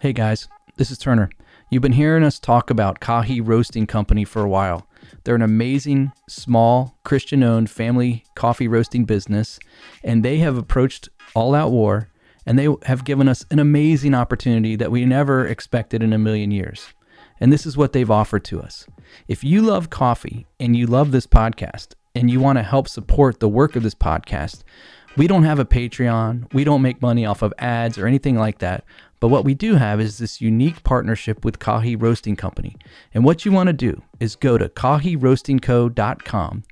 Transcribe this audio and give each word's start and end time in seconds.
Hey 0.00 0.12
guys, 0.12 0.46
this 0.76 0.92
is 0.92 0.98
Turner. 0.98 1.28
You've 1.70 1.82
been 1.82 1.90
hearing 1.90 2.22
us 2.22 2.38
talk 2.38 2.70
about 2.70 3.00
Kahi 3.00 3.44
Roasting 3.44 3.84
Company 3.84 4.22
for 4.22 4.42
a 4.42 4.48
while. 4.48 4.86
They're 5.24 5.34
an 5.34 5.42
amazing, 5.42 6.12
small, 6.28 6.96
Christian 7.02 7.42
owned 7.42 7.68
family 7.68 8.22
coffee 8.36 8.68
roasting 8.68 9.06
business, 9.06 9.58
and 10.04 10.24
they 10.24 10.38
have 10.38 10.56
approached 10.56 11.08
All 11.34 11.52
Out 11.52 11.72
War 11.72 12.10
and 12.46 12.56
they 12.56 12.68
have 12.84 13.04
given 13.04 13.28
us 13.28 13.44
an 13.50 13.58
amazing 13.58 14.14
opportunity 14.14 14.76
that 14.76 14.92
we 14.92 15.04
never 15.04 15.44
expected 15.44 16.00
in 16.00 16.12
a 16.12 16.18
million 16.18 16.52
years. 16.52 16.86
And 17.40 17.52
this 17.52 17.66
is 17.66 17.76
what 17.76 17.92
they've 17.92 18.08
offered 18.08 18.44
to 18.44 18.62
us. 18.62 18.86
If 19.26 19.42
you 19.42 19.62
love 19.62 19.90
coffee 19.90 20.46
and 20.60 20.76
you 20.76 20.86
love 20.86 21.10
this 21.10 21.26
podcast 21.26 21.94
and 22.14 22.30
you 22.30 22.38
want 22.38 22.56
to 22.58 22.62
help 22.62 22.88
support 22.88 23.40
the 23.40 23.48
work 23.48 23.74
of 23.74 23.82
this 23.82 23.96
podcast, 23.96 24.62
we 25.16 25.26
don't 25.26 25.42
have 25.42 25.58
a 25.58 25.64
Patreon. 25.64 26.52
We 26.54 26.62
don't 26.62 26.82
make 26.82 27.02
money 27.02 27.26
off 27.26 27.42
of 27.42 27.52
ads 27.58 27.98
or 27.98 28.06
anything 28.06 28.36
like 28.36 28.58
that. 28.58 28.84
But 29.20 29.28
what 29.28 29.44
we 29.44 29.54
do 29.54 29.74
have 29.74 30.00
is 30.00 30.18
this 30.18 30.40
unique 30.40 30.84
partnership 30.84 31.44
with 31.44 31.58
Kahi 31.58 32.00
Roasting 32.00 32.36
Company. 32.36 32.76
And 33.12 33.24
what 33.24 33.44
you 33.44 33.52
want 33.52 33.66
to 33.68 33.72
do 33.72 34.02
is 34.20 34.36
go 34.36 34.58
to 34.58 34.68
kahiroastingco.com, 34.68 36.62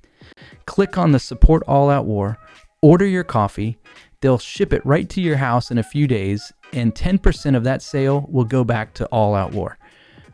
click 0.67 0.99
on 0.99 1.13
the 1.13 1.19
Support 1.19 1.63
All 1.67 1.91
Out 1.91 2.07
War, 2.07 2.39
order 2.81 3.07
your 3.07 3.25
coffee. 3.25 3.79
They'll 4.21 4.39
ship 4.39 4.73
it 4.73 4.85
right 4.87 5.09
to 5.11 5.21
your 5.21 5.37
house 5.37 5.71
in 5.71 5.79
a 5.79 5.83
few 5.83 6.07
days, 6.07 6.53
and 6.73 6.95
10% 6.95 7.57
of 7.57 7.65
that 7.65 7.83
sale 7.83 8.27
will 8.29 8.45
go 8.45 8.65
back 8.65 8.95
to 8.95 9.07
All 9.07 9.35
Out 9.35 9.53
War. 9.53 9.79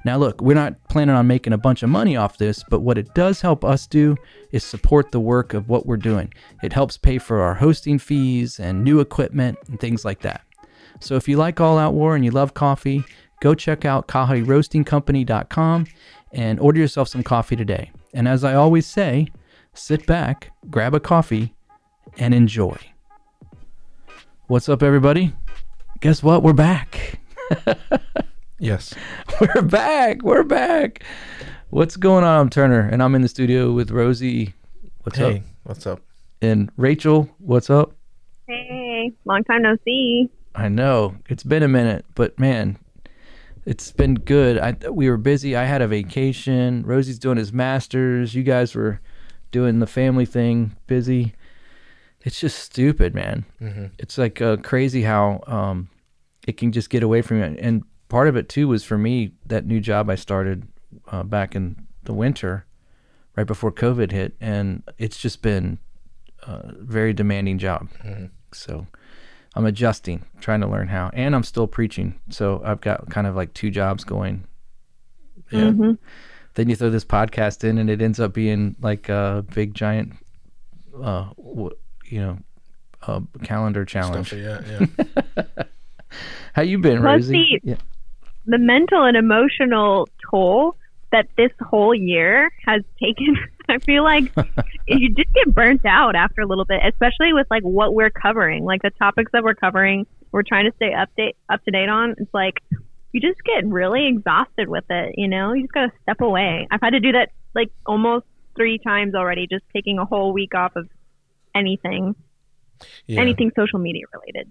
Now, 0.04 0.16
look, 0.18 0.40
we're 0.40 0.54
not 0.54 0.82
planning 0.88 1.14
on 1.14 1.28
making 1.28 1.52
a 1.52 1.58
bunch 1.58 1.82
of 1.84 1.88
money 1.88 2.16
off 2.16 2.38
this, 2.38 2.64
but 2.68 2.80
what 2.80 2.98
it 2.98 3.14
does 3.14 3.40
help 3.40 3.64
us 3.64 3.86
do 3.86 4.16
is 4.50 4.64
support 4.64 5.12
the 5.12 5.20
work 5.20 5.54
of 5.54 5.68
what 5.68 5.86
we're 5.86 5.96
doing. 5.96 6.32
It 6.62 6.72
helps 6.72 6.96
pay 6.96 7.18
for 7.18 7.40
our 7.40 7.54
hosting 7.54 7.98
fees 7.98 8.58
and 8.58 8.82
new 8.82 8.98
equipment 8.98 9.58
and 9.68 9.78
things 9.78 10.04
like 10.04 10.20
that. 10.22 10.42
So 11.02 11.16
if 11.16 11.28
you 11.28 11.36
like 11.36 11.60
All 11.60 11.78
Out 11.78 11.94
War 11.94 12.14
and 12.14 12.24
you 12.24 12.30
love 12.30 12.54
coffee, 12.54 13.04
go 13.40 13.54
check 13.54 13.84
out 13.84 14.06
kahiroastingcompany.com 14.06 15.86
and 16.32 16.60
order 16.60 16.78
yourself 16.78 17.08
some 17.08 17.24
coffee 17.24 17.56
today. 17.56 17.90
And 18.14 18.28
as 18.28 18.44
I 18.44 18.54
always 18.54 18.86
say, 18.86 19.26
sit 19.74 20.06
back, 20.06 20.52
grab 20.70 20.94
a 20.94 21.00
coffee, 21.00 21.54
and 22.18 22.32
enjoy. 22.32 22.78
What's 24.46 24.68
up, 24.68 24.82
everybody? 24.82 25.34
Guess 26.00 26.22
what? 26.22 26.42
We're 26.42 26.52
back. 26.52 27.20
Yes. 28.62 28.94
We're 29.40 29.62
back. 29.62 30.22
We're 30.22 30.44
back. 30.44 31.02
What's 31.70 31.96
going 31.96 32.22
on? 32.22 32.38
I'm 32.38 32.48
Turner, 32.48 32.88
and 32.92 33.02
I'm 33.02 33.16
in 33.16 33.22
the 33.22 33.28
studio 33.28 33.72
with 33.72 33.90
Rosie. 33.90 34.54
What's 35.02 35.18
hey, 35.18 35.38
up? 35.38 35.42
what's 35.64 35.84
up? 35.84 36.00
And 36.40 36.70
Rachel. 36.76 37.28
What's 37.38 37.70
up? 37.70 37.96
Hey, 38.46 39.12
long 39.24 39.42
time 39.42 39.62
no 39.62 39.76
see. 39.84 40.30
I 40.54 40.68
know 40.68 41.16
it's 41.28 41.42
been 41.42 41.62
a 41.62 41.68
minute, 41.68 42.04
but 42.14 42.38
man, 42.38 42.78
it's 43.64 43.92
been 43.92 44.14
good. 44.14 44.58
I 44.58 44.76
we 44.90 45.08
were 45.08 45.16
busy. 45.16 45.56
I 45.56 45.64
had 45.64 45.82
a 45.82 45.88
vacation. 45.88 46.82
Rosie's 46.84 47.18
doing 47.18 47.38
his 47.38 47.52
masters. 47.52 48.34
You 48.34 48.42
guys 48.42 48.74
were 48.74 49.00
doing 49.50 49.78
the 49.78 49.86
family 49.86 50.26
thing, 50.26 50.76
busy. 50.86 51.34
It's 52.22 52.40
just 52.40 52.58
stupid, 52.58 53.14
man. 53.14 53.44
Mm-hmm. 53.60 53.86
It's 53.98 54.18
like 54.18 54.40
uh, 54.40 54.56
crazy 54.58 55.02
how 55.02 55.42
um, 55.46 55.88
it 56.46 56.56
can 56.56 56.72
just 56.72 56.90
get 56.90 57.02
away 57.02 57.22
from 57.22 57.38
you. 57.38 57.44
And 57.44 57.82
part 58.08 58.28
of 58.28 58.36
it 58.36 58.48
too 58.48 58.68
was 58.68 58.84
for 58.84 58.98
me 58.98 59.32
that 59.46 59.66
new 59.66 59.80
job 59.80 60.08
I 60.08 60.14
started 60.14 60.66
uh, 61.10 61.22
back 61.22 61.54
in 61.54 61.86
the 62.04 62.12
winter, 62.12 62.66
right 63.36 63.46
before 63.46 63.72
COVID 63.72 64.12
hit, 64.12 64.34
and 64.40 64.82
it's 64.98 65.18
just 65.18 65.42
been 65.42 65.78
a 66.42 66.72
very 66.74 67.12
demanding 67.12 67.58
job. 67.58 67.88
Mm-hmm. 68.04 68.26
So 68.52 68.86
I'm 69.54 69.66
adjusting, 69.66 70.24
trying 70.40 70.60
to 70.62 70.66
learn 70.66 70.88
how, 70.88 71.10
and 71.12 71.34
I'm 71.34 71.42
still 71.42 71.66
preaching. 71.66 72.18
So 72.30 72.62
I've 72.64 72.80
got 72.80 73.10
kind 73.10 73.26
of 73.26 73.36
like 73.36 73.52
two 73.54 73.70
jobs 73.70 74.02
going. 74.04 74.44
Yeah. 75.50 75.70
Mhm. 75.70 75.98
Then 76.54 76.68
you 76.68 76.76
throw 76.76 76.90
this 76.90 77.04
podcast 77.04 77.62
in, 77.64 77.78
and 77.78 77.90
it 77.90 78.00
ends 78.00 78.18
up 78.20 78.32
being 78.32 78.76
like 78.80 79.08
a 79.08 79.44
big 79.54 79.74
giant, 79.74 80.14
uh, 81.02 81.28
you 82.06 82.20
know, 82.20 82.38
uh, 83.06 83.20
calendar 83.42 83.84
challenge. 83.84 84.28
Stuff, 84.28 84.38
yeah, 84.38 84.86
yeah. 85.36 85.62
How 86.54 86.62
you 86.62 86.78
been, 86.78 87.00
Plus 87.00 87.22
Rosie? 87.22 87.60
the- 87.62 87.70
Yeah. 87.70 87.76
The 88.44 88.58
mental 88.58 89.04
and 89.04 89.16
emotional 89.16 90.08
toll 90.30 90.76
that 91.12 91.28
this 91.36 91.52
whole 91.60 91.94
year 91.94 92.50
has 92.66 92.82
taken, 93.00 93.36
I 93.68 93.78
feel 93.78 94.02
like 94.02 94.24
you 94.86 95.14
just 95.14 95.32
get 95.32 95.54
burnt 95.54 95.84
out 95.86 96.14
after 96.14 96.42
a 96.42 96.46
little 96.46 96.64
bit, 96.64 96.80
especially 96.84 97.32
with 97.32 97.46
like 97.50 97.62
what 97.62 97.94
we're 97.94 98.10
covering, 98.10 98.64
like 98.64 98.82
the 98.82 98.90
topics 98.90 99.32
that 99.32 99.42
we're 99.42 99.54
covering. 99.54 100.06
We're 100.30 100.42
trying 100.42 100.64
to 100.64 100.76
stay 100.76 100.92
update 100.92 101.34
up 101.48 101.62
to 101.64 101.70
date 101.70 101.88
on. 101.88 102.14
It's 102.18 102.32
like 102.32 102.60
you 103.12 103.20
just 103.20 103.42
get 103.44 103.66
really 103.66 104.08
exhausted 104.08 104.68
with 104.68 104.84
it. 104.88 105.14
You 105.16 105.28
know, 105.28 105.52
you 105.52 105.62
just 105.62 105.72
gotta 105.72 105.92
step 106.02 106.20
away. 106.20 106.66
I've 106.70 106.80
had 106.80 106.90
to 106.90 107.00
do 107.00 107.12
that 107.12 107.30
like 107.54 107.70
almost 107.86 108.26
three 108.56 108.78
times 108.78 109.14
already, 109.14 109.46
just 109.46 109.64
taking 109.74 109.98
a 109.98 110.04
whole 110.04 110.32
week 110.32 110.54
off 110.54 110.76
of 110.76 110.88
anything, 111.54 112.14
yeah. 113.06 113.20
anything 113.20 113.52
social 113.56 113.78
media 113.78 114.04
related. 114.12 114.50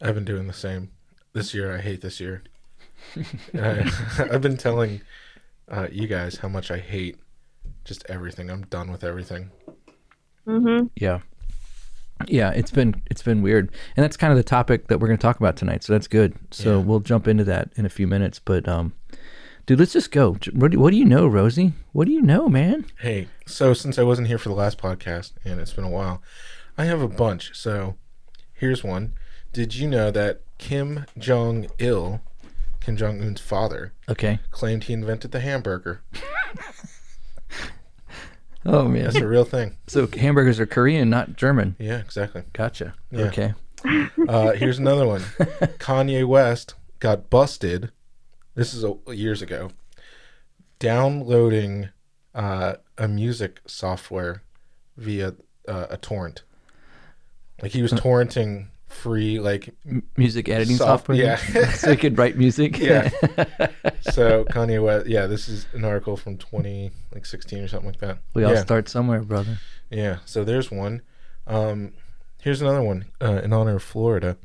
I've 0.00 0.14
been 0.14 0.24
doing 0.24 0.46
the 0.46 0.52
same. 0.52 0.90
This 1.32 1.54
year, 1.54 1.74
I 1.74 1.80
hate 1.80 2.00
this 2.00 2.20
year. 2.20 2.42
I, 3.54 3.90
I've 4.18 4.42
been 4.42 4.56
telling 4.56 5.00
uh, 5.68 5.88
you 5.90 6.06
guys 6.06 6.36
how 6.36 6.48
much 6.48 6.70
I 6.70 6.78
hate 6.78 7.16
just 7.84 8.04
everything. 8.08 8.50
I'm 8.50 8.62
done 8.62 8.90
with 8.90 9.04
everything. 9.04 9.50
hmm 10.44 10.84
Yeah. 10.96 11.20
Yeah, 12.28 12.50
it's 12.50 12.70
been 12.70 13.02
it's 13.10 13.22
been 13.22 13.42
weird, 13.42 13.72
and 13.96 14.04
that's 14.04 14.16
kind 14.16 14.30
of 14.32 14.36
the 14.36 14.44
topic 14.44 14.86
that 14.88 14.98
we're 15.00 15.08
going 15.08 15.18
to 15.18 15.22
talk 15.22 15.40
about 15.40 15.56
tonight. 15.56 15.82
So 15.82 15.92
that's 15.92 16.06
good. 16.06 16.34
So 16.52 16.78
Yeah. 16.78 16.84
we'll 16.84 17.00
jump 17.00 17.26
into 17.26 17.42
that 17.44 17.72
in 17.74 17.84
a 17.84 17.88
few 17.88 18.06
minutes. 18.06 18.38
But 18.38 18.68
um, 18.68 18.92
dude, 19.66 19.80
let's 19.80 19.92
just 19.92 20.12
go. 20.12 20.34
What 20.52 20.70
do, 20.70 20.78
what 20.78 20.90
do 20.92 20.96
you 20.98 21.04
know, 21.04 21.26
Rosie? 21.26 21.72
What 21.92 22.06
do 22.06 22.12
you 22.12 22.22
know, 22.22 22.48
man? 22.48 22.86
Hey, 23.00 23.26
so 23.46 23.74
since 23.74 23.98
I 23.98 24.04
wasn't 24.04 24.28
here 24.28 24.38
for 24.38 24.50
the 24.50 24.54
last 24.54 24.78
podcast, 24.78 25.32
and 25.44 25.58
it's 25.60 25.72
been 25.72 25.82
a 25.84 25.90
while, 25.90 26.22
I 26.78 26.84
have 26.84 27.02
a 27.02 27.08
bunch. 27.08 27.56
So 27.56 27.96
here's 28.52 28.84
one. 28.84 29.14
Did 29.52 29.74
you 29.74 29.88
know 29.88 30.12
that 30.12 30.42
Kim 30.58 31.06
Jong 31.18 31.66
Il, 31.80 32.20
Kim 32.78 32.96
Jong 32.96 33.20
Un's 33.20 33.40
father, 33.40 33.94
Okay. 34.08 34.38
claimed 34.52 34.84
he 34.84 34.92
invented 34.92 35.32
the 35.32 35.40
hamburger? 35.40 36.02
Oh 38.64 38.86
man. 38.86 39.04
That's 39.04 39.16
a 39.16 39.26
real 39.26 39.44
thing. 39.44 39.76
so 39.86 40.06
hamburgers 40.06 40.60
are 40.60 40.66
Korean, 40.66 41.10
not 41.10 41.36
German. 41.36 41.76
Yeah, 41.78 41.98
exactly. 41.98 42.44
Gotcha. 42.52 42.94
Yeah. 43.10 43.24
Okay. 43.24 43.54
Uh, 44.28 44.52
here's 44.52 44.78
another 44.78 45.06
one. 45.06 45.20
Kanye 45.78 46.26
West 46.26 46.74
got 47.00 47.28
busted. 47.30 47.90
This 48.54 48.74
is 48.74 48.84
a, 48.84 48.96
years 49.08 49.42
ago. 49.42 49.70
Downloading 50.78 51.88
uh, 52.34 52.74
a 52.96 53.08
music 53.08 53.60
software 53.66 54.42
via 54.96 55.34
uh, 55.66 55.86
a 55.90 55.96
torrent. 55.96 56.42
Like 57.60 57.72
he 57.72 57.82
was 57.82 57.92
torrenting 57.92 58.68
free, 58.92 59.40
like 59.40 59.74
M- 59.88 60.02
music 60.16 60.48
editing 60.48 60.76
Soft- 60.76 61.06
software. 61.06 61.16
yeah. 61.18 61.36
so 61.74 61.90
you 61.90 61.96
could 61.96 62.18
write 62.18 62.36
music. 62.36 62.78
Yeah. 62.78 63.08
so 64.00 64.44
Kanye 64.44 64.82
West. 64.82 65.06
Yeah, 65.06 65.26
this 65.26 65.48
is 65.48 65.66
an 65.72 65.84
article 65.84 66.16
from 66.16 66.36
20 66.38 66.90
like 67.14 67.26
16 67.26 67.64
or 67.64 67.68
something 67.68 67.88
like 67.90 68.00
that. 68.00 68.18
we 68.34 68.44
all 68.44 68.52
yeah. 68.54 68.60
start 68.62 68.88
somewhere, 68.88 69.20
brother. 69.22 69.58
Yeah, 69.90 70.18
so 70.24 70.44
there's 70.44 70.70
one. 70.70 71.02
Um, 71.46 71.92
here's 72.40 72.60
another 72.62 72.82
one 72.82 73.06
uh, 73.20 73.40
in 73.44 73.52
honor 73.52 73.76
of 73.76 73.82
Florida. 73.82 74.36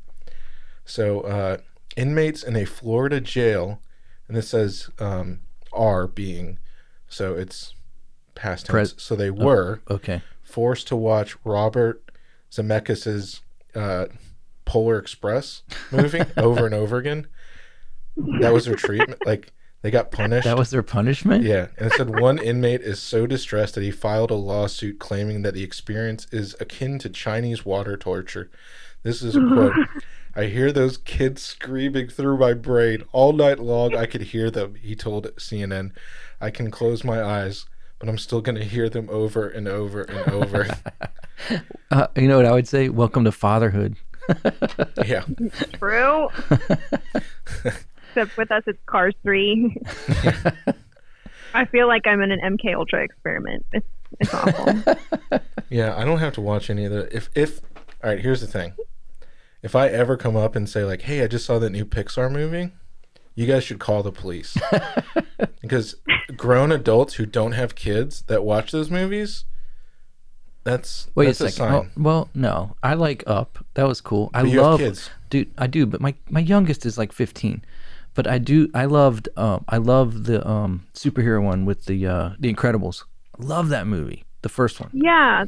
So 0.84 1.20
uh, 1.20 1.56
inmates 1.96 2.42
in 2.42 2.56
a 2.56 2.64
Florida 2.64 3.20
jail, 3.20 3.80
and 4.26 4.36
this 4.36 4.48
says 4.48 4.90
um, 4.98 5.40
are 5.72 6.06
being, 6.06 6.58
so 7.08 7.34
it's 7.34 7.74
past 8.34 8.66
tense. 8.66 8.92
Pres- 8.94 9.02
so 9.02 9.14
they 9.16 9.30
were 9.30 9.80
Okay. 9.90 10.22
forced 10.42 10.88
to 10.88 10.96
watch 10.96 11.36
Robert 11.44 12.02
Zemeckis's 12.50 13.40
uh, 13.74 14.06
Polar 14.68 14.98
Express 14.98 15.62
movie 15.90 16.22
over 16.36 16.66
and 16.66 16.74
over 16.74 16.98
again. 16.98 17.26
That 18.40 18.52
was 18.52 18.66
their 18.66 18.76
treatment. 18.76 19.24
Like 19.26 19.52
they 19.82 19.90
got 19.90 20.10
punished. 20.10 20.44
That 20.44 20.58
was 20.58 20.70
their 20.70 20.82
punishment. 20.82 21.42
Yeah, 21.42 21.68
and 21.78 21.90
it 21.90 21.96
said 21.96 22.20
one 22.20 22.38
inmate 22.38 22.82
is 22.82 23.00
so 23.00 23.26
distressed 23.26 23.74
that 23.76 23.82
he 23.82 23.90
filed 23.90 24.30
a 24.30 24.34
lawsuit 24.34 24.98
claiming 24.98 25.42
that 25.42 25.54
the 25.54 25.62
experience 25.62 26.26
is 26.30 26.54
akin 26.60 26.98
to 26.98 27.08
Chinese 27.08 27.64
water 27.64 27.96
torture. 27.96 28.50
This 29.02 29.22
is 29.22 29.36
a 29.36 29.40
quote. 29.40 29.72
I 30.34 30.44
hear 30.44 30.70
those 30.70 30.98
kids 30.98 31.42
screaming 31.42 32.08
through 32.08 32.38
my 32.38 32.52
brain 32.52 33.04
all 33.12 33.32
night 33.32 33.58
long. 33.58 33.96
I 33.96 34.06
could 34.06 34.20
hear 34.22 34.50
them, 34.50 34.74
he 34.74 34.94
told 34.94 35.26
CNN. 35.36 35.92
I 36.40 36.50
can 36.50 36.70
close 36.70 37.02
my 37.04 37.22
eyes, 37.22 37.66
but 37.98 38.08
I'm 38.08 38.18
still 38.18 38.40
going 38.40 38.56
to 38.56 38.64
hear 38.64 38.88
them 38.88 39.08
over 39.10 39.48
and 39.48 39.66
over 39.66 40.02
and 40.02 40.30
over. 40.30 40.68
Uh, 41.92 42.08
you 42.16 42.26
know 42.26 42.36
what 42.36 42.44
I 42.44 42.52
would 42.52 42.66
say? 42.66 42.88
Welcome 42.88 43.22
to 43.24 43.32
fatherhood. 43.32 43.96
yeah. 45.06 45.24
True. 45.74 46.28
Except 48.08 48.36
with 48.36 48.50
us, 48.50 48.62
it's 48.66 48.78
Cars 48.86 49.14
3. 49.22 49.76
I 51.54 51.64
feel 51.66 51.86
like 51.86 52.06
I'm 52.06 52.20
in 52.22 52.32
an 52.32 52.40
MK 52.40 52.74
Ultra 52.74 53.02
experiment. 53.02 53.64
It's, 53.72 53.86
it's 54.20 54.34
awful. 54.34 54.96
Yeah, 55.70 55.96
I 55.96 56.04
don't 56.04 56.18
have 56.18 56.34
to 56.34 56.40
watch 56.40 56.70
any 56.70 56.84
of 56.84 56.92
the 56.92 57.14
if 57.14 57.28
if 57.34 57.60
all 58.02 58.10
right, 58.10 58.20
here's 58.20 58.40
the 58.40 58.46
thing. 58.46 58.74
If 59.62 59.74
I 59.74 59.88
ever 59.88 60.16
come 60.16 60.36
up 60.36 60.56
and 60.56 60.68
say 60.68 60.84
like, 60.84 61.02
"Hey, 61.02 61.22
I 61.22 61.26
just 61.26 61.44
saw 61.44 61.58
that 61.58 61.70
new 61.70 61.84
Pixar 61.84 62.30
movie," 62.30 62.72
you 63.34 63.46
guys 63.46 63.64
should 63.64 63.78
call 63.78 64.02
the 64.02 64.12
police 64.12 64.56
because 65.60 65.96
grown 66.36 66.72
adults 66.72 67.14
who 67.14 67.26
don't 67.26 67.52
have 67.52 67.74
kids 67.74 68.22
that 68.22 68.44
watch 68.44 68.72
those 68.72 68.90
movies. 68.90 69.44
That's 70.70 71.10
Wait 71.14 71.26
that's 71.26 71.40
a 71.40 71.44
a, 71.46 71.50
second. 71.50 71.72
sign. 71.72 71.90
Oh, 71.96 72.02
well, 72.02 72.28
no, 72.34 72.76
I 72.82 72.94
like 72.94 73.22
Up. 73.26 73.64
That 73.74 73.86
was 73.88 74.00
cool. 74.00 74.30
I 74.34 74.42
But 74.42 74.50
you 74.50 74.58
have 74.58 74.66
love, 74.66 74.80
kids. 74.80 75.10
dude. 75.30 75.50
I 75.58 75.66
do, 75.66 75.86
but 75.86 76.00
my 76.00 76.14
my 76.30 76.40
youngest 76.40 76.84
is 76.86 76.98
like 76.98 77.12
15. 77.12 77.62
But 78.14 78.26
I 78.26 78.38
do. 78.38 78.68
I 78.74 78.86
loved. 78.86 79.28
Um, 79.36 79.64
I 79.68 79.76
love 79.76 80.24
the 80.24 80.46
um 80.48 80.86
superhero 80.94 81.42
one 81.42 81.64
with 81.64 81.84
the 81.84 82.06
uh 82.06 82.30
the 82.38 82.52
Incredibles. 82.52 83.04
Love 83.38 83.68
that 83.68 83.86
movie. 83.86 84.24
The 84.42 84.48
first 84.48 84.80
one. 84.80 84.90
Yeah, 84.92 85.44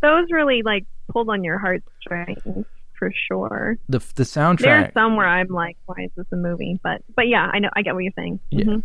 those 0.00 0.26
really 0.30 0.62
like 0.62 0.86
pulled 1.12 1.28
on 1.28 1.44
your 1.44 1.58
heartstrings 1.58 2.64
for 2.98 3.12
sure. 3.28 3.76
The 3.90 3.98
the 4.14 4.22
soundtrack. 4.24 4.58
There's 4.60 4.84
soundtrack. 4.86 4.92
some 4.94 5.16
where 5.16 5.26
I'm 5.28 5.48
like, 5.48 5.76
why 5.86 6.04
is 6.04 6.10
this 6.16 6.26
a 6.32 6.36
movie? 6.36 6.80
But 6.82 7.02
but 7.14 7.28
yeah, 7.28 7.50
I 7.52 7.58
know 7.58 7.68
I 7.74 7.82
get 7.82 7.94
what 7.94 8.04
you're 8.04 8.12
saying. 8.16 8.40
Yeah. 8.50 8.64
Mhm. 8.64 8.82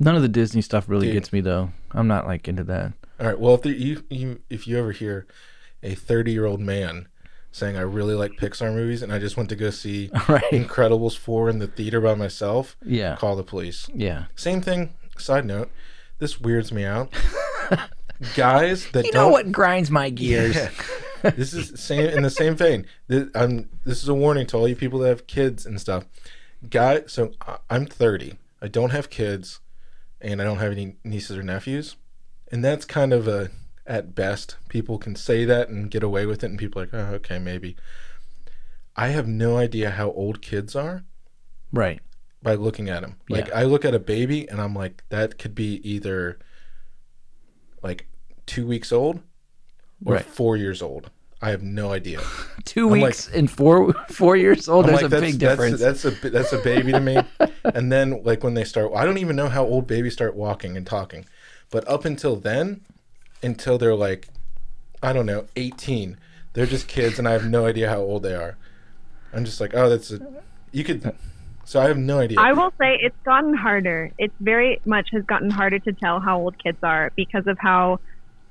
None 0.00 0.16
of 0.16 0.22
the 0.22 0.28
Disney 0.28 0.60
stuff 0.60 0.88
really 0.88 1.06
Dude. 1.06 1.14
gets 1.14 1.32
me 1.32 1.40
though. 1.40 1.70
I'm 1.92 2.08
not 2.08 2.26
like 2.26 2.48
into 2.48 2.64
that. 2.64 2.92
All 3.20 3.26
right. 3.26 3.38
Well, 3.38 3.54
if 3.54 3.62
there, 3.62 3.72
you, 3.72 4.02
you 4.10 4.40
if 4.50 4.66
you 4.66 4.78
ever 4.78 4.92
hear 4.92 5.26
a 5.82 5.94
30 5.94 6.32
year 6.32 6.46
old 6.46 6.60
man 6.60 7.08
saying 7.52 7.76
I 7.76 7.82
really 7.82 8.14
like 8.14 8.32
Pixar 8.32 8.74
movies 8.74 9.00
and 9.02 9.12
I 9.12 9.18
just 9.20 9.36
went 9.36 9.48
to 9.50 9.56
go 9.56 9.70
see 9.70 10.10
Right. 10.28 10.42
Incredibles 10.50 11.16
4 11.16 11.48
in 11.50 11.60
the 11.60 11.68
theater 11.68 12.00
by 12.00 12.14
myself, 12.14 12.76
Yeah. 12.84 13.14
call 13.16 13.36
the 13.36 13.44
police. 13.44 13.86
Yeah. 13.94 14.24
Same 14.34 14.60
thing. 14.60 14.94
Side 15.18 15.44
note, 15.46 15.70
this 16.18 16.40
weirds 16.40 16.72
me 16.72 16.84
out. 16.84 17.12
Guys 18.34 18.90
that 18.92 19.04
You 19.06 19.12
don't 19.12 19.22
know 19.22 19.28
what 19.28 19.52
grinds 19.52 19.90
my 19.90 20.10
gears? 20.10 20.56
Yeah. 20.56 20.70
this 21.30 21.52
is 21.54 21.78
same 21.80 22.06
in 22.06 22.22
the 22.22 22.30
same 22.30 22.56
vein. 22.56 22.86
This, 23.06 23.28
I'm, 23.34 23.68
this 23.84 24.02
is 24.02 24.08
a 24.08 24.14
warning 24.14 24.46
to 24.48 24.56
all 24.56 24.66
you 24.68 24.76
people 24.76 24.98
that 25.00 25.08
have 25.08 25.26
kids 25.26 25.66
and 25.66 25.80
stuff. 25.80 26.04
Guy, 26.70 27.02
so 27.06 27.32
I'm 27.68 27.86
30. 27.86 28.34
I 28.62 28.68
don't 28.68 28.90
have 28.90 29.10
kids, 29.10 29.60
and 30.20 30.40
I 30.40 30.44
don't 30.44 30.58
have 30.58 30.72
any 30.72 30.96
nieces 31.04 31.36
or 31.36 31.42
nephews, 31.42 31.96
and 32.54 32.64
that's 32.64 32.84
kind 32.84 33.12
of 33.12 33.26
a 33.26 33.50
at 33.86 34.14
best. 34.14 34.56
People 34.68 34.96
can 34.96 35.16
say 35.16 35.44
that 35.44 35.68
and 35.68 35.90
get 35.90 36.02
away 36.04 36.24
with 36.24 36.42
it, 36.44 36.50
and 36.50 36.58
people 36.58 36.80
are 36.80 36.84
like, 36.86 36.94
oh, 36.94 37.14
okay, 37.16 37.38
maybe. 37.38 37.76
I 38.96 39.08
have 39.08 39.26
no 39.26 39.56
idea 39.56 39.90
how 39.90 40.12
old 40.12 40.40
kids 40.40 40.76
are 40.76 41.02
Right. 41.72 42.00
by 42.42 42.54
looking 42.54 42.88
at 42.88 43.02
them. 43.02 43.16
Like 43.28 43.48
Yeah. 43.48 43.58
I 43.58 43.64
look 43.64 43.84
at 43.84 43.92
a 43.92 43.98
baby 43.98 44.48
and 44.48 44.60
I'm 44.60 44.72
like, 44.74 45.02
that 45.08 45.36
could 45.36 45.54
be 45.54 45.80
either 45.88 46.38
like 47.82 48.06
two 48.46 48.66
weeks 48.66 48.92
old 48.92 49.20
or 50.06 50.14
Right. 50.14 50.24
four 50.24 50.56
years 50.56 50.80
old. 50.80 51.10
I 51.42 51.50
have 51.50 51.62
no 51.62 51.90
idea. 51.92 52.20
Two 52.64 52.86
I'm 52.86 53.00
like- 53.00 53.08
weeks 53.08 53.28
and 53.28 53.50
four 53.50 53.92
four 54.08 54.36
years 54.36 54.68
old. 54.68 54.84
I'm 54.86 54.92
There's 54.92 55.02
like, 55.02 55.12
a 55.12 55.20
big 55.20 55.38
difference. 55.38 55.80
That's, 55.80 56.02
that's 56.04 56.24
a 56.24 56.30
that's 56.30 56.52
a 56.54 56.58
baby 56.58 56.92
to 56.92 57.00
me. 57.00 57.18
and 57.64 57.92
then 57.92 58.22
like 58.22 58.42
when 58.44 58.54
they 58.54 58.64
start, 58.64 58.92
I 58.94 59.04
don't 59.04 59.18
even 59.18 59.36
know 59.36 59.48
how 59.48 59.64
old 59.64 59.86
babies 59.86 60.14
start 60.14 60.36
walking 60.36 60.76
and 60.76 60.86
talking, 60.86 61.26
but 61.74 61.86
up 61.88 62.04
until 62.04 62.36
then, 62.36 62.82
until 63.42 63.78
they're 63.78 63.96
like, 63.96 64.28
I 65.02 65.12
don't 65.12 65.26
know, 65.26 65.46
18, 65.56 66.16
they're 66.52 66.66
just 66.66 66.86
kids, 66.86 67.18
and 67.18 67.26
I 67.26 67.32
have 67.32 67.46
no 67.46 67.66
idea 67.66 67.88
how 67.88 67.98
old 67.98 68.22
they 68.22 68.36
are. 68.36 68.56
I'm 69.32 69.44
just 69.44 69.60
like, 69.60 69.74
oh, 69.74 69.88
that's 69.88 70.12
a, 70.12 70.20
you 70.70 70.84
could. 70.84 71.12
So 71.64 71.80
I 71.80 71.88
have 71.88 71.98
no 71.98 72.20
idea. 72.20 72.38
I 72.40 72.52
will 72.52 72.72
say 72.80 72.96
it's 73.02 73.16
gotten 73.24 73.54
harder. 73.54 74.12
It's 74.18 74.36
very 74.38 74.80
much 74.84 75.08
has 75.10 75.24
gotten 75.24 75.50
harder 75.50 75.80
to 75.80 75.92
tell 75.94 76.20
how 76.20 76.38
old 76.38 76.56
kids 76.62 76.78
are 76.84 77.10
because 77.16 77.48
of 77.48 77.58
how 77.58 77.98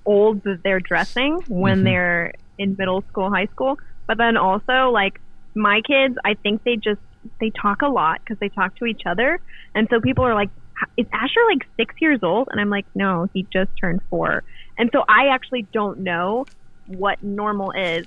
old 0.06 0.42
they're 0.66 0.82
dressing 0.82 1.42
when 1.48 1.80
Mhm. 1.80 1.84
they're 1.86 2.34
in 2.58 2.76
middle 2.78 3.04
school, 3.04 3.30
high 3.30 3.46
school. 3.46 3.78
But 4.06 4.18
then 4.18 4.36
also, 4.36 4.90
like 4.90 5.22
my 5.56 5.80
kids, 5.88 6.18
I 6.26 6.34
think 6.34 6.66
they 6.66 6.76
just 6.76 7.00
they 7.40 7.52
talk 7.52 7.84
a 7.84 7.88
lot 7.88 8.20
because 8.20 8.38
they 8.40 8.50
talk 8.50 8.76
to 8.80 8.86
each 8.86 9.04
other, 9.06 9.40
and 9.76 9.88
so 9.90 10.02
people 10.02 10.26
are 10.26 10.36
like, 10.36 10.50
"Is 10.98 11.06
Asher 11.14 11.40
like 11.50 11.68
six 11.78 11.96
years 12.02 12.20
old?" 12.24 12.48
And 12.52 12.60
I'm 12.60 12.70
like, 12.70 12.86
"No, 12.96 13.30
he 13.34 13.46
just 13.52 13.72
turned 13.80 14.02
four. 14.10 14.44
And 14.78 14.90
so 14.92 15.04
I 15.08 15.28
actually 15.28 15.64
don't 15.74 16.00
know 16.00 16.46
what 16.88 17.22
normal 17.24 17.72
is 17.72 18.06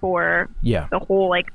for 0.00 0.48
yeah. 0.62 0.86
the 0.90 0.98
whole 0.98 1.28
like 1.28 1.52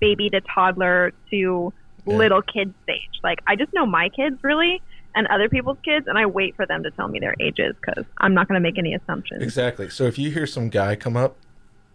baby 0.00 0.30
to 0.30 0.40
toddler 0.40 1.12
to 1.30 1.72
Yeah. 2.06 2.16
little 2.16 2.42
kid 2.42 2.72
stage. 2.84 3.20
Like 3.22 3.40
I 3.46 3.56
just 3.56 3.72
know 3.72 3.86
my 3.86 4.08
kids 4.08 4.42
really 4.42 4.80
and 5.14 5.26
other 5.26 5.48
people's 5.48 5.78
kids, 5.84 6.06
and 6.06 6.16
I 6.16 6.26
wait 6.26 6.54
for 6.56 6.66
them 6.66 6.84
to 6.84 6.90
tell 6.92 7.08
me 7.08 7.18
their 7.18 7.34
ages 7.40 7.74
because 7.80 8.04
I'm 8.18 8.32
not 8.32 8.46
going 8.46 8.54
to 8.54 8.62
make 8.62 8.78
any 8.78 8.94
assumptions. 8.94 9.42
Exactly. 9.42 9.90
So 9.90 10.04
if 10.04 10.18
you 10.18 10.30
hear 10.30 10.46
some 10.46 10.68
guy 10.68 10.94
come 10.94 11.16
up, 11.16 11.36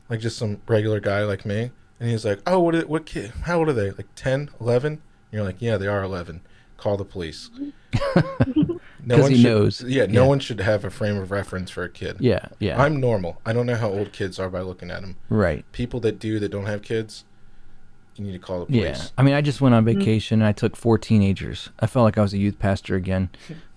like 0.09 0.19
just 0.19 0.37
some 0.37 0.61
regular 0.67 0.99
guy 0.99 1.23
like 1.23 1.45
me, 1.45 1.71
and 1.99 2.09
he's 2.09 2.25
like, 2.25 2.39
"Oh, 2.45 2.59
what? 2.59 2.75
What 2.89 3.05
kid? 3.05 3.31
How 3.43 3.59
old 3.59 3.69
are 3.69 3.73
they? 3.73 3.91
Like 3.91 4.07
10, 4.15 4.49
11? 4.59 4.91
And 4.93 5.01
you're 5.31 5.43
like, 5.45 5.61
"Yeah, 5.61 5.77
they 5.77 5.87
are 5.87 6.03
11. 6.03 6.41
Call 6.77 6.97
the 6.97 7.05
police." 7.05 7.49
No 9.07 9.17
'Cause 9.17 9.21
one 9.23 9.31
he 9.33 9.37
should- 9.43 9.43
knows. 9.51 9.83
Yeah, 9.83 10.07
no 10.07 10.23
Yeah. 10.23 10.27
one 10.27 10.39
should 10.39 10.59
have 10.61 10.83
a 10.83 10.89
frame 10.89 11.17
of 11.17 11.29
reference 11.29 11.69
for 11.69 11.83
a 11.83 11.89
kid. 11.89 12.17
Yeah. 12.19 12.47
Yeah. 12.57 12.81
I'm 12.81 12.99
normal. 12.99 13.39
I 13.45 13.53
don't 13.53 13.67
know 13.67 13.75
how 13.75 13.89
old 13.89 14.11
kids 14.11 14.39
are 14.39 14.49
by 14.49 14.61
looking 14.61 14.89
at 14.89 15.01
them. 15.01 15.15
right. 15.29 15.63
People 15.73 15.99
that 15.99 16.17
do 16.17 16.39
that 16.39 16.49
don't 16.49 16.65
have 16.65 16.81
kids, 16.81 17.23
you 18.15 18.25
need 18.25 18.31
to 18.31 18.39
call 18.39 18.61
the 18.61 18.65
police. 18.65 18.81
Yeah. 18.81 19.07
I 19.15 19.21
mean, 19.21 19.35
I 19.35 19.41
just 19.41 19.61
went 19.61 19.75
on 19.75 19.85
vacation 19.85 20.41
and 20.41 20.47
I 20.47 20.53
took 20.53 20.75
four 20.75 20.97
teenagers. 20.97 21.69
I 21.79 21.85
felt 21.85 22.03
like 22.03 22.17
I 22.17 22.21
was 22.23 22.33
a 22.33 22.39
youth 22.39 22.57
pastor 22.57 22.95
again. 22.95 23.29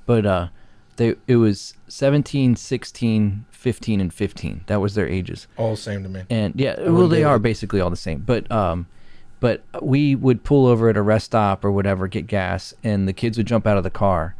But 0.06 0.24
uh 0.24 0.48
they 0.96 1.14
it 1.26 1.36
was 1.36 1.74
17, 1.88 2.56
16, 2.56 3.44
15 3.50 4.00
and 4.00 4.14
15. 4.14 4.64
That 4.66 4.80
was 4.80 4.94
their 4.94 5.06
ages. 5.06 5.46
All 5.58 5.72
the 5.72 5.76
same 5.76 6.02
to 6.04 6.08
me. 6.08 6.22
And 6.30 6.54
yeah, 6.56 6.88
well 6.88 7.06
they 7.06 7.22
are 7.22 7.38
basically 7.38 7.82
all 7.82 7.90
the 7.90 7.96
same. 7.96 8.20
But 8.24 8.50
um 8.50 8.86
but 9.40 9.62
we 9.80 10.14
would 10.14 10.44
pull 10.44 10.66
over 10.66 10.88
at 10.88 10.96
a 10.96 11.02
rest 11.02 11.26
stop 11.26 11.64
or 11.64 11.70
whatever, 11.70 12.08
get 12.08 12.26
gas, 12.26 12.74
and 12.82 13.06
the 13.06 13.12
kids 13.12 13.38
would 13.38 13.46
jump 13.46 13.66
out 13.66 13.76
of 13.76 13.84
the 13.84 13.90
car. 13.90 14.34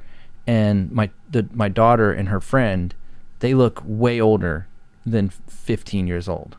And 0.47 0.91
my 0.91 1.11
the 1.31 1.49
my 1.53 1.69
daughter 1.69 2.13
and 2.13 2.29
her 2.29 2.41
friend, 2.41 2.95
they 3.41 3.55
look 3.55 3.83
way 3.85 4.21
older 4.21 4.67
than 5.05 5.29
15 5.29 6.07
years 6.07 6.29
old. 6.29 6.57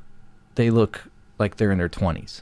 They 0.56 0.70
look 0.70 1.10
like 1.38 1.58
they're 1.58 1.72
in 1.72 1.78
their 1.78 1.90
20s. 1.90 2.42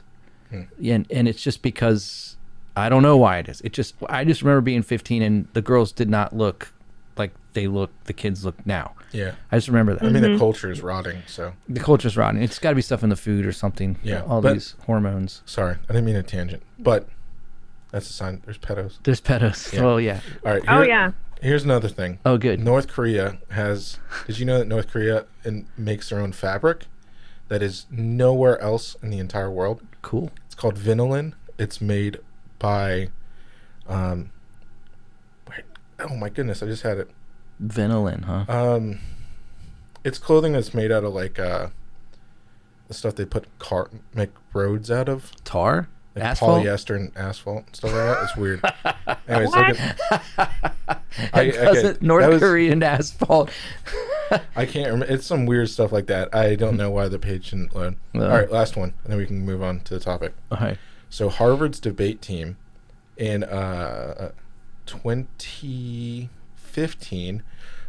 Hmm. 0.50 0.62
And 0.84 1.06
and 1.10 1.28
it's 1.28 1.42
just 1.42 1.62
because 1.62 2.36
I 2.76 2.88
don't 2.88 3.02
know 3.02 3.16
why 3.16 3.38
it 3.38 3.48
is. 3.48 3.60
It 3.62 3.72
just 3.72 3.94
I 4.08 4.24
just 4.24 4.42
remember 4.42 4.60
being 4.60 4.82
15 4.82 5.22
and 5.22 5.48
the 5.52 5.62
girls 5.62 5.92
did 5.92 6.08
not 6.08 6.36
look 6.36 6.72
like 7.18 7.32
they 7.52 7.66
look 7.66 7.90
the 8.04 8.12
kids 8.12 8.44
look 8.44 8.64
now. 8.66 8.94
Yeah. 9.12 9.34
I 9.50 9.56
just 9.56 9.68
remember 9.68 9.94
that. 9.94 10.04
I 10.04 10.10
mean, 10.10 10.22
the 10.22 10.38
culture 10.38 10.70
is 10.70 10.82
rotting. 10.82 11.22
So 11.26 11.54
The 11.68 11.80
culture's 11.80 12.16
rotten. 12.16 12.42
It's 12.42 12.58
got 12.58 12.70
to 12.70 12.76
be 12.76 12.82
stuff 12.82 13.02
in 13.02 13.08
the 13.08 13.16
food 13.16 13.46
or 13.46 13.52
something. 13.52 13.98
Yeah, 14.02 14.22
all 14.24 14.40
but- 14.42 14.54
these 14.54 14.74
hormones. 14.86 15.42
sorry, 15.46 15.76
I 15.88 15.92
didn't 15.92 16.04
mean 16.04 16.16
a 16.16 16.22
tangent, 16.22 16.62
but 16.78 17.08
that's 17.90 18.08
a 18.10 18.12
sign. 18.12 18.42
There's 18.44 18.58
pedos. 18.58 18.98
There's 19.02 19.20
pedos. 19.20 19.72
Yeah. 19.72 19.80
Oh 19.80 19.96
yeah. 19.96 20.20
All 20.44 20.52
right. 20.52 20.62
Oh 20.68 20.82
yeah, 20.82 21.12
Here's 21.40 21.64
another 21.64 21.88
thing. 21.88 22.18
Oh 22.26 22.36
good. 22.36 22.60
North 22.60 22.88
Korea 22.88 23.38
has. 23.50 23.98
Did 24.26 24.38
you 24.38 24.44
know 24.44 24.58
that 24.58 24.66
North 24.66 24.88
Korea 24.88 25.26
in, 25.44 25.66
makes 25.76 26.10
their 26.10 26.18
own 26.20 26.32
fabric 26.32 26.86
that 27.48 27.62
is 27.62 27.86
nowhere 27.90 28.60
else 28.60 28.96
in 29.02 29.10
the 29.10 29.18
entire 29.18 29.50
world? 29.50 29.82
Cool. 30.02 30.30
It's 30.46 30.54
called 30.54 30.76
Vinalon. 30.76 31.34
It's 31.58 31.80
made 31.80 32.18
by. 32.58 33.08
Um, 33.88 34.30
wait, 35.48 35.64
oh 36.00 36.16
my 36.16 36.28
goodness! 36.28 36.62
I 36.62 36.66
just 36.66 36.82
had 36.82 36.98
it. 36.98 37.10
Vinalon, 37.62 38.24
huh? 38.24 38.44
Um, 38.48 38.98
it's 40.04 40.18
clothing 40.18 40.52
that's 40.52 40.72
made 40.74 40.92
out 40.92 41.04
of 41.04 41.12
like 41.14 41.38
uh, 41.38 41.68
the 42.88 42.94
stuff 42.94 43.14
they 43.16 43.24
put 43.24 43.46
car 43.58 43.90
make 44.14 44.30
roads 44.54 44.90
out 44.90 45.08
of, 45.08 45.32
Tar. 45.44 45.88
like 46.14 46.24
Asphalt? 46.24 46.64
polyester 46.64 46.96
and 46.96 47.12
asphalt 47.16 47.64
and 47.66 47.76
stuff 47.76 47.92
like 47.92 48.00
that. 48.00 48.22
It's 48.24 48.36
weird. 48.36 48.62
Anyways, 49.28 49.50
What? 49.50 49.68
look 49.68 49.78
at, 50.38 51.02
I- 51.34 51.50
okay, 51.50 51.96
North 52.00 52.26
was- 52.28 52.40
Korean 52.40 52.82
asphalt. 52.82 53.50
I 54.54 54.66
can't 54.66 54.86
remember. 54.92 55.06
It's 55.12 55.26
some 55.26 55.46
weird 55.46 55.70
stuff 55.70 55.90
like 55.90 56.06
that. 56.06 56.34
I 56.34 56.54
don't 56.54 56.76
know 56.76 56.90
why 56.90 57.08
the 57.08 57.18
page 57.18 57.50
didn't 57.50 57.74
load. 57.74 57.96
Uh. 58.14 58.22
All 58.24 58.28
right, 58.28 58.50
last 58.52 58.76
one, 58.76 58.92
and 59.02 59.12
then 59.12 59.18
we 59.18 59.26
can 59.26 59.40
move 59.44 59.62
on 59.62 59.80
to 59.80 59.94
the 59.94 60.00
topic. 60.00 60.34
Okay. 60.52 60.76
So 61.10 61.28
Harvard's 61.30 61.80
debate 61.80 62.20
team 62.20 62.56
in 63.16 63.42
uh, 63.42 64.32
2015 66.78 67.42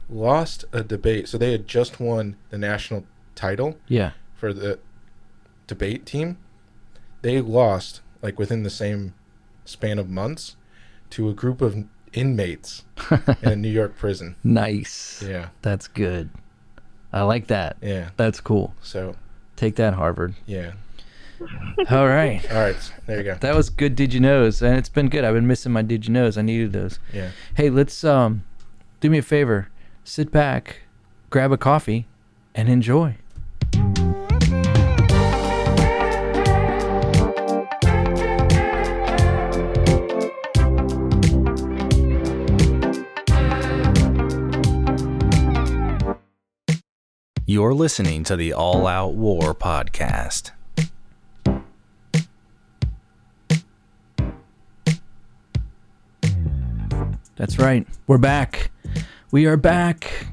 lost 0.10 0.66
a 0.72 0.84
debate. 0.84 1.28
So 1.28 1.38
they 1.38 1.52
had 1.52 1.68
just 1.68 2.00
won 2.00 2.36
the 2.50 2.58
national 2.58 3.06
title 3.36 3.78
Yeah. 3.88 4.12
for 4.36 4.54
the 4.54 4.80
debate 5.68 6.06
team. 6.06 6.38
They 7.22 7.42
lost 7.42 8.02
like 8.22 8.40
within 8.40 8.64
the 8.64 8.70
same 8.70 9.14
span 9.66 10.00
of 10.00 10.10
months 10.10 10.56
to 11.12 11.30
a 11.30 11.34
group 11.34 11.62
of 11.62 11.86
inmates 12.14 12.84
in 13.42 13.50
a 13.50 13.56
New 13.56 13.70
York 13.70 13.98
prison. 13.98 14.36
Nice. 14.44 15.24
Yeah, 15.26 15.50
That's 15.62 15.88
good. 15.88 16.30
I 17.12 17.22
like 17.24 17.48
that. 17.48 17.78
yeah. 17.82 18.10
That's 18.18 18.40
cool. 18.40 18.74
So 18.82 19.16
Take 19.56 19.76
that, 19.76 19.94
Harvard. 19.96 20.36
yeah. 20.46 20.72
All 21.90 22.08
right. 22.08 22.42
All 22.52 22.58
right, 22.58 22.94
there 23.06 23.18
you 23.18 23.24
go. 23.24 23.36
That 23.36 23.56
was 23.56 23.70
good 23.70 23.96
did 23.96 24.14
you 24.14 24.20
knows, 24.20 24.62
and 24.62 24.76
it's 24.78 24.90
been 24.90 25.08
good. 25.08 25.24
I've 25.24 25.34
been 25.34 25.48
missing 25.48 25.72
my 25.72 25.82
did 25.82 26.06
you 26.06 26.14
knows. 26.14 26.38
I 26.38 26.42
needed 26.42 26.74
those. 26.74 27.00
Yeah. 27.14 27.32
Hey, 27.56 27.70
let's 27.70 28.04
um 28.04 28.44
do 29.00 29.10
me 29.10 29.18
a 29.18 29.22
favor, 29.22 29.70
sit 30.04 30.32
back, 30.32 30.82
grab 31.30 31.52
a 31.52 31.58
coffee, 31.58 32.08
and 32.54 32.68
enjoy. 32.68 33.16
You're 47.46 47.74
listening 47.74 48.24
to 48.26 48.36
the 48.36 48.54
All 48.54 48.86
Out 48.86 49.16
War 49.16 49.56
podcast. 49.56 50.52
That's 57.38 57.58
right. 57.58 57.88
We're 58.06 58.18
back. 58.18 58.70
We 59.32 59.46
are 59.46 59.58
back. 59.58 60.26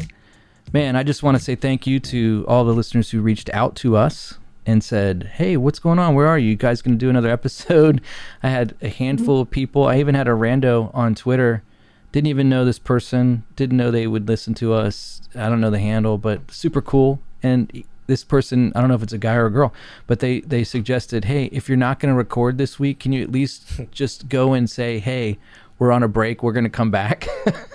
Man, 0.73 0.97
I 0.97 1.03
just 1.03 1.23
want 1.23 1.37
to 1.37 1.43
say 1.43 1.55
thank 1.55 1.87
you 1.87 2.01
to 2.01 2.47
all 2.49 2.65
the 2.65 2.73
listeners 2.73 3.11
who 3.11 3.21
reached 3.21 3.51
out 3.51 3.77
to 3.77 3.95
us 3.95 4.39
and 4.65 4.83
said, 4.83 5.33
"Hey, 5.35 5.59
what's 5.59 5.79
going 5.79 5.99
on? 5.99 6.15
Where 6.15 6.27
are 6.27 6.39
you? 6.39 6.49
You 6.49 6.57
guys 6.57 6.81
going 6.81 6.95
to 6.95 7.05
do 7.05 7.11
another 7.11 7.29
episode?" 7.39 8.01
I 8.43 8.49
had 8.49 8.75
a 8.81 8.89
handful 8.89 9.43
of 9.43 9.51
people. 9.51 9.85
I 9.87 9.99
even 9.99 10.15
had 10.15 10.29
a 10.29 10.31
rando 10.31 10.91
on 10.95 11.15
Twitter. 11.15 11.63
Didn't 12.11 12.29
even 12.29 12.49
know 12.49 12.65
this 12.65 12.79
person. 12.79 13.45
Didn't 13.55 13.77
know 13.77 13.91
they 13.91 14.07
would 14.07 14.29
listen 14.29 14.55
to 14.55 14.73
us. 14.73 15.21
I 15.35 15.51
don't 15.51 15.61
know 15.61 15.71
the 15.71 15.79
handle, 15.79 16.17
but 16.17 16.51
super 16.51 16.81
cool. 16.81 17.21
And 17.43 17.85
this 18.07 18.25
person, 18.25 18.73
I 18.75 18.81
don't 18.81 18.89
know 18.89 18.95
if 18.95 19.03
it's 19.03 19.13
a 19.13 19.19
guy 19.19 19.35
or 19.35 19.45
a 19.45 19.51
girl, 19.51 19.75
but 20.07 20.21
they 20.21 20.41
they 20.41 20.65
suggested, 20.65 21.27
"Hey, 21.27 21.51
if 21.53 21.69
you're 21.69 21.77
not 21.77 22.01
going 22.01 22.15
to 22.15 22.17
record 22.17 22.57
this 22.57 22.79
week, 22.79 23.01
can 23.01 23.13
you 23.13 23.23
at 23.23 23.31
least 23.31 23.79
just 23.91 24.31
go 24.31 24.55
and 24.55 24.71
say, 24.71 25.01
"Hey, 25.01 25.37
we're 25.79 25.93
on 25.93 26.03
a 26.03 26.09
break. 26.09 26.43
We're 26.43 26.53
going 26.53 26.65
to 26.65 26.71
come 26.71 26.91
back." 26.91 27.27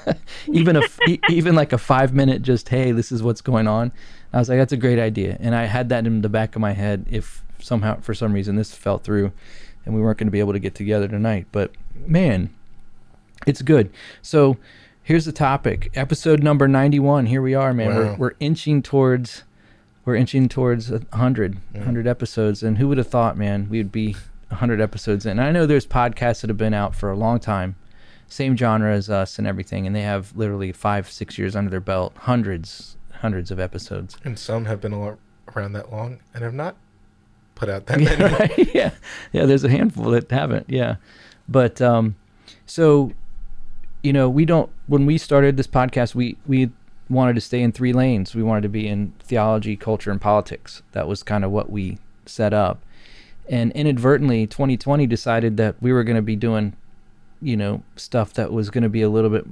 even 0.48 0.76
a 0.76 0.84
even 1.30 1.56
like 1.56 1.74
a 1.74 1.78
5 1.78 2.14
minute 2.14 2.42
just, 2.42 2.70
"Hey, 2.70 2.92
this 2.92 3.12
is 3.12 3.22
what's 3.24 3.42
going 3.42 3.68
on." 3.68 3.92
I 4.34 4.40
was 4.40 4.50
like, 4.50 4.58
"That's 4.58 4.74
a 4.74 4.78
great 4.78 5.00
idea." 5.00 5.38
And 5.40 5.56
I 5.56 5.66
had 5.66 5.90
that 5.90 6.06
in 6.06 6.22
the 6.22 6.30
back 6.30 6.56
of 6.56 6.62
my 6.62 6.74
head 6.74 7.06
if 7.10 7.44
somehow 7.60 8.00
for 8.02 8.14
some 8.14 8.34
reason 8.34 8.56
this 8.56 8.74
fell 8.74 8.98
through 8.98 9.32
and 9.86 9.96
we 9.96 10.02
weren't 10.02 10.18
going 10.18 10.28
to 10.28 10.32
be 10.32 10.40
able 10.40 10.54
to 10.54 10.60
get 10.60 10.76
together 10.76 11.08
tonight. 11.08 11.48
But 11.52 11.72
man, 12.06 12.54
it's 13.46 13.62
good. 13.62 13.92
So, 14.22 14.58
here's 15.04 15.26
the 15.26 15.32
topic. 15.32 15.92
Episode 15.96 16.44
number 16.44 16.68
91. 16.68 17.28
Here 17.28 17.42
we 17.42 17.56
are, 17.56 17.74
man. 17.74 17.90
Wow. 17.90 17.96
We're 17.96 18.16
we're 18.16 18.36
inching 18.40 18.82
towards 18.82 19.44
we're 20.06 20.16
inching 20.16 20.50
towards 20.50 20.90
a 20.90 21.00
100 21.00 21.58
100 21.74 22.08
episodes 22.08 22.64
and 22.64 22.78
who 22.78 22.88
would 22.88 22.98
have 22.98 23.08
thought 23.08 23.38
man 23.38 23.68
we 23.70 23.78
would 23.78 23.92
be 23.92 24.14
100 24.48 24.82
episodes 24.82 25.26
in 25.26 25.40
i 25.40 25.52
know 25.52 25.66
there's 25.68 25.86
podcasts 25.86 26.42
that 26.42 26.50
have 26.50 26.58
been 26.58 26.74
out 26.74 26.96
for 26.96 27.12
a 27.12 27.16
long 27.16 27.40
time 27.40 27.76
same 28.32 28.56
genre 28.56 28.94
as 28.94 29.10
us 29.10 29.38
and 29.38 29.46
everything 29.46 29.86
and 29.86 29.96
they 29.96 30.02
have 30.02 30.36
literally 30.36 30.72
five 30.72 31.12
six 31.12 31.38
years 31.38 31.56
under 31.56 31.70
their 31.70 31.82
belt 31.82 32.14
hundreds 32.16 32.96
hundreds 33.16 33.52
of 33.52 33.60
episodes. 33.60 34.18
And 34.24 34.40
some 34.40 34.66
have 34.66 34.82
been 34.82 34.94
al- 34.94 35.20
around 35.56 35.74
that 35.74 35.92
long 35.92 36.20
and 36.34 36.44
have 36.44 36.54
not 36.54 36.76
put 37.56 37.70
out 37.70 37.86
that 37.88 38.00
yeah, 38.02 38.16
many. 38.16 38.36
right? 38.40 38.76
yeah. 38.76 38.92
Yeah 39.34 39.46
there's 39.46 39.64
a 39.64 39.70
handful 39.70 40.12
that 40.12 40.32
haven't 40.32 40.70
yeah. 40.70 40.96
But 41.50 41.82
um 41.82 42.16
so 42.66 43.12
you 44.02 44.14
know 44.14 44.30
we 44.30 44.46
don't 44.46 44.70
when 44.88 45.06
we 45.06 45.18
started 45.18 45.58
this 45.58 45.68
podcast 45.68 46.16
we 46.16 46.38
we 46.48 46.72
wanted 47.10 47.36
to 47.36 47.42
stay 47.42 47.62
in 47.62 47.74
three 47.74 47.92
lanes. 47.92 48.34
We 48.34 48.42
wanted 48.44 48.62
to 48.62 48.70
be 48.70 48.88
in 48.88 49.14
theology 49.20 49.76
culture 49.76 50.10
and 50.12 50.22
politics. 50.22 50.82
That 50.94 51.08
was 51.10 51.22
kind 51.22 51.44
of 51.44 51.52
what 51.52 51.70
we 51.70 51.98
set 52.26 52.54
up. 52.54 52.82
And 53.50 53.74
inadvertently 53.74 54.48
2020 54.48 55.06
decided 55.08 55.58
that 55.58 55.76
we 55.82 55.92
were 55.92 56.06
going 56.06 56.16
to 56.16 56.22
be 56.22 56.38
doing 56.38 56.74
you 57.42 57.58
know 57.58 57.84
stuff 57.96 58.34
that 58.34 58.52
was 58.52 58.70
going 58.70 58.84
to 58.84 58.90
be 58.90 59.02
a 59.02 59.10
little 59.10 59.30
bit 59.30 59.46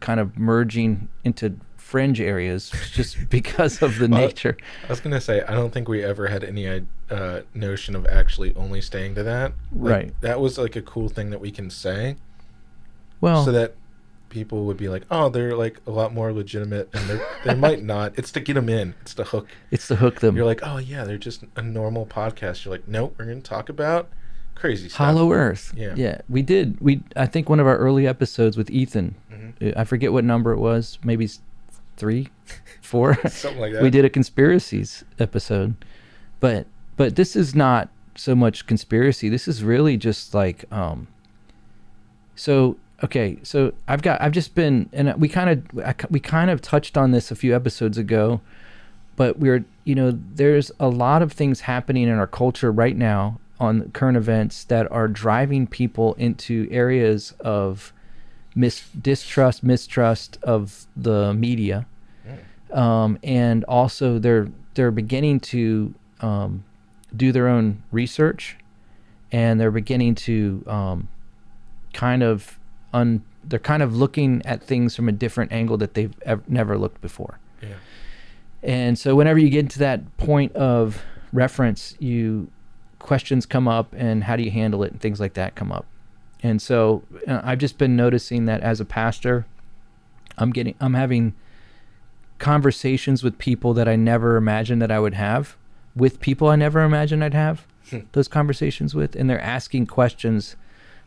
kind 0.00 0.20
of 0.20 0.38
merging 0.38 1.08
into 1.24 1.56
fringe 1.76 2.20
areas 2.20 2.70
just 2.92 3.28
because 3.28 3.82
of 3.82 3.98
the 3.98 4.06
Well, 4.08 4.20
nature 4.20 4.56
I 4.84 4.88
was 4.88 5.00
gonna 5.00 5.20
say 5.20 5.42
I 5.42 5.54
don't 5.54 5.72
think 5.72 5.88
we 5.88 6.04
ever 6.04 6.28
had 6.28 6.44
any 6.44 6.86
uh, 7.10 7.40
notion 7.54 7.96
of 7.96 8.06
actually 8.06 8.54
only 8.54 8.80
staying 8.80 9.16
to 9.16 9.24
that. 9.24 9.52
Like, 9.74 9.92
Right. 9.92 10.20
That 10.20 10.38
was 10.40 10.56
like 10.58 10.76
a 10.76 10.82
cool 10.82 11.08
thing 11.08 11.30
that 11.30 11.40
we 11.40 11.50
can 11.50 11.68
say, 11.68 12.16
well 13.20 13.44
so 13.44 13.50
that 13.52 13.74
people 14.28 14.64
would 14.66 14.76
be 14.76 14.88
like, 14.88 15.02
"Oh, 15.10 15.28
they're 15.28 15.56
like 15.56 15.80
a 15.86 15.90
lot 15.90 16.14
more 16.14 16.32
legitimate," 16.32 16.88
and 16.94 17.08
they 17.08 17.20
they 17.44 17.54
might 17.56 17.82
not. 17.94 18.16
It's 18.16 18.30
to 18.32 18.40
get 18.40 18.54
them 18.54 18.68
in. 18.68 18.94
It's 19.02 19.14
to 19.14 19.24
hook. 19.24 19.48
it's 19.72 19.88
to 19.88 19.96
hook 19.96 20.20
them 20.20 20.36
You're 20.36 20.46
like, 20.46 20.60
"Oh 20.62 20.78
yeah, 20.78 21.02
they're 21.04 21.18
just 21.18 21.42
a 21.56 21.62
normal 21.62 22.06
podcast." 22.06 22.64
You're 22.64 22.72
like, 22.74 22.86
"Nope, 22.86 23.16
we're 23.18 23.24
gonna 23.24 23.40
talk 23.40 23.68
about 23.68 24.08
crazy 24.60 24.88
stuff." 24.88 24.98
Hollow 24.98 25.32
Earth. 25.32 25.72
Yeah. 25.76 25.94
Yeah. 25.96 26.20
We 26.28 26.42
did. 26.42 26.80
We 26.80 27.02
I 27.16 27.26
think 27.26 27.48
one 27.48 27.58
of 27.60 27.66
our 27.66 27.76
early 27.78 28.06
episodes 28.06 28.56
with 28.56 28.70
Ethan. 28.70 29.14
Mhm. 29.32 29.76
I 29.76 29.84
forget 29.84 30.12
what 30.12 30.24
number 30.24 30.52
it 30.52 30.58
was. 30.58 30.98
Maybe 31.02 31.28
three, 31.96 32.28
four. 32.82 33.14
Something 33.28 33.60
like 33.60 33.72
that. 33.72 33.82
we 33.82 33.90
did 33.90 34.04
a 34.04 34.10
conspiracies 34.10 35.04
episode, 35.18 35.74
but 36.40 36.66
but 36.96 37.16
this 37.16 37.34
is 37.36 37.54
not 37.54 37.88
so 38.14 38.34
much 38.34 38.66
conspiracy. 38.66 39.28
This 39.28 39.48
is 39.48 39.64
really 39.64 39.96
just 39.96 40.34
like 40.34 40.64
um. 40.72 41.08
So 42.36 42.76
okay, 43.02 43.38
so 43.42 43.72
I've 43.88 44.02
got 44.02 44.20
I've 44.20 44.32
just 44.32 44.54
been 44.54 44.88
and 44.92 45.14
we 45.20 45.28
kind 45.28 45.50
of 45.74 46.10
we 46.10 46.20
kind 46.20 46.50
of 46.50 46.60
touched 46.60 46.96
on 46.96 47.10
this 47.10 47.30
a 47.30 47.34
few 47.36 47.54
episodes 47.54 47.98
ago, 47.98 48.40
but 49.16 49.38
we're 49.38 49.64
you 49.84 49.94
know 49.94 50.18
there's 50.34 50.70
a 50.80 50.88
lot 50.88 51.22
of 51.22 51.32
things 51.32 51.60
happening 51.62 52.04
in 52.04 52.10
our 52.18 52.26
culture 52.26 52.70
right 52.72 52.96
now 52.96 53.38
on 53.60 53.90
current 53.90 54.16
events 54.16 54.64
that 54.64 54.90
are 54.90 55.06
driving 55.06 55.66
people 55.66 56.14
into 56.14 56.66
areas 56.70 57.34
of 57.40 57.92
mis- 58.54 58.88
distrust, 59.00 59.62
mistrust 59.62 60.38
of 60.42 60.86
the 60.96 61.34
media, 61.34 61.86
um, 62.72 63.18
and 63.22 63.64
also 63.64 64.18
they're 64.18 64.48
they're 64.74 64.90
beginning 64.90 65.40
to 65.40 65.94
um, 66.20 66.64
do 67.14 67.32
their 67.32 67.48
own 67.48 67.82
research, 67.92 68.56
and 69.30 69.60
they're 69.60 69.70
beginning 69.70 70.14
to 70.14 70.64
um, 70.66 71.08
kind 71.92 72.22
of 72.22 72.58
un 72.92 73.22
they're 73.44 73.58
kind 73.58 73.82
of 73.82 73.96
looking 73.96 74.42
at 74.44 74.62
things 74.62 74.94
from 74.94 75.08
a 75.08 75.12
different 75.12 75.52
angle 75.52 75.76
that 75.78 75.94
they've 75.94 76.14
ever, 76.22 76.42
never 76.46 76.78
looked 76.78 77.00
before. 77.00 77.38
Yeah. 77.62 77.74
And 78.62 78.98
so 78.98 79.14
whenever 79.14 79.38
you 79.38 79.48
get 79.48 79.70
to 79.70 79.78
that 79.80 80.16
point 80.18 80.54
of 80.54 81.02
reference, 81.32 81.94
you 81.98 82.50
questions 83.00 83.46
come 83.46 83.66
up 83.66 83.92
and 83.96 84.24
how 84.24 84.36
do 84.36 84.44
you 84.44 84.50
handle 84.52 84.84
it 84.84 84.92
and 84.92 85.00
things 85.00 85.18
like 85.18 85.34
that 85.34 85.56
come 85.56 85.72
up. 85.72 85.86
And 86.42 86.62
so 86.62 87.02
uh, 87.26 87.40
I've 87.42 87.58
just 87.58 87.76
been 87.76 87.96
noticing 87.96 88.44
that 88.46 88.60
as 88.60 88.80
a 88.80 88.84
pastor, 88.84 89.46
I'm 90.38 90.50
getting 90.50 90.74
I'm 90.80 90.94
having 90.94 91.34
conversations 92.38 93.22
with 93.22 93.36
people 93.36 93.74
that 93.74 93.88
I 93.88 93.96
never 93.96 94.36
imagined 94.36 94.80
that 94.80 94.90
I 94.90 95.00
would 95.00 95.14
have, 95.14 95.56
with 95.94 96.20
people 96.20 96.48
I 96.48 96.56
never 96.56 96.82
imagined 96.82 97.24
I'd 97.24 97.34
have 97.34 97.66
those 98.12 98.28
conversations 98.28 98.94
with 98.94 99.16
and 99.16 99.28
they're 99.28 99.40
asking 99.40 99.86
questions 99.86 100.56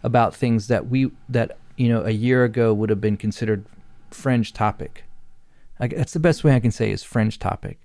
about 0.04 0.36
things 0.36 0.68
that 0.68 0.90
we 0.90 1.12
that 1.30 1.58
you 1.78 1.88
know 1.88 2.04
a 2.04 2.12
year 2.12 2.44
ago 2.44 2.74
would 2.74 2.90
have 2.90 3.02
been 3.02 3.18
considered 3.18 3.66
fringe 4.12 4.54
topic. 4.54 5.06
That's 5.80 6.14
the 6.14 6.20
best 6.20 6.44
way 6.44 6.56
I 6.56 6.60
can 6.60 6.72
say 6.72 6.92
is 6.92 7.04
fringe 7.04 7.40
topic. 7.40 7.80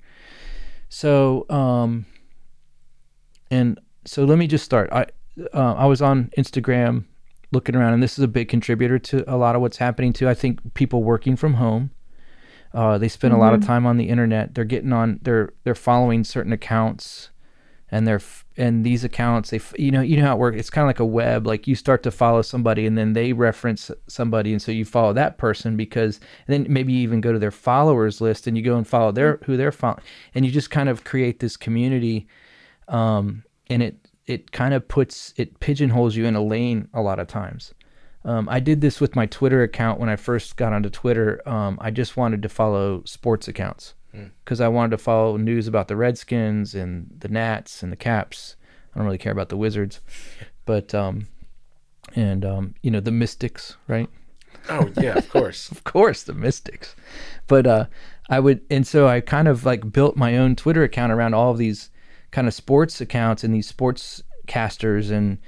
So 0.89 1.47
um 1.49 2.07
and 3.51 3.81
so 4.05 4.25
let 4.25 4.39
me 4.39 4.47
just 4.47 4.65
start. 4.65 4.91
I 4.93 5.07
uh, 5.53 5.75
I 5.75 5.87
was 5.87 6.03
on 6.03 6.31
Instagram 6.37 7.05
looking 7.53 7.77
around, 7.77 7.95
and 7.95 8.03
this 8.03 8.19
is 8.19 8.25
a 8.25 8.29
big 8.29 8.49
contributor 8.49 8.99
to 8.99 9.25
a 9.33 9.37
lot 9.37 9.55
of 9.55 9.61
what's 9.61 9.79
happening 9.79 10.13
too. 10.13 10.29
I 10.29 10.35
think 10.35 10.75
people 10.75 11.03
working 11.03 11.37
from 11.37 11.55
home, 11.55 11.91
uh, 12.75 12.99
they 12.99 13.09
spend 13.09 13.35
a 13.35 13.39
lot 13.39 13.55
of 13.55 13.65
time 13.65 13.87
on 13.87 13.97
the 13.97 14.09
internet. 14.09 14.55
They're 14.55 14.65
getting 14.65 14.93
on. 14.93 15.21
They're 15.23 15.51
they're 15.65 15.75
following 15.75 16.25
certain 16.25 16.53
accounts, 16.53 17.31
and 17.91 18.07
they're 18.07 18.21
and 18.57 18.85
these 18.85 19.05
accounts. 19.05 19.51
They 19.51 19.61
you 19.79 19.91
know 19.91 20.03
you 20.03 20.19
know 20.19 20.27
how 20.27 20.37
it 20.37 20.39
works. 20.39 20.59
It's 20.59 20.71
kind 20.71 20.85
of 20.85 20.89
like 20.89 21.01
a 21.01 21.07
web. 21.07 21.47
Like 21.47 21.67
you 21.67 21.75
start 21.75 22.03
to 22.03 22.11
follow 22.11 22.43
somebody, 22.43 22.87
and 22.87 22.99
then 22.99 23.15
they 23.15 23.33
reference 23.33 23.91
somebody, 24.07 24.53
and 24.53 24.61
so 24.61 24.71
you 24.71 24.85
follow 24.85 25.13
that 25.15 25.39
person 25.39 25.77
because. 25.77 26.21
And 26.47 26.67
then 26.67 26.73
maybe 26.73 26.93
you 26.93 27.01
even 27.01 27.21
go 27.21 27.33
to 27.33 27.39
their 27.39 27.51
followers 27.51 28.21
list, 28.21 28.47
and 28.47 28.57
you 28.57 28.63
go 28.63 28.77
and 28.77 28.87
follow 28.87 29.13
their 29.13 29.41
who 29.45 29.57
they're 29.57 29.73
following, 29.73 30.03
and 30.35 30.45
you 30.45 30.53
just 30.53 30.71
kind 30.71 30.89
of 30.89 31.05
create 31.05 31.41
this 31.41 31.57
community 31.57 32.27
um, 32.89 33.45
and 33.71 33.83
it 33.83 34.09
it 34.27 34.53
kind 34.53 34.75
of 34.75 34.87
puts 34.89 35.33
it 35.37 35.59
pigeonholes 35.61 36.17
you 36.17 36.27
in 36.27 36.37
a 36.37 36.43
lane 36.43 36.89
a 36.93 37.01
lot 37.01 37.19
of 37.19 37.27
times. 37.27 37.75
Um, 38.25 38.49
I 38.49 38.61
did 38.61 38.81
this 38.81 39.01
with 39.01 39.17
my 39.17 39.27
Twitter 39.27 39.63
account 39.63 39.99
when 40.01 40.09
I 40.09 40.17
first 40.17 40.57
got 40.57 40.73
onto 40.73 40.91
Twitter. 40.91 41.41
Um, 41.49 41.79
I 41.81 41.91
just 41.91 42.17
wanted 42.17 42.43
to 42.43 42.49
follow 42.49 43.03
sports 43.05 43.49
accounts 43.49 43.95
because 44.45 44.61
I 44.61 44.69
wanted 44.69 44.91
to 44.91 44.99
follow 44.99 45.37
news 45.37 45.67
about 45.67 45.89
the 45.89 45.97
Redskins 45.97 46.75
and 46.75 47.09
the 47.21 47.29
Nats 47.29 47.83
and 47.83 47.93
the 47.93 47.97
Caps. 47.97 48.57
I 48.93 48.99
don't 48.99 49.07
really 49.07 49.19
care 49.19 49.33
about 49.33 49.49
the 49.49 49.57
Wizards, 49.57 50.01
but 50.67 50.95
um, 50.95 51.29
and 52.15 52.45
um, 52.45 52.75
you 52.83 52.91
know 52.91 53.01
the 53.01 53.13
Mystics, 53.13 53.77
right? 53.87 54.09
Oh 54.69 54.91
yeah, 55.01 55.17
of 55.17 55.31
course. 55.31 55.71
of 55.71 55.85
course 55.85 56.23
the 56.23 56.35
mystics 56.35 56.95
but 57.47 57.67
uh 57.67 57.87
i 58.29 58.39
would 58.39 58.61
and 58.71 58.87
so 58.87 59.09
i 59.09 59.21
kind 59.21 59.49
of 59.49 59.65
like 59.65 59.93
built 59.93 60.17
my 60.17 60.37
own 60.37 60.55
twitter 60.55 60.83
account 60.83 61.13
around 61.13 61.35
all 61.35 61.51
of 61.51 61.59
these 61.59 61.91
kind 62.31 62.47
of 62.47 62.55
sports 62.55 63.01
accounts 63.01 63.43
and 63.45 63.55
these 63.55 63.67
sports 63.67 64.23
casters 64.47 65.11
and 65.11 65.39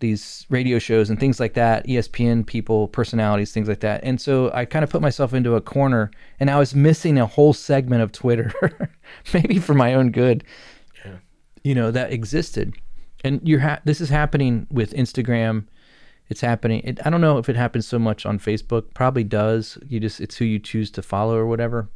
these 0.00 0.44
radio 0.50 0.78
shows 0.78 1.08
and 1.08 1.18
things 1.18 1.40
like 1.40 1.54
that 1.54 1.86
espn 1.86 2.44
people 2.46 2.88
personalities 2.88 3.52
things 3.52 3.68
like 3.68 3.80
that. 3.80 4.02
And 4.04 4.20
so 4.20 4.50
i 4.52 4.64
kind 4.64 4.82
of 4.84 4.90
put 4.90 5.00
myself 5.00 5.32
into 5.32 5.54
a 5.54 5.60
corner 5.60 6.10
and 6.40 6.50
i 6.50 6.58
was 6.58 6.74
missing 6.74 7.18
a 7.18 7.26
whole 7.26 7.52
segment 7.52 8.02
of 8.02 8.12
twitter 8.12 8.52
maybe 9.34 9.58
for 9.58 9.72
my 9.74 9.94
own 9.94 10.10
good 10.10 10.44
Yeah. 11.04 11.16
you 11.62 11.74
know 11.74 11.90
that 11.90 12.12
existed. 12.12 12.74
And 13.22 13.40
you're 13.42 13.60
ha- 13.60 13.80
this 13.84 14.00
is 14.02 14.10
happening 14.10 14.66
with 14.70 14.92
instagram. 14.92 15.66
It's 16.28 16.40
happening 16.42 16.80
it, 16.84 16.98
i 17.06 17.10
don't 17.10 17.20
know 17.22 17.38
if 17.38 17.48
it 17.48 17.56
happens 17.56 17.86
so 17.86 17.98
much 17.98 18.26
on 18.26 18.38
facebook 18.38 18.92
probably 18.94 19.24
does. 19.24 19.78
You 19.88 20.00
just 20.00 20.20
it's 20.20 20.36
who 20.36 20.44
you 20.44 20.58
choose 20.58 20.90
to 20.92 21.02
follow 21.02 21.36
or 21.36 21.46
whatever. 21.46 21.88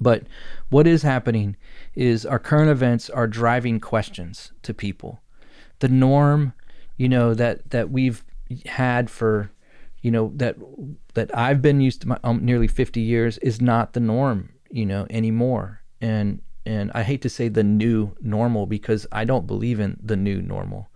But 0.00 0.24
what 0.68 0.86
is 0.86 1.02
happening 1.02 1.56
is 1.98 2.24
our 2.24 2.38
current 2.38 2.70
events 2.70 3.10
are 3.10 3.26
driving 3.26 3.80
questions 3.80 4.52
to 4.62 4.72
people. 4.72 5.20
The 5.80 5.88
norm, 5.88 6.52
you 6.96 7.08
know, 7.08 7.34
that 7.34 7.70
that 7.70 7.90
we've 7.90 8.24
had 8.66 9.10
for, 9.10 9.50
you 10.00 10.12
know, 10.12 10.32
that 10.36 10.56
that 11.14 11.36
I've 11.36 11.60
been 11.60 11.80
used 11.80 12.02
to 12.02 12.08
my 12.08 12.18
um, 12.22 12.44
nearly 12.44 12.68
50 12.68 13.00
years 13.00 13.38
is 13.38 13.60
not 13.60 13.94
the 13.94 14.00
norm, 14.00 14.50
you 14.70 14.86
know, 14.86 15.08
anymore. 15.10 15.82
And 16.00 16.40
and 16.64 16.92
I 16.94 17.02
hate 17.02 17.20
to 17.22 17.28
say 17.28 17.48
the 17.48 17.64
new 17.64 18.14
normal 18.20 18.66
because 18.66 19.04
I 19.10 19.24
don't 19.24 19.48
believe 19.48 19.80
in 19.80 19.96
the 20.00 20.16
new 20.16 20.40
normal. 20.40 20.90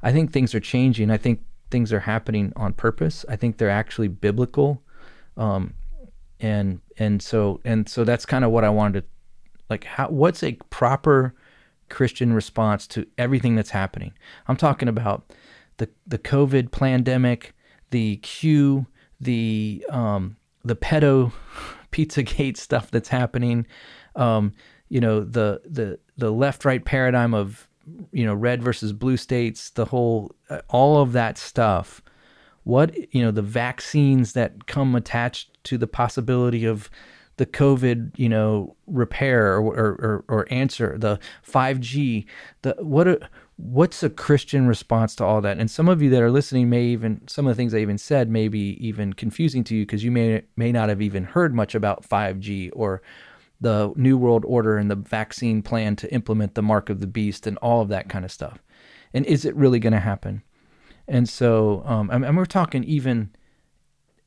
I 0.00 0.12
think 0.12 0.32
things 0.32 0.54
are 0.54 0.60
changing. 0.60 1.10
I 1.10 1.16
think 1.16 1.40
things 1.72 1.92
are 1.92 2.00
happening 2.00 2.52
on 2.54 2.72
purpose. 2.72 3.24
I 3.28 3.34
think 3.34 3.56
they're 3.58 3.68
actually 3.68 4.08
biblical. 4.08 4.80
Um, 5.36 5.74
and 6.38 6.80
and 6.98 7.20
so 7.20 7.60
and 7.64 7.88
so 7.88 8.04
that's 8.04 8.26
kind 8.26 8.44
of 8.44 8.52
what 8.52 8.62
I 8.62 8.68
wanted 8.68 9.00
to 9.00 9.06
like 9.68 9.84
how 9.84 10.08
what's 10.08 10.42
a 10.42 10.52
proper 10.70 11.34
Christian 11.88 12.32
response 12.32 12.86
to 12.88 13.06
everything 13.16 13.54
that's 13.54 13.70
happening. 13.70 14.12
I'm 14.48 14.56
talking 14.56 14.88
about 14.88 15.32
the 15.76 15.88
the 16.06 16.18
COVID 16.18 16.70
pandemic, 16.70 17.54
the 17.90 18.16
Q, 18.18 18.86
the 19.20 19.84
um, 19.90 20.36
the 20.64 20.76
pedo 20.76 21.32
Pizzagate 21.92 22.56
stuff 22.56 22.90
that's 22.90 23.08
happening, 23.08 23.66
um, 24.14 24.52
you 24.88 25.00
know 25.00 25.20
the 25.20 25.60
the 25.64 25.98
the 26.16 26.30
left 26.30 26.64
right 26.64 26.84
paradigm 26.84 27.34
of 27.34 27.68
you 28.12 28.24
know 28.24 28.34
red 28.34 28.62
versus 28.62 28.92
blue 28.92 29.16
states, 29.16 29.70
the 29.70 29.86
whole 29.86 30.34
uh, 30.50 30.60
all 30.68 31.00
of 31.00 31.12
that 31.12 31.38
stuff. 31.38 32.02
What 32.64 33.14
you 33.14 33.22
know 33.22 33.30
the 33.30 33.42
vaccines 33.42 34.32
that 34.32 34.66
come 34.66 34.96
attached 34.96 35.62
to 35.64 35.78
the 35.78 35.86
possibility 35.86 36.64
of 36.64 36.90
the 37.36 37.46
COVID, 37.46 38.12
you 38.16 38.28
know, 38.28 38.76
repair 38.86 39.56
or, 39.56 39.74
or, 39.74 40.24
or, 40.28 40.46
answer, 40.50 40.96
the 40.96 41.18
5G, 41.46 42.24
the 42.62 42.74
what 42.78 43.06
a, 43.06 43.28
what's 43.56 44.02
a 44.02 44.10
Christian 44.10 44.66
response 44.66 45.14
to 45.16 45.24
all 45.24 45.40
that? 45.42 45.58
And 45.58 45.70
some 45.70 45.88
of 45.88 46.00
you 46.00 46.08
that 46.10 46.22
are 46.22 46.30
listening 46.30 46.70
may 46.70 46.84
even 46.84 47.26
some 47.28 47.46
of 47.46 47.50
the 47.50 47.60
things 47.60 47.74
I 47.74 47.78
even 47.78 47.98
said 47.98 48.30
may 48.30 48.48
be 48.48 48.78
even 48.86 49.12
confusing 49.12 49.64
to 49.64 49.76
you 49.76 49.84
because 49.84 50.04
you 50.04 50.10
may 50.10 50.42
may 50.56 50.72
not 50.72 50.88
have 50.88 51.02
even 51.02 51.24
heard 51.24 51.54
much 51.54 51.74
about 51.74 52.08
5G 52.08 52.70
or 52.74 53.02
the 53.60 53.92
New 53.96 54.18
World 54.18 54.44
Order 54.46 54.76
and 54.76 54.90
the 54.90 54.96
vaccine 54.96 55.62
plan 55.62 55.96
to 55.96 56.12
implement 56.12 56.54
the 56.54 56.62
mark 56.62 56.90
of 56.90 57.00
the 57.00 57.06
beast 57.06 57.46
and 57.46 57.56
all 57.58 57.80
of 57.80 57.88
that 57.88 58.08
kind 58.08 58.24
of 58.24 58.32
stuff. 58.32 58.62
And 59.14 59.24
is 59.26 59.44
it 59.44 59.56
really 59.56 59.78
going 59.78 59.94
to 59.94 60.00
happen? 60.00 60.42
And 61.08 61.28
so, 61.28 61.82
um, 61.86 62.10
and 62.10 62.36
we're 62.36 62.44
talking 62.44 62.84
even 62.84 63.30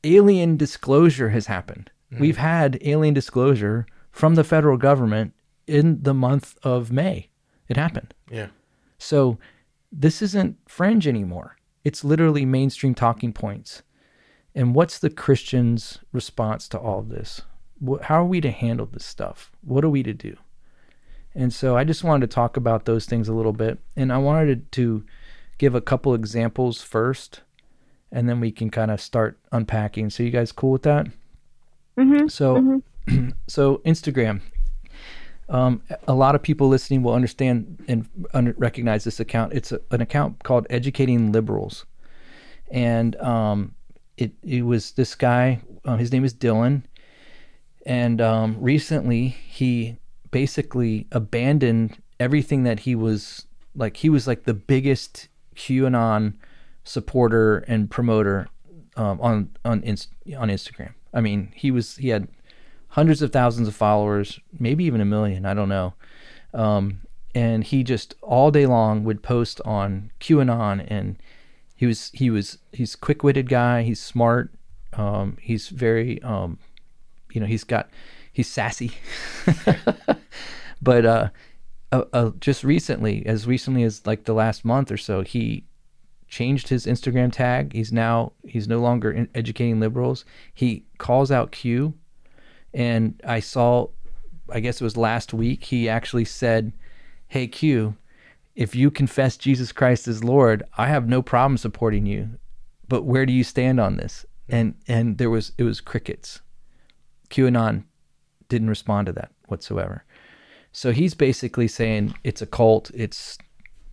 alien 0.02 0.56
disclosure 0.56 1.28
has 1.28 1.46
happened. 1.46 1.90
Mm. 2.12 2.20
We've 2.20 2.36
had 2.36 2.78
alien 2.82 3.14
disclosure 3.14 3.86
from 4.10 4.34
the 4.34 4.44
federal 4.44 4.76
government 4.76 5.32
in 5.66 6.02
the 6.02 6.14
month 6.14 6.56
of 6.62 6.90
May. 6.90 7.28
It 7.68 7.76
happened. 7.76 8.14
Yeah. 8.30 8.48
So 8.98 9.38
this 9.92 10.20
isn't 10.22 10.58
fringe 10.66 11.06
anymore. 11.06 11.56
It's 11.84 12.04
literally 12.04 12.44
mainstream 12.44 12.94
talking 12.94 13.32
points. 13.32 13.82
And 14.54 14.74
what's 14.74 14.98
the 14.98 15.10
Christian's 15.10 16.00
response 16.12 16.68
to 16.68 16.78
all 16.78 16.98
of 16.98 17.08
this? 17.08 17.42
How 18.02 18.22
are 18.22 18.26
we 18.26 18.40
to 18.40 18.50
handle 18.50 18.86
this 18.86 19.04
stuff? 19.04 19.52
What 19.62 19.84
are 19.84 19.88
we 19.88 20.02
to 20.02 20.12
do? 20.12 20.36
And 21.34 21.52
so 21.52 21.76
I 21.76 21.84
just 21.84 22.04
wanted 22.04 22.28
to 22.28 22.34
talk 22.34 22.56
about 22.56 22.84
those 22.84 23.06
things 23.06 23.28
a 23.28 23.32
little 23.32 23.52
bit. 23.52 23.78
And 23.96 24.12
I 24.12 24.18
wanted 24.18 24.70
to 24.72 25.04
give 25.58 25.74
a 25.74 25.80
couple 25.80 26.14
examples 26.14 26.82
first, 26.82 27.42
and 28.10 28.28
then 28.28 28.40
we 28.40 28.50
can 28.50 28.70
kind 28.70 28.90
of 28.90 29.00
start 29.00 29.38
unpacking. 29.52 30.10
So, 30.10 30.22
you 30.22 30.30
guys 30.30 30.52
cool 30.52 30.72
with 30.72 30.82
that? 30.82 31.06
Mm-hmm. 31.98 32.28
So, 32.28 32.56
mm-hmm. 32.56 33.28
so 33.46 33.78
Instagram. 33.78 34.40
Um, 35.48 35.82
a 36.06 36.14
lot 36.14 36.36
of 36.36 36.42
people 36.42 36.68
listening 36.68 37.02
will 37.02 37.12
understand 37.12 37.82
and 37.88 38.08
under, 38.32 38.54
recognize 38.56 39.02
this 39.02 39.18
account. 39.18 39.52
It's 39.52 39.72
a, 39.72 39.80
an 39.90 40.00
account 40.00 40.44
called 40.44 40.66
Educating 40.70 41.32
Liberals, 41.32 41.86
and 42.70 43.16
um, 43.16 43.74
it 44.16 44.32
it 44.44 44.62
was 44.62 44.92
this 44.92 45.16
guy. 45.16 45.60
Uh, 45.84 45.96
his 45.96 46.12
name 46.12 46.24
is 46.24 46.32
Dylan, 46.32 46.84
and 47.84 48.20
um, 48.20 48.58
recently 48.60 49.28
he 49.28 49.96
basically 50.30 51.08
abandoned 51.10 52.00
everything 52.20 52.62
that 52.62 52.80
he 52.80 52.94
was 52.94 53.46
like. 53.74 53.96
He 53.96 54.08
was 54.08 54.28
like 54.28 54.44
the 54.44 54.54
biggest 54.54 55.26
QAnon 55.56 56.34
supporter 56.84 57.58
and 57.66 57.90
promoter 57.90 58.46
um, 58.96 59.20
on 59.20 59.50
on 59.64 59.82
on 59.82 60.48
Instagram. 60.48 60.94
I 61.12 61.20
mean, 61.20 61.52
he 61.54 61.70
was 61.70 61.96
he 61.96 62.08
had 62.08 62.28
hundreds 62.88 63.22
of 63.22 63.32
thousands 63.32 63.68
of 63.68 63.74
followers, 63.74 64.40
maybe 64.58 64.84
even 64.84 65.00
a 65.00 65.04
million. 65.04 65.46
I 65.46 65.54
don't 65.54 65.68
know. 65.68 65.94
Um, 66.52 67.00
and 67.34 67.62
he 67.64 67.84
just 67.84 68.14
all 68.22 68.50
day 68.50 68.66
long 68.66 69.04
would 69.04 69.22
post 69.22 69.60
on 69.64 70.10
QAnon, 70.20 70.84
and 70.88 71.16
he 71.76 71.86
was 71.86 72.10
he 72.14 72.30
was 72.30 72.58
he's 72.72 72.96
quick 72.96 73.22
witted 73.22 73.48
guy. 73.48 73.82
He's 73.82 74.00
smart. 74.00 74.52
Um, 74.92 75.36
he's 75.40 75.68
very 75.68 76.20
um, 76.22 76.58
you 77.32 77.40
know 77.40 77.46
he's 77.46 77.64
got 77.64 77.88
he's 78.32 78.48
sassy. 78.48 78.92
but 80.82 81.06
uh, 81.06 81.28
uh, 81.92 82.04
uh, 82.12 82.30
just 82.40 82.64
recently, 82.64 83.24
as 83.26 83.46
recently 83.46 83.82
as 83.82 84.06
like 84.06 84.24
the 84.24 84.34
last 84.34 84.64
month 84.64 84.90
or 84.90 84.96
so, 84.96 85.22
he 85.22 85.64
changed 86.30 86.68
his 86.68 86.86
Instagram 86.86 87.30
tag. 87.30 87.74
He's 87.74 87.92
now 87.92 88.32
he's 88.46 88.68
no 88.68 88.80
longer 88.80 89.28
educating 89.34 89.80
liberals. 89.80 90.24
He 90.54 90.84
calls 90.98 91.30
out 91.30 91.52
Q 91.52 91.94
and 92.72 93.20
I 93.26 93.40
saw, 93.40 93.88
I 94.48 94.60
guess 94.60 94.80
it 94.80 94.84
was 94.84 94.96
last 94.96 95.34
week, 95.34 95.64
he 95.64 95.88
actually 95.88 96.24
said, 96.24 96.72
Hey, 97.28 97.46
Q, 97.46 97.96
if 98.54 98.74
you 98.74 98.90
confess 98.90 99.36
Jesus 99.36 99.72
Christ 99.72 100.08
as 100.08 100.24
Lord, 100.24 100.62
I 100.76 100.86
have 100.86 101.08
no 101.08 101.22
problem 101.22 101.56
supporting 101.56 102.06
you. 102.06 102.30
But 102.88 103.04
where 103.04 103.26
do 103.26 103.32
you 103.32 103.44
stand 103.44 103.78
on 103.78 103.96
this? 103.96 104.26
And 104.48 104.74
and 104.88 105.18
there 105.18 105.30
was 105.30 105.52
it 105.58 105.62
was 105.62 105.80
crickets. 105.80 106.40
QAnon 107.28 107.84
didn't 108.48 108.68
respond 108.68 109.06
to 109.06 109.12
that 109.12 109.30
whatsoever. 109.46 110.04
So 110.72 110.92
he's 110.92 111.14
basically 111.14 111.68
saying 111.68 112.14
it's 112.24 112.42
a 112.42 112.46
cult, 112.46 112.90
it's 112.92 113.38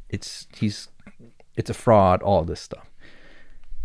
it's 0.09 0.47
he's 0.55 0.87
it's 1.57 1.69
a 1.69 1.73
fraud, 1.73 2.21
all 2.21 2.45
this 2.45 2.61
stuff. 2.61 2.89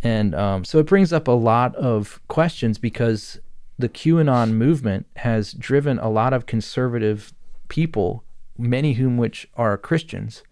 And 0.02 0.34
um, 0.34 0.64
so 0.64 0.78
it 0.78 0.86
brings 0.86 1.12
up 1.12 1.26
a 1.26 1.32
lot 1.32 1.74
of 1.76 2.20
questions 2.28 2.78
because 2.78 3.40
the 3.78 3.88
QAnon 3.88 4.52
movement 4.52 5.06
has 5.16 5.52
driven 5.52 5.98
a 5.98 6.10
lot 6.10 6.32
of 6.32 6.46
conservative 6.46 7.32
people, 7.68 8.24
many 8.58 8.94
whom 8.94 9.16
which 9.16 9.48
are 9.56 9.76
Christians, 9.78 10.42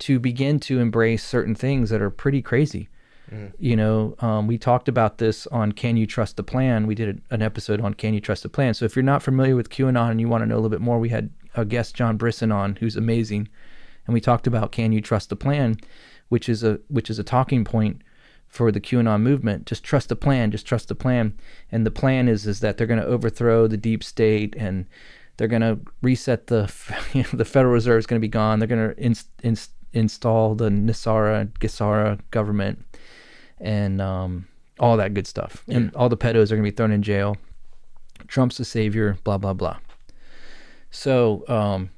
to 0.00 0.18
begin 0.18 0.60
to 0.60 0.78
embrace 0.78 1.24
certain 1.24 1.54
things 1.54 1.90
that 1.90 2.00
are 2.00 2.10
pretty 2.10 2.40
crazy. 2.40 2.88
Mm. 3.32 3.52
You 3.58 3.76
know, 3.76 4.14
um, 4.20 4.46
we 4.46 4.56
talked 4.56 4.88
about 4.88 5.18
this 5.18 5.46
on 5.48 5.72
Can 5.72 5.96
You 5.96 6.06
Trust 6.06 6.36
the 6.36 6.42
Plan? 6.42 6.86
We 6.86 6.94
did 6.94 7.20
an 7.30 7.42
episode 7.42 7.80
on 7.80 7.94
Can 7.94 8.14
You 8.14 8.20
Trust 8.20 8.44
the 8.44 8.48
Plan? 8.48 8.74
So 8.74 8.84
if 8.84 8.94
you're 8.94 9.02
not 9.02 9.22
familiar 9.22 9.56
with 9.56 9.70
QAnon 9.70 10.10
and 10.10 10.20
you 10.20 10.28
want 10.28 10.42
to 10.42 10.46
know 10.46 10.54
a 10.54 10.60
little 10.60 10.70
bit 10.70 10.80
more, 10.80 10.98
we 10.98 11.08
had 11.08 11.30
a 11.54 11.64
guest, 11.64 11.94
John 11.94 12.16
Brisson, 12.16 12.52
on 12.52 12.76
who's 12.76 12.96
amazing, 12.96 13.48
and 14.06 14.14
we 14.14 14.20
talked 14.20 14.46
about 14.46 14.72
Can 14.72 14.92
You 14.92 15.00
Trust 15.00 15.28
the 15.28 15.36
Plan, 15.36 15.76
which 16.28 16.48
is 16.48 16.62
a 16.62 16.80
which 16.88 17.10
is 17.10 17.18
a 17.18 17.24
talking 17.24 17.64
point 17.64 18.02
for 18.48 18.72
the 18.72 18.80
QAnon 18.80 19.20
movement. 19.20 19.66
Just 19.66 19.84
trust 19.84 20.08
the 20.08 20.16
plan. 20.16 20.50
Just 20.50 20.66
trust 20.66 20.88
the 20.88 20.94
plan. 20.94 21.38
And 21.70 21.86
the 21.86 21.90
plan 21.90 22.28
is 22.28 22.46
is 22.46 22.60
that 22.60 22.76
they're 22.76 22.86
going 22.86 23.00
to 23.00 23.06
overthrow 23.06 23.66
the 23.66 23.76
deep 23.76 24.02
state 24.02 24.54
and 24.56 24.86
they're 25.36 25.48
going 25.48 25.62
to 25.62 25.78
reset 26.02 26.48
the 26.48 26.72
you 27.12 27.22
know, 27.22 27.28
the 27.32 27.44
Federal 27.44 27.72
Reserve 27.72 27.98
is 27.98 28.06
going 28.06 28.20
to 28.20 28.24
be 28.24 28.28
gone. 28.28 28.58
They're 28.58 28.68
going 28.68 28.94
to 28.94 29.00
in, 29.00 29.14
in, 29.42 29.56
install 29.92 30.54
the 30.54 30.68
NESARA 30.68 31.50
GESARA 31.60 32.20
government 32.30 32.84
and 33.60 34.00
um, 34.00 34.48
all 34.78 34.96
that 34.96 35.14
good 35.14 35.26
stuff. 35.26 35.62
Yeah. 35.66 35.76
And 35.76 35.94
all 35.94 36.08
the 36.08 36.16
pedos 36.16 36.50
are 36.50 36.56
going 36.56 36.64
to 36.64 36.70
be 36.70 36.76
thrown 36.76 36.92
in 36.92 37.02
jail. 37.02 37.36
Trump's 38.26 38.58
the 38.58 38.64
savior. 38.64 39.18
Blah 39.24 39.38
blah 39.38 39.52
blah. 39.52 39.78
So 40.90 41.44
um, 41.48 41.90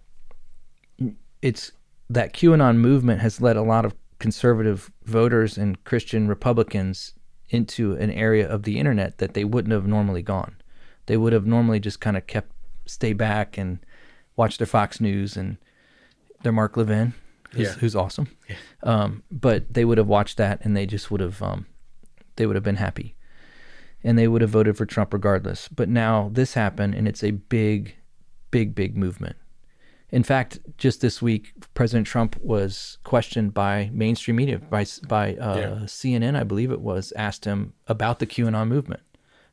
it's 1.40 1.72
that 2.08 2.34
QAnon 2.34 2.76
movement 2.76 3.20
has 3.20 3.40
led 3.40 3.56
a 3.56 3.62
lot 3.62 3.84
of 3.84 3.94
conservative 4.20 4.92
voters 5.04 5.58
and 5.58 5.82
Christian 5.84 6.28
Republicans 6.28 7.14
into 7.48 7.94
an 7.94 8.10
area 8.12 8.48
of 8.48 8.62
the 8.62 8.78
internet 8.78 9.18
that 9.18 9.34
they 9.34 9.44
wouldn't 9.44 9.72
have 9.72 9.86
normally 9.86 10.22
gone. 10.22 10.54
They 11.06 11.16
would 11.16 11.32
have 11.32 11.46
normally 11.46 11.80
just 11.80 12.00
kind 12.00 12.16
of 12.16 12.28
kept 12.28 12.52
stay 12.86 13.12
back 13.12 13.58
and 13.58 13.80
watch 14.36 14.58
their 14.58 14.66
Fox 14.66 15.00
News 15.00 15.36
and 15.36 15.56
their 16.42 16.52
Mark 16.52 16.76
Levin, 16.76 17.14
who's, 17.50 17.68
yeah. 17.68 17.72
who's 17.74 17.96
awesome. 17.96 18.28
Yeah. 18.48 18.56
Um, 18.82 19.22
but 19.30 19.74
they 19.74 19.84
would 19.84 19.98
have 19.98 20.06
watched 20.06 20.36
that 20.36 20.60
and 20.64 20.76
they 20.76 20.86
just 20.86 21.10
would 21.10 21.20
have 21.20 21.42
um, 21.42 21.66
they 22.36 22.46
would 22.46 22.56
have 22.56 22.64
been 22.64 22.76
happy, 22.76 23.16
and 24.04 24.18
they 24.18 24.28
would 24.28 24.40
have 24.42 24.50
voted 24.50 24.76
for 24.76 24.86
Trump 24.86 25.12
regardless. 25.12 25.68
But 25.68 25.88
now 25.88 26.30
this 26.32 26.54
happened, 26.54 26.94
and 26.94 27.08
it's 27.08 27.24
a 27.24 27.32
big, 27.32 27.96
big, 28.50 28.74
big 28.74 28.96
movement. 28.96 29.36
In 30.12 30.22
fact, 30.22 30.58
just 30.76 31.00
this 31.00 31.22
week, 31.22 31.52
President 31.74 32.06
Trump 32.06 32.36
was 32.40 32.98
questioned 33.04 33.54
by 33.54 33.90
mainstream 33.92 34.36
media, 34.36 34.58
by 34.58 34.84
by 35.06 35.36
uh, 35.36 35.56
yeah. 35.56 35.86
CNN, 35.86 36.38
I 36.38 36.44
believe 36.44 36.72
it 36.72 36.80
was, 36.80 37.12
asked 37.16 37.44
him 37.44 37.74
about 37.86 38.18
the 38.18 38.26
QAnon 38.26 38.68
movement. 38.68 39.02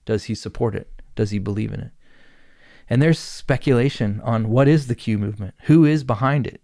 Does 0.05 0.25
he 0.25 0.35
support 0.35 0.73
it? 0.73 0.89
Does 1.15 1.29
he 1.31 1.39
believe 1.39 1.73
in 1.73 1.79
it? 1.79 1.91
and 2.89 3.01
there's 3.01 3.19
speculation 3.19 4.21
on 4.23 4.49
what 4.49 4.67
is 4.67 4.87
the 4.87 4.95
Q 4.95 5.17
movement, 5.17 5.53
who 5.63 5.85
is 5.85 6.03
behind 6.03 6.47
it. 6.47 6.61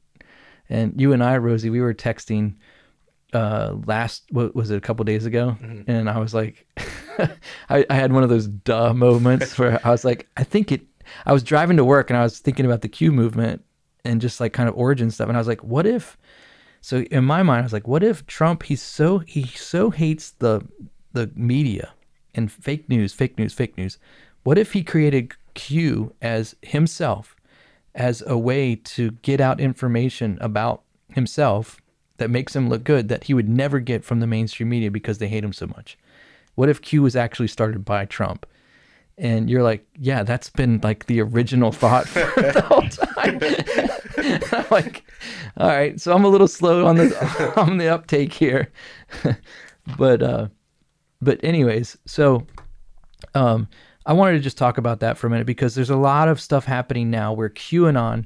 And 0.70 1.00
you 1.00 1.14
and 1.14 1.24
I, 1.24 1.38
Rosie, 1.38 1.70
we 1.70 1.82
were 1.82 1.94
texting 1.94 2.56
uh 3.34 3.76
last 3.88 4.26
what 4.30 4.56
was 4.56 4.70
it 4.70 4.78
a 4.78 4.80
couple 4.80 5.04
days 5.04 5.26
ago 5.26 5.58
and 5.88 6.08
i 6.08 6.20
was 6.20 6.36
like 6.36 6.68
I, 7.68 7.84
I 7.90 7.96
had 7.96 8.14
one 8.14 8.22
of 8.22 8.30
those 8.30 8.46
duh 8.46 8.94
moments 8.94 9.58
where 9.58 9.80
i 9.84 9.90
was 9.90 10.06
like 10.06 10.30
i 10.38 10.44
think 10.44 10.72
it 10.72 10.82
i 11.26 11.34
was 11.34 11.42
driving 11.42 11.78
to 11.78 11.84
work 11.84 12.12
and 12.12 12.18
i 12.18 12.22
was 12.22 12.38
thinking 12.38 12.64
about 12.64 12.82
the 12.82 12.90
q 12.90 13.12
movement 13.12 13.64
and 14.06 14.22
just 14.22 14.40
like 14.40 14.54
kind 14.54 14.70
of 14.70 14.76
origin 14.76 15.10
stuff 15.12 15.28
and 15.28 15.38
i 15.38 15.40
was 15.40 15.48
like 15.48 15.64
what 15.64 15.86
if 15.86 16.18
so 16.82 16.98
in 17.04 17.24
my 17.24 17.44
mind 17.44 17.62
i 17.62 17.64
was 17.64 17.74
like 17.74 17.88
what 17.88 18.04
if 18.04 18.26
trump 18.26 18.64
he's 18.64 18.82
so 18.82 19.20
he 19.20 19.46
so 19.48 19.90
hates 19.90 20.32
the 20.32 20.62
the 21.14 21.32
media 21.36 21.94
and 22.34 22.52
fake 22.52 22.88
news 22.90 23.14
fake 23.14 23.38
news 23.38 23.54
fake 23.54 23.78
news 23.78 23.98
what 24.44 24.58
if 24.58 24.74
he 24.74 24.84
created 24.84 25.34
q 25.54 26.14
as 26.22 26.56
himself 26.62 27.36
as 27.96 28.24
a 28.26 28.38
way 28.38 28.76
to 28.76 29.12
get 29.22 29.40
out 29.40 29.60
information 29.60 30.38
about 30.42 30.82
himself 31.10 31.80
that 32.18 32.30
makes 32.30 32.56
him 32.56 32.70
look 32.70 32.84
good 32.84 33.10
that 33.10 33.26
he 33.26 33.34
would 33.34 33.50
never 33.50 33.80
get 33.80 34.04
from 34.04 34.20
the 34.20 34.28
mainstream 34.28 34.70
media 34.70 34.92
because 34.92 35.18
they 35.18 35.28
hate 35.28 35.44
him 35.44 35.54
so 35.54 35.68
much. 35.68 35.98
What 36.56 36.70
if 36.70 36.82
Q 36.82 37.02
was 37.02 37.16
actually 37.16 37.48
started 37.48 37.84
by 37.84 38.06
Trump? 38.06 38.46
And 39.18 39.50
you're 39.50 39.64
like, 39.64 39.86
yeah, 39.98 40.24
that's 40.24 40.50
been 40.50 40.80
like 40.82 41.06
the 41.06 41.22
original 41.22 41.72
thought 41.72 42.08
for 42.08 42.20
the 42.42 42.62
whole 42.62 42.82
time. 42.90 43.40
I'm 44.52 44.66
like, 44.72 45.04
all 45.58 45.68
right, 45.68 46.00
so 46.00 46.14
I'm 46.14 46.26
a 46.26 46.30
little 46.30 46.48
slow 46.48 46.86
on 46.86 46.96
the 46.96 47.54
on 47.58 47.78
the 47.78 47.90
uptake 47.90 48.34
here, 48.34 48.72
but 49.98 50.22
uh, 50.24 50.48
but 51.22 51.44
anyways, 51.44 51.98
so 52.06 52.48
um, 53.36 53.68
I 54.06 54.14
wanted 54.14 54.34
to 54.34 54.40
just 54.40 54.58
talk 54.58 54.78
about 54.78 55.00
that 55.02 55.18
for 55.18 55.28
a 55.28 55.30
minute 55.30 55.46
because 55.48 55.76
there's 55.76 55.90
a 55.90 55.96
lot 55.96 56.28
of 56.28 56.42
stuff 56.42 56.66
happening 56.66 57.10
now 57.10 57.34
where 57.34 57.50
QAnon, 57.50 58.26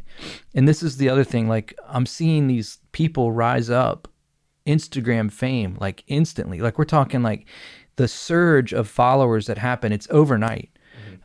and 0.55 0.67
this 0.67 0.81
is 0.81 0.97
the 0.97 1.09
other 1.09 1.23
thing, 1.23 1.47
like 1.47 1.77
I'm 1.87 2.05
seeing 2.05 2.47
these 2.47 2.79
people 2.93 3.31
rise 3.31 3.69
up 3.69 4.07
Instagram 4.67 5.31
fame 5.31 5.77
like 5.79 6.03
instantly. 6.07 6.59
Like 6.59 6.77
we're 6.77 6.85
talking 6.85 7.23
like 7.23 7.47
the 7.95 8.07
surge 8.07 8.73
of 8.73 8.87
followers 8.87 9.47
that 9.47 9.57
happen, 9.57 9.91
it's 9.91 10.07
overnight. 10.11 10.69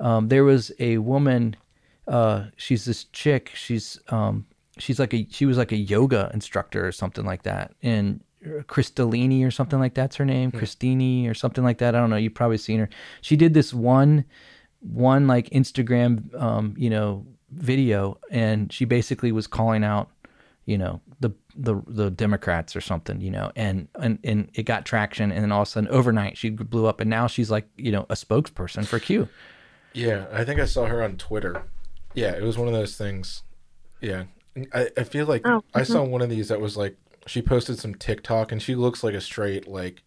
Um, 0.02 0.28
there 0.28 0.44
was 0.44 0.70
a 0.78 0.98
woman, 0.98 1.56
uh, 2.06 2.46
she's 2.56 2.84
this 2.84 3.04
chick, 3.04 3.52
she's 3.54 3.98
um, 4.08 4.46
she's 4.78 4.98
like 4.98 5.14
a 5.14 5.26
she 5.30 5.46
was 5.46 5.56
like 5.56 5.72
a 5.72 5.76
yoga 5.76 6.30
instructor 6.34 6.86
or 6.86 6.92
something 6.92 7.24
like 7.24 7.44
that. 7.44 7.72
And 7.82 8.20
Crystallini 8.44 9.46
or 9.46 9.50
something 9.50 9.78
like 9.78 9.94
that's 9.94 10.16
her 10.16 10.24
name, 10.24 10.50
Christini 10.50 11.30
or 11.30 11.34
something 11.34 11.62
like 11.62 11.78
that. 11.78 11.94
I 11.94 12.00
don't 12.00 12.10
know. 12.10 12.16
You've 12.16 12.34
probably 12.34 12.58
seen 12.58 12.80
her. 12.80 12.88
She 13.20 13.36
did 13.36 13.54
this 13.54 13.72
one, 13.72 14.24
one 14.80 15.26
like 15.28 15.48
Instagram, 15.50 16.34
um, 16.40 16.74
you 16.76 16.90
know, 16.90 17.24
video, 17.52 18.18
and 18.30 18.72
she 18.72 18.84
basically 18.84 19.30
was 19.30 19.46
calling 19.46 19.84
out, 19.84 20.10
you 20.66 20.76
know, 20.76 21.00
the 21.20 21.30
the 21.54 21.80
the 21.86 22.10
Democrats 22.10 22.74
or 22.74 22.80
something, 22.80 23.20
you 23.20 23.30
know, 23.30 23.52
and 23.54 23.86
and 24.00 24.18
and 24.24 24.50
it 24.54 24.64
got 24.64 24.84
traction, 24.84 25.30
and 25.30 25.42
then 25.44 25.52
all 25.52 25.62
of 25.62 25.68
a 25.68 25.70
sudden 25.70 25.88
overnight 25.90 26.36
she 26.36 26.50
blew 26.50 26.86
up, 26.86 27.00
and 27.00 27.08
now 27.08 27.28
she's 27.28 27.50
like, 27.50 27.68
you 27.76 27.92
know, 27.92 28.06
a 28.10 28.14
spokesperson 28.14 28.84
for 28.84 28.98
Q. 28.98 29.28
Yeah, 29.94 30.26
I 30.33 30.44
think 30.44 30.61
I 30.61 30.64
saw 30.64 30.87
her 30.87 31.02
on 31.02 31.16
Twitter. 31.16 31.64
Yeah, 32.14 32.33
it 32.33 32.42
was 32.42 32.59
one 32.59 32.68
of 32.68 32.74
those 32.74 32.96
things. 32.96 33.42
Yeah, 34.00 34.24
I, 34.74 34.90
I 34.96 35.05
feel 35.05 35.26
like 35.26 35.42
Oh, 35.46 35.62
I 35.74 35.83
saw 35.83 36.02
mm-hmm. 36.02 36.11
one 36.12 36.22
of 36.22 36.31
these 36.31 36.48
that 36.48 36.61
was 36.61 36.76
like 36.76 36.96
she 37.26 37.40
posted 37.40 37.78
some 37.78 37.94
TikTok 37.94 38.50
and 38.52 38.61
she 38.61 38.74
looks 38.74 39.05
like 39.05 39.14
a 39.14 39.20
straight 39.20 39.68
like 39.68 40.02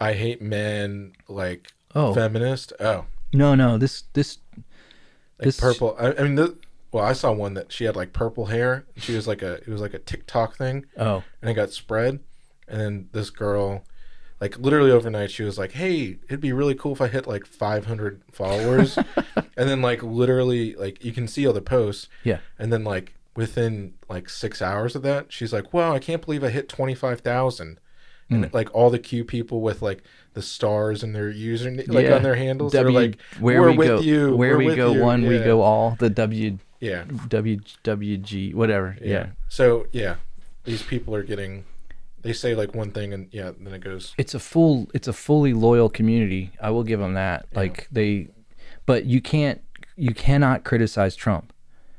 I 0.00 0.12
hate 0.12 0.40
men 0.42 1.12
like 1.28 1.68
Oh 1.94 2.14
feminist. 2.14 2.72
Oh, 2.80 3.06
no, 3.32 3.54
no, 3.54 3.78
this 3.78 4.02
this 4.12 4.38
like 4.56 5.46
This- 5.46 5.60
purple. 5.60 5.96
I, 5.98 6.12
I 6.12 6.22
mean, 6.22 6.34
the, 6.34 6.56
well, 6.92 7.04
I 7.04 7.12
saw 7.12 7.32
one 7.32 7.54
that 7.54 7.72
she 7.72 7.84
had 7.84 7.96
like 7.96 8.12
purple 8.12 8.46
hair. 8.46 8.84
She 8.96 9.14
was 9.14 9.26
like 9.26 9.42
a 9.42 9.54
it 9.54 9.68
was 9.68 9.80
like 9.80 9.94
a 9.94 9.98
TikTok 9.98 10.56
thing, 10.56 10.86
oh 10.96 11.22
and 11.40 11.50
it 11.50 11.54
got 11.54 11.70
spread. 11.70 12.20
And 12.66 12.80
then 12.80 13.08
this 13.12 13.30
girl, 13.30 13.84
like 14.40 14.58
literally 14.58 14.90
overnight, 14.90 15.30
she 15.30 15.42
was 15.42 15.58
like, 15.58 15.72
"Hey, 15.72 16.18
it'd 16.28 16.40
be 16.40 16.52
really 16.52 16.74
cool 16.74 16.92
if 16.92 17.00
I 17.00 17.08
hit 17.08 17.26
like 17.26 17.44
500 17.46 18.22
followers." 18.32 18.96
and 19.56 19.68
then 19.68 19.82
like 19.82 20.02
literally, 20.02 20.74
like 20.74 21.04
you 21.04 21.12
can 21.12 21.26
see 21.28 21.46
all 21.46 21.52
the 21.52 21.60
posts. 21.60 22.08
yeah, 22.24 22.38
And 22.58 22.72
then 22.72 22.84
like 22.84 23.14
within 23.36 23.94
like 24.08 24.28
six 24.28 24.60
hours 24.62 24.94
of 24.96 25.02
that, 25.02 25.32
she's 25.32 25.52
like, 25.52 25.72
"Wow, 25.72 25.92
I 25.94 25.98
can't 25.98 26.24
believe 26.24 26.42
I 26.44 26.50
hit 26.50 26.68
25,000." 26.68 27.78
And 28.30 28.44
Hmm. 28.44 28.50
like 28.54 28.68
all 28.74 28.90
the 28.90 28.98
Q 28.98 29.24
people 29.24 29.62
with 29.62 29.80
like 29.80 30.02
the 30.34 30.42
stars 30.42 31.02
and 31.02 31.14
their 31.16 31.30
user 31.30 31.70
like 31.70 32.04
Yeah. 32.04 32.16
on 32.16 32.22
their 32.22 32.34
handles, 32.34 32.72
they're 32.74 32.90
like, 32.92 33.16
where 33.40 33.62
"We're 33.62 33.70
we 33.70 33.76
with 33.78 33.88
go, 33.88 34.00
you, 34.00 34.36
where 34.36 34.58
we 34.58 34.76
go 34.76 34.92
you." 34.92 35.00
one, 35.02 35.26
we 35.26 35.38
go 35.38 35.62
all. 35.62 35.96
The 35.98 36.10
W 36.10 36.58
Yeah, 36.78 37.04
W 37.28 37.58
WG 37.84 38.54
whatever. 38.54 38.96
yeah. 39.00 39.06
yeah. 39.08 39.26
So 39.48 39.86
yeah, 39.92 40.16
these 40.64 40.82
people 40.82 41.14
are 41.14 41.22
getting. 41.22 41.64
They 42.22 42.32
say 42.32 42.54
like 42.54 42.74
one 42.74 42.90
thing 42.90 43.12
and 43.12 43.28
yeah, 43.32 43.52
then 43.58 43.72
it 43.74 43.80
goes. 43.80 44.14
it's 44.18 44.34
a 44.34 44.38
full 44.40 44.88
it's 44.94 45.08
a 45.08 45.12
fully 45.12 45.52
loyal 45.54 45.88
community 45.88 46.50
i 46.60 46.70
will 46.70 46.82
give 46.84 47.00
them 47.00 47.14
that 47.14 47.46
like 47.54 47.88
they 47.92 48.28
but 48.86 49.04
you 49.06 49.20
can't 49.20 49.60
you 49.96 50.12
cannot 50.14 50.64
criticize 50.64 51.14
trump 51.16 51.52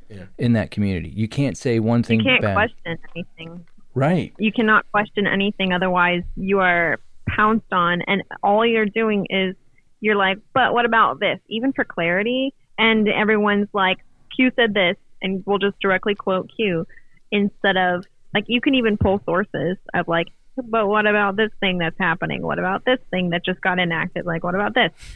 Yeah. 0.09 0.25
in 0.37 0.53
that 0.53 0.71
community 0.71 1.09
you 1.09 1.27
can't 1.27 1.57
say 1.57 1.79
one 1.79 2.03
thing 2.03 2.19
You 2.19 2.25
can't 2.25 2.41
bad 2.41 2.53
question 2.55 2.97
anything. 3.15 3.65
right 3.95 4.33
You 4.37 4.51
cannot 4.51 4.85
question 4.91 5.25
anything. 5.27 5.73
Otherwise, 5.73 6.23
you 6.35 6.59
are 6.59 6.97
pounced 7.29 7.71
on, 7.71 8.01
and 8.07 8.23
all 8.43 8.65
you're 8.65 8.85
doing 9.01 9.25
is 9.29 9.55
you're 10.01 10.15
like, 10.15 10.37
but 10.53 10.73
what 10.73 10.85
about 10.85 11.19
this? 11.19 11.39
Even 11.49 11.73
for 11.73 11.83
clarity, 11.83 12.53
and 12.77 13.07
everyone's 13.07 13.67
like, 13.73 13.97
Q 14.35 14.51
said 14.55 14.73
this, 14.73 14.95
and 15.21 15.43
we'll 15.45 15.59
just 15.59 15.77
directly 15.81 16.15
quote 16.15 16.49
Q 16.55 16.87
instead 17.31 17.77
of 17.77 18.05
like 18.33 18.45
you 18.47 18.61
can 18.61 18.75
even 18.75 18.97
pull 18.97 19.21
sources 19.25 19.77
of 19.93 20.07
like, 20.07 20.27
but 20.57 20.87
what 20.87 21.05
about 21.07 21.35
this 21.35 21.51
thing 21.59 21.77
that's 21.77 21.97
happening? 21.99 22.41
What 22.41 22.59
about 22.59 22.83
this 22.85 22.99
thing 23.11 23.29
that 23.31 23.45
just 23.45 23.61
got 23.61 23.79
enacted? 23.79 24.25
Like, 24.25 24.43
what 24.43 24.55
about 24.55 24.73
this? 24.73 24.91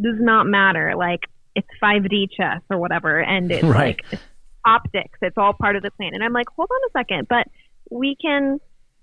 Does 0.00 0.18
not 0.20 0.46
matter. 0.46 0.94
Like, 0.96 1.20
it's 1.54 1.68
5D 1.82 2.28
chess 2.36 2.60
or 2.70 2.78
whatever, 2.78 3.20
and 3.20 3.50
it's 3.50 3.62
Right. 3.62 3.98
like 3.98 4.12
it's 4.12 4.22
optics. 4.64 5.18
It's 5.22 5.36
all 5.36 5.52
part 5.52 5.76
of 5.76 5.82
the 5.82 5.90
plan. 5.90 6.14
And 6.14 6.22
I'm 6.24 6.32
like, 6.32 6.46
hold 6.56 6.68
on 6.72 6.80
a 6.88 6.98
second, 6.98 7.26
but 7.28 7.46
we 7.90 8.16
can 8.20 8.58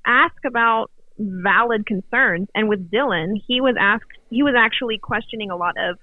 ask 0.06 0.36
about 0.46 0.90
valid 1.20 1.86
concerns. 1.86 2.48
And 2.56 2.70
with 2.70 2.90
Dylan, 2.90 3.34
he 3.46 3.62
was 3.62 3.76
asked, 3.80 4.06
he 4.30 4.42
was 4.42 4.56
actually 4.58 4.98
questioning 4.98 5.52
a 5.52 5.56
lot 5.58 5.76
of 5.78 5.98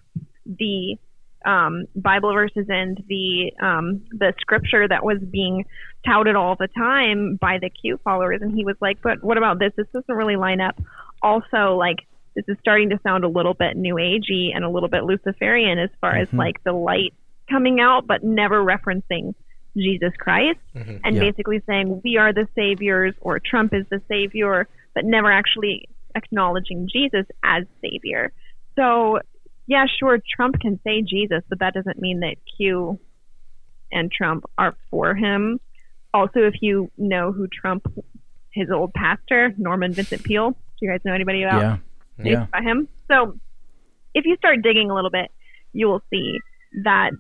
the 0.44 0.96
um, 1.44 1.86
Bible 1.96 2.32
verses 2.32 2.66
and 2.68 3.02
the 3.08 3.52
um, 3.62 4.02
the 4.10 4.32
scripture 4.40 4.86
that 4.86 5.04
was 5.04 5.18
being 5.30 5.64
touted 6.06 6.36
all 6.36 6.56
the 6.56 6.68
time 6.68 7.36
by 7.36 7.58
the 7.60 7.70
Q 7.70 7.98
followers. 8.04 8.40
And 8.42 8.54
he 8.56 8.64
was 8.64 8.76
like, 8.80 9.02
but 9.02 9.22
what 9.22 9.36
about 9.38 9.58
this? 9.58 9.72
This 9.76 9.86
doesn't 9.92 10.14
really 10.14 10.36
line 10.36 10.60
up. 10.60 10.80
Also, 11.22 11.76
like 11.76 11.98
this 12.34 12.44
is 12.48 12.56
starting 12.60 12.90
to 12.90 13.00
sound 13.02 13.24
a 13.24 13.28
little 13.28 13.54
bit 13.54 13.76
new 13.76 13.94
agey 13.94 14.54
and 14.54 14.64
a 14.64 14.68
little 14.68 14.88
bit 14.90 15.04
Luciferian 15.04 15.78
as 15.78 15.90
far 16.00 16.14
as 16.16 16.28
Mhm. 16.28 16.38
like 16.38 16.62
the 16.64 16.72
light 16.72 17.14
coming 17.50 17.80
out, 17.80 18.06
but 18.06 18.22
never 18.22 18.62
referencing 18.62 19.34
Jesus 19.76 20.14
Christ 20.18 20.58
Mhm. 20.74 21.00
and 21.04 21.16
Yeah. 21.16 21.20
basically 21.22 21.60
saying 21.60 22.00
we 22.04 22.16
are 22.18 22.32
the 22.32 22.46
saviors 22.54 23.14
or 23.20 23.40
Trump 23.40 23.72
is 23.74 23.86
the 23.88 24.00
savior, 24.08 24.68
but 24.94 25.04
never 25.04 25.30
actually 25.30 25.88
acknowledging 26.14 26.88
Jesus 26.88 27.26
as 27.42 27.64
savior. 27.80 28.32
So, 28.74 29.20
yeah, 29.66 29.86
sure, 29.86 30.18
Trump 30.34 30.60
can 30.60 30.78
say 30.82 31.02
Jesus, 31.02 31.42
but 31.48 31.58
that 31.60 31.74
doesn't 31.74 32.00
mean 32.00 32.20
that 32.20 32.36
Q 32.56 32.98
and 33.92 34.10
Trump 34.12 34.44
are 34.58 34.74
for 34.90 35.14
him. 35.14 35.58
Also, 36.16 36.40
if 36.40 36.55
you 36.62 36.90
know 36.96 37.31
who 37.31 37.46
Trump, 37.46 37.87
his 38.50 38.70
old 38.70 38.94
pastor, 38.94 39.52
Norman 39.59 39.92
Vincent 39.92 40.24
Peale, 40.24 40.52
do 40.52 40.57
you 40.81 40.90
guys 40.90 41.00
know 41.05 41.12
anybody 41.12 41.42
about 41.42 41.61
yeah 41.61 41.76
yeah 42.24 42.46
by 42.50 42.62
him. 42.62 42.88
So 43.07 43.38
if 44.14 44.24
you 44.24 44.35
start 44.37 44.62
digging 44.62 44.90
a 44.90 44.94
little 44.94 45.11
bit, 45.11 45.31
you 45.74 45.88
will 45.88 46.02
see 46.09 46.38
that 46.85 47.11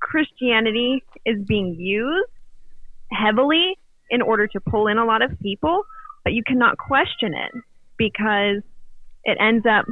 Christianity 0.00 1.04
is 1.24 1.44
being 1.46 1.76
used 1.78 2.30
heavily 3.12 3.78
in 4.10 4.22
order 4.22 4.48
to 4.48 4.60
pull 4.60 4.88
in 4.88 4.98
a 4.98 5.04
lot 5.04 5.22
of 5.22 5.38
people, 5.38 5.84
but 6.24 6.32
you 6.32 6.42
cannot 6.44 6.78
question 6.78 7.32
it 7.32 7.52
because 7.96 8.62
it 9.22 9.38
ends 9.40 9.64
up 9.70 9.84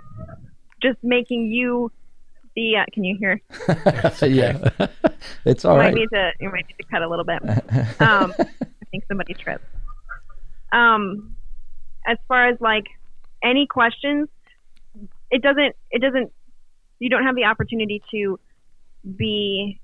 just 0.83 0.99
making 1.05 1.53
you 1.53 1.93
the. 2.57 2.79
Uh, 2.79 2.85
can 2.93 3.05
you 3.05 3.17
hear? 3.17 3.41
yeah 4.23 4.59
it's 5.45 5.65
all 5.65 5.77
you 5.77 5.83
might 5.83 5.95
need 5.95 6.09
to. 6.13 6.33
You 6.41 6.51
might 6.51 6.67
need 6.67 6.77
to 6.81 6.85
cut 6.91 7.03
a 7.03 7.09
little 7.09 7.25
bit. 7.25 7.43
Um, 8.01 8.33
I 8.39 8.89
think 8.91 9.05
somebody 9.09 9.35
tripped. 9.35 9.65
Um, 10.73 11.37
as 12.07 12.19
far 12.29 12.49
as 12.49 12.61
like 12.61 12.87
any 13.43 13.67
questions, 13.67 14.29
it 15.31 15.43
doesn't. 15.43 15.77
It 15.91 16.01
doesn't. 16.01 16.33
You 16.99 17.11
don't 17.11 17.25
have 17.25 17.37
the 17.37 17.45
opportunity 17.45 18.03
to 18.11 18.41
be 19.17 19.81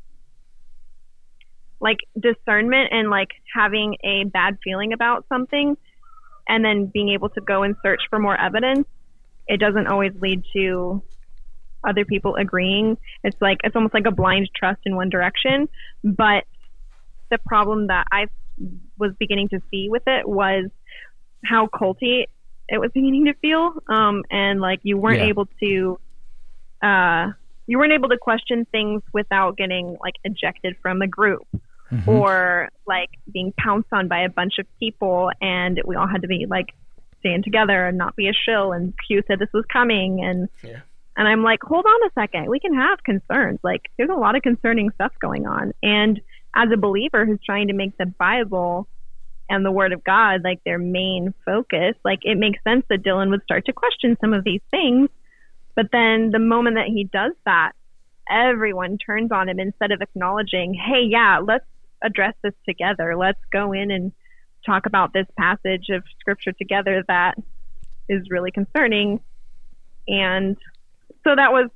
like 1.80 1.98
discernment 2.18 2.88
and 2.92 3.10
like 3.10 3.30
having 3.54 3.96
a 4.04 4.24
bad 4.24 4.58
feeling 4.64 4.92
about 4.92 5.26
something, 5.28 5.76
and 6.48 6.64
then 6.64 6.86
being 6.86 7.10
able 7.10 7.28
to 7.30 7.40
go 7.40 7.62
and 7.62 7.76
search 7.82 8.00
for 8.10 8.18
more 8.18 8.38
evidence. 8.38 8.86
It 9.48 9.58
doesn't 9.58 9.88
always 9.88 10.12
lead 10.20 10.44
to 10.54 11.02
other 11.84 12.04
people 12.04 12.36
agreeing. 12.36 12.96
It's 13.24 13.36
like 13.40 13.58
it's 13.64 13.74
almost 13.76 13.94
like 13.94 14.06
a 14.06 14.10
blind 14.10 14.48
trust 14.54 14.80
in 14.84 14.96
one 14.96 15.08
direction. 15.10 15.68
But 16.04 16.44
the 17.30 17.38
problem 17.46 17.88
that 17.88 18.06
I 18.12 18.26
was 18.98 19.12
beginning 19.18 19.48
to 19.50 19.60
see 19.70 19.88
with 19.88 20.02
it 20.06 20.28
was 20.28 20.70
how 21.44 21.66
culty 21.66 22.26
it 22.68 22.78
was 22.78 22.90
beginning 22.94 23.24
to 23.26 23.34
feel, 23.34 23.72
um, 23.88 24.22
and 24.30 24.60
like 24.60 24.80
you 24.82 24.96
weren't 24.96 25.18
Yeah. 25.18 25.26
able 25.26 25.46
to, 25.60 25.98
uh, 26.82 27.32
you 27.66 27.78
weren't 27.78 27.92
able 27.92 28.08
to 28.08 28.18
question 28.18 28.64
things 28.66 29.02
without 29.12 29.56
getting 29.56 29.96
like 30.00 30.14
ejected 30.24 30.76
from 30.82 30.98
the 30.98 31.06
group 31.06 31.46
Mhm. 31.90 32.08
or 32.08 32.68
like 32.86 33.10
being 33.32 33.52
pounced 33.58 33.88
on 33.92 34.08
by 34.08 34.20
a 34.20 34.28
bunch 34.28 34.58
of 34.58 34.66
people 34.78 35.30
and 35.40 35.80
we 35.84 35.94
all 35.96 36.06
had 36.06 36.22
to 36.22 36.28
be 36.28 36.46
like 36.46 36.72
stand 37.20 37.44
together 37.44 37.86
and 37.86 37.98
not 37.98 38.16
be 38.16 38.28
a 38.28 38.32
shill 38.32 38.72
and 38.72 38.94
Q 39.06 39.22
said 39.26 39.38
this 39.38 39.52
was 39.52 39.64
coming 39.66 40.24
and 40.24 40.48
Yeah. 40.62 40.80
And 41.16 41.28
I'm 41.28 41.42
like, 41.42 41.62
hold 41.62 41.84
on 41.84 42.08
a 42.08 42.20
second, 42.20 42.48
we 42.48 42.60
can 42.60 42.74
have 42.74 43.02
concerns. 43.02 43.60
Like 43.62 43.82
there's 43.96 44.10
a 44.10 44.14
lot 44.14 44.36
of 44.36 44.42
concerning 44.42 44.90
stuff 44.94 45.12
going 45.20 45.46
on. 45.46 45.72
And 45.82 46.20
as 46.54 46.68
a 46.72 46.76
believer 46.76 47.26
who's 47.26 47.40
trying 47.44 47.68
to 47.68 47.74
make 47.74 47.96
the 47.98 48.06
Bible 48.06 48.88
and 49.48 49.64
the 49.64 49.70
word 49.70 49.92
of 49.92 50.04
God 50.04 50.42
like 50.42 50.62
their 50.64 50.78
main 50.78 51.34
focus, 51.44 51.94
like 52.04 52.20
it 52.22 52.38
makes 52.38 52.62
sense 52.64 52.84
that 52.88 53.02
Dylan 53.02 53.30
would 53.30 53.42
start 53.42 53.66
to 53.66 53.72
question 53.72 54.16
some 54.20 54.32
of 54.32 54.44
these 54.44 54.62
things. 54.70 55.10
But 55.74 55.86
then 55.92 56.30
the 56.30 56.38
moment 56.38 56.76
that 56.76 56.86
he 56.86 57.04
does 57.04 57.32
that, 57.44 57.72
everyone 58.30 58.98
turns 58.98 59.32
on 59.32 59.48
him 59.48 59.58
instead 59.58 59.90
of 59.90 60.00
acknowledging, 60.00 60.74
hey, 60.74 61.02
yeah, 61.08 61.40
let's 61.42 61.66
address 62.02 62.34
this 62.42 62.54
together. 62.66 63.16
Let's 63.16 63.40
go 63.50 63.72
in 63.72 63.90
and 63.90 64.12
talk 64.64 64.86
about 64.86 65.12
this 65.12 65.26
passage 65.38 65.88
of 65.90 66.04
scripture 66.20 66.52
together 66.52 67.02
that 67.08 67.36
is 68.08 68.30
really 68.30 68.50
concerning. 68.50 69.20
And 70.06 70.56
so 71.24 71.34
that 71.34 71.52
was 71.52 71.68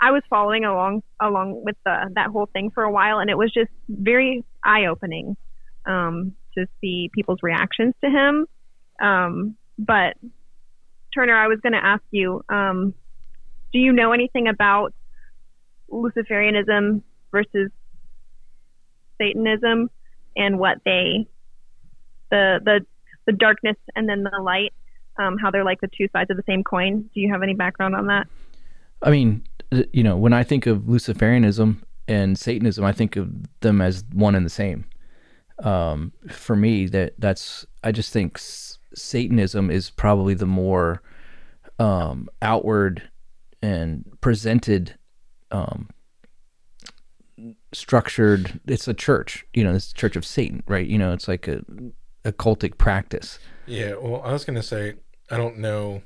I 0.00 0.10
was 0.10 0.22
following 0.28 0.64
along 0.64 1.02
along 1.20 1.62
with 1.64 1.76
the 1.84 2.10
that 2.14 2.30
whole 2.30 2.46
thing 2.52 2.70
for 2.70 2.82
a 2.82 2.90
while 2.90 3.18
and 3.18 3.30
it 3.30 3.38
was 3.38 3.52
just 3.52 3.70
very 3.88 4.44
eye 4.64 4.86
opening 4.86 5.36
um, 5.86 6.34
to 6.56 6.66
see 6.80 7.10
people's 7.14 7.38
reactions 7.42 7.94
to 8.02 8.10
him. 8.10 8.46
Um, 9.00 9.56
but 9.78 10.16
Turner, 11.14 11.36
I 11.36 11.48
was 11.48 11.58
going 11.60 11.72
to 11.72 11.84
ask 11.84 12.02
you, 12.10 12.42
um, 12.48 12.94
do 13.72 13.78
you 13.78 13.92
know 13.92 14.12
anything 14.12 14.48
about 14.48 14.94
Luciferianism 15.90 17.02
versus 17.30 17.70
Satanism 19.20 19.90
and 20.36 20.58
what 20.58 20.78
they 20.84 21.26
the 22.30 22.60
the 22.64 22.86
the 23.26 23.32
darkness 23.32 23.76
and 23.94 24.08
then 24.08 24.24
the 24.24 24.40
light, 24.42 24.72
um, 25.18 25.36
how 25.38 25.50
they're 25.50 25.64
like 25.64 25.80
the 25.80 25.88
two 25.96 26.08
sides 26.12 26.30
of 26.30 26.36
the 26.36 26.42
same 26.46 26.64
coin? 26.64 27.10
Do 27.14 27.20
you 27.20 27.30
have 27.32 27.42
any 27.42 27.54
background 27.54 27.94
on 27.94 28.06
that? 28.06 28.26
I 29.02 29.10
mean, 29.10 29.44
uh, 29.72 29.82
you 29.92 30.02
know, 30.02 30.16
when 30.16 30.32
I 30.32 30.42
think 30.44 30.66
of 30.66 30.82
Luciferianism 30.82 31.82
and 32.08 32.38
Satanism, 32.38 32.84
I 32.84 32.92
think 32.92 33.16
of 33.16 33.30
them 33.60 33.80
as 33.80 34.04
one 34.12 34.34
and 34.34 34.46
the 34.46 34.50
same. 34.50 34.84
Um, 35.62 36.12
for 36.28 36.56
me, 36.56 36.86
that 36.86 37.14
that's 37.18 37.66
I 37.84 37.92
just 37.92 38.12
think 38.12 38.38
s- 38.38 38.78
Satanism 38.94 39.70
is 39.70 39.90
probably 39.90 40.34
the 40.34 40.46
more 40.46 41.02
um, 41.78 42.28
outward 42.40 43.02
and 43.62 44.04
presented, 44.20 44.96
um, 45.50 45.88
structured. 47.72 48.60
It's 48.66 48.88
a 48.88 48.94
church, 48.94 49.46
you 49.54 49.64
know, 49.64 49.74
it's 49.74 49.92
Church 49.92 50.16
of 50.16 50.24
Satan, 50.24 50.62
right? 50.66 50.86
You 50.86 50.98
know, 50.98 51.12
it's 51.12 51.28
like 51.28 51.48
a 51.48 51.62
occultic 52.24 52.78
practice. 52.78 53.38
Yeah, 53.66 53.94
well, 53.94 54.22
I 54.22 54.32
was 54.32 54.44
gonna 54.44 54.62
say 54.62 54.94
I 55.30 55.36
don't 55.36 55.58
know 55.58 56.02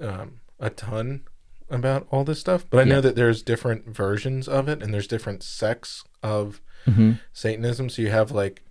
um, 0.00 0.40
a 0.58 0.70
ton 0.70 1.22
about 1.70 2.06
all 2.10 2.24
this 2.24 2.40
stuff, 2.40 2.64
but 2.68 2.78
I 2.78 2.82
Yeah. 2.82 2.96
know 2.96 3.00
that 3.00 3.16
there's 3.16 3.42
different 3.42 3.86
versions 3.88 4.48
of 4.48 4.68
it, 4.68 4.82
and 4.82 4.92
there's 4.92 5.06
different 5.06 5.42
sects 5.42 6.04
of 6.22 6.60
hmm 6.84 7.12
Satanism. 7.32 7.88
So 7.88 8.02
you 8.02 8.10
have 8.10 8.30
like 8.32 8.62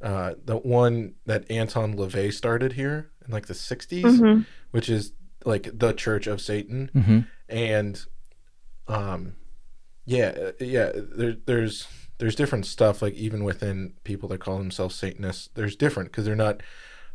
uh, 0.00 0.34
the 0.44 0.56
one 0.56 1.14
that 1.26 1.48
Anton 1.50 1.94
LaVey 1.96 2.32
started 2.32 2.72
here 2.72 3.10
in 3.24 3.32
like 3.32 3.46
the 3.46 3.54
'60s, 3.54 4.18
Mhm. 4.20 4.46
which 4.72 4.88
is 4.88 5.12
like 5.44 5.68
the 5.78 5.92
Church 5.92 6.26
of 6.26 6.40
Satan, 6.40 6.90
hmm 6.92 7.20
and 7.48 8.04
um, 8.88 9.34
yeah, 10.04 10.28
uh, 10.36 10.52
yeah. 10.58 10.90
There, 10.94 11.36
there's 11.46 11.86
there's 12.18 12.34
different 12.34 12.66
stuff 12.66 13.02
like 13.02 13.14
even 13.14 13.44
within 13.44 13.94
people 14.04 14.28
that 14.30 14.40
call 14.40 14.58
themselves 14.58 14.94
Satanists. 14.96 15.48
There's 15.54 15.76
different 15.76 16.10
because 16.10 16.24
they're 16.24 16.34
not. 16.36 16.62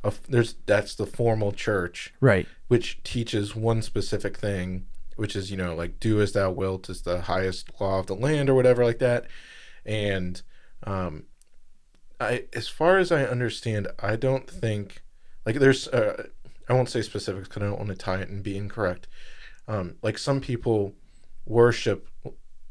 A, 0.03 0.13
there's 0.29 0.53
that's 0.65 0.95
the 0.95 1.07
formal 1.07 1.51
church 1.51 2.13
Right. 2.21 2.47
which 2.67 3.01
teaches 3.03 3.55
one 3.55 3.81
specific 3.81 4.37
thing, 4.37 4.85
which 5.17 5.35
is, 5.35 5.51
you 5.51 5.57
know, 5.57 5.75
like 5.75 5.99
do 5.99 6.21
as 6.21 6.31
thou 6.33 6.51
wilt 6.51 6.89
is 6.89 7.01
the 7.03 7.21
highest 7.21 7.69
law 7.79 7.99
of 7.99 8.07
the 8.07 8.15
land 8.15 8.49
or 8.49 8.55
whatever 8.55 8.85
like 8.85 8.99
that. 8.99 9.25
And 9.85 10.41
um 10.85 11.25
I 12.19 12.45
as 12.53 12.67
far 12.67 12.97
as 12.97 13.11
I 13.11 13.23
understand, 13.25 13.87
I 13.99 14.15
don't 14.15 14.49
think 14.49 15.03
like 15.45 15.57
there's 15.59 15.87
uh, 15.89 16.27
I 16.69 16.73
won't 16.73 16.89
say 16.89 17.01
specifics 17.01 17.47
because 17.47 17.61
I 17.63 17.65
don't 17.67 17.77
want 17.77 17.89
to 17.89 17.95
tie 17.95 18.17
it 18.21 18.29
and 18.29 18.43
be 18.43 18.57
incorrect. 18.57 19.07
Um 19.67 19.95
like 20.01 20.17
some 20.17 20.41
people 20.41 20.93
worship 21.45 22.07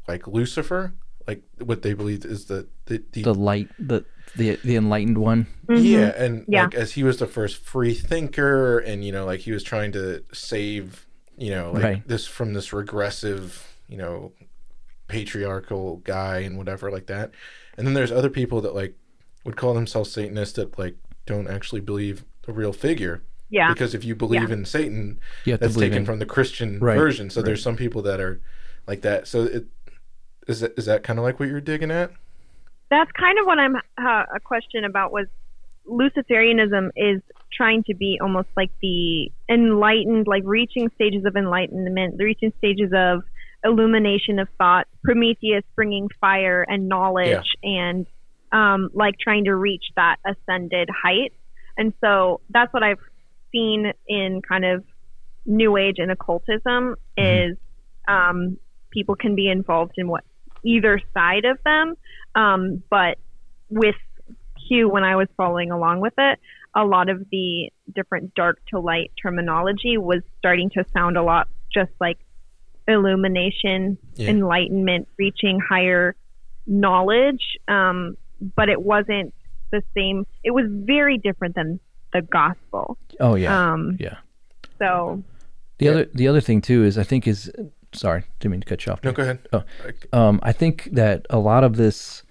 like 0.07 0.27
Lucifer, 0.27 0.93
like 1.27 1.43
what 1.59 1.81
they 1.81 1.93
believe 1.93 2.25
is 2.25 2.45
the 2.45 2.67
the, 2.85 3.03
the, 3.11 3.23
The 3.23 3.33
light, 3.33 3.69
the 3.79 4.05
the 4.35 4.57
the 4.63 4.75
enlightened 4.75 5.17
one. 5.17 5.47
Mhm. 5.67 5.83
yeah, 5.83 6.13
and 6.15 6.45
Yeah. 6.47 6.63
like 6.65 6.75
as 6.75 6.93
he 6.93 7.03
was 7.03 7.17
the 7.17 7.27
first 7.27 7.57
free 7.57 7.93
thinker, 7.93 8.79
and 8.79 9.03
you 9.03 9.11
know, 9.11 9.25
like 9.25 9.41
he 9.41 9.51
was 9.51 9.63
trying 9.63 9.91
to 9.93 10.23
save, 10.33 11.06
you 11.37 11.51
know, 11.51 11.71
like 11.71 11.83
Right. 11.83 12.07
this 12.07 12.25
from 12.27 12.53
this 12.53 12.73
regressive, 12.73 13.75
you 13.87 13.97
know, 13.97 14.33
patriarchal 15.07 15.97
guy 15.97 16.39
and 16.39 16.57
whatever 16.57 16.91
like 16.91 17.07
that. 17.07 17.31
And 17.77 17.85
then 17.87 17.93
there's 17.93 18.11
other 18.11 18.29
people 18.29 18.61
that 18.61 18.75
like 18.75 18.95
would 19.45 19.55
call 19.55 19.73
themselves 19.73 20.11
Satanists 20.11 20.55
that 20.55 20.77
like 20.77 20.95
don't 21.25 21.47
actually 21.47 21.81
believe 21.81 22.25
a 22.47 22.51
real 22.51 22.73
figure 22.73 23.23
Yeah. 23.49 23.71
because 23.71 23.93
if 23.93 24.03
you 24.03 24.15
believe 24.15 24.49
Yeah. 24.49 24.53
in 24.55 24.65
Satan, 24.65 25.19
You 25.45 25.57
that's 25.57 25.75
taken 25.75 25.99
in. 25.99 26.05
from 26.05 26.19
the 26.19 26.25
Christian 26.25 26.79
Right, 26.79 26.97
version. 26.97 27.29
So 27.29 27.41
there's 27.41 27.61
some 27.63 27.75
people 27.77 28.01
that 28.03 28.19
are 28.19 28.41
like 28.87 29.01
that. 29.01 29.27
So 29.27 29.43
it 29.43 29.65
is 30.47 30.61
that 30.61 30.77
is 30.77 30.85
that 30.85 31.03
kind 31.03 31.19
of 31.19 31.23
like 31.23 31.39
what 31.39 31.49
you're 31.49 31.61
digging 31.61 31.91
at? 31.91 32.11
that's 32.89 33.11
kind 33.19 33.37
of 33.37 33.45
what 33.45 33.59
I'm 33.59 33.75
uh, 33.75 34.23
a 34.33 34.39
question 34.39 34.85
about 34.85 35.11
was 35.11 35.27
Luciferianism 35.87 36.89
is 36.95 37.21
trying 37.51 37.83
to 37.83 37.95
be 37.95 38.19
almost 38.21 38.49
like 38.55 38.71
the 38.81 39.31
enlightened, 39.49 40.27
like 40.27 40.43
reaching 40.45 40.89
stages 40.95 41.25
of 41.25 41.35
enlightenment, 41.35 42.17
the 42.17 42.25
reaching 42.25 42.53
stages 42.57 42.91
of 42.93 43.23
illumination 43.63 44.39
of 44.39 44.47
thought, 44.57 44.87
Prometheus 45.03 45.63
bringing 45.75 46.09
fire 46.21 46.65
and 46.67 46.87
knowledge, 46.87 47.47
and 47.63 48.05
um, 48.51 48.89
like 48.93 49.15
trying 49.19 49.45
to 49.45 49.55
reach 49.55 49.85
that 49.95 50.17
ascended 50.25 50.89
height. 50.89 51.33
And 51.77 51.93
so 52.01 52.41
that's 52.49 52.73
what 52.73 52.83
I've 52.83 52.99
seen 53.51 53.93
in 54.07 54.41
kind 54.47 54.65
of 54.65 54.83
New 55.45 55.77
Age 55.77 55.95
and 55.97 56.11
occultism 56.11 56.95
is 57.17 57.57
um, 58.07 58.57
people 58.91 59.15
can 59.15 59.35
be 59.35 59.49
involved 59.49 59.93
in 59.97 60.07
what 60.07 60.23
either 60.63 61.01
side 61.13 61.45
of 61.45 61.57
them. 61.63 61.95
Um, 62.35 62.83
but 62.89 63.17
with 63.69 63.95
Q, 64.67 64.89
when 64.89 65.03
I 65.03 65.15
was 65.15 65.27
following 65.37 65.71
along 65.71 65.99
with 66.01 66.13
it, 66.17 66.39
a 66.75 66.85
lot 66.85 67.09
of 67.09 67.25
the 67.31 67.71
different 67.95 68.33
dark 68.35 68.59
to 68.69 68.79
light 68.79 69.11
terminology 69.21 69.97
was 69.97 70.21
starting 70.37 70.69
to 70.71 70.83
sound 70.93 71.17
a 71.17 71.23
lot 71.23 71.47
just 71.73 71.91
like 71.99 72.17
illumination, 72.87 73.97
Yeah. 74.15 74.29
enlightenment, 74.29 75.07
reaching 75.17 75.59
higher 75.59 76.15
knowledge. 76.65 77.57
Um, 77.67 78.17
but 78.55 78.69
it 78.69 78.81
wasn't 78.81 79.33
the 79.71 79.81
same. 79.95 80.25
It 80.43 80.51
was 80.51 80.65
very 80.69 81.17
different 81.17 81.55
than 81.55 81.79
the 82.13 82.21
gospel. 82.21 82.97
Oh 83.19 83.35
yeah. 83.35 83.71
Um, 83.73 83.97
yeah. 83.99 84.17
so 84.79 85.23
The 85.79 85.89
other 85.89 86.05
the 86.13 86.27
other 86.27 86.41
thing 86.41 86.61
too 86.61 86.83
is 86.83 86.97
I 86.97 87.03
think 87.03 87.27
is 87.27 87.51
sorry, 87.93 88.23
didn't 88.39 88.51
mean 88.51 88.61
to 88.61 88.67
cut 88.67 88.85
you 88.85 88.91
off. 88.91 89.03
No, 89.03 89.11
go 89.11 89.23
ahead. 89.23 89.39
Oh. 89.53 89.63
Um, 90.13 90.39
I 90.43 90.51
think 90.51 90.89
that 90.93 91.25
a 91.29 91.39
lot 91.39 91.63
of 91.63 91.77
this, 91.77 92.21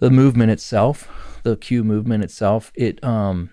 the 0.00 0.10
movement 0.10 0.50
itself, 0.50 1.40
the 1.42 1.56
Q 1.56 1.84
movement 1.84 2.24
itself, 2.24 2.72
it 2.74 3.02
um, 3.04 3.50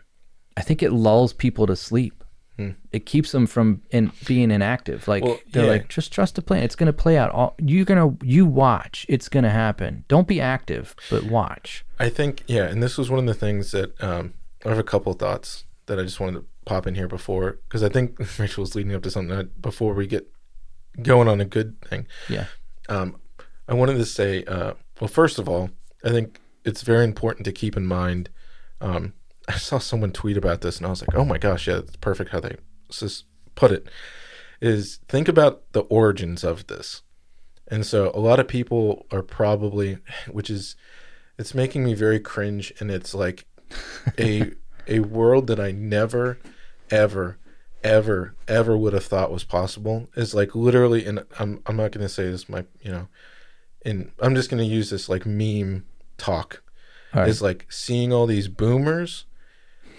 I 0.58 0.62
think 0.62 0.82
it 0.84 0.92
lulls 0.92 1.34
people 1.34 1.68
to 1.68 1.76
sleep. 1.76 2.24
Hmm. 2.58 2.72
It 2.94 3.06
keeps 3.06 3.34
them 3.34 3.48
from 3.48 3.82
in, 3.92 4.14
being 4.26 4.50
inactive. 4.50 5.08
Like 5.08 5.24
Well, 5.24 5.40
they're 5.52 5.66
yeah. 5.66 5.72
like, 5.72 5.90
just 5.90 6.14
trust 6.14 6.36
the 6.36 6.42
plan. 6.42 6.64
It's 6.64 6.76
gonna 6.76 6.94
play 6.94 7.18
out. 7.18 7.32
All 7.32 7.56
you're 7.60 7.86
gonna 7.86 8.16
you 8.24 8.46
watch. 8.46 9.06
It's 9.10 9.28
gonna 9.28 9.50
happen. 9.50 10.06
Don't 10.08 10.28
be 10.28 10.40
active, 10.40 10.96
but 11.10 11.24
watch. 11.24 11.86
I 12.00 12.10
think 12.10 12.44
yeah, 12.48 12.66
and 12.66 12.82
this 12.82 12.98
was 12.98 13.10
one 13.10 13.20
of 13.20 13.26
the 13.26 13.34
things 13.34 13.72
that 13.72 14.02
um, 14.02 14.34
I 14.66 14.70
have 14.70 14.80
a 14.80 14.84
couple 14.84 15.12
of 15.12 15.20
thoughts 15.20 15.66
that 15.88 16.00
I 16.00 16.04
just 16.04 16.20
wanted 16.20 16.40
to 16.40 16.46
pop 16.66 16.88
in 16.88 16.96
here 16.96 17.08
before 17.08 17.60
because 17.68 17.84
I 17.84 17.90
think 17.90 18.18
Rachel 18.40 18.62
was 18.62 18.74
leading 18.74 18.96
up 18.96 19.04
to 19.04 19.12
something 19.12 19.36
that 19.36 19.62
before 19.62 19.94
we 19.94 20.08
get 20.08 20.28
going 21.02 21.28
on 21.28 21.42
a 21.42 21.46
good 21.46 21.82
thing. 21.82 22.08
Yeah. 22.30 22.46
Um, 22.88 23.18
I 23.68 23.74
wanted 23.74 23.98
to 23.98 24.06
say, 24.06 24.44
uh, 24.46 24.74
well, 25.00 25.08
first 25.08 25.40
of 25.40 25.50
all, 25.50 25.72
I 26.06 26.10
think 26.10 26.40
it's 26.64 26.84
very 26.84 27.04
important 27.04 27.46
to 27.46 27.52
keep 27.52 27.76
in 27.76 27.86
mind. 27.86 28.30
Um, 28.80 29.14
I 29.48 29.58
saw 29.58 29.80
someone 29.80 30.12
tweet 30.12 30.38
about 30.38 30.62
this, 30.62 30.78
and 30.78 30.88
I 30.88 30.90
was 30.90 31.02
like, 31.02 31.16
"Oh 31.16 31.26
my 31.26 31.38
gosh, 31.38 31.68
yeah, 31.68 31.80
it's 31.80 31.98
perfect 31.98 32.32
how 32.32 32.40
they 32.40 32.56
put 33.56 33.72
it." 33.72 33.88
is 34.62 35.00
think 35.08 35.28
about 35.28 35.72
the 35.74 35.82
origins 35.82 36.44
of 36.44 36.68
this. 36.68 37.02
And 37.68 37.86
so 37.86 38.12
a 38.14 38.20
lot 38.20 38.40
of 38.40 38.48
people 38.48 39.06
are 39.12 39.22
probably 39.22 39.98
which 40.32 40.50
is 40.50 40.76
it's 41.38 41.54
making 41.54 41.84
me 41.84 41.94
very 41.94 42.20
cringe 42.20 42.74
and 42.80 42.90
it's 42.90 43.14
like 43.14 43.46
a 44.20 44.52
a 44.88 45.00
world 45.00 45.48
that 45.48 45.60
I 45.60 45.72
never 45.72 46.40
ever 46.90 47.38
ever 47.84 48.36
ever 48.48 48.78
would 48.78 48.94
have 48.94 49.06
thought 49.06 49.32
was 49.32 49.44
possible 49.44 50.08
is 50.16 50.34
like 50.34 50.56
literally 50.56 51.06
and 51.06 51.24
I'm 51.40 51.62
I'm 51.66 51.76
not 51.76 51.92
going 51.92 52.06
to 52.06 52.10
say 52.10 52.30
this 52.30 52.50
my 52.50 52.66
you 52.82 52.92
know 52.92 53.08
and 53.84 54.12
I'm 54.20 54.36
just 54.36 54.50
going 54.50 54.64
to 54.64 54.76
use 54.76 54.90
this 54.90 55.10
like 55.10 55.26
meme 55.26 55.86
talk 56.18 56.62
right. 57.14 57.28
is 57.28 57.42
like 57.42 57.66
seeing 57.72 58.12
all 58.14 58.26
these 58.26 58.48
boomers 58.48 59.26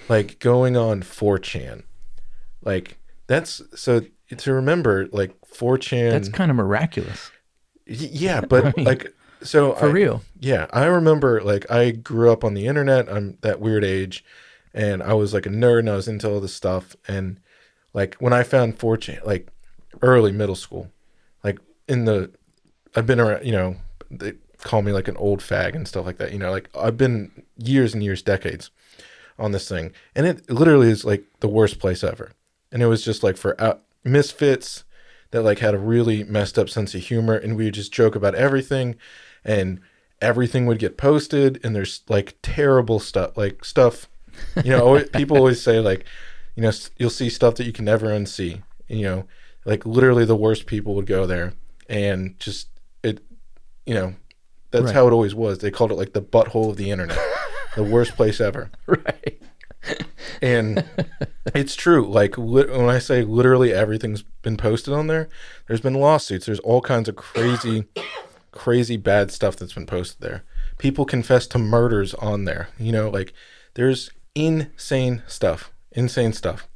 like 0.08 0.38
going 0.38 0.76
on 0.76 1.02
4chan 1.02 1.82
like 2.62 2.98
that's 3.26 3.60
so 3.74 4.02
to 4.36 4.52
remember 4.52 5.08
like 5.12 5.34
4chan 5.42 6.10
That's 6.10 6.28
kind 6.28 6.50
of 6.50 6.56
miraculous. 6.56 7.30
Yeah 7.86 8.40
but 8.40 8.64
I 8.66 8.72
mean, 8.76 8.86
like 8.86 9.12
so 9.42 9.74
For 9.74 9.86
I- 9.88 9.90
real. 9.92 10.22
yeah 10.40 10.66
i 10.72 10.86
remember 10.86 11.42
like 11.42 11.70
i 11.70 11.90
grew 11.90 12.30
up 12.32 12.42
on 12.44 12.54
the 12.54 12.66
internet 12.66 13.08
i'm 13.10 13.36
that 13.42 13.60
weird 13.60 13.84
age 13.84 14.24
and 14.72 15.02
i 15.02 15.12
was 15.12 15.34
like 15.34 15.44
a 15.46 15.50
nerd 15.50 15.80
and 15.80 15.90
i 15.90 15.94
was 15.96 16.08
into 16.08 16.28
all 16.30 16.40
this 16.40 16.54
stuff 16.54 16.96
and 17.06 17.38
like 17.92 18.14
when 18.16 18.32
i 18.32 18.42
found 18.42 18.78
4chan 18.78 19.24
like 19.26 19.48
early 20.02 20.32
middle 20.32 20.54
school 20.54 20.90
like 21.44 21.58
in 21.86 22.06
the 22.06 22.30
i've 22.96 23.06
been 23.06 23.20
around 23.20 23.44
you 23.44 23.52
know 23.52 23.76
they 24.10 24.32
call 24.58 24.82
me 24.82 24.92
like 24.92 25.08
an 25.08 25.16
old 25.16 25.40
fag 25.40 25.74
and 25.74 25.86
stuff 25.86 26.06
like 26.06 26.18
that 26.18 26.32
you 26.32 26.38
know 26.38 26.50
like 26.50 26.68
i've 26.76 26.96
been 26.96 27.30
years 27.56 27.94
and 27.94 28.02
years 28.02 28.22
decades 28.22 28.70
on 29.38 29.52
this 29.52 29.68
thing 29.68 29.92
and 30.14 30.26
it 30.26 30.50
literally 30.50 30.88
is 30.88 31.04
like 31.04 31.24
the 31.40 31.48
worst 31.48 31.78
place 31.78 32.02
ever. 32.02 32.32
And 32.72 32.82
it 32.82 32.86
was 32.86 33.04
just 33.04 33.22
like 33.22 33.36
for 33.36 33.60
out- 33.60 33.82
misfits 34.04 34.84
that 35.30 35.42
like 35.42 35.58
had 35.58 35.74
a 35.74 35.78
really 35.78 36.24
messed 36.24 36.58
up 36.58 36.70
sense 36.70 36.94
of 36.94 37.02
humor 37.02 37.34
and 37.34 37.56
we 37.56 37.64
would 37.64 37.74
just 37.74 37.92
joke 37.92 38.14
about 38.14 38.34
everything 38.34 38.96
and 39.44 39.80
everything 40.20 40.66
would 40.66 40.78
get 40.78 40.96
posted 40.96 41.60
and 41.62 41.74
there's 41.74 42.02
like 42.08 42.36
terrible 42.42 42.98
stuff 42.98 43.36
like 43.36 43.64
stuff 43.64 44.08
you 44.64 44.70
know 44.70 44.86
always, 44.86 45.08
people 45.10 45.36
always 45.36 45.60
say 45.60 45.80
like 45.80 46.06
you 46.54 46.62
know 46.62 46.70
you'll 46.96 47.10
see 47.10 47.28
stuff 47.28 47.56
that 47.56 47.66
you 47.66 47.72
can 47.72 47.84
never 47.84 48.06
unsee 48.06 48.62
you 48.88 49.02
know 49.02 49.26
like 49.66 49.84
literally 49.84 50.24
the 50.24 50.36
worst 50.36 50.66
people 50.66 50.94
would 50.94 51.06
go 51.06 51.26
there 51.26 51.52
and 51.88 52.38
just 52.38 52.68
it 53.02 53.20
you 53.84 53.92
know 53.92 54.14
that's 54.76 54.86
Right. 54.92 54.94
how 54.94 55.08
it 55.08 55.12
always 55.12 55.34
was. 55.34 55.58
They 55.58 55.70
called 55.70 55.90
it 55.92 55.96
like 55.96 56.12
the 56.12 56.22
butthole 56.22 56.70
of 56.70 56.76
the 56.76 56.90
internet. 56.90 57.18
The 57.74 57.82
worst 57.82 58.14
place 58.16 58.40
ever. 58.40 58.70
Right. 58.86 59.40
and 60.42 60.84
it's 61.54 61.76
true. 61.76 62.06
Like 62.08 62.36
li- 62.36 62.66
when 62.66 62.88
i 62.90 62.98
say 62.98 63.22
literally 63.22 63.72
everything's 63.72 64.22
been 64.42 64.56
posted 64.56 64.92
on 64.92 65.06
there 65.06 65.28
there's 65.68 65.80
been 65.80 65.94
lawsuits. 65.94 66.46
There's 66.46 66.58
all 66.60 66.80
kinds 66.80 67.08
of 67.08 67.14
crazy 67.16 67.84
crazy 68.50 68.96
bad 68.96 69.30
stuff 69.30 69.54
that's 69.56 69.74
been 69.74 69.86
posted 69.86 70.20
there. 70.20 70.42
People 70.78 71.04
confess 71.04 71.46
to 71.48 71.58
murders 71.58 72.14
on 72.14 72.44
there. 72.46 72.68
You 72.78 72.90
know 72.92 73.08
like 73.10 73.32
there's 73.74 74.10
insane 74.34 75.22
stuff. 75.28 75.70
Insane 75.92 76.32
stuff. 76.32 76.66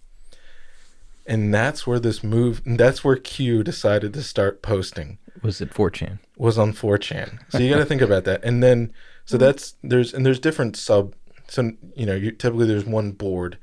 And 1.27 1.53
that's 1.53 1.87
where 1.87 1.99
this 2.01 2.23
move 2.23 2.63
that's 2.65 3.03
where 3.03 3.17
q 3.17 3.63
decided 3.65 4.13
to 4.15 4.23
start 4.23 4.63
posting. 4.63 5.19
Was 5.43 5.61
it 5.61 5.71
4chan? 5.75 6.19
Was 6.41 6.57
on 6.57 6.73
4chan. 6.73 7.39
So 7.51 7.59
you 7.59 7.69
got 7.69 7.81
to 7.81 7.85
think 7.85 8.01
about 8.01 8.25
that. 8.25 8.43
And 8.43 8.63
then, 8.63 8.95
so 9.27 9.37
mm-hmm. 9.37 9.45
that's 9.45 9.75
there's 9.83 10.15
and 10.15 10.25
there's 10.25 10.41
different 10.41 10.75
sub. 10.75 11.15
So 11.49 11.73
you 11.95 12.07
know, 12.07 12.15
you 12.15 12.31
typically 12.33 12.67
there's 12.67 12.87
one 12.87 13.13
board, 13.13 13.59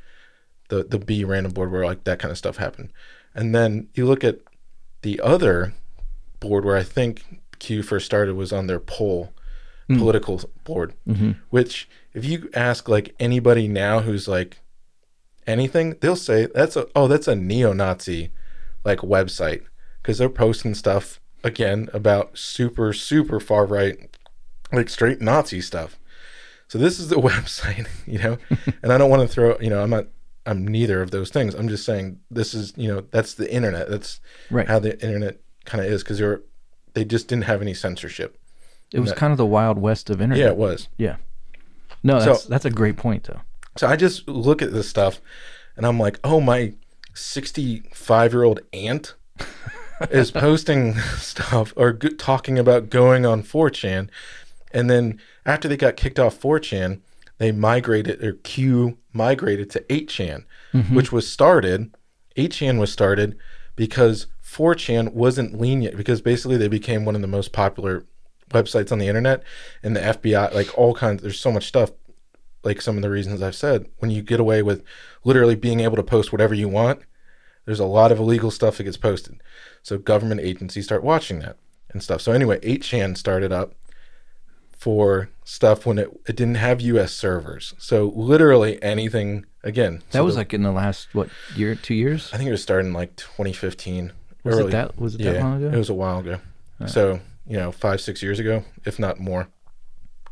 the 0.69 0.83
the 0.83 0.99
B 0.99 1.23
random 1.23 1.53
board 1.53 1.71
where 1.71 1.85
like 1.85 2.03
that 2.03 2.19
kind 2.19 2.31
of 2.31 2.37
stuff 2.37 2.57
happened, 2.57 2.93
and 3.33 3.55
then 3.55 3.87
you 3.95 4.05
look 4.05 4.23
at 4.23 4.41
the 5.01 5.19
other 5.21 5.73
board 6.39 6.65
where 6.65 6.77
I 6.77 6.83
think 6.83 7.41
Q 7.57 7.81
first 7.81 8.05
started 8.05 8.35
was 8.35 8.53
on 8.53 8.67
their 8.67 8.79
pol 8.79 9.33
mm. 9.89 9.97
political 9.97 10.39
board, 10.63 10.93
mm-hmm. 11.07 11.31
which 11.49 11.89
if 12.13 12.25
you 12.25 12.47
ask 12.53 12.87
like 12.87 13.15
anybody 13.19 13.67
now 13.67 14.01
who's 14.01 14.27
like 14.27 14.59
anything, 15.47 15.95
they'll 16.01 16.15
say 16.15 16.45
that's 16.53 16.75
a 16.75 16.87
oh 16.95 17.07
that's 17.07 17.27
a 17.27 17.35
neo-Nazi 17.35 18.29
like 18.85 18.99
website 18.99 19.63
because 20.03 20.19
they're 20.19 20.29
posting 20.29 20.75
stuff 20.75 21.19
again 21.43 21.89
about 21.93 22.37
super 22.37 22.93
super 22.93 23.39
far 23.39 23.65
right 23.65 23.97
like 24.71 24.89
straight 24.89 25.21
Nazi 25.21 25.61
stuff. 25.61 25.97
So 26.67 26.77
this 26.77 26.99
is 26.99 27.07
the 27.07 27.15
website, 27.29 27.87
you 28.05 28.19
know, 28.19 28.37
and 28.83 28.91
I 28.91 28.97
don't 28.97 29.09
want 29.09 29.21
to 29.21 29.27
throw, 29.27 29.57
you 29.59 29.69
know, 29.69 29.81
I'm 29.81 29.89
not, 29.89 30.07
I'm 30.45 30.67
neither 30.67 31.01
of 31.01 31.11
those 31.11 31.29
things. 31.29 31.53
I'm 31.55 31.69
just 31.69 31.85
saying 31.85 32.19
this 32.29 32.53
is, 32.53 32.73
you 32.75 32.89
know, 32.89 33.05
that's 33.11 33.33
the 33.35 33.49
internet. 33.51 33.89
That's 33.89 34.19
Right. 34.51 34.67
how 34.67 34.79
the 34.79 34.99
internet 35.01 35.39
kind 35.63 35.83
of 35.85 35.89
is 35.89 36.03
because 36.03 36.17
they're, 36.17 36.41
they 36.93 37.05
just 37.05 37.29
didn't 37.29 37.45
have 37.45 37.61
any 37.61 37.73
censorship. 37.73 38.37
It 38.93 38.99
was 38.99 39.11
that- 39.11 39.17
kind 39.17 39.31
of 39.31 39.37
the 39.37 39.45
wild 39.45 39.77
west 39.77 40.09
of 40.09 40.21
internet. 40.21 40.43
Yeah, 40.43 40.49
it 40.51 40.57
was. 40.57 40.89
Yeah. 40.97 41.15
No, 42.03 42.19
So- 42.19 42.25
that's 42.25 42.45
that's 42.45 42.65
a 42.65 42.69
great 42.69 42.97
point 42.97 43.23
though. 43.23 43.39
So 43.77 43.87
I 43.87 43.95
just 43.95 44.27
look 44.27 44.61
at 44.61 44.73
this 44.73 44.89
stuff 44.89 45.21
and 45.77 45.85
I'm 45.85 45.97
like, 45.99 46.19
oh, 46.25 46.41
my 46.41 46.73
65 47.13 48.33
year 48.33 48.43
old 48.43 48.59
aunt 48.73 49.15
is 50.09 50.31
posting 50.31 50.95
stuff 51.17 51.73
or 51.75 51.93
go- 51.93 52.09
talking 52.09 52.59
about 52.59 52.89
going 52.89 53.25
on 53.25 53.43
4chan. 53.43 54.09
And 54.71 54.89
then 54.89 55.19
after 55.45 55.67
they 55.67 55.77
got 55.77 55.97
kicked 55.97 56.19
off 56.19 56.39
4chan, 56.39 57.01
they 57.37 57.51
migrated, 57.51 58.23
or 58.23 58.33
Q 58.33 58.97
migrated 59.13 59.69
to 59.71 59.79
8chan, 59.81 60.45
mm-hmm. 60.73 60.95
which 60.95 61.11
was 61.11 61.29
started, 61.29 61.95
8chan 62.35 62.79
was 62.79 62.91
started 62.91 63.37
because 63.75 64.27
4chan 64.43 65.13
wasn't 65.13 65.59
lenient, 65.59 65.97
because 65.97 66.21
basically 66.21 66.57
they 66.57 66.67
became 66.67 67.05
one 67.05 67.15
of 67.15 67.21
the 67.21 67.27
most 67.27 67.51
popular 67.51 68.05
websites 68.49 68.91
on 68.91 68.99
the 68.99 69.07
internet. 69.07 69.43
And 69.83 69.95
the 69.95 70.01
FBI, 70.01 70.53
like 70.53 70.75
all 70.77 70.93
kinds, 70.93 71.21
there's 71.21 71.39
so 71.39 71.51
much 71.51 71.67
stuff 71.67 71.91
like 72.63 72.81
some 72.81 72.95
of 72.97 73.01
the 73.01 73.09
reasons 73.09 73.41
I've 73.41 73.55
said, 73.55 73.87
when 73.99 74.11
you 74.11 74.21
get 74.21 74.39
away 74.39 74.61
with 74.61 74.83
literally 75.23 75.55
being 75.55 75.79
able 75.79 75.95
to 75.95 76.03
post 76.03 76.31
whatever 76.31 76.53
you 76.53 76.67
want, 76.67 77.01
there's 77.65 77.79
a 77.79 77.85
lot 77.85 78.11
of 78.11 78.19
illegal 78.19 78.51
stuff 78.51 78.77
that 78.77 78.83
gets 78.83 78.97
posted. 78.97 79.41
So 79.83 79.97
government 79.97 80.41
agencies 80.41 80.85
start 80.85 81.03
watching 81.03 81.39
that 81.39 81.57
and 81.89 82.03
stuff. 82.03 82.21
So 82.21 82.31
anyway, 82.31 82.59
8chan 82.59 83.17
started 83.17 83.51
up 83.51 83.73
for 84.77 85.29
stuff 85.43 85.85
when 85.85 85.97
it, 85.97 86.09
it 86.27 86.35
didn't 86.35 86.55
have 86.55 86.81
US 86.81 87.13
servers. 87.13 87.73
So 87.77 88.11
literally 88.15 88.81
anything 88.83 89.45
again. 89.63 90.03
That 90.11 90.19
so 90.19 90.25
was 90.25 90.35
the- 90.35 90.41
like 90.41 90.53
in 90.53 90.63
the 90.63 90.71
last 90.71 91.13
what 91.13 91.29
year, 91.55 91.75
two 91.75 91.93
years? 91.95 92.29
I 92.33 92.37
think 92.37 92.47
it 92.47 92.51
was 92.51 92.61
starting 92.61 92.93
like 92.93 93.15
2015. 93.15 94.11
Was 94.43 94.59
it 94.59 94.71
that- 94.71 94.99
was 94.99 95.15
it 95.15 95.21
yeah, 95.21 95.31
that 95.33 95.43
long 95.43 95.63
ago? 95.63 95.75
It 95.75 95.77
was 95.79 95.89
a 95.89 95.93
while 95.93 96.19
ago. 96.19 96.39
So, 96.85 97.19
you 97.47 97.57
know, 97.57 97.71
five, 97.71 98.01
six 98.01 98.21
years 98.21 98.39
ago, 98.39 98.63
if 98.85 98.99
not 98.99 99.19
more. 99.19 99.47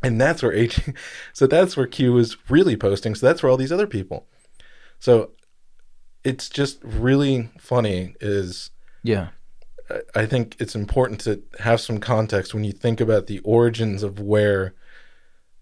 And 0.02 0.20
that's 0.20 0.42
where 0.42 0.52
H 0.52 0.80
so 1.32 1.46
that's 1.48 1.76
where 1.76 1.86
Q 1.86 2.12
was 2.12 2.36
really 2.48 2.76
posting. 2.76 3.14
So 3.16 3.26
that's 3.26 3.42
where 3.42 3.50
all 3.50 3.56
these 3.56 3.72
other 3.72 3.86
people. 3.88 4.26
So 5.00 5.32
it's 6.22 6.48
just 6.48 6.78
really 6.82 7.50
funny 7.58 8.14
is 8.20 8.70
Yeah. 9.02 9.28
I- 9.90 10.22
I 10.22 10.26
think 10.26 10.56
it's 10.58 10.74
important 10.74 11.20
to 11.22 11.42
have 11.60 11.80
some 11.80 11.98
context 11.98 12.54
when 12.54 12.64
you 12.64 12.72
think 12.72 13.00
about 13.00 13.26
the 13.26 13.38
origins 13.40 14.02
of 14.02 14.18
where 14.20 14.74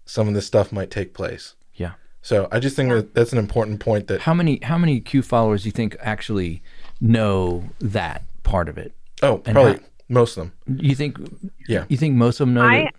some 0.05 0.27
of 0.27 0.33
this 0.33 0.45
stuff 0.47 0.71
might 0.71 0.89
take 0.91 1.13
place. 1.13 1.55
Yeah. 1.75 1.93
So 2.21 2.47
I 2.51 2.59
just 2.59 2.75
think 2.75 2.89
that 2.89 3.13
that's 3.13 3.33
an 3.33 3.37
important 3.39 3.79
point 3.79 4.07
that 4.07 4.21
How 4.21 4.33
many 4.33 4.59
how 4.63 4.77
many 4.77 4.99
Q 4.99 5.21
followers 5.21 5.63
do 5.63 5.67
you 5.69 5.71
think 5.71 5.95
actually 5.99 6.61
know 6.99 7.65
that 7.79 8.23
part 8.43 8.67
of 8.69 8.77
it? 8.77 8.93
oh 9.23 9.41
And 9.45 9.53
probably 9.53 9.73
how- 9.73 9.79
most 10.09 10.37
of 10.37 10.43
them 10.45 10.53
You 10.67 10.95
think 10.95 11.17
Yeah. 11.67 11.85
You 11.89 11.97
think 11.97 12.15
most 12.15 12.39
of 12.39 12.47
them 12.47 12.53
know 12.55 12.61
I 12.63 12.83
that? 12.85 12.93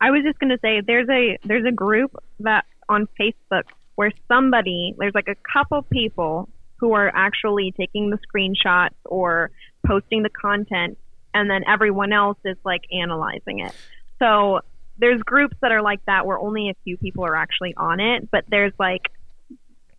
I 0.00 0.10
was 0.10 0.22
just 0.24 0.38
gonna 0.38 0.58
say 0.62 0.80
there's 0.80 1.08
a 1.08 1.38
there's 1.44 1.64
a 1.66 1.72
group 1.72 2.16
that 2.40 2.64
on 2.88 3.06
Facebook 3.20 3.64
where 3.96 4.10
somebody 4.28 4.94
there's 4.98 5.14
like 5.14 5.28
a 5.28 5.36
couple 5.52 5.82
people 5.82 6.48
who 6.80 6.94
are 6.94 7.12
actually 7.14 7.72
taking 7.76 8.10
the 8.10 8.18
screenshots 8.18 8.96
or 9.04 9.50
posting 9.86 10.22
the 10.22 10.30
content 10.30 10.98
and 11.34 11.48
then 11.48 11.62
everyone 11.68 12.12
else 12.12 12.38
is 12.44 12.56
like 12.64 12.82
analyzing 12.92 13.60
it. 13.60 13.72
So 14.18 14.60
there's 14.98 15.22
groups 15.22 15.56
that 15.62 15.72
are 15.72 15.82
like 15.82 16.04
that 16.06 16.26
where 16.26 16.38
only 16.38 16.70
a 16.70 16.74
few 16.84 16.96
people 16.96 17.24
are 17.24 17.36
actually 17.36 17.74
on 17.76 18.00
it, 18.00 18.30
but 18.30 18.44
there's 18.48 18.72
like 18.78 19.02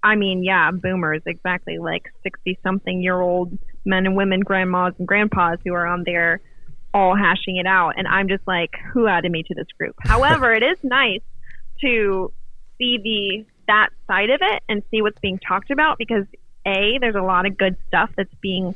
I 0.04 0.16
mean, 0.16 0.44
yeah, 0.44 0.72
boomers, 0.72 1.22
exactly 1.28 1.78
like 1.78 2.12
60 2.24 2.58
something 2.64 3.02
year 3.04 3.20
old 3.20 3.58
men 3.86 4.08
and 4.08 4.16
women, 4.16 4.40
grandmas 4.40 4.94
and 4.98 5.08
grandpas 5.08 5.60
who 5.64 5.74
are 5.74 5.86
on 5.86 6.04
there 6.06 6.42
all 6.94 7.16
hashing 7.16 7.58
it 7.58 7.68
out. 7.68 7.94
And 7.98 8.08
I'm 8.08 8.28
just 8.28 8.46
like, 8.48 8.72
who 8.94 9.08
added 9.08 9.32
me 9.32 9.44
to 9.44 9.54
this 9.54 9.68
group? 9.78 9.96
However, 10.02 10.54
it 10.54 10.64
is 10.64 10.78
nice 10.84 11.22
to 11.82 12.34
see 12.78 12.98
the 13.04 13.46
that 13.68 13.90
side 14.08 14.30
of 14.32 14.42
it 14.42 14.64
and 14.68 14.82
see 14.90 15.02
what's 15.02 15.20
being 15.20 15.40
talked 15.40 15.70
about 15.72 15.98
because 15.98 16.26
a 16.66 16.98
there's 17.00 17.16
a 17.16 17.22
lot 17.22 17.46
of 17.46 17.58
good 17.58 17.76
stuff 17.88 18.10
that's 18.16 18.34
being 18.42 18.76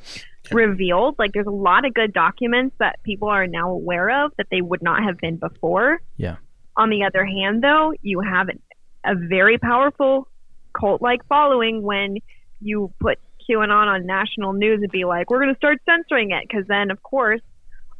revealed 0.51 1.15
like 1.17 1.31
there's 1.33 1.47
a 1.47 1.51
lot 1.51 1.85
of 1.85 1.93
good 1.93 2.13
documents 2.13 2.75
that 2.79 3.01
people 3.03 3.27
are 3.27 3.47
now 3.47 3.71
aware 3.71 4.25
of 4.25 4.31
that 4.37 4.47
they 4.51 4.61
would 4.61 4.81
not 4.81 5.03
have 5.03 5.17
been 5.17 5.37
before 5.37 5.99
Yeah. 6.17 6.35
on 6.77 6.89
the 6.89 7.03
other 7.03 7.25
hand 7.25 7.63
though 7.63 7.93
you 8.01 8.19
have 8.21 8.49
a 9.03 9.15
very 9.15 9.57
powerful 9.57 10.27
cult 10.79 11.01
like 11.01 11.25
following 11.27 11.81
when 11.81 12.17
you 12.61 12.91
put 12.99 13.17
QAnon 13.49 13.87
on 13.87 14.05
national 14.07 14.53
news 14.53 14.81
and 14.81 14.91
be 14.91 15.05
like, 15.05 15.29
"We're 15.29 15.39
going 15.39 15.53
to 15.53 15.57
start 15.57 15.77
censoring 15.85 16.31
it," 16.31 16.45
because 16.49 16.65
then, 16.67 16.89
of 16.89 17.03
course, 17.03 17.41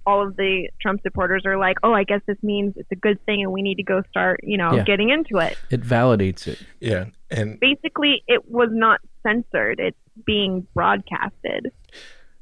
all 0.03 0.25
of 0.25 0.35
the 0.37 0.69
Trump 0.81 1.01
supporters 1.03 1.43
are 1.45 1.55
like, 1.59 1.77
"Oh, 1.83 1.93
I 1.93 2.03
guess 2.03 2.21
this 2.25 2.37
means 2.41 2.73
it's 2.77 2.91
a 2.91 2.95
good 2.95 3.23
thing, 3.27 3.43
and 3.43 3.51
we 3.51 3.61
need 3.61 3.75
to 3.75 3.83
go 3.83 4.01
start, 4.09 4.39
you 4.41 4.57
know, 4.57 4.73
Yeah. 4.73 4.83
getting 4.85 5.09
into 5.11 5.37
it." 5.37 5.55
It 5.69 5.81
validates 5.81 6.47
it. 6.47 6.65
Yeah, 6.79 7.05
and 7.29 7.59
Basically, 7.59 8.23
it 8.27 8.49
was 8.49 8.69
not 8.71 9.01
censored; 9.25 9.79
it's 9.79 9.97
being 10.25 10.65
broadcasted. 10.73 11.71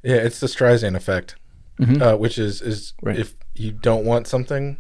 yeah, 0.04 0.16
it's 0.18 0.40
the 0.40 0.48
Streisand 0.48 0.96
effect, 0.96 1.36
Mhm. 1.80 2.02
uh, 2.02 2.18
which 2.18 2.38
is 2.38 2.62
is 2.62 2.94
Right. 3.02 3.18
if 3.18 3.36
you 3.56 3.72
don't 3.72 4.06
want 4.06 4.28
something, 4.28 4.78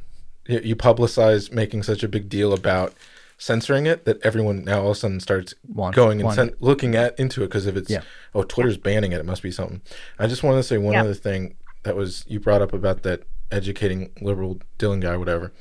you, 0.47 0.59
you 0.63 0.75
publicize 0.75 1.51
making 1.51 1.83
such 1.83 2.03
a 2.03 2.07
big 2.07 2.27
deal 2.29 2.53
about 2.53 2.93
censoring 3.37 3.85
it 3.85 4.05
that 4.05 4.21
everyone 4.23 4.63
now 4.63 4.81
all 4.81 4.91
of 4.91 4.97
a 4.97 4.99
sudden 4.99 5.19
starts 5.19 5.53
Want- 5.67 5.95
going 5.95 6.19
and 6.19 6.25
want 6.25 6.35
sen- 6.35 6.53
looking 6.59 6.95
at 6.95 7.17
into 7.19 7.41
it 7.43 7.47
because 7.47 7.65
if 7.65 7.75
it's 7.75 7.89
Yeah. 7.89 8.01
oh 8.35 8.43
Twitter's 8.43 8.77
banning 8.77 9.11
it, 9.11 9.19
it 9.19 9.25
must 9.25 9.41
be 9.43 9.51
something. 9.51 9.81
I 10.19 10.27
just 10.27 10.43
wanted 10.43 10.57
to 10.57 10.63
say 10.63 10.77
one 10.77 10.93
Yeah. 10.93 11.01
other 11.01 11.13
thing 11.13 11.55
that 11.83 11.95
was 11.95 12.23
you 12.27 12.39
brought 12.39 12.61
up 12.61 12.73
about 12.73 13.03
that 13.03 13.23
educating 13.51 14.11
liberal 14.21 14.59
Dylan 14.79 15.01
guy, 15.01 15.17
whatever. 15.17 15.51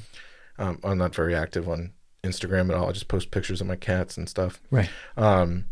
Um, 0.58 0.78
I'm 0.84 0.98
not 0.98 1.14
very 1.14 1.34
active 1.34 1.68
on 1.68 1.92
Instagram 2.22 2.68
at 2.68 2.76
all. 2.76 2.88
I 2.88 2.92
just 2.92 3.08
post 3.08 3.30
pictures 3.32 3.60
of 3.60 3.66
my 3.66 3.74
cats 3.76 4.16
and 4.16 4.28
stuff. 4.28 4.60
Right. 4.70 4.88
Um, 5.16 5.64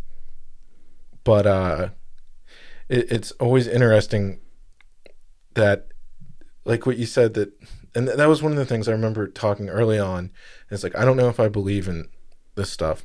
but 1.25 1.47
uh, 1.47 1.89
it, 2.89 3.11
it's 3.11 3.31
always 3.33 3.67
interesting 3.67 4.41
that, 5.55 5.89
like 6.65 6.87
what 6.87 6.99
you 6.99 7.07
said, 7.07 7.35
that, 7.35 7.53
and 7.95 8.09
that 8.09 8.29
was 8.29 8.43
one 8.43 8.53
of 8.53 8.59
the 8.59 8.67
things 8.67 8.89
I 8.89 8.93
remember 8.93 9.27
talking 9.27 9.69
early 9.69 9.99
on. 9.99 10.31
It's 10.71 10.83
like 10.83 10.97
I 10.97 11.05
don't 11.05 11.17
know 11.17 11.29
if 11.29 11.41
I 11.41 11.49
believe 11.49 11.89
in 11.89 12.09
this 12.55 12.71
stuff, 12.71 13.05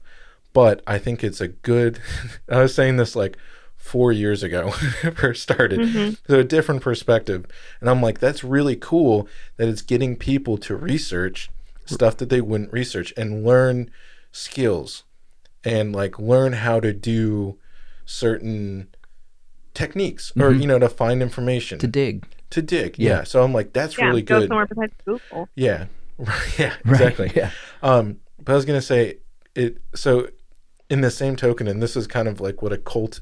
but 0.53 0.81
I 0.85 0.97
think 0.97 1.23
it's 1.23 1.41
a 1.41 1.47
good. 1.47 1.99
I 2.49 2.61
was 2.61 2.75
saying 2.75 2.97
this 2.97 3.15
like 3.15 3.37
four 3.75 4.11
years 4.11 4.43
ago 4.43 4.71
when 5.01 5.13
it 5.13 5.17
first 5.17 5.43
started, 5.43 6.17
so 6.27 6.39
a 6.39 6.43
different 6.43 6.81
perspective, 6.81 7.45
and 7.79 7.89
I'm 7.89 8.01
like, 8.01 8.19
that's 8.19 8.43
really 8.43 8.75
cool 8.75 9.27
that 9.57 9.69
it's 9.69 9.81
getting 9.81 10.15
people 10.15 10.57
to 10.59 10.75
research 10.75 11.49
stuff 11.85 12.17
that 12.17 12.29
they 12.29 12.41
wouldn't 12.41 12.73
research 12.73 13.13
and 13.15 13.45
learn 13.45 13.91
skills 14.31 15.03
and 15.63 15.93
like 15.93 16.17
learn 16.19 16.53
how 16.53 16.79
to 16.79 16.93
do 16.93 17.57
certain 18.05 18.87
techniques 19.73 20.31
or 20.39 20.51
you 20.53 20.65
know 20.67 20.79
to 20.79 20.87
find 20.87 21.21
information 21.21 21.79
To 21.79 21.87
dig. 21.87 22.25
to 22.51 22.61
dig 22.61 22.97
Yeah. 22.97 23.09
yeah. 23.09 23.23
so 23.23 23.43
i'm 23.43 23.53
like 23.53 23.73
that's 23.73 23.97
yeah, 23.97 24.05
really 24.05 24.21
go 24.21 24.39
good 24.39 24.47
somewhere 24.47 24.65
besides 24.67 24.93
Google. 25.05 25.49
yeah 25.55 25.85
Right, 26.17 26.59
yeah 26.59 26.73
Right, 26.85 27.01
exactly 27.01 27.31
yeah. 27.35 27.51
um 27.83 28.19
but 28.41 28.53
i 28.53 28.55
was 28.55 28.63
gonna 28.65 28.81
say 28.81 29.17
it 29.53 29.79
so 29.93 30.29
in 30.89 31.01
the 31.01 31.11
same 31.11 31.35
token 31.35 31.67
and 31.67 31.81
this 31.83 31.95
is 31.97 32.07
kind 32.07 32.27
of 32.29 32.39
like 32.39 32.61
what 32.61 32.71
a 32.71 32.77
cult 32.77 33.19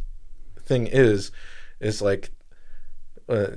thing 0.59 0.85
is 0.87 1.31
is 1.79 2.01
like 2.01 2.31
uh, 3.29 3.47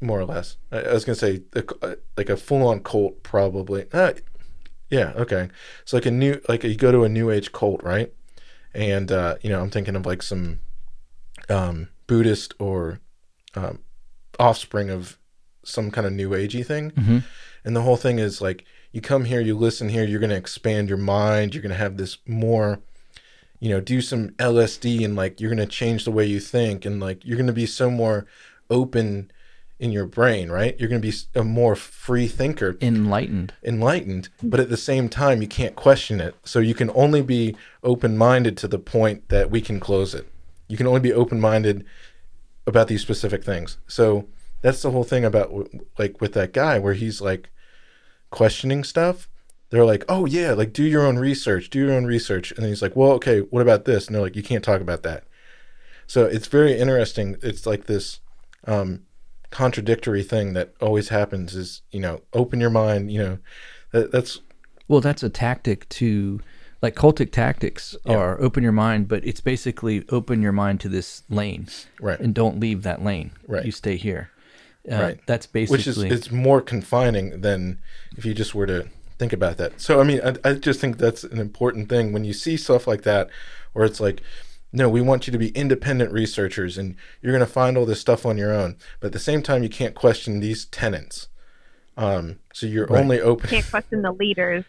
more 0.00 0.18
or 0.20 0.24
less 0.24 0.56
i, 0.72 0.78
I 0.80 0.92
was 0.94 1.04
gonna 1.04 1.16
say 1.16 1.42
a, 1.54 1.62
uh, 1.82 1.94
like 2.16 2.30
a 2.30 2.36
full-on 2.38 2.80
cult 2.80 3.22
probably 3.22 3.84
uh, 3.92 4.14
yeah 4.88 5.12
okay 5.16 5.50
so 5.84 5.96
like 5.98 6.06
a 6.06 6.10
new 6.10 6.40
like 6.48 6.64
you 6.64 6.76
go 6.76 6.90
to 6.92 7.04
a 7.04 7.08
new 7.08 7.30
age 7.30 7.52
cult 7.52 7.82
right 7.82 8.12
and 8.72 9.10
uh 9.12 9.36
you 9.42 9.50
know 9.50 9.60
i'm 9.60 9.70
thinking 9.70 9.94
of 9.96 10.06
like 10.06 10.22
some 10.22 10.60
um 11.48 11.88
buddhist 12.06 12.54
or 12.58 13.00
um 13.54 13.78
offspring 14.38 14.90
of 14.90 15.18
some 15.64 15.90
kind 15.90 16.06
of 16.06 16.12
new 16.12 16.30
agey 16.30 16.64
thing. 16.64 16.90
Mhm. 16.92 17.24
and 17.64 17.74
the 17.74 17.82
whole 17.82 17.96
thing 17.96 18.18
is 18.18 18.40
like 18.40 18.64
you 18.92 19.00
come 19.00 19.24
here 19.24 19.40
you 19.40 19.56
listen 19.56 19.88
here 19.88 20.04
you're 20.04 20.20
going 20.20 20.30
to 20.30 20.36
expand 20.36 20.88
your 20.88 20.98
mind 20.98 21.54
you're 21.54 21.62
going 21.62 21.70
to 21.72 21.76
have 21.76 21.96
this 21.96 22.18
more 22.26 22.80
you 23.58 23.68
know 23.68 23.80
do 23.80 24.00
some 24.00 24.28
lsd 24.38 25.04
and 25.04 25.16
like 25.16 25.40
you're 25.40 25.50
going 25.50 25.58
to 25.68 25.74
change 25.80 26.04
the 26.04 26.10
way 26.12 26.24
you 26.24 26.38
think 26.38 26.84
and 26.84 27.00
like 27.00 27.24
you're 27.24 27.36
going 27.36 27.46
to 27.48 27.52
be 27.52 27.66
so 27.66 27.90
more 27.90 28.26
open 28.70 29.30
in 29.78 29.92
your 29.92 30.06
brain 30.06 30.50
right? 30.50 30.74
You're 30.78 30.88
going 30.88 31.02
to 31.02 31.06
be 31.10 31.14
a 31.34 31.44
more 31.44 31.76
free 31.76 32.28
thinker. 32.28 32.78
Enlightened. 32.80 33.52
enlightened 33.62 34.28
but 34.42 34.58
at 34.60 34.70
the 34.70 34.76
same 34.76 35.08
time 35.10 35.42
you 35.42 35.48
can't 35.48 35.76
question 35.76 36.18
it. 36.20 36.34
So 36.44 36.60
you 36.60 36.74
can 36.74 36.90
only 36.94 37.20
be 37.22 37.54
open-minded 37.82 38.56
to 38.58 38.68
the 38.68 38.78
point 38.78 39.28
that 39.28 39.50
we 39.50 39.60
can 39.60 39.78
close 39.80 40.14
it 40.14 40.26
you 40.68 40.76
can 40.76 40.86
only 40.86 41.00
be 41.00 41.12
open-minded 41.12 41.84
about 42.66 42.88
these 42.88 43.02
specific 43.02 43.44
things. 43.44 43.78
So 43.86 44.28
that's 44.62 44.82
the 44.82 44.90
whole 44.90 45.04
thing 45.04 45.24
about 45.24 45.68
like 45.98 46.20
with 46.20 46.32
that 46.34 46.52
guy 46.52 46.78
where 46.78 46.94
he's 46.94 47.20
like 47.20 47.50
questioning 48.30 48.84
stuff. 48.84 49.28
They're 49.70 49.84
like 49.84 50.04
oh 50.08 50.26
yeah 50.26 50.52
like 50.52 50.72
do 50.72 50.84
your 50.84 51.04
own 51.06 51.18
research 51.18 51.70
do 51.70 51.78
your 51.78 51.92
own 51.92 52.06
research. 52.06 52.50
And 52.52 52.62
then 52.62 52.68
he's 52.68 52.82
like 52.82 52.96
well 52.96 53.12
okay 53.12 53.40
what 53.40 53.62
about 53.62 53.84
this? 53.84 54.06
And 54.06 54.14
they're 54.14 54.22
like 54.22 54.36
you 54.36 54.42
can't 54.42 54.64
talk 54.64 54.80
about 54.80 55.02
that. 55.02 55.24
So 56.06 56.24
it's 56.24 56.46
very 56.46 56.78
interesting. 56.78 57.36
It's 57.42 57.66
like 57.66 57.86
this 57.86 58.20
um 58.64 59.02
contradictory 59.50 60.22
thing 60.22 60.54
that 60.54 60.74
always 60.80 61.08
happens 61.10 61.54
is 61.54 61.82
you 61.90 62.00
know 62.00 62.22
open 62.32 62.60
your 62.60 62.70
mind 62.70 63.12
you 63.12 63.22
know. 63.22 63.38
That, 63.92 64.10
that's 64.10 64.40
Well, 64.88 65.00
that's 65.00 65.22
a 65.22 65.30
tactic 65.30 65.88
to, 65.90 66.40
like 66.86 66.94
cultic 66.94 67.32
tactics 67.32 67.96
are 68.06 68.40
open 68.40 68.62
your 68.62 68.72
mind, 68.72 69.08
but 69.08 69.24
it's 69.26 69.40
basically 69.40 70.04
open 70.10 70.40
your 70.42 70.52
mind 70.52 70.80
to 70.80 70.88
this 70.88 71.22
lane, 71.28 71.66
Right. 72.00 72.18
And 72.20 72.34
don't 72.34 72.60
leave 72.60 72.82
that 72.84 73.02
lane. 73.02 73.30
Right. 73.48 73.64
You 73.66 73.72
stay 73.72 73.96
here. 73.96 74.30
Uh, 74.90 74.94
Right. 75.06 75.18
That's 75.26 75.46
basically 75.46 75.78
which 75.78 75.86
is 75.88 75.98
it's 76.02 76.30
more 76.30 76.60
confining 76.60 77.40
than 77.40 77.78
if 78.16 78.24
you 78.24 78.34
just 78.34 78.54
were 78.54 78.66
to 78.68 78.86
think 79.18 79.32
about 79.32 79.56
that 79.56 79.80
so 79.80 79.98
i 79.98 80.04
mean 80.04 80.20
I, 80.22 80.34
I 80.50 80.52
just 80.52 80.78
think 80.78 80.98
that's 80.98 81.24
an 81.24 81.38
important 81.40 81.88
thing 81.88 82.12
when 82.12 82.24
you 82.26 82.34
see 82.34 82.58
stuff 82.58 82.86
like 82.86 83.02
that 83.04 83.30
where 83.72 83.86
it's 83.86 83.98
like 83.98 84.20
no 84.74 84.90
we 84.90 85.00
want 85.00 85.26
you 85.26 85.32
to 85.32 85.38
be 85.38 85.48
independent 85.62 86.12
researchers 86.12 86.76
and 86.76 86.94
you're 87.22 87.32
going 87.32 87.40
to 87.48 87.50
find 87.60 87.78
all 87.78 87.86
this 87.86 87.98
stuff 87.98 88.26
on 88.26 88.36
your 88.36 88.52
own 88.52 88.76
but 89.00 89.06
at 89.06 89.12
the 89.14 89.18
same 89.30 89.40
time 89.42 89.62
you 89.62 89.70
can't 89.70 89.94
question 89.94 90.40
these 90.40 90.66
tenets 90.66 91.28
um 91.96 92.38
so 92.52 92.66
you're 92.66 92.86
Right. 92.86 93.00
only 93.00 93.18
open 93.18 93.48
Can't 93.48 93.70
question 93.70 94.02
the 94.02 94.12
leaders. 94.12 94.64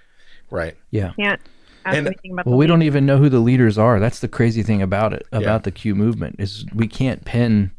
right 0.50 0.76
yeah. 0.92 1.12
Can't 1.20 1.42
ask 1.42 1.52
And- 1.86 2.16
Well, 2.26 2.44
the 2.46 2.56
we 2.56 2.68
don't 2.68 2.82
even 2.84 3.06
know 3.06 3.18
who 3.18 3.30
the 3.30 3.40
leaders 3.40 3.78
are. 3.78 4.00
That's 4.00 4.20
the 4.20 4.28
crazy 4.28 4.64
thing 4.64 4.82
about 4.82 5.14
it, 5.14 5.26
about 5.32 5.42
Yeah. 5.42 5.58
the 5.60 5.72
Q 5.72 5.96
movement, 5.96 6.36
is 6.40 6.66
we 6.74 6.88
can't 6.88 7.24
pin 7.26 7.72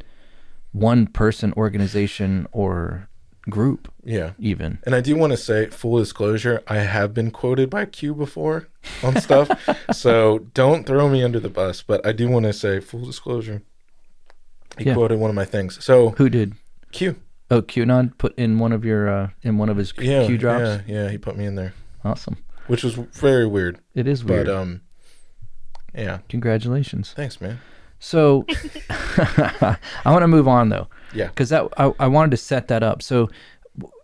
one 0.73 1.07
person, 1.07 1.53
organization, 1.57 2.47
or 2.53 3.09
group 3.49 3.91
yeah 4.05 4.33
even. 4.39 4.79
And 4.85 4.95
I 4.95 5.01
do 5.01 5.17
want 5.17 5.33
to 5.33 5.37
say, 5.39 5.67
full 5.71 5.99
disclosure, 5.99 6.63
I 6.69 6.79
have 6.81 7.15
been 7.15 7.31
quoted 7.31 7.71
by 7.71 7.87
Q 7.87 8.15
before 8.15 8.69
on 9.03 9.19
stuff. 9.21 9.49
so 9.93 10.41
don't 10.53 10.85
throw 10.87 11.09
me 11.09 11.23
under 11.23 11.41
the 11.41 11.49
bus, 11.49 11.83
but 11.83 12.05
I 12.07 12.13
do 12.13 12.29
want 12.29 12.45
to 12.45 12.53
say, 12.53 12.79
full 12.81 13.05
disclosure, 13.07 13.63
he 14.77 14.85
Yeah. 14.85 14.95
quoted 14.95 15.19
one 15.19 15.31
of 15.31 15.35
my 15.37 15.47
things. 15.47 15.83
So 15.83 16.11
Who 16.19 16.29
did? 16.29 16.55
Q. 16.93 17.17
Oh, 17.51 17.63
QAnon 17.63 18.17
put 18.19 18.39
in 18.39 18.59
one 18.59 18.73
of 18.73 18.85
your 18.85 19.09
uh, 19.09 19.29
in 19.43 19.57
one 19.57 19.71
of 19.71 19.79
his 19.79 19.93
Q 19.93 20.37
drops. 20.37 20.83
Yeah. 20.87 21.05
Yeah. 21.05 21.09
He 21.11 21.17
put 21.17 21.37
me 21.37 21.47
in 21.47 21.55
there, 21.55 21.73
Awesome. 22.05 22.37
Which 22.69 22.85
was 22.85 22.95
very 22.95 23.47
weird. 23.47 23.79
It 23.95 24.07
is 24.07 24.25
weird. 24.25 24.47
But, 24.47 24.55
um, 24.57 24.81
yeah. 25.95 26.19
Congratulations. 26.29 27.13
Thanks, 27.17 27.41
man. 27.41 27.59
So 27.99 28.47
I 28.89 29.77
want 30.07 30.23
to 30.23 30.29
move 30.29 30.47
on 30.49 30.69
though. 30.69 30.89
Yeah. 31.15 31.29
because 31.29 31.49
that 31.49 31.65
I, 31.79 31.93
I 31.99 32.07
wanted 32.07 32.31
to 32.33 32.37
set 32.37 32.69
that 32.69 32.83
up. 32.83 33.03
So, 33.03 33.29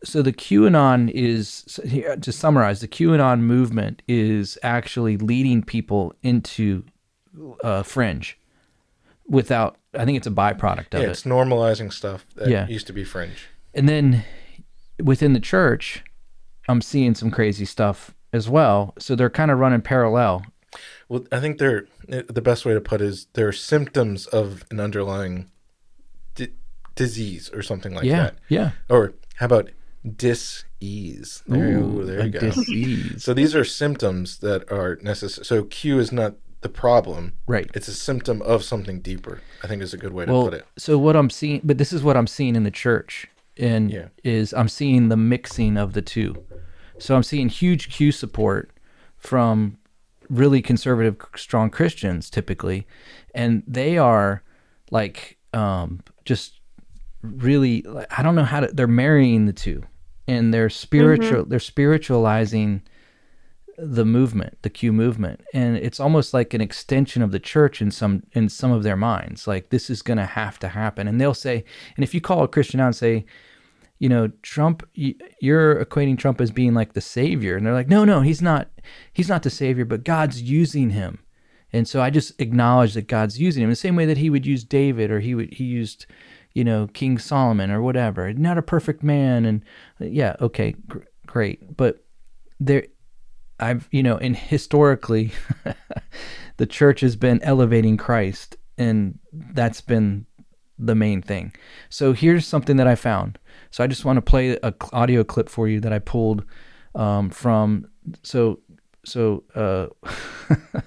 so 0.03 0.23
the 0.23 0.33
QAnon 0.33 1.11
is 1.11 1.63
to 2.23 2.33
summarize 2.33 2.81
the 2.81 2.89
QAnon 2.89 3.41
movement 3.41 4.03
is 4.09 4.59
actually 4.63 5.17
leading 5.17 5.63
people 5.63 6.15
into 6.23 6.85
uh, 7.63 7.83
fringe 7.83 8.39
without. 9.29 9.77
I 9.97 10.05
think 10.05 10.17
it's 10.17 10.27
a 10.27 10.31
byproduct 10.31 10.95
of 10.95 11.01
Yeah. 11.01 11.07
it. 11.07 11.11
It's 11.11 11.23
normalizing 11.23 11.93
stuff 11.93 12.25
that 12.37 12.49
Yeah. 12.49 12.67
used 12.67 12.87
to 12.89 12.93
be 12.93 13.05
fringe. 13.05 13.47
And 13.75 13.89
then 13.89 14.25
within 15.03 15.35
the 15.35 15.41
church, 15.41 16.03
I'm 16.69 16.81
seeing 16.81 17.15
some 17.15 17.31
crazy 17.31 17.65
stuff 17.65 18.15
as 18.35 18.49
well. 18.49 18.93
So 18.99 19.15
they're 19.15 19.31
kind 19.31 19.51
of 19.51 19.59
running 19.59 19.81
parallel. 19.81 20.45
Well, 21.09 21.25
I 21.31 21.39
think 21.41 21.59
they're 21.59 21.87
the 22.09 22.43
best 22.43 22.65
way 22.67 22.75
to 22.75 22.81
put 22.81 23.01
it 23.01 23.07
is 23.07 23.27
they're 23.35 23.53
symptoms 23.53 24.27
of 24.27 24.65
an 24.71 24.81
underlying 24.81 25.51
di- 26.35 26.53
disease 26.97 27.51
or 27.55 27.63
something 27.63 27.95
like 27.95 28.05
yeah, 28.05 28.17
that. 28.25 28.35
yeah. 28.49 28.71
Or 28.89 29.15
how 29.37 29.47
about 29.47 29.71
dis-ease? 30.17 31.43
There, 31.47 31.79
Ooh, 31.79 32.05
there 32.05 32.25
you 32.27 32.31
go. 32.31 32.41
disease. 32.41 33.23
So 33.23 33.35
these 33.35 33.55
are 33.55 33.65
symptoms 33.65 34.39
that 34.39 34.71
are 34.73 34.97
necessary. 35.03 35.45
So 35.45 35.65
Q 35.65 35.99
is 35.99 36.11
not 36.13 36.35
the 36.63 36.69
problem. 36.69 37.35
Right. 37.47 37.71
It's 37.75 37.89
a 37.89 37.95
symptom 37.95 38.41
of 38.43 38.65
something 38.65 39.01
deeper. 39.01 39.43
I 39.63 39.67
think 39.69 39.83
is 39.83 39.95
a 39.95 39.99
good 39.99 40.13
way 40.13 40.25
to 40.27 40.33
put 40.33 40.55
it. 40.55 40.67
so 40.79 40.99
what 40.99 41.15
I'm 41.15 41.31
seeing, 41.31 41.61
but 41.63 41.79
this 41.79 41.93
is 41.93 42.03
what 42.03 42.17
I'm 42.17 42.27
seeing 42.27 42.57
in 42.57 42.65
the 42.65 42.71
church, 42.71 43.27
and 43.59 43.91
Yeah. 43.91 44.09
is 44.25 44.53
I'm 44.55 44.69
seeing 44.69 45.09
the 45.09 45.17
mixing 45.17 45.77
of 45.77 45.93
the 45.93 46.03
two. 46.03 46.43
So 46.99 47.15
I'm 47.15 47.23
seeing 47.23 47.49
huge 47.49 47.91
Q 47.91 48.13
support 48.13 48.71
from 49.17 49.79
really 50.29 50.63
conservative, 50.63 51.17
strong 51.37 51.71
Christians 51.71 52.31
typically, 52.31 52.87
and 53.35 53.63
they 53.67 53.99
are 53.99 54.43
like 54.91 55.39
um, 55.53 56.01
just 56.25 56.61
really. 57.23 57.83
like, 57.83 58.07
I 58.17 58.23
don't 58.23 58.35
know 58.35 58.45
how 58.45 58.61
to. 58.61 58.67
They're 58.69 58.87
marrying 58.87 59.47
the 59.47 59.53
two, 59.53 59.83
and 60.29 60.53
they're 60.53 60.71
spiritual. 60.71 61.45
They're 61.45 61.61
spiritualizing 61.61 62.83
the 63.77 64.05
movement, 64.05 64.59
the 64.63 64.71
Q 64.71 64.93
movement, 64.93 65.41
and 65.53 65.77
it's 65.77 65.99
almost 65.99 66.33
like 66.33 66.55
an 66.55 66.61
extension 66.61 67.23
of 67.23 67.33
the 67.33 67.41
church 67.41 67.83
in 67.83 67.91
some 67.91 68.23
in 68.33 68.49
some 68.49 68.71
of 68.71 68.83
their 68.83 68.97
minds. 68.97 69.47
Like 69.47 69.71
this 69.71 69.91
is 69.91 70.03
going 70.03 70.19
to 70.19 70.27
have 70.27 70.59
to 70.61 70.69
happen, 70.69 71.09
and 71.09 71.21
they'll 71.21 71.35
say, 71.35 71.65
and 71.97 72.05
if 72.05 72.15
you 72.15 72.21
call 72.21 72.45
a 72.45 72.49
Christian 72.49 72.81
out 72.81 72.87
and 72.87 72.97
say, 72.97 73.25
you 73.99 74.09
know, 74.09 74.29
Trump, 74.43 74.89
you're 74.95 75.85
equating 75.85 76.19
Trump 76.19 76.41
as 76.41 76.51
being 76.51 76.75
like 76.75 76.93
the 76.93 77.01
savior, 77.01 77.57
and 77.57 77.65
they're 77.65 77.73
like, 77.75 77.89
no, 77.89 78.05
no, 78.05 78.21
he's 78.21 78.43
not. 78.43 78.71
He's 79.13 79.29
not 79.29 79.43
the 79.43 79.51
savior, 79.51 79.85
but 79.85 80.05
God's 80.05 80.43
using 80.43 80.91
him, 80.91 81.21
and 81.73 81.89
so 81.89 82.01
I 82.01 82.11
just 82.11 82.41
acknowledge 82.41 82.95
that 82.95 83.09
God's 83.09 83.41
using 83.41 83.63
him 83.63 83.71
the 83.71 83.77
same 83.77 83.97
way 83.97 84.07
that 84.07 84.19
He 84.19 84.31
would 84.31 84.47
use 84.47 84.63
David, 84.63 85.11
or 85.11 85.21
He 85.21 85.35
would 85.35 85.55
He 85.55 85.65
used, 85.65 86.07
you 86.53 86.65
know, 86.65 86.87
King 86.89 87.19
Solomon 87.19 87.71
or 87.71 87.83
whatever. 87.83 88.33
Not 88.33 88.59
a 88.59 88.63
perfect 88.63 89.03
man, 89.03 89.45
and 89.45 89.63
yeah, 89.99 90.37
okay, 90.41 90.77
gr- 90.87 90.99
great, 91.27 91.77
but 91.77 92.05
there 92.61 92.85
I've, 93.61 93.89
you 93.91 94.03
know, 94.03 94.17
and 94.17 94.37
historically, 94.37 95.33
the 96.57 96.67
church 96.67 97.01
has 97.01 97.17
been 97.17 97.43
elevating 97.43 97.97
Christ, 97.97 98.57
and 98.77 99.19
that's 99.33 99.81
been 99.81 100.27
the 100.79 100.95
main 100.95 101.23
thing. 101.23 101.53
So 101.89 102.13
here's 102.13 102.47
something 102.47 102.77
that 102.77 102.87
I 102.87 102.95
found. 102.95 103.39
So 103.75 103.83
I 103.83 103.89
just 103.89 104.05
want 104.05 104.19
to 104.19 104.23
play 104.23 104.57
a 104.63 104.73
audio 104.93 105.25
clip 105.25 105.49
for 105.49 105.67
you 105.67 105.81
that 105.81 105.93
I 105.93 105.99
pulled 105.99 106.45
um, 106.95 107.29
from. 107.29 107.89
So 108.23 108.61
so 109.05 109.43
uh, 109.57 109.89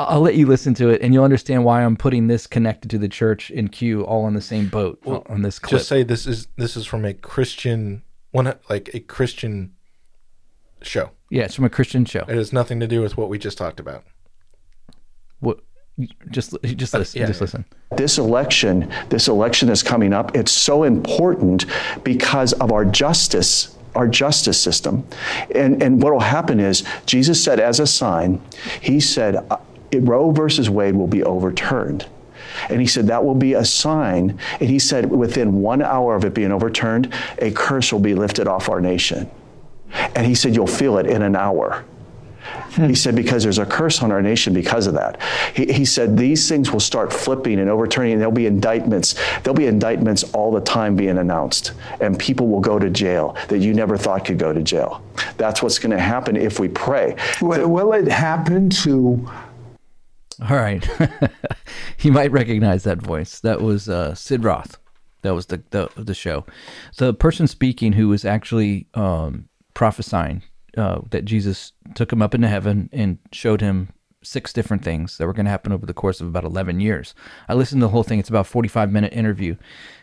I'll 0.00 0.20
let 0.20 0.34
you 0.34 0.46
listen 0.46 0.74
to 0.74 0.88
it, 0.88 1.00
and 1.00 1.14
you'll 1.14 1.22
understand 1.22 1.64
why 1.64 1.84
I'm 1.84 1.96
putting 1.96 2.26
this 2.26 2.48
connected 2.48 2.90
to 2.90 2.98
the 2.98 3.08
church 3.08 3.52
in 3.52 3.68
Q 3.68 4.02
all 4.02 4.24
on 4.24 4.34
the 4.34 4.40
same 4.40 4.66
boat 4.66 4.98
well, 5.04 5.24
on 5.28 5.42
this 5.42 5.60
clip. 5.60 5.78
Just 5.78 5.88
say 5.88 6.02
this 6.02 6.26
is 6.26 6.48
this 6.56 6.76
is 6.76 6.86
from 6.86 7.04
a 7.04 7.14
Christian 7.14 8.02
one, 8.32 8.52
like 8.68 8.92
a 8.92 8.98
Christian 8.98 9.72
show. 10.82 11.10
Yeah, 11.30 11.44
it's 11.44 11.54
from 11.54 11.66
a 11.66 11.70
Christian 11.70 12.04
show. 12.04 12.24
It 12.26 12.30
has 12.30 12.52
nothing 12.52 12.80
to 12.80 12.88
do 12.88 13.00
with 13.00 13.16
what 13.16 13.28
we 13.28 13.38
just 13.38 13.58
talked 13.58 13.78
about. 13.78 14.02
What? 15.38 15.60
Just, 16.30 16.54
just 16.62 16.92
listen. 16.92 17.20
Yeah, 17.20 17.26
just 17.26 17.40
listen. 17.40 17.64
This 17.96 18.18
election, 18.18 18.92
this 19.08 19.28
election 19.28 19.70
is 19.70 19.82
coming 19.82 20.12
up. 20.12 20.36
It's 20.36 20.52
so 20.52 20.82
important 20.82 21.64
because 22.04 22.52
of 22.54 22.72
our 22.72 22.84
justice 22.84 23.72
our 23.94 24.06
justice 24.06 24.60
system. 24.60 25.06
And, 25.54 25.82
and 25.82 26.02
what 26.02 26.12
will 26.12 26.20
happen 26.20 26.60
is, 26.60 26.84
Jesus 27.06 27.42
said 27.42 27.58
as 27.58 27.80
a 27.80 27.86
sign, 27.86 28.42
He 28.82 29.00
said, 29.00 29.36
uh, 29.50 29.56
Roe 29.94 30.32
versus 30.32 30.68
Wade 30.68 30.94
will 30.94 31.06
be 31.06 31.22
overturned. 31.22 32.06
And 32.68 32.80
he 32.80 32.86
said 32.86 33.06
that 33.06 33.24
will 33.24 33.34
be 33.34 33.54
a 33.54 33.64
sign. 33.64 34.38
And 34.60 34.68
he 34.68 34.78
said 34.78 35.10
within 35.10 35.60
one 35.60 35.82
hour 35.82 36.14
of 36.14 36.24
it 36.24 36.34
being 36.34 36.52
overturned, 36.52 37.12
a 37.38 37.50
curse 37.50 37.92
will 37.92 38.00
be 38.00 38.14
lifted 38.14 38.46
off 38.46 38.68
our 38.68 38.80
nation. 38.80 39.30
And 40.14 40.26
he 40.26 40.34
said, 40.34 40.54
You'll 40.54 40.66
feel 40.66 40.98
it 40.98 41.06
in 41.06 41.22
an 41.22 41.36
hour. 41.36 41.84
He 42.76 42.94
said, 42.94 43.14
because 43.14 43.42
there's 43.42 43.58
a 43.58 43.66
curse 43.66 44.02
on 44.02 44.12
our 44.12 44.22
nation 44.22 44.52
because 44.52 44.86
of 44.86 44.94
that. 44.94 45.20
He, 45.54 45.72
he, 45.72 45.84
said, 45.84 46.16
these 46.16 46.48
things 46.48 46.70
will 46.70 46.80
start 46.80 47.12
flipping 47.12 47.58
and 47.58 47.70
overturning, 47.70 48.12
and 48.12 48.20
there'll 48.20 48.32
be 48.32 48.46
indictments. 48.46 49.14
There'll 49.42 49.56
be 49.56 49.66
indictments 49.66 50.24
all 50.34 50.52
the 50.52 50.60
time 50.60 50.96
being 50.96 51.18
announced, 51.18 51.72
and 52.00 52.18
people 52.18 52.48
will 52.48 52.60
go 52.60 52.78
to 52.78 52.90
jail 52.90 53.36
that 53.48 53.58
you 53.58 53.74
never 53.74 53.96
thought 53.96 54.24
could 54.24 54.38
go 54.38 54.52
to 54.52 54.62
jail. 54.62 55.02
That's 55.36 55.62
what's 55.62 55.78
going 55.78 55.96
to 55.96 56.02
happen 56.02 56.36
if 56.36 56.60
we 56.60 56.68
pray. 56.68 57.16
Will, 57.40 57.68
will 57.68 57.92
it 57.92 58.08
happen 58.08 58.70
to. 58.70 59.30
All 60.48 60.56
right. 60.56 60.88
you 62.00 62.12
might 62.12 62.30
recognize 62.30 62.84
that 62.84 62.98
voice. 62.98 63.40
That 63.40 63.62
was 63.62 63.88
uh, 63.88 64.14
Sid 64.14 64.44
Roth. 64.44 64.78
That 65.22 65.34
was 65.34 65.46
the, 65.46 65.62
the, 65.70 65.88
the 65.96 66.14
show. 66.14 66.44
The 66.98 67.14
person 67.14 67.46
speaking 67.46 67.94
who 67.94 68.08
was 68.08 68.24
actually. 68.24 68.86
Um, 68.94 69.48
prophesying 69.76 70.42
uh, 70.76 71.00
that 71.10 71.24
Jesus 71.24 71.72
took 71.94 72.12
him 72.12 72.22
up 72.22 72.34
into 72.34 72.48
heaven 72.48 72.88
and 72.92 73.18
showed 73.32 73.60
him 73.60 73.90
six 74.22 74.52
different 74.52 74.82
things 74.82 75.18
that 75.18 75.26
were 75.26 75.32
going 75.32 75.46
to 75.46 75.50
happen 75.50 75.72
over 75.72 75.86
the 75.86 75.94
course 75.94 76.20
of 76.20 76.26
about 76.26 76.44
11 76.44 76.80
years. 76.80 77.14
I 77.48 77.54
listened 77.54 77.80
to 77.80 77.86
the 77.86 77.90
whole 77.90 78.02
thing. 78.02 78.18
It's 78.18 78.28
about 78.28 78.46
45 78.46 78.90
minute 78.90 79.12
interview. 79.12 79.56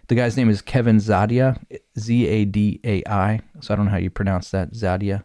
The 0.08 0.16
guy's 0.16 0.38
name 0.38 0.50
is 0.50 0.62
Kevin 0.62 0.98
Zadai, 0.98 1.58
Z 2.00 2.28
A 2.28 2.46
D 2.46 2.80
A 2.84 3.04
I. 3.10 3.42
So 3.60 3.74
I 3.74 3.78
don't 3.78 3.86
know 3.86 3.92
how 3.92 3.98
you 3.98 4.10
pronounce 4.10 4.52
that. 4.52 4.72
Zadia, 4.74 5.24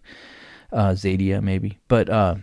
uh, 0.72 0.90
Zadia 0.90 1.42
maybe. 1.42 1.78
But 1.88 2.09
uh, 2.09 2.36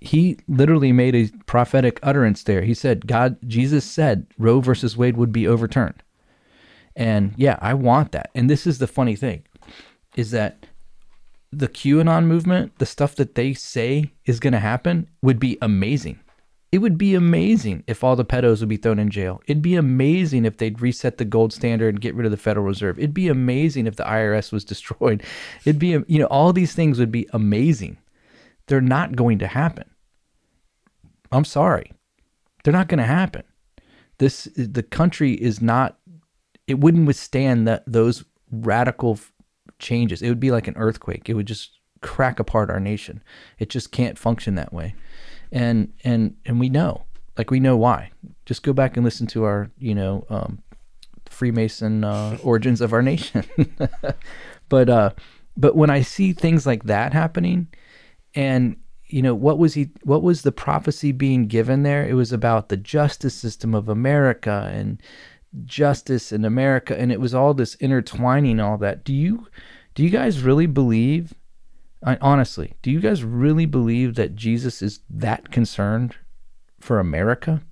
he 0.00 0.38
literally 0.48 0.92
made 0.92 1.14
a 1.14 1.30
prophetic 1.46 1.98
utterance 2.02 2.42
there. 2.42 2.62
He 2.62 2.74
said, 2.74 3.06
God, 3.06 3.38
Jesus 3.46 3.84
said 3.84 4.26
Roe 4.38 4.60
versus 4.60 4.96
Wade 4.96 5.16
would 5.16 5.32
be 5.32 5.46
overturned. 5.46 6.02
And 6.96 7.34
yeah, 7.36 7.58
I 7.60 7.74
want 7.74 8.12
that. 8.12 8.30
And 8.34 8.48
this 8.48 8.66
is 8.66 8.78
the 8.78 8.86
funny 8.86 9.16
thing 9.16 9.44
is 10.16 10.30
that 10.30 10.66
the 11.58 11.68
QAnon 11.68 12.26
movement, 12.26 12.78
the 12.78 12.86
stuff 12.86 13.14
that 13.16 13.34
they 13.34 13.54
say 13.54 14.12
is 14.24 14.40
going 14.40 14.52
to 14.52 14.60
happen, 14.60 15.08
would 15.22 15.38
be 15.38 15.58
amazing. 15.62 16.20
It 16.74 16.78
would 16.78 16.98
be 16.98 17.14
amazing 17.14 17.84
if 17.86 18.02
all 18.02 18.16
the 18.16 18.24
pedos 18.24 18.58
would 18.58 18.68
be 18.68 18.76
thrown 18.76 18.98
in 18.98 19.08
jail. 19.08 19.40
It'd 19.46 19.62
be 19.62 19.76
amazing 19.76 20.44
if 20.44 20.56
they'd 20.56 20.80
reset 20.80 21.18
the 21.18 21.24
gold 21.24 21.52
standard 21.52 21.94
and 21.94 22.00
get 22.00 22.16
rid 22.16 22.24
of 22.24 22.32
the 22.32 22.36
Federal 22.36 22.66
Reserve. 22.66 22.98
It'd 22.98 23.14
be 23.14 23.28
amazing 23.28 23.86
if 23.86 23.94
the 23.94 24.02
IRS 24.02 24.50
was 24.50 24.64
destroyed. 24.72 25.22
It'd 25.64 25.78
be, 25.78 26.02
you 26.08 26.18
know, 26.18 26.26
all 26.26 26.52
these 26.52 26.74
things 26.74 26.98
would 26.98 27.12
be 27.12 27.28
amazing. 27.32 27.98
They're 28.66 28.80
not 28.80 29.14
going 29.14 29.38
to 29.38 29.46
happen. 29.46 29.88
I'm 31.30 31.44
sorry. 31.44 31.92
They're 32.64 32.72
not 32.72 32.88
going 32.88 32.98
to 32.98 33.04
happen. 33.04 33.44
This, 34.18 34.48
the 34.56 34.82
country 34.82 35.34
is 35.34 35.62
not, 35.62 35.98
it 36.66 36.80
wouldn't 36.80 37.06
withstand 37.06 37.68
that 37.68 37.84
those 37.86 38.24
radical 38.50 39.18
changes. 39.78 40.22
It 40.22 40.28
would 40.28 40.40
be 40.40 40.50
like 40.50 40.68
an 40.68 40.76
earthquake. 40.76 41.28
It 41.28 41.34
would 41.34 41.46
just 41.46 41.78
crack 42.00 42.38
apart 42.38 42.70
our 42.70 42.80
nation. 42.80 43.22
It 43.58 43.70
just 43.70 43.90
can't 43.90 44.18
function 44.18 44.54
that 44.54 44.72
way. 44.72 44.94
And 45.52 45.92
and 46.04 46.36
and 46.44 46.58
we 46.58 46.68
know, 46.68 47.04
like 47.38 47.50
we 47.50 47.60
know 47.60 47.76
why. 47.76 48.10
Just 48.46 48.62
go 48.62 48.72
back 48.72 48.96
and 48.96 49.04
listen 49.04 49.26
to 49.28 49.44
our, 49.44 49.70
you 49.78 49.94
know, 49.94 50.26
um, 50.28 50.62
Freemason 51.28 52.04
uh, 52.04 52.38
origins 52.42 52.80
of 52.80 52.92
our 52.92 53.02
nation. 53.02 53.44
but 54.68 54.88
uh, 54.88 55.10
but 55.56 55.76
when 55.76 55.90
I 55.90 56.02
see 56.02 56.32
things 56.32 56.66
like 56.66 56.84
that 56.84 57.12
happening, 57.12 57.68
and 58.34 58.76
you 59.06 59.22
know 59.22 59.34
what 59.34 59.58
was 59.58 59.74
he 59.74 59.90
what 60.02 60.22
was 60.22 60.42
the 60.42 60.52
prophecy 60.52 61.12
being 61.12 61.46
given 61.46 61.82
there 61.82 62.06
it 62.06 62.14
was 62.14 62.32
about 62.32 62.68
the 62.68 62.76
justice 62.76 63.34
system 63.34 63.74
of 63.74 63.88
america 63.88 64.70
and 64.72 65.00
justice 65.64 66.32
in 66.32 66.44
America, 66.44 66.98
and 66.98 67.12
it 67.12 67.20
was 67.20 67.34
all 67.34 67.54
this 67.54 67.74
intertwining, 67.76 68.60
all 68.60 68.78
that. 68.78 69.04
Do 69.04 69.12
you, 69.12 69.46
do 69.94 70.02
you 70.02 70.10
guys 70.10 70.42
really 70.42 70.66
believe? 70.66 71.34
Honestly, 72.20 72.74
do 72.82 72.90
you 72.90 73.00
guys 73.00 73.24
really 73.24 73.64
believe 73.64 74.14
that 74.16 74.36
Jesus 74.36 74.82
is 74.82 75.00
that 75.08 75.50
concerned 75.50 76.16
for 76.78 76.98
America? 76.98 77.62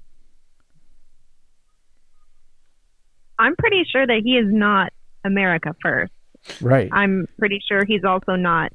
I'm 3.38 3.54
pretty 3.56 3.84
sure 3.90 4.06
that 4.06 4.22
he 4.24 4.38
is 4.38 4.46
not 4.48 4.92
America 5.24 5.74
first. 5.82 6.12
Right. 6.60 6.88
I'm 6.92 7.26
pretty 7.38 7.60
sure 7.68 7.84
he's 7.84 8.04
also 8.04 8.36
not 8.36 8.72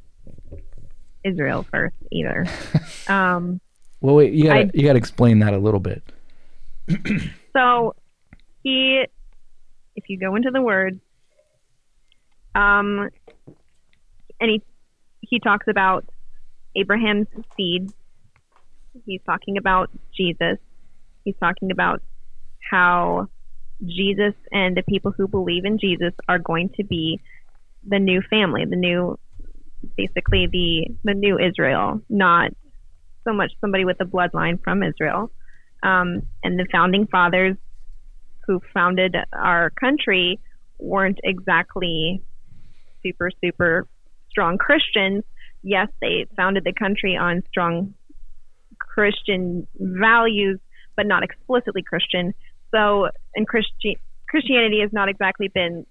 Israel 1.23 1.65
first 1.71 1.95
either. 2.11 2.45
um, 3.07 3.59
well, 4.01 4.15
wait, 4.15 4.33
you 4.33 4.45
got 4.45 4.75
you 4.75 4.83
got 4.83 4.93
to 4.93 4.99
explain 4.99 5.39
that 5.39 5.53
a 5.53 5.57
little 5.57 5.79
bit. 5.79 6.03
so 7.53 7.95
he, 8.63 9.03
if 9.95 10.05
you 10.07 10.19
go 10.19 10.35
into 10.35 10.51
the 10.51 10.61
word, 10.61 10.99
um, 12.55 13.09
and 14.39 14.49
he 14.49 14.61
he 15.21 15.39
talks 15.39 15.67
about 15.67 16.05
Abraham's 16.75 17.27
seed. 17.55 17.91
He's 19.05 19.21
talking 19.25 19.57
about 19.57 19.89
Jesus. 20.15 20.57
He's 21.23 21.35
talking 21.39 21.71
about 21.71 22.01
how 22.71 23.27
Jesus 23.85 24.33
and 24.51 24.75
the 24.75 24.83
people 24.87 25.13
who 25.15 25.27
believe 25.27 25.65
in 25.65 25.77
Jesus 25.79 26.13
are 26.27 26.39
going 26.39 26.69
to 26.77 26.83
be 26.83 27.19
the 27.87 27.99
new 27.99 28.21
family, 28.29 28.65
the 28.67 28.75
new, 28.75 29.17
basically 29.95 30.47
the 30.51 30.87
the 31.03 31.13
new 31.13 31.37
Israel, 31.37 32.01
not 32.09 32.51
so 33.27 33.33
much 33.33 33.51
somebody 33.61 33.85
with 33.85 33.97
a 34.01 34.05
bloodline 34.05 34.61
from 34.63 34.83
Israel. 34.83 35.31
Um, 35.83 36.23
and 36.43 36.57
the 36.57 36.67
founding 36.71 37.07
fathers 37.07 37.55
who 38.47 38.61
founded 38.73 39.15
our 39.33 39.69
country 39.71 40.39
weren't 40.79 41.19
exactly 41.23 42.21
super, 43.03 43.29
super 43.43 43.87
strong 44.29 44.57
Christians. 44.57 45.23
Yes, 45.63 45.87
they 46.01 46.25
founded 46.35 46.63
the 46.63 46.73
country 46.73 47.17
on 47.17 47.43
strong 47.49 47.93
Christian 48.79 49.67
values, 49.75 50.59
but 50.95 51.05
not 51.05 51.23
explicitly 51.23 51.83
Christian. 51.83 52.33
So, 52.73 53.09
and 53.35 53.47
Christi- 53.47 53.99
Christianity 54.29 54.81
has 54.81 54.91
not 54.93 55.09
exactly 55.09 55.47
been 55.47 55.85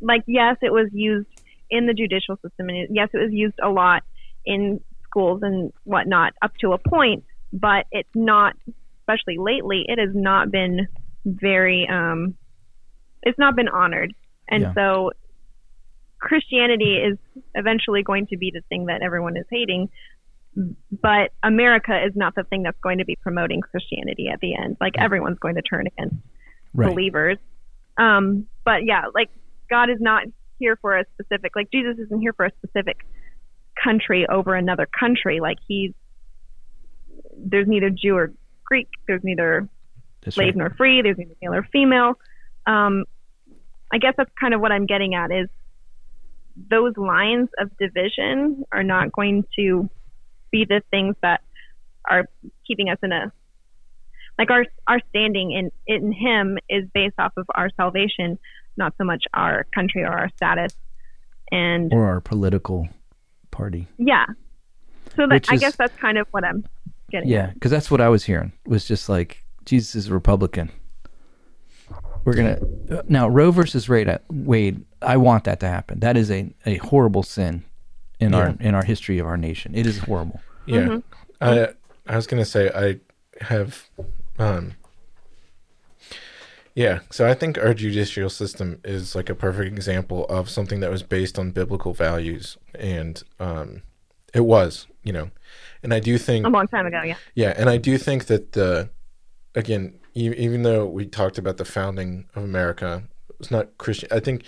like, 0.00 0.22
yes, 0.26 0.56
it 0.62 0.72
was 0.72 0.88
used 0.92 1.28
in 1.70 1.86
the 1.86 1.94
judicial 1.94 2.36
system, 2.36 2.68
and 2.68 2.88
yes, 2.90 3.08
it 3.12 3.18
was 3.18 3.32
used 3.32 3.58
a 3.62 3.68
lot 3.68 4.02
in 4.44 4.80
schools 5.04 5.40
and 5.42 5.72
whatnot 5.84 6.32
up 6.42 6.52
to 6.60 6.72
a 6.72 6.78
point, 6.78 7.24
but 7.52 7.86
it's 7.90 8.08
not, 8.14 8.54
especially 9.00 9.38
lately, 9.38 9.84
it 9.86 9.98
has 9.98 10.10
not 10.14 10.50
been 10.50 10.86
very 11.24 11.88
um 11.90 12.34
it's 13.22 13.38
not 13.38 13.56
been 13.56 13.68
honored 13.68 14.12
and 14.48 14.62
yeah. 14.62 14.74
so 14.74 15.10
Christianity 16.20 16.96
is 16.96 17.18
eventually 17.54 18.02
going 18.02 18.26
to 18.28 18.38
be 18.38 18.50
the 18.52 18.62
thing 18.70 18.86
that 18.86 19.02
everyone 19.02 19.36
is 19.36 19.44
hating, 19.50 19.90
but 21.02 21.32
America 21.42 21.92
is 22.02 22.12
not 22.14 22.34
the 22.34 22.44
thing 22.44 22.62
that's 22.62 22.78
going 22.82 22.98
to 22.98 23.04
be 23.04 23.14
promoting 23.16 23.60
Christianity 23.60 24.28
at 24.32 24.40
the 24.40 24.54
end. 24.54 24.78
Like 24.80 24.94
everyone's 24.98 25.38
going 25.38 25.56
to 25.56 25.62
turn 25.62 25.86
against 25.86 26.16
Right. 26.74 26.90
believers. 26.90 27.38
Um, 27.98 28.48
but 28.64 28.84
yeah, 28.84 29.02
like 29.14 29.30
God 29.70 29.88
is 29.90 29.98
not 30.00 30.24
here 30.58 30.76
for 30.80 30.98
a 30.98 31.04
specific, 31.14 31.52
like 31.54 31.68
Jesus 31.72 31.96
isn't 32.06 32.20
here 32.20 32.32
for 32.32 32.46
a 32.46 32.50
specific 32.58 32.96
country 33.82 34.26
over 34.26 34.54
another 34.54 34.88
country. 34.98 35.38
Like 35.40 35.58
he's, 35.68 35.92
there's 37.36 37.68
neither 37.68 37.90
Jew 37.90 38.16
or 38.16 38.32
Greek, 38.64 38.88
there's 39.06 39.20
neither 39.22 39.68
That's 40.24 40.34
slave 40.36 40.48
right. 40.48 40.56
nor 40.56 40.70
free, 40.70 41.02
there's 41.02 41.16
neither 41.18 41.34
male 41.42 41.54
or 41.54 41.62
female. 41.72 42.14
Um, 42.66 43.04
I 43.92 43.98
guess 43.98 44.14
that's 44.16 44.30
kind 44.40 44.54
of 44.54 44.60
what 44.60 44.72
I'm 44.72 44.86
getting 44.86 45.14
at 45.14 45.30
is 45.30 45.48
those 46.70 46.96
lines 46.96 47.48
of 47.58 47.70
division 47.78 48.64
are 48.72 48.82
not 48.82 49.12
going 49.12 49.44
to 49.56 49.88
be 50.50 50.64
the 50.64 50.82
things 50.90 51.16
that 51.22 51.42
are 52.08 52.24
keeping 52.66 52.88
us 52.88 52.98
in 53.02 53.10
a 53.12 53.32
like 54.38 54.50
our 54.50 54.64
our 54.86 55.00
standing 55.08 55.50
in 55.52 55.70
in 55.86 56.12
him 56.12 56.58
is 56.68 56.84
based 56.94 57.14
off 57.18 57.32
of 57.36 57.46
our 57.54 57.70
salvation 57.76 58.38
not 58.76 58.94
so 58.98 59.04
much 59.04 59.24
our 59.32 59.64
country 59.74 60.02
or 60.02 60.08
our 60.08 60.28
status 60.36 60.76
and 61.50 61.92
Or 61.92 62.04
our 62.06 62.20
political 62.20 62.88
party. 63.50 63.88
yeah 63.98 64.26
so 65.16 65.26
that 65.26 65.30
Which 65.30 65.50
i 65.50 65.56
guess 65.56 65.76
that's 65.76 65.96
kind 65.96 66.18
of 66.18 66.28
what 66.30 66.44
i'm 66.44 66.64
getting 67.10 67.28
Yeah, 67.30 67.50
because 67.52 67.70
that's 67.70 67.90
what 67.90 68.00
I 68.00 68.08
was 68.08 68.24
hearing. 68.24 68.52
Was 68.66 68.84
just 68.84 69.08
like 69.08 69.43
Jesus 69.64 69.94
is 69.94 70.08
a 70.08 70.14
Republican. 70.14 70.70
We're 72.24 72.34
gonna 72.34 72.58
uh, 72.90 73.02
now 73.08 73.28
Roe 73.28 73.50
versus 73.50 73.88
Wade. 73.88 74.18
Wade. 74.30 74.84
I 75.02 75.16
want 75.18 75.44
that 75.44 75.60
to 75.60 75.68
happen. 75.68 76.00
That 76.00 76.16
is 76.16 76.30
a, 76.30 76.54
a 76.64 76.76
horrible 76.76 77.22
sin 77.22 77.64
in 78.18 78.34
our 78.34 78.54
in 78.60 78.74
our 78.74 78.84
history 78.84 79.18
of 79.18 79.26
our 79.26 79.36
nation. 79.36 79.74
It 79.74 79.86
is 79.86 79.98
horrible. 79.98 80.40
Yeah. 80.66 80.98
I 81.40 81.68
I 82.06 82.16
was 82.16 82.26
gonna 82.26 82.44
say 82.44 82.70
I 82.74 83.00
have 83.44 83.88
um 84.38 84.74
yeah, 86.74 87.00
so 87.10 87.28
I 87.28 87.34
think 87.34 87.56
our 87.56 87.72
judicial 87.72 88.28
system 88.28 88.80
is 88.82 89.14
like 89.14 89.30
a 89.30 89.34
perfect 89.34 89.76
example 89.76 90.26
of 90.26 90.50
something 90.50 90.80
that 90.80 90.90
was 90.90 91.04
based 91.04 91.38
on 91.38 91.52
biblical 91.52 91.92
values 91.92 92.56
and 92.74 93.22
um 93.38 93.82
it 94.32 94.40
was, 94.40 94.88
you 95.04 95.12
know. 95.12 95.30
And 95.84 95.94
I 95.94 96.00
do 96.00 96.18
think 96.18 96.46
a 96.46 96.48
long 96.48 96.66
time 96.66 96.86
ago 96.86 97.02
yeah 97.02 97.16
yeah, 97.34 97.52
and 97.56 97.68
I 97.68 97.76
do 97.76 97.98
think 97.98 98.26
that 98.26 98.52
the 98.52 98.88
again, 99.54 99.94
e- 100.14 100.34
even 100.36 100.62
though 100.62 100.86
we 100.86 101.06
talked 101.06 101.38
about 101.38 101.56
the 101.56 101.64
founding 101.64 102.26
of 102.34 102.42
America, 102.44 103.04
it's 103.40 103.50
not 103.50 103.76
Christian. 103.78 104.08
I 104.12 104.20
think 104.20 104.44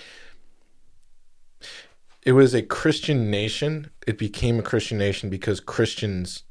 it 2.24 2.32
was 2.32 2.54
a 2.54 2.62
Christian 2.62 3.30
nation. 3.30 3.90
It 4.06 4.18
became 4.18 4.58
a 4.58 4.62
Christian 4.62 4.98
nation 4.98 5.30
because 5.30 5.60
Christians 5.60 6.42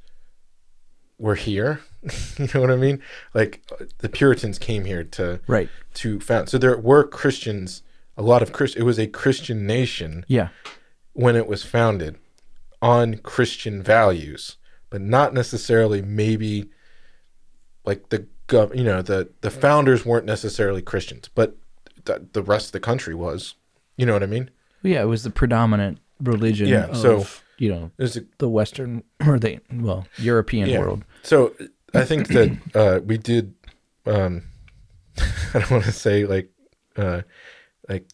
were 1.17 1.35
here. 1.35 1.81
you 2.37 2.47
know 2.53 2.61
what 2.61 2.71
I 2.71 2.75
mean? 2.75 3.01
Like 3.33 3.61
the 3.99 4.09
Puritans 4.09 4.57
came 4.59 4.85
here 4.85 5.03
to 5.03 5.39
Right. 5.47 5.69
to 5.95 6.19
found. 6.19 6.49
So 6.49 6.57
there 6.57 6.77
were 6.77 7.03
Christians. 7.03 7.81
A 8.17 8.21
lot 8.21 8.41
of 8.41 8.53
Christ. 8.53 8.77
It 8.77 8.83
was 8.83 8.97
a 8.97 9.07
Christian 9.07 9.67
nation 9.67 10.23
Yeah. 10.29 10.47
when 11.11 11.35
it 11.35 11.47
was 11.47 11.63
founded 11.63 12.15
on 12.81 13.15
Christian 13.17 13.83
values, 13.83 14.55
but 14.89 15.01
not 15.01 15.33
necessarily 15.33 16.01
maybe 16.01 16.69
like 17.83 18.07
the. 18.09 18.27
You 18.51 18.83
know, 18.83 19.01
the 19.01 19.29
the 19.41 19.49
founders 19.51 20.05
weren't 20.05 20.25
necessarily 20.25 20.81
Christians, 20.81 21.29
but 21.33 21.55
the, 22.05 22.25
the 22.33 22.43
rest 22.43 22.67
of 22.67 22.71
the 22.73 22.79
country 22.79 23.15
was. 23.15 23.55
You 23.97 24.05
know 24.05 24.13
what 24.13 24.23
I 24.23 24.27
mean? 24.27 24.49
Yeah. 24.83 25.01
It 25.01 25.05
was 25.05 25.23
the 25.23 25.29
predominant 25.29 25.99
religion. 26.21 26.67
Yeah, 26.67 26.85
Of, 26.87 26.97
so- 26.97 27.25
you 27.57 27.69
know 27.69 27.89
There's 27.95 28.17
a, 28.17 28.25
the 28.39 28.49
Western 28.49 29.03
or 29.25 29.39
the 29.39 29.59
well 29.71 30.05
European 30.17 30.67
yeah. 30.69 30.79
world. 30.79 31.05
So 31.23 31.55
I 31.93 32.03
think 32.03 32.27
that 32.29 32.57
uh, 32.75 32.99
we 33.05 33.17
did. 33.17 33.53
Um, 34.05 34.43
I 35.17 35.59
don't 35.59 35.71
want 35.71 35.85
to 35.85 35.91
say 35.93 36.25
like 36.25 36.49
uh, 36.97 37.21
like 37.87 38.05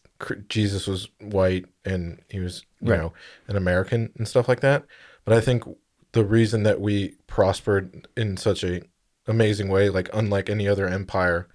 Jesus 0.48 0.86
was 0.86 1.08
white 1.20 1.66
and 1.84 2.20
he 2.30 2.38
was 2.38 2.64
you 2.80 2.90
Right. 2.92 3.00
know 3.00 3.12
an 3.48 3.56
American 3.56 4.12
and 4.16 4.28
stuff 4.28 4.48
like 4.48 4.60
that. 4.60 4.84
But 5.24 5.34
I 5.34 5.40
think 5.40 5.64
the 6.12 6.24
reason 6.24 6.62
that 6.62 6.80
we 6.80 7.16
prospered 7.26 8.06
in 8.16 8.36
such 8.36 8.62
a 8.62 8.82
amazing 9.26 9.68
way, 9.68 9.88
like 9.88 10.08
unlike 10.12 10.48
any 10.50 10.66
other 10.68 10.86
empire, 10.88 11.48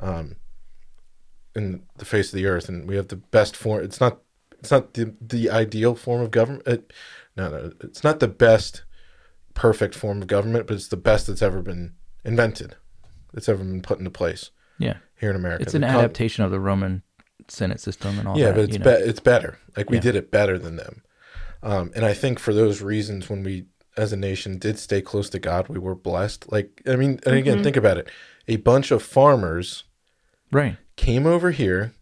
um, 0.00 0.36
in 1.54 1.82
the 1.96 2.04
face 2.04 2.28
of 2.32 2.36
the 2.36 2.46
earth, 2.46 2.68
and 2.68 2.86
we 2.88 2.96
have 2.96 3.08
the 3.08 3.16
best 3.16 3.56
form. 3.56 3.82
It's 3.82 4.00
not. 4.00 4.18
It's 4.60 4.70
not 4.70 4.94
the 4.94 5.14
the 5.20 5.50
ideal 5.50 5.94
form 5.94 6.20
of 6.20 6.30
government. 6.30 6.66
It, 6.66 6.92
no, 7.36 7.48
no, 7.48 7.72
it's 7.80 8.02
not 8.02 8.18
the 8.20 8.28
best 8.28 8.82
perfect 9.54 9.94
form 9.94 10.20
of 10.22 10.28
government, 10.28 10.66
but 10.66 10.74
it's 10.74 10.88
the 10.88 10.96
best 10.96 11.26
that's 11.28 11.42
ever 11.42 11.62
been 11.62 11.92
invented, 12.24 12.76
that's 13.32 13.48
ever 13.48 13.62
been 13.64 13.82
put 13.82 13.98
into 13.98 14.10
place 14.10 14.50
Yeah. 14.78 14.96
here 15.18 15.30
in 15.30 15.36
America. 15.36 15.62
It's 15.62 15.74
an 15.74 15.80
The 15.82 15.88
adaptation 15.88 16.44
of 16.44 16.50
the 16.50 16.60
Roman 16.60 17.02
Senate 17.48 17.80
system 17.80 18.18
and 18.18 18.26
all 18.28 18.36
yeah, 18.38 18.46
that. 18.46 18.54
but 18.54 18.64
it's 18.64 18.72
you 18.74 18.78
know. 18.80 18.84
be- 18.98 19.04
it's 19.04 19.20
better. 19.20 19.58
Like 19.76 19.90
we 19.90 19.96
Yeah. 19.96 20.02
did 20.02 20.16
it 20.16 20.30
better 20.32 20.58
than 20.58 20.76
them, 20.76 21.02
um, 21.62 21.90
and 21.96 22.04
I 22.04 22.12
think 22.14 22.38
for 22.40 22.52
those 22.52 22.82
reasons, 22.82 23.28
when 23.30 23.42
we 23.44 23.66
as 23.98 24.12
a 24.12 24.16
nation 24.16 24.58
did 24.58 24.78
stay 24.78 25.02
close 25.02 25.28
to 25.30 25.38
God, 25.38 25.68
we 25.68 25.78
were 25.78 25.94
blessed. 25.94 26.50
Like 26.50 26.80
I 26.86 26.96
mean, 26.96 27.20
and 27.26 27.34
again, 27.34 27.56
mm-hmm. 27.56 27.64
think 27.64 27.76
about 27.76 27.98
it: 27.98 28.08
a 28.46 28.56
bunch 28.56 28.90
of 28.90 29.02
farmers 29.02 29.84
right. 30.52 30.76
came 30.96 31.26
over 31.26 31.50
here, 31.50 31.92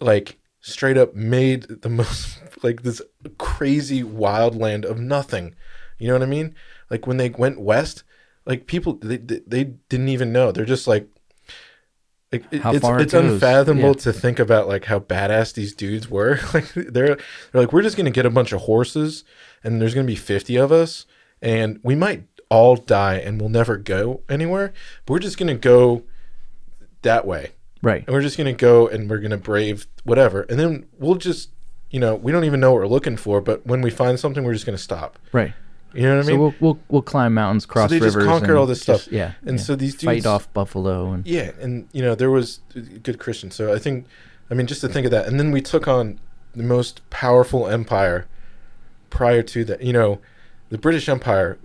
like 0.00 0.38
straight 0.60 0.96
up 0.96 1.14
made 1.14 1.82
the 1.82 1.88
most 1.88 2.40
like 2.62 2.82
this 2.82 3.02
crazy 3.36 4.02
wild 4.02 4.54
land 4.54 4.84
of 4.84 4.98
nothing. 4.98 5.54
You 5.98 6.08
know 6.08 6.14
what 6.14 6.22
I 6.22 6.26
mean? 6.26 6.54
Like 6.88 7.06
when 7.06 7.16
they 7.16 7.30
went 7.30 7.60
west, 7.60 8.04
like 8.46 8.66
people 8.66 8.94
they 8.94 9.16
they, 9.16 9.40
they 9.46 9.64
didn't 9.64 10.08
even 10.08 10.32
know. 10.32 10.52
They're 10.52 10.64
just 10.64 10.86
like. 10.86 11.08
Like 12.32 12.44
it- 12.50 12.60
How 12.62 12.72
it's 12.74 12.86
it 12.86 13.00
it's 13.00 13.14
unfathomable 13.14 13.88
yeah. 13.90 14.02
to 14.02 14.12
think 14.12 14.38
about 14.38 14.68
like 14.68 14.84
how 14.84 14.98
badass 14.98 15.54
these 15.54 15.74
dudes 15.74 16.10
were. 16.10 16.38
Like 16.54 16.72
they're 16.74 16.90
they're 16.92 17.18
like 17.52 17.72
we're 17.72 17.82
just 17.82 17.96
gonna 17.96 18.10
get 18.10 18.26
a 18.26 18.30
bunch 18.30 18.52
of 18.52 18.62
horses 18.62 19.24
and 19.64 19.80
there's 19.80 19.94
gonna 19.94 20.06
be 20.06 20.14
fifty 20.16 20.56
of 20.56 20.70
us 20.70 21.06
and 21.40 21.80
we 21.82 21.94
might 21.94 22.24
all 22.50 22.76
die 22.76 23.16
and 23.16 23.40
we'll 23.40 23.50
never 23.50 23.76
go 23.76 24.22
anywhere. 24.28 24.72
But 25.06 25.12
we're 25.14 25.18
just 25.20 25.38
gonna 25.38 25.54
go 25.54 26.04
that 27.02 27.26
way 27.26 27.52
Right. 27.82 28.04
and 28.06 28.14
we're 28.14 28.22
just 28.22 28.36
gonna 28.36 28.52
go 28.52 28.88
and 28.88 29.08
we're 29.08 29.18
gonna 29.20 29.36
brave 29.38 29.86
whatever, 30.04 30.42
and 30.50 30.58
then 30.58 30.86
we'll 30.98 31.14
just, 31.14 31.50
you 31.90 32.00
know, 32.00 32.14
we 32.14 32.32
don't 32.32 32.44
even 32.44 32.60
know 32.60 32.72
what 32.72 32.80
we're 32.80 32.86
looking 32.88 33.16
for, 33.16 33.40
but 33.40 33.66
when 33.66 33.80
we 33.82 33.90
find 33.90 34.18
something, 34.18 34.42
we're 34.44 34.52
just 34.54 34.66
gonna 34.66 34.76
stop. 34.78 35.18
Right. 35.32 35.52
You 35.94 36.02
know 36.02 36.16
what 36.16 36.18
I 36.18 36.22
So 36.22 36.30
mean? 36.32 36.40
we'll 36.40 36.54
we'll 36.60 36.78
we'll 36.88 37.02
climb 37.02 37.34
mountains, 37.34 37.64
cross 37.66 37.90
they 37.90 37.98
just 37.98 38.14
rivers, 38.16 38.28
conquer 38.30 38.50
and 38.50 38.58
all 38.58 38.66
this 38.66 38.84
just- 38.84 39.04
stuff. 39.04 39.12
Yeah, 39.12 39.32
And 39.46 39.58
yeah. 39.58 39.64
so 39.64 39.74
these 39.76 39.94
fight 40.02 40.14
dudes- 40.16 40.26
off 40.26 40.52
buffalo 40.52 41.12
and 41.12 41.26
yeah, 41.26 41.52
and 41.60 41.88
you 41.92 42.02
know 42.02 42.14
there 42.14 42.30
was 42.30 42.60
good 43.02 43.18
Christians. 43.18 43.54
So 43.54 43.72
I 43.72 43.78
think, 43.78 44.06
I 44.50 44.54
mean, 44.54 44.66
just 44.66 44.80
to 44.82 44.88
think 44.88 45.04
of 45.06 45.10
that, 45.12 45.26
and 45.26 45.38
then 45.40 45.50
we 45.50 45.60
took 45.62 45.88
on 45.88 46.20
the 46.54 46.62
most 46.62 47.00
powerful 47.10 47.66
empire 47.66 48.26
prior 49.10 49.42
to 49.42 49.64
that. 49.64 49.82
You 49.82 49.92
know, 49.94 50.20
the 50.70 50.78
British 50.78 51.08
Empire, 51.08 51.58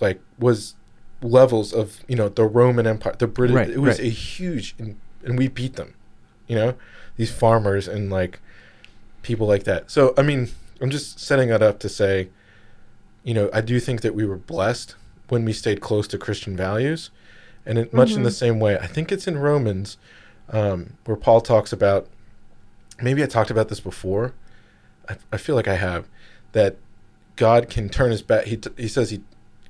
like, 0.00 0.20
was 0.38 0.74
levels 1.22 1.72
of 1.72 2.00
you 2.08 2.16
know 2.16 2.28
the 2.28 2.44
Roman 2.44 2.86
Empire. 2.86 3.14
The 3.18 3.26
British, 3.28 3.54
Right, 3.56 3.70
it 3.70 3.78
was 3.78 3.98
right. 3.98 4.08
a 4.08 4.10
huge, 4.10 4.74
and, 4.78 4.96
and 5.24 5.38
we 5.38 5.46
beat 5.48 5.76
them. 5.76 5.94
You 6.48 6.56
know, 6.56 6.74
these 7.16 7.30
farmers 7.30 7.86
and 7.86 8.10
like 8.10 8.40
people 9.22 9.46
like 9.46 9.62
that. 9.64 9.90
So 9.92 10.12
I 10.18 10.22
mean, 10.22 10.48
I'm 10.80 10.90
just 10.90 11.20
setting 11.20 11.48
that 11.50 11.62
up 11.62 11.78
to 11.80 11.88
say, 11.88 12.28
you 13.24 13.34
know, 13.34 13.50
I 13.52 13.60
do 13.60 13.80
think 13.80 14.02
that 14.02 14.14
we 14.14 14.24
were 14.24 14.36
blessed 14.36 14.94
when 15.28 15.44
we 15.44 15.52
stayed 15.52 15.80
close 15.80 16.06
to 16.08 16.18
Christian 16.18 16.56
values, 16.56 17.10
and 17.66 17.78
it, 17.78 17.92
much 17.92 18.12
in 18.12 18.22
the 18.22 18.30
same 18.30 18.60
way, 18.60 18.78
I 18.78 18.86
think 18.86 19.10
it's 19.10 19.26
in 19.26 19.38
Romans 19.38 19.96
um, 20.50 20.94
where 21.04 21.16
Paul 21.16 21.40
talks 21.40 21.72
about. 21.72 22.06
Maybe 23.02 23.22
I 23.24 23.26
talked 23.26 23.50
about 23.50 23.68
this 23.70 23.80
before. 23.80 24.34
I, 25.08 25.16
I 25.32 25.36
feel 25.36 25.56
like 25.56 25.66
I 25.66 25.74
have 25.74 26.06
that 26.52 26.76
God 27.36 27.68
can 27.68 27.88
turn 27.88 28.10
his 28.12 28.22
back. 28.22 28.44
He 28.44 28.56
t- 28.58 28.70
he 28.76 28.86
says 28.86 29.10
he 29.10 29.22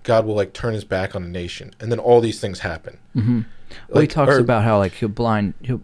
God 0.02 0.26
will 0.26 0.34
like 0.34 0.52
turn 0.52 0.74
his 0.74 0.84
back 0.84 1.14
on 1.14 1.22
a 1.22 1.28
nation, 1.28 1.72
and 1.80 1.90
then 1.90 1.98
all 1.98 2.20
these 2.20 2.40
things 2.40 2.60
happen. 2.60 2.98
Mm-hmm. 3.16 3.40
Well, 3.88 4.02
he 4.02 4.06
talks 4.08 4.34
or- 4.34 4.40
about 4.40 4.64
how 4.64 4.78
like 4.78 4.92
he'll 4.94 5.08
blind 5.08 5.54
he'll 5.62 5.80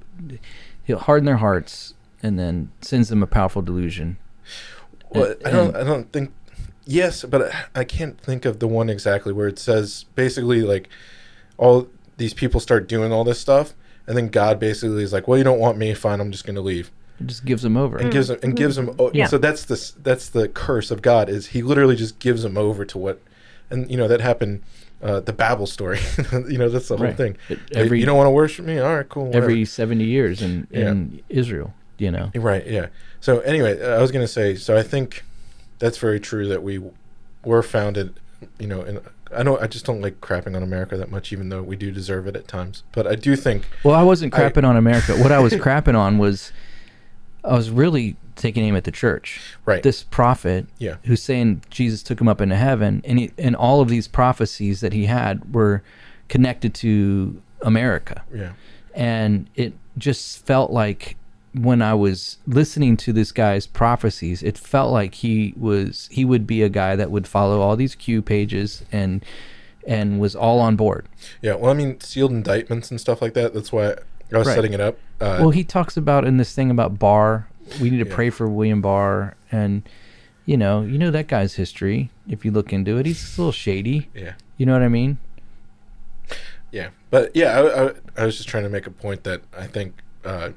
he'll 0.84 0.98
harden 0.98 1.24
their 1.24 1.38
hearts 1.38 1.94
and 2.22 2.38
then 2.38 2.70
sends 2.82 3.08
them 3.08 3.22
a 3.22 3.26
powerful 3.26 3.62
delusion. 3.62 4.18
Well, 5.10 5.34
And- 5.44 5.46
I 5.46 5.50
don't. 5.50 5.76
I 5.76 5.84
don't 5.84 6.12
think. 6.12 6.32
Yes, 6.90 7.24
but 7.24 7.42
I- 7.54 7.80
I 7.80 7.84
can't 7.84 8.20
think 8.20 8.44
of 8.44 8.58
the 8.58 8.66
one 8.66 8.90
exactly 8.90 9.32
where 9.32 9.46
it 9.48 9.58
says 9.58 10.06
basically 10.16 10.62
like 10.62 10.88
all 11.56 11.86
these 12.16 12.34
people 12.34 12.58
start 12.60 12.88
doing 12.88 13.12
all 13.12 13.22
this 13.24 13.38
stuff, 13.38 13.74
and 14.06 14.16
then 14.16 14.28
God 14.28 14.58
basically 14.58 15.02
is 15.02 15.12
like, 15.12 15.28
"Well, 15.28 15.38
you 15.38 15.44
don't 15.44 15.60
want 15.60 15.78
me, 15.78 15.94
fine. 15.94 16.20
I'm 16.20 16.32
just 16.32 16.44
going 16.44 16.56
to 16.56 16.60
leave," 16.60 16.90
It 17.20 17.26
just 17.28 17.44
gives 17.44 17.62
them 17.62 17.76
over. 17.76 17.96
and 17.96 18.10
gives 18.10 18.28
them 18.28 18.38
and 18.42 18.56
gives 18.56 18.76
them. 18.76 18.90
Yeah. 19.12 19.26
So 19.26 19.38
that's 19.38 19.64
the 19.64 19.92
that's 20.02 20.28
the 20.28 20.48
curse 20.48 20.90
of 20.90 21.00
God 21.02 21.28
is 21.28 21.48
He 21.48 21.62
literally 21.62 21.96
just 21.96 22.18
gives 22.18 22.42
them 22.42 22.58
over 22.58 22.84
to 22.84 22.98
what, 22.98 23.20
and 23.70 23.90
you 23.90 23.96
know 23.96 24.08
that 24.08 24.20
happened. 24.20 24.62
Uh, 25.02 25.18
the 25.20 25.32
Babel 25.32 25.66
story, 25.66 25.98
you 26.48 26.58
know 26.58 26.68
that's 26.68 26.88
the 26.88 26.96
whole 26.96 27.06
Right. 27.06 27.16
thing. 27.16 27.36
It- 27.48 27.58
every- 27.74 28.00
you 28.00 28.04
don't 28.06 28.18
want 28.18 28.26
to 28.26 28.30
worship 28.32 28.66
me, 28.66 28.78
all 28.78 28.96
right, 28.96 29.08
cool. 29.08 29.26
whatever. 29.26 29.44
Every 29.46 29.64
seventy 29.64 30.04
years 30.04 30.42
in 30.42 30.66
Yeah. 30.70 30.90
in 30.90 31.20
Israel. 31.28 31.72
you 31.98 32.10
know. 32.10 32.30
Right. 32.34 32.66
Yeah. 32.66 32.86
So 33.20 33.40
anyway, 33.40 33.78
uh, 33.80 33.98
I 33.98 34.00
was 34.02 34.10
going 34.10 34.24
to 34.24 34.32
say. 34.32 34.54
So 34.56 34.74
I 34.76 34.82
think 34.82 35.22
that's 35.80 35.98
very 35.98 36.20
true 36.20 36.46
that 36.48 36.62
we 36.62 36.80
were 37.44 37.62
founded. 37.64 38.14
You 38.58 38.68
know, 38.68 38.80
and 38.82 39.00
I 39.36 39.42
know 39.42 39.58
I 39.58 39.66
just 39.66 39.84
don't 39.84 40.00
like 40.00 40.20
crapping 40.20 40.54
on 40.56 40.62
America 40.62 40.96
that 40.96 41.10
much, 41.10 41.32
even 41.32 41.48
though 41.48 41.62
we 41.62 41.76
do 41.76 41.90
deserve 41.90 42.26
it 42.26 42.36
at 42.36 42.46
times. 42.48 42.84
But 42.92 43.06
I 43.06 43.16
do 43.16 43.34
think. 43.36 43.68
Well, 43.84 43.94
I 43.94 44.02
wasn't 44.02 44.32
I- 44.34 44.38
crapping 44.40 44.64
on 44.64 44.76
America. 44.76 45.14
What 45.16 45.32
I 45.32 45.40
was 45.40 45.52
crapping 45.66 45.98
on 45.98 46.16
was 46.18 46.52
I 47.44 47.54
was 47.54 47.70
really 47.70 48.16
taking 48.36 48.64
aim 48.64 48.76
at 48.76 48.84
the 48.84 48.90
church. 48.90 49.40
Right. 49.66 49.82
This 49.82 50.02
prophet 50.02 50.66
Yeah. 50.78 50.96
who's 51.04 51.22
saying 51.22 51.62
Jesus 51.68 52.02
took 52.02 52.18
him 52.20 52.28
up 52.28 52.40
into 52.40 52.56
heaven 52.56 53.02
and 53.04 53.18
he, 53.18 53.32
and 53.36 53.54
all 53.54 53.82
of 53.82 53.88
these 53.88 54.08
prophecies 54.08 54.80
that 54.80 54.94
he 54.94 55.04
had 55.06 55.54
were 55.54 55.82
connected 56.28 56.72
to 56.76 57.42
America. 57.60 58.22
Yeah. 58.32 58.52
And 58.94 59.50
it 59.56 59.74
just 59.98 60.46
felt 60.46 60.70
like 60.70 61.16
when 61.52 61.82
I 61.82 61.94
was 61.94 62.38
listening 62.46 62.96
to 62.98 63.12
this 63.12 63.32
guy's 63.32 63.66
prophecies, 63.66 64.42
it 64.42 64.56
felt 64.56 64.92
like 64.92 65.14
he 65.16 65.52
was 65.56 66.08
he 66.12 66.24
would 66.24 66.46
be 66.46 66.62
a 66.62 66.68
guy 66.68 66.94
that 66.96 67.10
would 67.10 67.26
follow 67.26 67.60
all 67.60 67.76
these 67.76 67.94
Q 67.94 68.22
pages 68.22 68.84
and 68.92 69.24
and 69.86 70.20
was 70.20 70.36
all 70.36 70.60
on 70.60 70.76
board. 70.76 71.06
Yeah. 71.42 71.54
Well, 71.54 71.70
I 71.70 71.74
mean, 71.74 71.98
sealed 72.00 72.30
indictments 72.32 72.90
and 72.90 73.00
stuff 73.00 73.20
like 73.22 73.34
that. 73.34 73.54
That's 73.54 73.72
why 73.72 73.92
I 74.32 74.38
was 74.38 74.46
Right. 74.46 74.54
setting 74.54 74.72
it 74.74 74.80
up. 74.80 74.98
Uh, 75.20 75.38
well, 75.40 75.50
he 75.50 75.64
talks 75.64 75.96
about 75.96 76.24
in 76.24 76.36
this 76.36 76.54
thing 76.54 76.70
about 76.70 76.98
Barr. 76.98 77.48
We 77.80 77.90
need 77.90 78.02
to 78.02 78.08
Yeah. 78.08 78.14
pray 78.14 78.30
for 78.30 78.48
William 78.48 78.80
Barr, 78.80 79.34
and 79.50 79.82
you 80.46 80.56
know, 80.56 80.82
you 80.82 80.98
know 80.98 81.10
that 81.10 81.26
guy's 81.28 81.54
history. 81.54 82.10
If 82.28 82.44
you 82.44 82.50
look 82.50 82.72
into 82.72 82.96
it, 82.98 83.06
he's 83.06 83.36
a 83.38 83.40
little 83.40 83.52
shady. 83.52 84.08
yeah. 84.14 84.34
You 84.56 84.66
know 84.66 84.72
what 84.72 84.82
I 84.82 84.88
mean? 84.88 85.18
Yeah, 86.72 86.90
but 87.10 87.34
yeah, 87.34 87.58
I, 87.60 87.86
I, 87.88 87.92
I 88.18 88.26
was 88.26 88.36
just 88.36 88.48
trying 88.48 88.62
to 88.62 88.68
make 88.68 88.86
a 88.86 88.90
point 88.90 89.24
that 89.24 89.42
I 89.56 89.66
think 89.66 89.94
uh, 90.24 90.50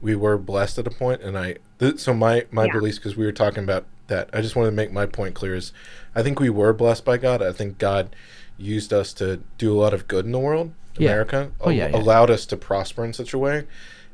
we 0.00 0.14
were 0.14 0.36
blessed 0.38 0.78
at 0.78 0.86
a 0.86 0.90
point, 0.90 1.22
and 1.22 1.36
I 1.38 1.56
th- 1.78 1.98
so 1.98 2.12
my 2.14 2.44
my 2.50 2.66
Yeah. 2.66 2.72
beliefs 2.72 2.98
because 2.98 3.16
we 3.16 3.24
were 3.24 3.32
talking 3.32 3.64
about 3.64 3.84
that. 4.08 4.28
I 4.32 4.40
just 4.40 4.54
wanted 4.56 4.70
to 4.70 4.76
make 4.76 4.92
my 4.92 5.06
point 5.06 5.34
clear 5.34 5.54
is 5.54 5.72
I 6.14 6.22
think 6.22 6.38
we 6.40 6.50
were 6.50 6.72
blessed 6.72 7.04
by 7.04 7.16
God. 7.16 7.42
I 7.42 7.52
think 7.52 7.78
God 7.78 8.14
used 8.58 8.92
us 8.92 9.12
to 9.14 9.40
do 9.58 9.72
a 9.72 9.78
lot 9.78 9.92
of 9.92 10.08
good 10.08 10.24
in 10.24 10.32
the 10.32 10.38
world, 10.38 10.72
Yeah. 10.96 11.10
America, 11.10 11.50
Oh, 11.60 11.70
yeah, 11.70 11.88
yeah. 11.88 11.96
allowed 11.96 12.30
us 12.30 12.46
to 12.46 12.56
prosper 12.56 13.04
in 13.04 13.12
such 13.12 13.34
a 13.34 13.38
way, 13.38 13.64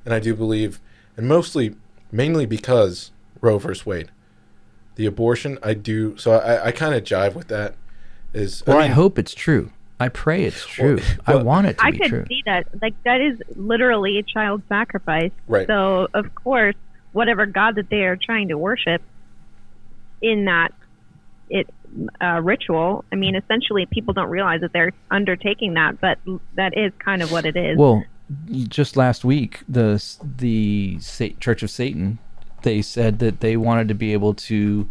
and 0.04 0.12
I 0.14 0.18
do 0.18 0.34
believe, 0.34 0.80
and 1.16 1.28
mostly 1.28 1.74
mainly 2.10 2.44
because 2.46 3.10
Roe 3.40 3.58
versus 3.58 3.86
Wade, 3.86 4.10
the 4.96 5.06
abortion. 5.06 5.58
I 5.62 5.74
do 5.74 6.16
so 6.18 6.32
I, 6.32 6.66
I 6.66 6.72
kind 6.72 6.94
of 6.94 7.04
jive 7.04 7.34
with 7.34 7.48
that. 7.48 7.74
Is 8.34 8.62
Well, 8.66 8.78
I, 8.78 8.82
mean, 8.84 8.92
hope 8.92 9.18
it's 9.18 9.34
true. 9.34 9.70
I 10.02 10.08
pray 10.08 10.44
it's 10.44 10.66
true. 10.66 10.98
I 11.26 11.36
want 11.36 11.68
it 11.68 11.78
to 11.78 11.84
be 11.84 11.90
true. 11.90 11.90
I 11.90 11.90
be 11.92 11.98
could 11.98 12.08
true. 12.08 12.24
see 12.28 12.42
that. 12.46 12.66
Like 12.82 12.94
that 13.04 13.20
is 13.20 13.40
literally 13.56 14.18
a 14.18 14.22
child 14.22 14.62
sacrifice. 14.68 15.30
Right. 15.46 15.66
So 15.66 16.08
of 16.12 16.34
course, 16.34 16.74
whatever 17.12 17.46
God 17.46 17.76
that 17.76 17.88
they 17.88 18.02
are 18.04 18.16
trying 18.16 18.48
to 18.48 18.58
worship 18.58 19.02
in 20.20 20.46
that 20.46 20.72
it 21.48 21.68
uh, 22.20 22.40
ritual. 22.42 23.04
I 23.12 23.16
mean, 23.16 23.36
essentially, 23.36 23.86
people 23.86 24.14
don't 24.14 24.30
realize 24.30 24.62
that 24.62 24.72
they're 24.72 24.92
undertaking 25.10 25.74
that, 25.74 26.00
but 26.00 26.18
that 26.54 26.76
is 26.76 26.92
kind 26.98 27.22
of 27.22 27.30
what 27.30 27.44
it 27.44 27.56
is. 27.56 27.76
Well, 27.76 28.04
just 28.68 28.96
last 28.96 29.24
week, 29.24 29.60
the 29.68 30.02
the 30.38 30.98
Church 31.38 31.62
of 31.62 31.70
Satan, 31.70 32.18
they 32.62 32.82
said 32.82 33.18
that 33.20 33.40
they 33.40 33.56
wanted 33.56 33.88
to 33.88 33.94
be 33.94 34.12
able 34.12 34.34
to 34.34 34.88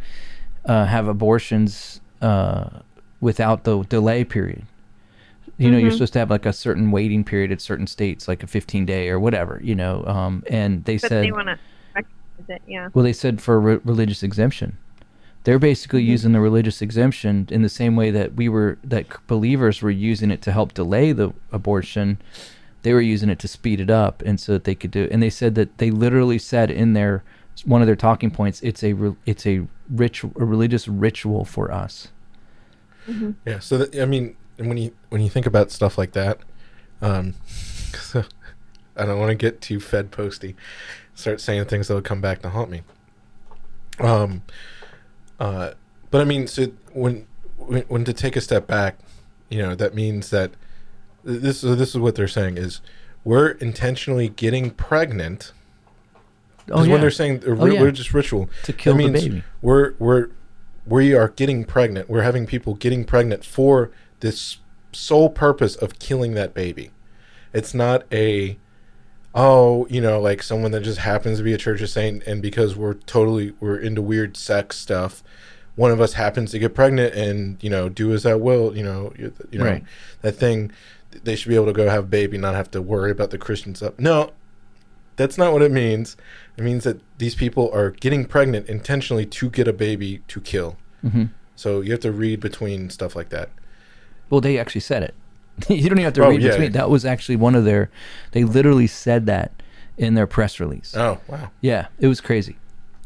uh, 0.66 0.86
have 0.86 1.08
abortions 1.08 2.02
uh, 2.22 2.80
without 3.20 3.64
the 3.64 3.84
delay 3.84 4.24
period. 4.24 4.64
You 5.62 5.72
know, 5.72 5.78
you're 5.78 5.90
mm-hmm. 5.90 5.98
supposed 5.98 6.14
to 6.14 6.20
have 6.20 6.30
like 6.30 6.46
a 6.46 6.54
certain 6.54 6.92
waiting 6.92 7.24
period 7.24 7.52
at 7.52 7.62
certain 7.62 7.88
states, 7.88 8.28
like 8.28 8.42
a 8.42 8.48
15 8.48 8.86
day 8.86 9.10
or 9.10 9.20
whatever. 9.20 9.60
You 9.64 9.76
know, 9.76 10.04
um, 10.06 10.44
and 10.48 10.84
they 10.86 10.98
but 10.98 11.10
said, 11.10 11.24
they 11.24 11.32
want 11.32 11.48
to 11.48 11.60
recognize 11.94 12.50
it. 12.50 12.62
Yeah. 12.68 12.90
well, 12.94 13.04
they 13.04 13.14
said 13.14 13.42
for 13.42 13.60
re- 13.60 13.80
religious 13.84 14.24
exemption. 14.24 14.78
They're 15.44 15.60
basically 15.60 16.02
mm-hmm. 16.02 16.12
using 16.12 16.32
the 16.34 16.40
religious 16.40 16.82
exemption 16.82 17.48
in 17.52 17.62
the 17.62 17.70
same 17.70 17.96
way 17.96 18.12
that 18.12 18.36
we 18.36 18.50
were 18.50 18.78
that 18.84 19.06
believers 19.28 19.82
were 19.82 19.92
using 19.92 20.32
it 20.32 20.42
to 20.44 20.52
help 20.52 20.74
delay 20.74 21.12
the 21.12 21.34
abortion. 21.52 22.20
They 22.84 22.94
were 22.94 23.02
using 23.02 23.30
it 23.30 23.40
to 23.40 23.48
speed 23.48 23.80
it 23.80 23.90
up, 23.90 24.24
and 24.24 24.40
so 24.40 24.54
that 24.54 24.64
they 24.64 24.76
could 24.76 24.92
do. 24.92 25.04
It. 25.04 25.12
And 25.12 25.22
they 25.22 25.30
said 25.30 25.56
that 25.56 25.78
they 25.78 25.92
literally 25.92 26.40
said 26.40 26.72
in 26.72 26.94
their 26.94 27.24
one 27.66 27.82
of 27.82 27.88
their 27.88 27.96
talking 27.96 28.32
points, 28.32 28.62
it's 28.62 28.84
a 28.84 28.94
re- 28.94 29.16
it's 29.26 29.46
a 29.46 29.68
rich 29.90 30.24
a 30.24 30.28
religious 30.46 30.88
ritual 30.88 31.46
for 31.46 31.72
us. 31.72 32.08
Mm-hmm. 33.08 33.32
Yeah. 33.46 33.60
So 33.60 33.78
that, 33.80 33.96
I 34.00 34.06
mean, 34.06 34.36
and 34.62 34.70
when 34.70 34.78
you 34.78 34.94
when 35.10 35.22
you 35.22 35.30
think 35.30 35.46
about 35.46 35.72
stuff 35.72 35.98
like 35.98 36.14
that, 36.14 36.40
um, 37.02 37.36
so 37.94 38.24
I 38.96 39.06
don't 39.06 39.20
want 39.20 39.30
to 39.30 39.36
get 39.36 39.62
too 39.62 39.80
Fed 39.80 40.12
posty. 40.12 40.56
Start 41.16 41.42
saying 41.42 41.66
things 41.66 41.88
that'll 41.88 42.02
come 42.02 42.22
back 42.22 42.42
to 42.42 42.50
haunt 42.50 42.70
me. 42.70 42.82
Um, 44.00 44.44
uh, 45.40 45.72
but 46.10 46.22
I 46.22 46.24
mean, 46.24 46.48
so 46.48 46.68
when 46.94 47.28
when, 47.58 47.84
when 47.84 48.06
to 48.06 48.14
take 48.14 48.36
a 48.36 48.42
step 48.42 48.68
back, 48.68 48.98
you 49.50 49.60
know, 49.60 49.76
that 49.76 49.94
means 49.94 50.30
that 50.30 50.52
this 51.24 51.64
is 51.64 51.78
this 51.78 51.90
is 51.90 51.98
what 51.98 52.16
they're 52.16 52.28
saying 52.28 52.58
is 52.58 52.82
we're 53.24 53.50
intentionally 53.52 54.30
getting 54.30 54.72
pregnant. 54.72 55.54
Oh 56.62 56.66
Because 56.66 56.88
yeah, 56.88 56.92
when 56.94 57.02
they're 57.02 57.12
saying 57.12 57.44
Oh, 57.46 57.66
yeah. 57.66 57.80
religious 57.80 58.14
ritual, 58.14 58.50
To 58.64 58.74
kill 58.74 58.94
that 58.96 59.04
the 59.04 59.10
means 59.12 59.24
baby. 59.28 59.44
We're 59.62 59.94
we're 60.00 60.30
we 60.86 61.14
are 61.14 61.30
getting 61.30 61.64
pregnant. 61.66 62.10
We're 62.10 62.24
having 62.24 62.46
people 62.46 62.76
getting 62.76 63.04
pregnant 63.04 63.46
for 63.46 63.92
this 64.22 64.58
sole 64.94 65.30
purpose 65.30 65.76
of 65.76 66.00
killing 66.00 66.34
that 66.34 66.54
baby. 66.54 66.92
It's 67.54 67.74
not 67.74 68.06
a 68.12 68.58
oh, 69.34 69.88
you 69.90 70.02
know, 70.02 70.20
like 70.20 70.44
someone 70.44 70.72
that 70.72 70.82
just 70.82 71.00
happens 71.00 71.38
to 71.38 71.44
be 71.44 71.54
a 71.54 71.58
church 71.58 71.82
of 71.82 71.90
Satan 71.90 72.42
because 72.42 72.76
we're 72.76 72.96
totally 72.96 73.54
we're 73.60 73.78
into 73.78 74.02
weird 74.02 74.36
sex 74.36 74.78
stuff, 74.78 75.24
one 75.76 75.92
of 75.92 76.02
us 76.02 76.14
happens 76.14 76.52
to 76.52 76.60
get 76.60 76.76
pregnant 76.76 77.14
and, 77.16 77.58
you 77.64 77.70
know, 77.70 77.88
do 77.88 78.14
as 78.14 78.26
I 78.26 78.36
will, 78.36 78.76
you 78.76 78.84
know, 78.84 79.14
you, 79.18 79.34
you 79.50 79.60
know, 79.60 79.66
Right. 79.66 79.84
that 80.22 80.34
thing 80.34 80.72
they 81.24 81.36
should 81.36 81.50
be 81.50 81.56
able 81.56 81.66
to 81.68 81.74
go 81.74 81.90
have 81.90 82.04
a 82.06 82.08
baby, 82.08 82.38
not 82.38 82.56
have 82.56 82.72
to 82.72 82.82
worry 82.82 83.12
about 83.12 83.32
the 83.32 83.38
Christian 83.38 83.74
stuff. 83.76 83.94
No, 83.98 84.32
that's 85.18 85.38
not 85.38 85.52
what 85.54 85.62
it 85.62 85.72
means. 85.72 86.16
It 86.58 86.64
means 86.64 86.84
that 86.84 87.00
these 87.18 87.36
people 87.36 87.70
are 87.74 87.92
getting 87.92 88.26
pregnant 88.26 88.68
intentionally 88.68 89.26
to 89.28 89.50
get 89.50 89.68
a 89.68 89.74
baby 89.74 90.24
to 90.28 90.42
kill. 90.42 90.78
hmm 91.02 91.26
So 91.56 91.82
you 91.82 91.92
have 91.92 92.02
to 92.02 92.12
read 92.12 92.40
between 92.42 92.90
stuff 92.90 93.16
like 93.16 93.30
that. 93.30 93.50
Well, 94.32 94.42
they 94.42 94.58
actually 94.58 94.82
said 94.82 95.04
it. 95.04 95.14
you 95.70 95.84
don't 95.90 96.00
even 96.00 96.06
have 96.06 96.14
to 96.14 96.26
Oh, 96.26 96.30
read 96.30 96.42
yeah. 96.42 96.52
between. 96.52 96.72
That 96.72 96.90
was 96.90 97.06
actually 97.06 97.36
one 97.36 97.54
of 97.54 97.66
their. 97.66 97.92
They 98.32 98.44
literally 98.44 98.88
said 98.88 99.28
that 99.28 99.52
in 99.98 100.16
their 100.16 100.26
press 100.26 100.60
release. 100.60 100.96
Oh 100.98 101.20
wow! 101.28 101.52
Yeah, 101.62 101.88
it 102.00 102.08
was 102.08 102.22
crazy. 102.22 102.58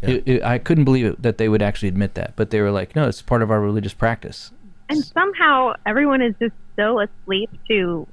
Yeah. 0.02 0.10
It, 0.12 0.24
it, 0.28 0.44
I 0.44 0.60
couldn't 0.60 0.86
believe 0.86 1.06
it 1.06 1.22
that 1.22 1.38
they 1.38 1.50
would 1.50 1.62
actually 1.62 1.90
admit 1.90 2.14
that, 2.16 2.34
but 2.38 2.52
they 2.52 2.62
were 2.62 2.72
like, 2.72 2.96
"No, 2.96 3.08
it's 3.08 3.22
part 3.22 3.42
of 3.42 3.52
our 3.52 3.60
religious 3.60 3.94
practice." 3.94 4.52
And 4.88 5.04
somehow 5.04 5.74
everyone 5.86 6.22
is 6.22 6.36
just 6.40 6.54
so 6.76 7.00
asleep 7.02 7.50
to 7.70 8.08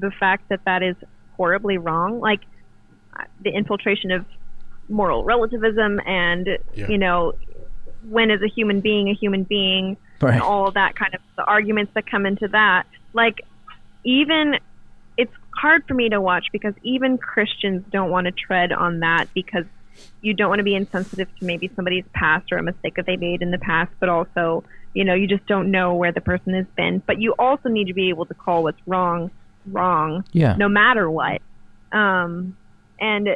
the 0.00 0.10
fact 0.18 0.48
that 0.48 0.60
that 0.64 0.82
is 0.82 0.96
horribly 1.36 1.76
wrong. 1.76 2.18
Like 2.18 2.40
uh, 3.20 3.24
the 3.44 3.50
infiltration 3.50 4.10
of 4.10 4.24
moral 4.88 5.22
relativism 5.24 6.00
and, 6.06 6.46
Yeah. 6.74 6.88
you 6.88 6.96
know, 6.96 7.34
when 8.08 8.30
is 8.30 8.40
a 8.40 8.48
human 8.48 8.80
being 8.80 9.10
a 9.10 9.14
human 9.14 9.42
being 9.42 9.96
Right. 10.20 10.34
and 10.34 10.42
all 10.42 10.70
that 10.72 10.96
kind 10.96 11.14
of 11.14 11.20
the 11.36 11.44
arguments 11.44 11.92
that 11.94 12.10
come 12.10 12.26
into 12.26 12.48
that. 12.48 12.84
Like, 13.12 13.42
even 14.04 14.54
it's 15.16 15.32
hard 15.54 15.84
for 15.86 15.94
me 15.94 16.08
to 16.10 16.20
watch 16.20 16.46
because 16.52 16.74
even 16.82 17.18
Christians 17.18 17.84
don't 17.90 18.10
want 18.10 18.26
to 18.26 18.32
tread 18.32 18.72
on 18.72 19.00
that 19.00 19.26
because 19.34 19.64
you 20.20 20.34
don't 20.34 20.48
want 20.48 20.58
to 20.58 20.64
be 20.64 20.74
insensitive 20.74 21.28
to 21.38 21.44
maybe 21.44 21.70
somebody's 21.74 22.04
past 22.12 22.52
or 22.52 22.58
a 22.58 22.62
mistake 22.62 22.96
that 22.96 23.06
they 23.06 23.16
made 23.16 23.42
in 23.42 23.50
the 23.50 23.58
past, 23.58 23.90
but 23.98 24.08
also, 24.08 24.64
you 24.92 25.04
know, 25.04 25.14
you 25.14 25.26
just 25.26 25.46
don't 25.46 25.70
know 25.70 25.94
where 25.94 26.12
the 26.12 26.20
person 26.20 26.54
has 26.54 26.66
been. 26.76 27.02
But 27.06 27.20
you 27.20 27.34
also 27.38 27.68
need 27.68 27.86
to 27.86 27.94
be 27.94 28.10
able 28.10 28.26
to 28.26 28.34
call 28.34 28.62
what's 28.62 28.80
wrong 28.86 29.30
wrong, 29.66 30.24
Yeah. 30.32 30.54
no 30.56 30.68
matter 30.68 31.10
what. 31.10 31.42
Um, 31.92 32.56
and 33.00 33.28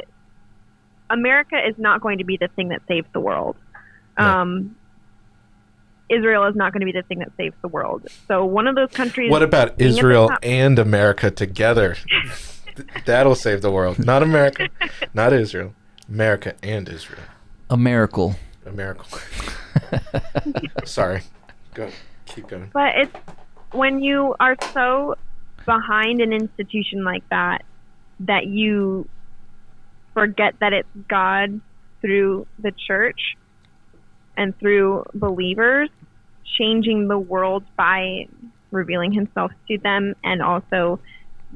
America 1.09 1.55
is 1.67 1.75
not 1.77 2.01
going 2.01 2.19
to 2.19 2.23
be 2.23 2.37
the 2.37 2.47
thing 2.49 2.69
that 2.69 2.81
saves 2.87 3.07
the 3.13 3.19
world. 3.19 3.57
Um, 4.17 4.75
Israel 6.11 6.45
is 6.45 6.55
not 6.55 6.73
going 6.73 6.81
to 6.81 6.85
be 6.85 6.91
the 6.91 7.03
thing 7.03 7.19
that 7.19 7.31
saves 7.37 7.55
the 7.61 7.67
world. 7.67 8.07
So 8.27 8.45
one 8.45 8.67
of 8.67 8.75
those 8.75 8.91
countries. 8.91 9.31
What 9.31 9.43
about 9.43 9.77
being 9.77 9.89
at 9.89 9.93
the 9.93 9.97
Israel 9.97 10.27
top- 10.29 10.39
and 10.43 10.77
America 10.77 11.31
together? 11.31 11.95
That'll 13.05 13.35
save 13.35 13.61
the 13.61 13.71
world. 13.71 14.03
Not 14.03 14.23
America, 14.23 14.69
not 15.13 15.33
Israel. 15.33 15.73
America 16.07 16.55
and 16.61 16.87
Israel. 16.89 17.23
A 17.69 17.77
miracle. 17.77 18.35
America. 18.65 19.05
Sorry. 20.85 21.21
Go. 21.73 21.89
Keep 22.25 22.47
going. 22.47 22.69
But 22.73 22.95
it's 22.95 23.15
when 23.71 24.01
you 24.01 24.35
are 24.39 24.55
so 24.73 25.15
behind 25.65 26.21
an 26.21 26.33
institution 26.33 27.03
like 27.03 27.27
that 27.29 27.63
that 28.21 28.47
you 28.47 29.07
forget 30.13 30.55
that 30.59 30.73
it's 30.73 30.89
God 31.07 31.61
through 32.01 32.47
the 32.59 32.71
church 32.71 33.37
and 34.35 34.57
through 34.59 35.05
believers 35.13 35.89
changing 36.57 37.07
the 37.07 37.17
world 37.19 37.63
by 37.77 38.27
revealing 38.71 39.11
himself 39.11 39.51
to 39.67 39.77
them 39.77 40.13
and 40.23 40.41
also 40.41 40.99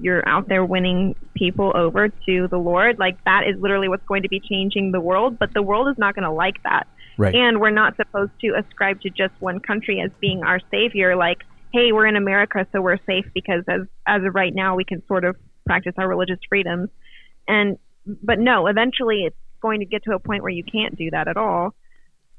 you're 0.01 0.27
out 0.27 0.49
there 0.49 0.65
winning 0.65 1.15
people 1.35 1.71
over 1.73 2.09
to 2.09 2.47
the 2.49 2.57
Lord, 2.57 2.99
like 2.99 3.23
that 3.23 3.43
is 3.47 3.55
literally 3.61 3.87
what's 3.87 4.05
going 4.05 4.23
to 4.23 4.29
be 4.29 4.41
changing 4.41 4.91
the 4.91 4.99
world. 4.99 5.39
But 5.39 5.53
the 5.53 5.61
world 5.61 5.87
is 5.87 5.97
not 5.97 6.15
going 6.15 6.25
to 6.25 6.31
like 6.31 6.61
that. 6.63 6.87
Right. 7.17 7.33
And 7.33 7.61
we're 7.61 7.69
not 7.69 7.95
supposed 7.95 8.31
to 8.41 8.55
ascribe 8.57 8.99
to 9.01 9.09
just 9.09 9.33
one 9.39 9.61
country 9.61 10.01
as 10.01 10.11
being 10.19 10.43
our 10.43 10.59
savior. 10.69 11.15
Like, 11.15 11.37
hey, 11.71 11.93
we're 11.93 12.07
in 12.07 12.17
America, 12.17 12.67
so 12.73 12.81
we're 12.81 12.97
safe 13.05 13.25
because 13.33 13.63
as 13.69 13.81
as 14.05 14.21
of 14.25 14.35
right 14.35 14.53
now, 14.53 14.75
we 14.75 14.83
can 14.83 15.01
sort 15.07 15.23
of 15.23 15.37
practice 15.65 15.93
our 15.97 16.09
religious 16.09 16.39
freedoms. 16.49 16.89
And 17.47 17.77
but 18.21 18.37
no, 18.37 18.67
eventually 18.67 19.23
it's 19.23 19.37
going 19.61 19.79
to 19.79 19.85
get 19.85 20.03
to 20.03 20.11
a 20.13 20.19
point 20.19 20.43
where 20.43 20.51
you 20.51 20.63
can't 20.63 20.97
do 20.97 21.09
that 21.11 21.29
at 21.29 21.37
all. 21.37 21.73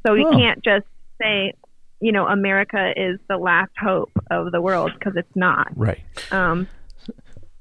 So 0.07 0.13
you 0.13 0.29
Oh. 0.29 0.33
can't 0.33 0.63
just 0.63 0.87
say, 1.21 1.55
you 2.01 2.13
know, 2.13 2.27
America 2.27 2.93
is 2.97 3.19
the 3.29 3.37
last 3.39 3.73
hope 3.81 4.11
of 4.31 4.53
the 4.53 4.61
world 4.61 4.93
because 4.99 5.15
it's 5.17 5.35
not. 5.37 5.69
right. 5.77 6.01
Um, 6.31 6.69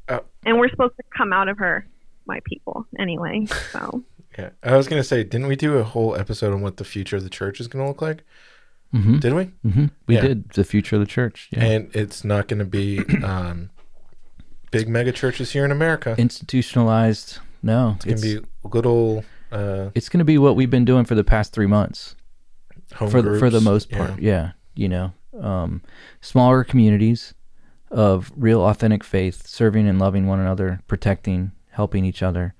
Uh, 0.07 0.19
and 0.45 0.59
we're 0.59 0.69
supposed 0.69 0.95
to 0.97 1.03
come 1.17 1.33
out 1.33 1.47
of 1.47 1.57
her, 1.57 1.87
my 2.27 2.39
people, 2.45 2.85
anyway. 2.99 3.45
So 3.71 4.03
Yeah, 4.37 4.49
I 4.61 4.75
was 4.77 4.87
gonna 4.87 5.03
say, 5.03 5.23
didn't 5.23 5.47
we 5.47 5.55
do 5.55 5.77
a 5.77 5.83
whole 5.83 6.15
episode 6.15 6.53
on 6.53 6.61
what 6.61 6.77
the 6.77 6.83
future 6.83 7.15
of 7.15 7.23
the 7.23 7.29
church 7.29 7.59
is 7.59 7.67
gonna 7.67 7.87
look 7.87 8.01
like? 8.01 8.23
Mm-hmm. 8.93 9.17
Did 9.19 9.33
we? 9.33 9.43
Mm-hmm. 9.65 9.85
We 10.07 10.15
Yeah. 10.15 10.21
did 10.21 10.49
the 10.51 10.63
future 10.63 10.95
of 10.97 10.99
the 10.99 11.05
church. 11.07 11.47
Yeah. 11.51 11.63
And 11.63 11.95
it's 11.95 12.23
not 12.23 12.47
gonna 12.47 12.65
be 12.65 12.99
um, 13.23 13.69
big 14.71 14.87
mega 14.89 15.11
churches 15.11 15.51
here 15.53 15.65
in 15.65 15.71
America. 15.71 16.13
Institutionalized. 16.17 17.39
No, 17.63 17.95
it's 18.03 18.05
gonna 18.05 18.41
be 18.41 18.45
little 18.63 19.23
uh, 19.51 19.89
it's 19.95 20.09
going 20.09 20.19
to 20.19 20.25
be 20.25 20.37
what 20.37 20.55
we've 20.55 20.69
been 20.71 20.85
doing 20.85 21.05
for 21.05 21.15
the 21.15 21.23
past 21.23 21.53
three 21.53 21.67
months 21.67 22.15
home 22.95 23.09
for 23.09 23.21
the, 23.21 23.37
for 23.39 23.49
the 23.49 23.59
groups. 23.59 23.65
most 23.65 23.91
Yeah. 23.91 23.97
part. 24.07 24.19
Yeah. 24.19 24.51
You 24.75 24.89
know, 24.89 25.13
um, 25.39 25.81
smaller 26.21 26.63
communities 26.63 27.33
of 27.91 28.31
real 28.35 28.61
authentic 28.65 29.03
faith, 29.03 29.47
serving 29.47 29.87
and 29.87 29.99
loving 29.99 30.27
one 30.27 30.39
another, 30.39 30.81
protecting, 30.87 31.51
helping 31.71 32.03
each 32.03 32.21
other. 32.23 32.53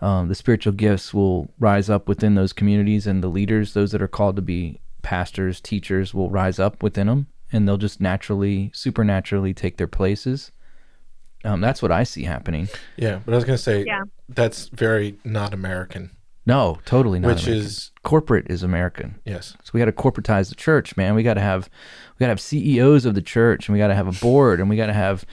Um, 0.00 0.28
the 0.28 0.34
spiritual 0.34 0.72
gifts 0.72 1.12
will 1.12 1.50
rise 1.58 1.90
up 1.90 2.08
within 2.08 2.34
those 2.34 2.54
communities, 2.54 3.06
and 3.06 3.22
the 3.22 3.28
leaders, 3.28 3.74
those 3.74 3.92
that 3.92 4.00
are 4.00 4.08
called 4.08 4.36
to 4.36 4.42
be 4.42 4.80
pastors, 5.02 5.60
teachers, 5.60 6.14
will 6.14 6.30
rise 6.30 6.58
up 6.58 6.82
within 6.82 7.06
them, 7.06 7.26
and 7.52 7.68
they'll 7.68 7.76
just 7.76 8.00
naturally, 8.00 8.70
supernaturally 8.72 9.52
take 9.52 9.76
their 9.76 9.86
places. 9.86 10.52
Um, 11.44 11.60
that's 11.60 11.82
what 11.82 11.92
I 11.92 12.04
see 12.04 12.24
happening. 12.24 12.68
Yeah, 12.96 13.20
but 13.24 13.32
I 13.32 13.36
was 13.36 13.44
gonna 13.44 13.58
say 13.58 13.84
Yeah. 13.84 14.02
that's 14.28 14.68
very 14.68 15.16
not 15.24 15.52
American, 15.52 16.10
No, 16.50 16.78
totally 16.84 17.18
not. 17.18 17.28
which 17.28 17.46
American. 17.46 17.66
is 17.66 17.90
corporate 18.02 18.50
is 18.50 18.62
American. 18.62 19.18
yes, 19.24 19.56
So 19.62 19.70
we 19.72 19.78
got 19.78 19.86
to 19.86 19.92
corporatize 19.92 20.48
the 20.48 20.54
church, 20.54 20.96
man. 20.96 21.14
We 21.14 21.22
got 21.22 21.34
to 21.34 21.40
have 21.40 21.70
we 22.18 22.24
got 22.24 22.26
to 22.26 22.32
have 22.32 22.40
CEOs 22.40 23.06
of 23.06 23.14
the 23.14 23.22
church, 23.22 23.68
and 23.68 23.72
we 23.72 23.78
got 23.78 23.88
to 23.88 23.94
have 23.94 24.08
a 24.08 24.20
board, 24.20 24.60
and 24.60 24.68
we 24.68 24.76
got 24.76 24.86
to 24.86 24.92
have 24.92 25.24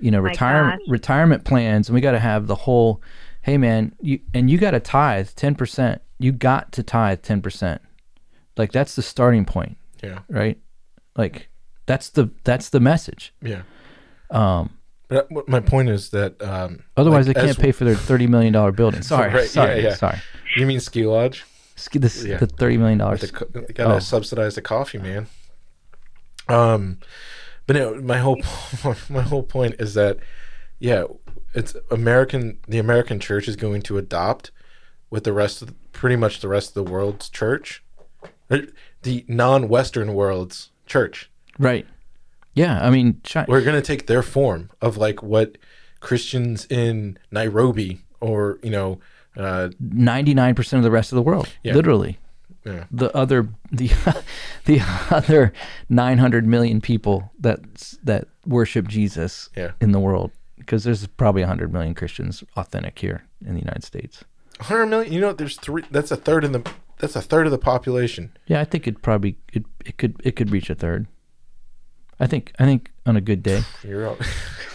you 0.00 0.10
know 0.10 0.20
retirement 0.20 0.80
retirement 0.88 1.44
plans, 1.44 1.88
and 1.88 1.94
we 1.94 2.00
got 2.00 2.12
to 2.12 2.18
have 2.20 2.46
the 2.46 2.54
whole. 2.54 3.02
Hey, 3.42 3.56
man, 3.58 3.94
you 4.00 4.20
and 4.34 4.50
you 4.50 4.58
got 4.58 4.72
to 4.72 4.80
tithe 4.80 5.30
ten 5.34 5.54
percent. 5.54 6.02
You 6.18 6.32
got 6.32 6.72
to 6.72 6.82
tithe 6.82 7.22
ten 7.22 7.42
percent. 7.42 7.82
Like 8.56 8.72
that's 8.72 8.94
the 8.94 9.02
starting 9.02 9.44
point, 9.44 9.78
yeah, 10.02 10.20
right? 10.28 10.58
Like 11.16 11.48
that's 11.86 12.10
the 12.10 12.30
that's 12.44 12.70
the 12.70 12.80
message. 12.80 13.34
yeah. 13.42 13.62
Um, 14.30 14.70
But 15.10 15.26
uh, 15.36 15.42
my 15.48 15.60
point 15.60 15.88
is 15.90 16.10
that 16.10 16.40
um, 16.40 16.84
otherwise, 16.96 17.26
like, 17.26 17.34
they 17.36 17.40
can't 17.42 17.50
as- 17.58 17.62
pay 17.62 17.72
for 17.72 17.84
their 17.84 17.94
thirty 17.96 18.26
million 18.26 18.52
dollar 18.54 18.72
building. 18.72 19.02
Sorry, 19.12 19.30
Right, 19.34 19.48
sorry, 19.48 19.82
yeah. 19.82 19.94
sorry. 19.96 20.18
You 20.56 20.64
mean 20.66 20.80
ski 20.80 21.04
lodge? 21.04 21.44
Sk- 21.76 21.94
This, 21.94 22.24
Yeah. 22.24 22.38
The 22.38 22.46
thirty 22.46 22.76
million 22.78 22.98
dollars. 22.98 23.20
The, 23.20 23.46
they 23.66 23.72
gotta 23.74 23.96
Oh. 23.96 23.98
subsidize 23.98 24.54
the 24.54 24.62
coffee, 24.62 24.98
man. 24.98 25.26
Um, 26.48 26.98
but 27.66 27.76
no, 27.76 27.94
my 28.00 28.18
whole 28.18 28.40
my 29.10 29.22
whole 29.22 29.42
point 29.42 29.76
is 29.78 29.94
that 29.94 30.18
yeah, 30.78 31.04
it's 31.54 31.76
American. 31.90 32.58
The 32.68 32.78
American 32.78 33.20
church 33.20 33.48
is 33.48 33.56
going 33.56 33.82
to 33.82 33.98
adopt 33.98 34.50
with 35.10 35.24
the 35.24 35.32
rest 35.32 35.60
of 35.62 35.74
pretty 35.92 36.16
much 36.16 36.40
the 36.40 36.48
rest 36.48 36.68
of 36.70 36.74
the 36.86 36.90
world's 36.90 37.28
church, 37.28 37.82
Uh, 38.50 38.58
the 39.02 39.24
non-Western 39.28 40.14
world's 40.14 40.70
church. 40.86 41.30
Right. 41.58 41.86
Yeah, 42.54 42.84
I 42.84 42.90
mean, 42.90 43.20
We're 43.48 43.62
going 43.62 43.80
to 43.80 43.82
take 43.82 44.06
their 44.06 44.22
form 44.22 44.70
of 44.80 44.96
like 44.96 45.22
what 45.22 45.56
Christians 46.00 46.66
in 46.70 47.18
Nairobi 47.30 48.00
or 48.20 48.58
you 48.62 48.70
know. 48.70 49.00
Uh, 49.36 49.68
99% 49.80 50.72
of 50.72 50.82
the 50.82 50.90
rest 50.90 51.12
of 51.12 51.16
the 51.16 51.22
world 51.22 51.48
Yeah. 51.62 51.74
literally 51.74 52.18
Yeah. 52.66 52.84
the 52.90 53.16
other 53.16 53.48
the 53.70 53.88
the 54.64 54.80
other 55.08 55.52
900 55.88 56.44
million 56.46 56.80
people 56.80 57.30
that 57.38 57.60
that 58.02 58.26
worship 58.44 58.88
Jesus 58.88 59.48
Yeah. 59.56 59.70
in 59.80 59.92
the 59.92 60.00
world 60.00 60.32
because 60.58 60.82
there's 60.82 61.06
probably 61.06 61.42
100 61.42 61.72
million 61.72 61.94
Christians 61.94 62.42
authentic 62.56 62.98
here 62.98 63.24
in 63.46 63.54
the 63.54 63.60
United 63.60 63.84
States 63.84 64.24
100 64.58 64.86
million. 64.86 65.12
You 65.12 65.20
know, 65.20 65.32
there's 65.32 65.56
three. 65.56 65.84
That's 65.92 66.10
a 66.10 66.16
third 66.16 66.44
in 66.44 66.50
the. 66.52 66.68
That's 66.98 67.14
a 67.16 67.22
third 67.22 67.46
of 67.46 67.52
the 67.52 67.58
population. 67.58 68.36
yeah 68.46 68.60
I 68.60 68.64
think 68.64 68.86
it 68.88 69.00
probably 69.00 69.38
it, 69.52 69.64
it 69.86 69.96
could 69.96 70.16
it 70.24 70.34
could 70.34 70.50
reach 70.50 70.68
a 70.70 70.74
third 70.74 71.06
I 72.20 72.26
think 72.26 72.52
I 72.58 72.64
think 72.66 72.90
on 73.06 73.16
a 73.16 73.20
good 73.20 73.42
day 73.42 73.62
You're 73.84 74.08
all, 74.08 74.18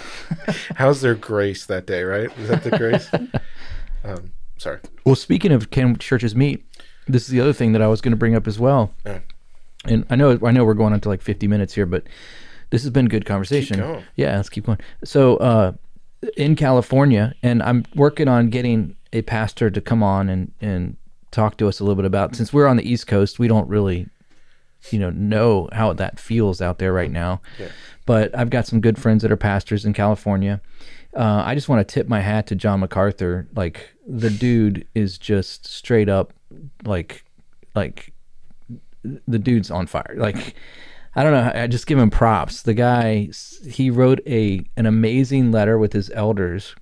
how's 0.76 1.02
their 1.02 1.16
grace 1.16 1.66
that 1.68 1.86
day? 1.86 2.04
Right? 2.04 2.30
Is 2.40 2.50
that 2.50 2.64
the 2.64 2.72
grace? 2.78 3.10
um, 4.04 4.32
sorry. 4.58 4.80
well 5.06 5.16
speaking 5.16 5.52
of 5.52 5.70
can 5.70 5.98
churches 5.98 6.36
meet 6.36 6.66
this 7.08 7.24
is 7.24 7.28
the 7.30 7.40
other 7.40 7.54
thing 7.54 7.72
that 7.74 7.82
I 7.82 7.88
was 7.88 8.02
going 8.02 8.12
to 8.14 8.18
bring 8.18 8.36
up 8.36 8.48
as 8.48 8.58
well 8.60 8.92
Yeah. 9.06 9.20
and 9.86 10.06
I 10.10 10.16
know 10.16 10.40
I 10.44 10.52
know 10.52 10.66
we're 10.66 10.74
going 10.74 10.94
on 10.94 11.00
to 11.02 11.10
like 11.10 11.22
50 11.22 11.48
minutes 11.48 11.74
here, 11.76 11.86
but 11.86 12.04
this 12.72 12.82
has 12.82 12.90
been 12.90 13.06
good 13.08 13.26
conversation. 13.26 14.04
Yeah, 14.16 14.36
let's 14.38 14.50
keep 14.50 14.66
going. 14.66 14.80
So 15.04 15.38
uh, 15.38 15.74
in 16.36 16.56
California, 16.56 17.36
and 17.44 17.62
I'm 17.62 17.86
working 17.96 18.28
on 18.28 18.50
getting 18.50 18.96
a 19.14 19.22
pastor 19.22 19.70
to 19.70 19.80
come 19.82 20.02
on 20.02 20.30
and 20.30 20.52
and 20.62 20.98
talk 21.30 21.58
to 21.58 21.68
us 21.68 21.80
a 21.80 21.84
little 21.84 21.96
bit 21.96 22.06
about 22.06 22.36
since 22.36 22.52
we're 22.52 22.66
on 22.66 22.76
the 22.78 22.90
East 22.92 23.06
Coast, 23.06 23.38
we 23.38 23.48
don't 23.48 23.70
really 23.70 24.08
you 24.92 25.00
know 25.00 25.10
know 25.10 25.70
how 25.72 25.94
that 25.94 26.20
feels 26.20 26.62
out 26.62 26.80
there 26.80 26.94
right 26.94 27.12
now. 27.12 27.42
Yeah. 27.60 27.70
But 28.06 28.38
I've 28.38 28.50
got 28.50 28.68
some 28.68 28.82
good 28.82 28.98
friends 29.00 29.22
that 29.24 29.32
are 29.32 29.38
pastors 29.38 29.86
in 29.86 29.94
California. 29.94 30.62
Uh, 31.16 31.44
I 31.46 31.56
just 31.56 31.70
want 31.70 31.88
to 31.88 31.94
tip 31.94 32.08
my 32.08 32.20
hat 32.20 32.48
to 32.48 32.56
John 32.56 32.82
MacArthur. 32.82 33.48
Like 33.56 33.90
the 34.06 34.30
dude 34.30 34.88
is 34.94 35.18
just 35.18 35.66
straight 35.66 36.10
up 36.10 36.34
like 36.84 37.24
like 37.74 38.14
the 39.28 39.40
dude's 39.40 39.72
on 39.72 39.88
fire. 39.88 40.16
Like 40.18 40.56
I 41.16 41.24
don't 41.24 41.32
know. 41.32 41.52
I 41.56 41.68
just 41.68 41.88
give 41.88 41.98
him 41.98 42.10
props. 42.10 42.64
The 42.64 42.74
guy 42.74 43.30
he 43.68 43.90
wrote 43.90 44.20
a 44.28 44.66
an 44.76 44.86
amazing 44.86 45.52
letter 45.52 45.78
with 45.78 45.94
his 45.94 46.12
elders 46.12 46.76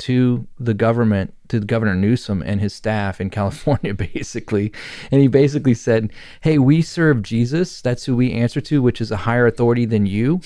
to 0.00 0.46
the 0.58 0.74
government, 0.74 1.34
to 1.48 1.60
Governor 1.60 1.94
Newsom 1.94 2.42
and 2.42 2.60
his 2.60 2.74
staff 2.74 3.20
in 3.20 3.30
California, 3.40 3.94
basically. 3.94 4.72
And 5.10 5.20
he 5.20 5.28
basically 5.28 5.74
said, 5.74 6.12
Hey, 6.40 6.58
we 6.58 6.82
serve 6.82 7.22
Jesus. 7.22 7.80
That's 7.80 8.04
who 8.04 8.16
we 8.16 8.32
answer 8.32 8.60
to, 8.62 8.82
which 8.82 9.00
is 9.00 9.10
a 9.10 9.18
higher 9.18 9.46
authority 9.46 9.84
than 9.84 10.06
you. 10.06 10.40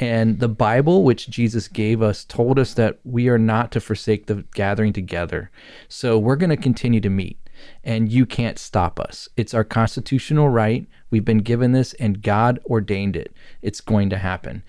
And 0.00 0.38
the 0.38 0.48
Bible, 0.48 1.02
which 1.02 1.28
Jesus 1.28 1.66
gave 1.66 2.02
us, 2.02 2.24
told 2.24 2.58
us 2.58 2.74
that 2.74 3.00
we 3.02 3.28
are 3.28 3.38
not 3.38 3.72
to 3.72 3.80
forsake 3.80 4.26
the 4.26 4.44
gathering 4.54 4.92
together. 4.92 5.50
So 5.88 6.18
we're 6.18 6.36
going 6.36 6.50
to 6.50 6.56
continue 6.56 7.00
to 7.00 7.10
meet, 7.10 7.36
and 7.82 8.12
you 8.12 8.24
can't 8.24 8.60
stop 8.60 9.00
us. 9.00 9.28
It's 9.36 9.54
our 9.54 9.64
constitutional 9.64 10.50
right. 10.50 10.86
We've 11.10 11.24
been 11.24 11.38
given 11.38 11.72
this, 11.72 11.94
and 11.94 12.22
God 12.22 12.60
ordained 12.66 13.16
it. 13.16 13.32
It's 13.60 13.80
going 13.80 14.08
to 14.10 14.18
happen. 14.18 14.62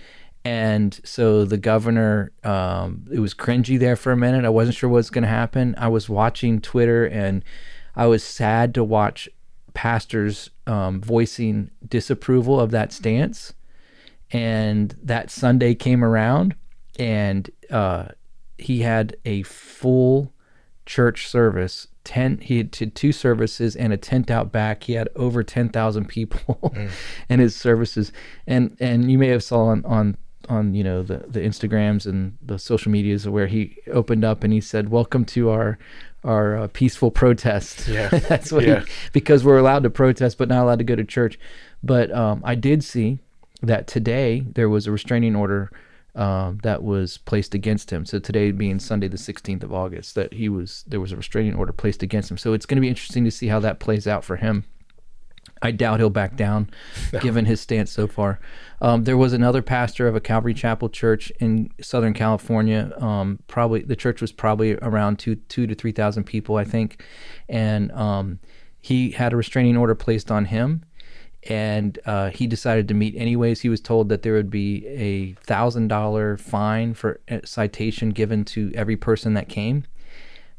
And 0.46 1.00
so 1.04 1.46
the 1.46 1.58
governor, 1.58 2.32
um, 2.44 3.06
it 3.12 3.20
was 3.20 3.34
cringy 3.34 3.78
there 3.78 3.96
for 3.96 4.12
a 4.12 4.18
minute. 4.18 4.46
I 4.46 4.50
wasn't 4.50 4.78
sure 4.78 4.90
what 4.90 4.98
was 4.98 5.10
going 5.10 5.24
to 5.24 5.28
happen. 5.28 5.76
I 5.78 5.90
was 5.90 6.08
watching 6.08 6.62
Twitter 6.62 7.06
and 7.06 7.44
I 7.96 8.08
was 8.08 8.24
sad 8.24 8.74
to 8.76 8.84
watch 8.84 9.28
pastors 9.74 10.50
um, 10.66 11.02
voicing 11.02 11.72
disapproval 11.88 12.60
of 12.60 12.72
that 12.72 12.94
stance. 12.94 13.54
And 14.32 14.96
that 15.04 15.30
Sunday 15.30 15.76
came 15.76 16.04
around 16.04 16.56
and 16.98 17.50
uh, 17.72 18.10
he 18.58 18.82
had 18.82 19.16
a 19.26 19.44
full 19.44 20.34
church 20.86 21.28
service. 21.28 21.88
Ten, 22.04 22.40
he 22.40 22.58
had 22.58 22.72
two 22.72 23.12
services 23.12 23.76
and 23.76 23.94
a 23.94 23.98
tent 23.98 24.32
out 24.32 24.52
back. 24.52 24.84
He 24.84 24.94
had 24.94 25.10
over 25.16 25.44
ten 25.44 25.70
thousand 25.70 26.08
people 26.08 26.76
in 27.30 27.40
his 27.40 27.56
services, 27.56 28.12
and 28.48 28.76
and 28.80 29.12
you 29.12 29.18
may 29.18 29.28
have 29.28 29.44
saw 29.44 29.66
on 29.66 29.86
on 29.86 30.18
on 30.50 30.74
you 30.74 30.84
know 30.84 31.04
the 31.04 31.20
the 31.28 31.39
Instagrams 31.39 32.06
and 32.06 32.38
the 32.41 32.58
social 32.60 32.91
medias 32.91 33.28
where 33.28 33.47
he 33.47 33.78
opened 33.91 34.26
up 34.26 34.43
and 34.43 34.52
he 34.52 34.60
said, 34.62 34.89
"Welcome 34.89 35.24
to 35.26 35.50
our 35.50 35.78
our 36.24 36.58
uh, 36.58 36.68
peaceful 36.74 37.12
protest." 37.12 37.88
Yeah. 37.88 38.10
that's 38.30 38.52
what 38.52 38.66
Yeah. 38.66 38.82
he 38.82 38.91
because 39.14 39.43
we're 39.45 39.58
allowed 39.60 39.84
to 39.84 39.89
protest 39.89 40.38
but 40.38 40.50
not 40.50 40.64
allowed 40.64 40.80
to 40.80 40.84
go 40.86 40.95
to 40.95 41.04
church. 41.04 41.39
But 41.84 42.12
um, 42.12 42.41
I 42.43 42.56
did 42.56 42.84
see 42.84 43.20
that 43.62 43.88
today 43.88 44.41
there 44.41 44.70
was 44.70 44.88
a 44.88 44.91
restraining 44.91 45.36
order 45.36 45.72
um, 46.16 46.60
that 46.64 46.82
was 46.84 47.18
placed 47.20 47.54
against 47.54 47.91
him. 47.91 48.06
So 48.06 48.20
today 48.20 48.52
being 48.52 48.80
Sunday 48.80 49.08
the 49.08 49.18
16th 49.18 49.64
of 49.64 49.72
August, 49.74 50.16
that 50.16 50.34
he 50.34 50.50
was 50.50 50.84
there 50.88 51.00
was 51.00 51.12
a 51.12 51.16
restraining 51.18 51.56
order 51.56 51.72
placed 51.72 52.02
against 52.04 52.32
him. 52.32 52.38
So 52.38 52.54
it's 52.54 52.66
going 52.66 52.78
to 52.78 52.82
be 52.82 52.89
interesting 52.89 53.24
to 53.26 53.32
see 53.32 53.47
how 53.47 53.60
that 53.62 53.80
plays 53.80 54.08
out 54.08 54.24
for 54.26 54.36
him. 54.38 54.66
I 55.62 55.72
doubt 55.72 55.99
he'll 55.99 56.10
back 56.10 56.36
down, 56.36 56.70
given 57.22 57.45
his 57.45 57.60
stance 57.60 57.91
so 57.91 58.07
far. 58.07 58.39
Um, 58.82 59.03
there 59.03 59.18
was 59.18 59.34
another 59.34 59.62
pastor 59.62 60.07
of 60.07 60.16
a 60.16 60.22
Calvary 60.22 60.53
Chapel 60.53 60.89
church 60.89 61.32
in 61.39 61.72
Southern 61.82 62.14
California. 62.14 62.93
Um, 62.97 63.39
probably 63.47 63.82
the 63.82 63.95
church 63.95 64.22
was 64.22 64.32
probably 64.32 64.76
around 64.76 65.20
two 65.20 65.36
two 65.36 65.68
to 65.68 65.76
three 65.76 65.91
thousand 65.91 66.24
people, 66.24 66.55
I 66.55 66.64
think, 66.64 67.03
and 67.47 67.91
um, 67.91 68.39
he 68.82 69.12
had 69.12 69.34
a 69.34 69.38
restraining 69.38 69.76
order 69.76 69.95
placed 69.95 70.32
on 70.32 70.45
him, 70.45 70.86
and 71.43 71.99
uh, 72.05 72.30
he 72.30 72.47
decided 72.47 72.88
to 72.88 72.93
meet 72.93 73.16
anyways. 73.16 73.62
He 73.62 73.70
was 73.70 73.82
told 73.82 74.10
that 74.10 74.22
there 74.22 74.34
would 74.34 74.49
be 74.49 74.88
a 74.88 75.34
thousand 75.43 75.89
dollar 75.89 76.38
fine 76.38 76.93
for 76.93 77.20
a 77.28 77.45
citation 77.45 78.10
given 78.10 78.45
to 78.45 78.72
every 78.76 78.95
person 78.95 79.34
that 79.34 79.49
came. 79.49 79.84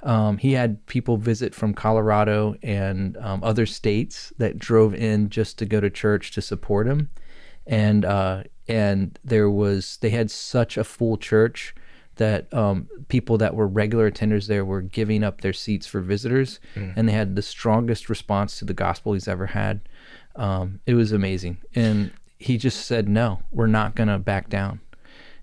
Um, 0.03 0.39
he 0.39 0.53
had 0.53 0.87
people 0.87 1.17
visit 1.17 1.55
from 1.55 1.75
Colorado 1.75 2.55
and 2.63 3.17
um, 3.19 3.45
other 3.45 3.67
states 3.67 4.33
that 4.39 4.59
drove 4.59 4.95
in 4.95 5.29
just 5.29 5.59
to 5.59 5.67
go 5.67 5.81
to 5.81 5.91
church 5.91 6.31
to 6.33 6.43
support 6.43 6.87
him, 6.87 7.11
and 7.67 8.05
uh, 8.05 8.45
and 8.67 9.19
there 9.25 9.51
was 9.51 9.99
they 10.01 10.11
had 10.11 10.31
such 10.31 10.77
a 10.77 10.85
full 10.85 11.17
church 11.17 11.75
that 12.17 12.53
um, 12.53 12.89
people 13.09 13.39
that 13.39 13.55
were 13.55 13.67
regular 13.67 14.11
attenders 14.11 14.47
there 14.47 14.65
were 14.65 14.83
giving 14.83 15.25
up 15.25 15.41
their 15.41 15.53
seats 15.53 15.87
for 15.87 16.01
visitors, 16.01 16.61
and 16.97 17.09
they 17.09 17.13
had 17.13 17.37
the 17.37 17.43
strongest 17.43 18.09
response 18.09 18.59
to 18.59 18.65
the 18.65 18.75
gospel 18.75 19.13
he's 19.13 19.29
ever 19.29 19.47
had. 19.47 19.81
Um, 20.37 20.81
it 20.87 20.95
was 20.95 21.13
amazing, 21.13 21.59
and 21.75 22.11
he 22.39 22.57
just 22.57 22.87
said, 22.87 23.09
"No, 23.09 23.41
we're 23.51 23.67
not 23.67 23.95
going 23.95 24.09
to 24.09 24.19
back 24.19 24.49
down." 24.49 24.81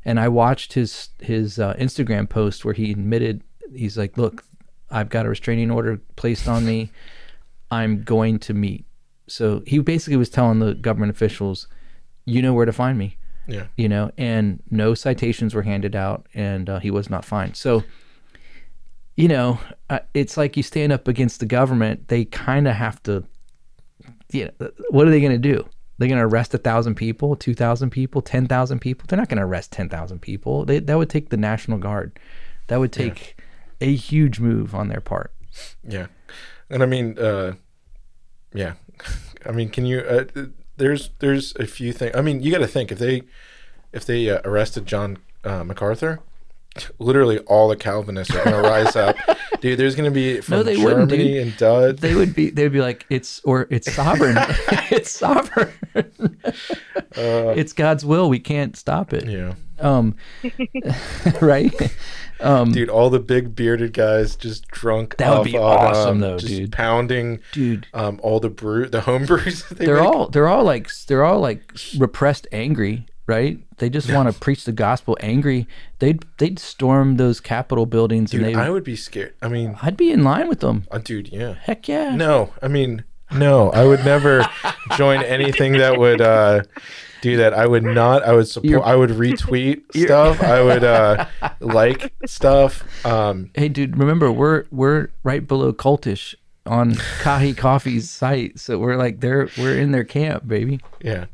And 0.03 0.20
I 0.20 0.30
watched 0.30 0.74
his 0.74 1.10
his 1.20 1.60
uh, 1.60 1.74
Instagram 1.76 2.30
post 2.30 2.64
where 2.64 2.74
he 2.74 2.91
admitted 2.91 3.43
he's 3.74 3.97
like, 3.97 4.18
"Look, 4.18 4.43
I've 4.89 5.09
got 5.09 5.26
a 5.26 5.30
restraining 5.30 5.72
order 5.72 5.99
placed 6.15 6.47
on 6.47 6.65
me. 6.65 6.91
I'm 7.72 8.03
going 8.03 8.39
to 8.39 8.53
meet." 8.53 8.86
So 9.28 9.63
he 9.68 9.80
basically 9.80 10.18
was 10.18 10.30
telling 10.30 10.59
the 10.59 10.74
government 10.74 11.11
officials, 11.11 11.68
"You 12.26 12.41
know 12.41 12.53
where 12.53 12.65
to 12.65 12.74
find 12.74 12.97
me." 12.97 13.18
Yeah. 13.47 13.68
You 13.78 13.88
know, 13.88 14.11
and 14.18 14.61
no 14.70 14.93
citations 14.93 15.55
were 15.55 15.61
handed 15.61 15.95
out, 15.95 16.28
and 16.34 16.70
uh, 16.70 16.80
he 16.80 16.91
was 16.91 17.09
not 17.09 17.24
fined. 17.24 17.55
So, 17.55 17.84
you 19.15 19.30
know, 19.30 19.59
uh, 19.89 19.99
it's 20.13 20.36
like 20.36 20.57
you 20.57 20.63
stand 20.63 20.91
up 20.91 21.07
against 21.07 21.39
the 21.39 21.45
government. 21.45 22.09
They 22.09 22.26
kind 22.26 22.68
of 22.68 22.76
have 22.76 23.01
to. 23.03 23.24
You 24.34 24.51
know, 24.59 24.72
what 24.89 25.07
are 25.07 25.11
they 25.11 25.22
going 25.22 25.32
to 25.32 25.38
do? 25.38 25.65
They're 25.97 26.09
going 26.09 26.20
to 26.20 26.26
arrest 26.26 26.53
a 26.53 26.57
thousand 26.57 26.95
people, 26.95 27.36
two 27.36 27.55
thousand 27.55 27.89
people, 27.91 28.22
ten 28.22 28.47
thousand 28.47 28.80
people. 28.80 29.05
They're 29.07 29.18
not 29.18 29.30
going 29.30 29.38
to 29.38 29.45
arrest 29.45 29.72
ten 29.72 29.88
thousand 29.88 30.20
people. 30.20 30.65
They, 30.65 30.80
that 30.80 30.97
would 30.97 31.09
take 31.09 31.30
the 31.30 31.38
National 31.38 31.78
Guard. 31.78 32.20
That 32.68 32.82
would 32.82 32.91
take 32.91 33.37
a 33.82 33.95
huge 33.95 34.39
move 34.39 34.73
on 34.73 34.88
their 34.88 35.01
part. 35.01 35.34
Yeah, 35.88 36.07
and 36.69 36.84
I 36.84 36.86
mean, 36.86 37.17
uh, 37.17 37.53
yeah, 38.53 38.73
I 39.45 39.51
mean, 39.51 39.69
can 39.69 39.86
you? 39.86 39.99
Uh, 39.99 40.25
there's 40.78 41.11
there's 41.19 41.55
a 41.55 41.65
few 41.65 41.93
things. 41.93 42.15
I 42.15 42.21
mean, 42.21 42.41
you 42.41 42.51
got 42.51 42.59
to 42.59 42.67
think 42.67 42.91
if 42.91 42.99
they 42.99 43.23
if 43.91 44.05
they 44.05 44.30
uh, 44.30 44.41
arrested 44.43 44.86
John 44.86 45.17
uh, 45.43 45.63
MacArthur, 45.63 46.19
literally 46.99 47.39
all 47.39 47.67
the 47.67 47.75
Calvinists 47.75 48.34
are 48.36 48.43
going 48.43 48.61
to 48.63 48.69
rise 48.69 48.95
up, 48.95 49.15
dude. 49.61 49.78
There's 49.80 49.95
going 49.95 50.09
to 50.09 50.13
be 50.13 50.41
from 50.41 50.57
No, 50.57 50.63
they 50.63 50.78
wouldn't, 50.78 51.09
Germany 51.09 51.34
dude. 51.34 51.47
and 51.47 51.57
Dutch. 51.57 51.97
They 51.97 52.15
would 52.15 52.34
be. 52.36 52.49
They'd 52.49 52.71
be 52.71 52.82
like, 52.82 53.05
"It's 53.09 53.39
or 53.43 53.67
it's 53.69 53.91
sovereign. 53.93 54.38
it's 54.91 55.11
sovereign. 55.11 55.73
it's 57.15 57.73
God's 57.73 58.05
will. 58.05 58.30
We 58.30 58.39
can't 58.39 58.75
stop 58.75 59.13
it." 59.13 59.25
yeah, 59.28 59.53
Um, 59.80 60.15
right? 61.41 61.73
Um, 62.39 62.71
dude, 62.71 62.89
all 62.89 63.09
the 63.09 63.19
big 63.19 63.55
bearded 63.55 63.93
guys 63.93 64.36
just 64.36 64.67
drunk. 64.67 65.17
That 65.17 65.36
would 65.38 65.45
be 65.45 65.57
on, 65.57 65.63
awesome, 65.63 66.09
um, 66.09 66.19
though, 66.19 66.38
just 66.38 66.53
dude. 66.53 66.71
Pounding, 66.71 67.39
dude. 67.51 67.88
um, 67.93 68.19
all 68.21 68.39
the 68.39 68.49
brew, 68.49 68.88
the 68.88 69.01
home 69.01 69.25
brews. 69.25 69.63
That 69.69 69.80
they 69.80 69.86
they're 69.86 69.95
make. 70.01 70.05
all 70.05 70.28
they're 70.30 70.47
all 70.47 70.63
like 70.63 70.89
they're 71.07 71.23
all 71.25 71.39
like 71.39 71.73
repressed 71.97 72.45
angry 72.51 73.07
right 73.28 73.59
they 73.78 73.89
just 73.89 74.11
want 74.11 74.32
to 74.32 74.39
preach 74.39 74.63
the 74.65 74.71
gospel 74.71 75.17
angry 75.19 75.67
they'd 75.99 76.25
they'd 76.38 76.57
storm 76.57 77.17
those 77.17 77.39
capitol 77.39 77.86
buildings 77.86 78.32
Dude, 78.32 78.41
and 78.43 78.55
they 78.55 78.59
I 78.59 78.69
would 78.69 78.84
be 78.84 78.95
scared. 78.95 79.36
I 79.41 79.47
mean, 79.49 79.78
i'd 79.82 79.97
be 79.97 80.11
in 80.11 80.23
line 80.23 80.47
with 80.47 80.61
them 80.61 80.88
uh, 80.91 80.97
dude, 80.97 81.28
yeah. 81.30 81.55
heck 81.61 81.88
yeah 81.88 82.15
No, 82.15 82.53
I 82.61 82.67
mean, 82.67 83.03
no, 83.32 83.69
I 83.71 83.84
would 83.86 84.03
never 84.05 84.47
join 84.95 85.21
anything 85.21 85.73
that 85.73 85.99
would 85.99 86.21
uh, 86.21 86.63
do 87.21 87.36
that. 87.38 87.53
I 87.53 87.67
would 87.67 87.84
not. 87.84 88.23
I 88.23 88.32
would 88.34 88.47
support. 88.47 88.69
You're- 88.69 88.84
I 88.84 88.95
would 88.95 89.09
retweet 89.09 89.82
stuff. 90.05 90.41
I 90.41 90.61
would 90.61 90.84
uh, 90.86 91.25
like 91.59 92.13
stuff. 92.25 92.84
Um, 93.05 93.51
hey 93.53 93.67
dude 93.67 93.97
remember 93.97 94.32
we're 94.32 94.63
we're 94.71 95.09
right 95.23 95.45
below 95.45 95.73
cultish 95.73 96.36
on 96.65 96.93
kahi 97.21 97.55
coffee's 97.55 98.09
site 98.09 98.59
so 98.59 98.78
we're 98.78 98.97
like 98.97 99.19
they're 99.21 99.49
we're 99.57 99.78
in 99.78 99.91
their 99.91 100.03
camp 100.03 100.45
baby 100.47 100.80
yeah, 101.01 101.25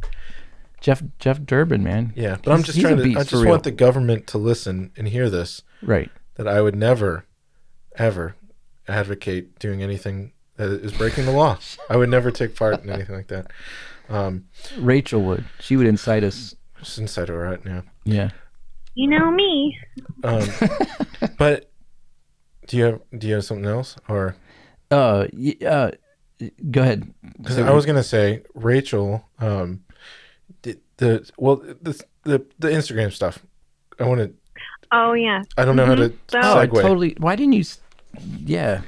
jeff 0.84 1.01
jeff 1.17 1.41
durbin 1.41 1.81
man 1.81 2.11
yeah. 2.15 2.38
But 2.43 2.51
I'm 2.53 2.61
just 2.61 2.79
trying 2.79 2.97
to. 2.97 3.03
beast 3.03 3.17
I 3.17 3.23
for 3.23 3.29
just 3.31 3.41
real. 3.43 3.51
want 3.51 3.63
the 3.63 3.71
government 3.71 4.27
to 4.27 4.38
listen 4.38 4.91
and 4.97 5.07
hear 5.07 5.29
this. 5.29 5.61
right 5.81 6.11
That 6.36 6.47
I 6.47 6.61
would 6.61 6.75
never, 6.75 7.25
ever 7.95 8.36
advocate 8.88 9.57
doing 9.59 9.81
anything 9.81 10.34
that 10.57 10.69
is 10.69 10.91
breaking 10.91 11.25
the 11.25 11.31
law. 11.31 11.57
I 11.89 11.95
would 11.97 12.09
never 12.09 12.29
take 12.31 12.55
part 12.55 12.84
in 12.84 12.89
anything 12.89 13.15
like 13.15 13.27
that. 13.29 13.47
Um, 14.09 14.45
rachel 14.77 15.21
would 15.23 15.45
she 15.59 15.77
would 15.77 15.88
incite 15.88 16.23
us 16.23 16.53
just 16.79 16.97
inside 16.99 17.29
her 17.29 17.39
right 17.39 17.63
now. 17.65 17.84
yeah 18.03 18.29
You 18.93 19.09
know 19.09 19.31
me. 19.31 19.77
Um, 20.25 20.47
but 21.38 21.71
do 22.67 22.75
you 22.77 22.84
have 22.84 22.99
do 23.17 23.27
you 23.27 23.36
have 23.36 23.45
something 23.45 23.65
else 23.65 23.95
or? 24.09 24.36
uh, 24.91 25.25
y- 25.34 25.55
uh 25.65 25.91
go 26.69 26.81
ahead 26.81 27.13
Because 27.38 27.57
I 27.57 27.71
was 27.71 27.86
gonna 27.86 28.03
say 28.03 28.43
Rachel, 28.53 29.25
um, 29.39 29.86
the, 30.97 31.05
the 31.05 31.31
well 31.37 31.55
the, 31.57 32.03
the 32.23 32.45
the 32.59 32.69
Instagram 32.69 33.11
stuff. 33.11 33.39
I 33.99 34.05
want 34.05 34.19
to. 34.21 34.33
Oh 34.91 35.13
yeah, 35.13 35.43
I 35.57 35.65
don't 35.65 35.75
know 35.75 35.85
how 35.85 35.95
to 35.95 36.09
So- 36.27 36.39
oh, 36.41 36.57
I 36.59 36.67
segue. 36.67 36.81
totally 36.81 37.15
why 37.19 37.35
didn't 37.35 37.53
you 37.53 37.63
yeah 38.45 38.81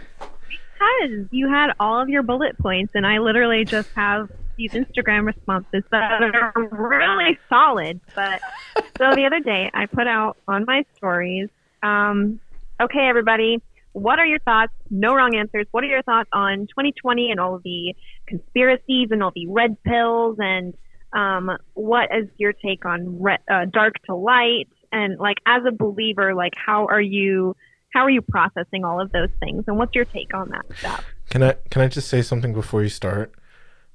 because 1.00 1.28
you 1.32 1.50
had 1.50 1.72
all 1.80 2.02
of 2.02 2.10
your 2.10 2.24
bullet 2.24 2.58
points, 2.58 2.94
and 2.96 3.06
I 3.06 3.20
literally 3.20 3.66
just 3.66 3.90
have 3.96 4.30
these 4.58 4.72
Instagram 4.72 5.26
responses 5.26 5.84
that 5.92 6.22
are 6.22 6.54
really 6.72 7.38
solid. 7.50 8.00
But 8.16 8.40
so 8.98 9.14
the 9.16 9.26
other 9.26 9.40
day, 9.40 9.70
I 9.74 9.86
put 9.88 10.08
out 10.08 10.38
on 10.48 10.66
my 10.66 10.86
stories. 10.96 11.50
Um, 11.84 12.40
okay, 12.82 13.08
everybody, 13.08 13.62
what 13.94 14.20
are 14.20 14.26
your 14.26 14.40
thoughts? 14.40 14.74
No 14.90 15.14
wrong 15.16 15.36
answers. 15.36 15.68
What 15.72 15.84
are 15.84 15.88
your 15.88 16.04
thoughts 16.04 16.30
on 16.32 16.68
2020 16.68 17.32
and 17.32 17.40
all 17.40 17.60
the 17.64 17.96
conspiracies 18.28 19.10
and 19.12 19.24
all 19.24 19.32
the 19.36 19.48
red 19.48 19.82
pills? 19.84 20.38
And 20.40 20.74
um, 21.16 21.50
what 21.74 22.10
is 22.16 22.28
your 22.38 22.54
take 22.54 22.86
on 22.86 23.22
re- 23.22 23.38
uh, 23.50 23.66
dark 23.66 23.94
to 24.06 24.16
light? 24.16 24.68
And 24.92 25.18
like, 25.18 25.38
as 25.46 25.64
a 25.66 25.72
believer, 25.72 26.36
like, 26.36 26.54
how 26.56 26.86
are 26.88 27.02
you? 27.02 27.56
How 27.94 28.02
are 28.02 28.10
you 28.10 28.22
processing 28.22 28.84
all 28.84 29.00
of 29.00 29.14
those 29.14 29.30
things? 29.40 29.64
And 29.68 29.78
what's 29.78 29.96
your 29.96 30.04
take 30.04 30.34
on 30.34 30.50
that 30.50 30.66
stuff? 30.78 31.06
Can 31.30 31.42
I 31.42 31.56
can 31.70 31.82
I 31.82 31.88
just 31.88 32.10
say 32.10 32.22
something 32.22 32.54
before 32.54 32.84
you 32.84 32.90
start 32.90 33.34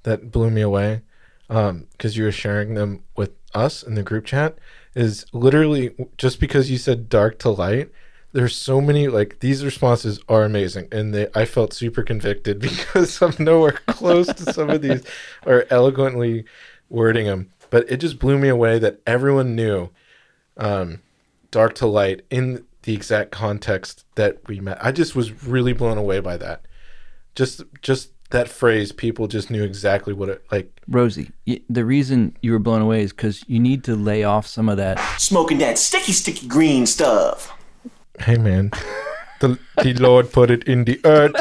that 0.05 0.31
blew 0.31 0.51
me 0.51 0.63
away? 0.63 1.03
Because 1.49 2.17
you 2.17 2.25
were 2.25 2.33
sharing 2.33 2.75
them 2.75 3.03
with 3.15 3.33
us 3.55 3.83
in 3.83 3.97
the 3.97 4.03
group 4.03 4.25
chat. 4.25 4.57
Is 4.95 5.27
literally 5.33 5.95
just 6.17 6.41
because 6.41 6.71
you 6.71 6.79
said 6.79 7.09
dark 7.11 7.39
to 7.41 7.51
light. 7.51 7.91
There's 8.33 8.57
so 8.57 8.81
many 8.81 9.09
like 9.09 9.41
these 9.41 9.65
responses 9.65 10.21
are 10.29 10.45
amazing, 10.45 10.89
and 10.91 11.13
they 11.13 11.29
I 11.35 11.45
felt 11.45 11.75
super 11.75 12.03
convicted 12.03 12.59
because 12.61 13.21
I'm 13.21 13.35
nowhere 13.39 13.79
close 13.87 14.29
to 14.29 14.53
some 14.53 14.71
of 14.71 14.81
these 14.81 15.03
or 15.47 15.67
eloquently 15.69 16.47
wording 16.91 17.27
them. 17.27 17.51
But 17.71 17.91
it 17.91 17.99
just 17.99 18.19
blew 18.19 18.37
me 18.39 18.49
away 18.49 18.79
that 18.81 19.01
everyone 19.07 19.55
knew 19.55 19.91
um, 20.57 21.01
dark 21.51 21.75
to 21.77 21.87
light 21.87 22.23
in 22.31 22.67
the 22.83 22.95
exact 22.95 23.31
context 23.31 24.05
that 24.17 24.39
we 24.49 24.61
met. 24.61 24.85
I 24.85 24.93
just 24.93 25.15
was 25.15 25.45
really 25.45 25.73
blown 25.73 25.97
away 25.99 26.21
by 26.21 26.37
that. 26.37 26.63
Just 27.35 27.63
just 27.81 28.11
that 28.31 28.49
phrase, 28.49 28.93
people 28.93 29.27
just 29.27 29.51
knew 29.51 29.63
exactly 29.63 30.13
what 30.13 30.29
it 30.29 30.45
like. 30.51 30.81
Rosie, 30.89 31.31
y- 31.47 31.61
the 31.69 31.85
reason 31.85 32.37
you 32.43 32.53
were 32.53 32.59
blown 32.59 32.83
away 32.83 33.03
is 33.03 33.13
because 33.13 33.45
you 33.49 33.61
need 33.61 33.85
to 33.85 33.95
lay 33.97 34.25
off 34.25 34.47
some 34.47 34.69
of 34.69 34.77
that. 34.77 34.99
Smoking 35.19 35.59
that 35.59 35.79
sticky, 35.79 36.13
sticky 36.13 36.47
green 36.49 36.87
stuff. 36.87 37.53
Hey 38.19 38.37
man, 38.37 38.71
the 39.41 39.59
the 39.83 39.95
Lord 39.95 40.33
put 40.33 40.51
it 40.51 40.65
in 40.65 40.85
the 40.85 41.01
earth. 41.05 41.35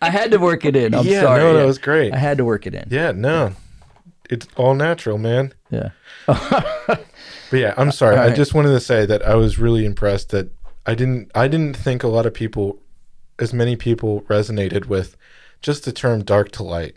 I 0.00 0.10
had 0.10 0.30
to 0.30 0.38
work 0.38 0.64
it 0.64 0.76
in. 0.76 0.94
I'm 0.94 1.06
yeah, 1.06 1.22
sorry. 1.22 1.40
no, 1.40 1.52
Yeah. 1.52 1.58
that 1.60 1.66
was 1.66 1.78
great. 1.78 2.12
I 2.12 2.18
had 2.18 2.38
to 2.38 2.44
work 2.44 2.66
it 2.66 2.74
in. 2.74 2.88
Yeah, 2.90 3.12
no, 3.12 3.52
it's 4.30 4.46
all 4.56 4.74
natural, 4.74 5.18
man. 5.18 5.52
Yeah. 5.70 5.90
But 7.52 7.60
yeah, 7.60 7.74
I'm 7.76 7.88
uh, 7.88 7.92
sorry. 7.92 8.16
All 8.16 8.22
I 8.22 8.34
just 8.34 8.54
wanted 8.54 8.70
to 8.70 8.80
say 8.80 9.04
that 9.04 9.20
I 9.28 9.34
was 9.34 9.58
really 9.58 9.84
impressed 9.84 10.30
that 10.30 10.50
I 10.86 10.94
didn't 10.94 11.30
I 11.34 11.48
didn't 11.48 11.76
think 11.76 12.02
a 12.02 12.08
lot 12.08 12.24
of 12.24 12.32
people 12.32 12.80
as 13.38 13.52
many 13.52 13.76
people 13.76 14.22
resonated 14.22 14.86
with 14.86 15.18
just 15.60 15.84
the 15.84 15.92
term 15.92 16.24
dark 16.24 16.50
to 16.52 16.62
light. 16.62 16.96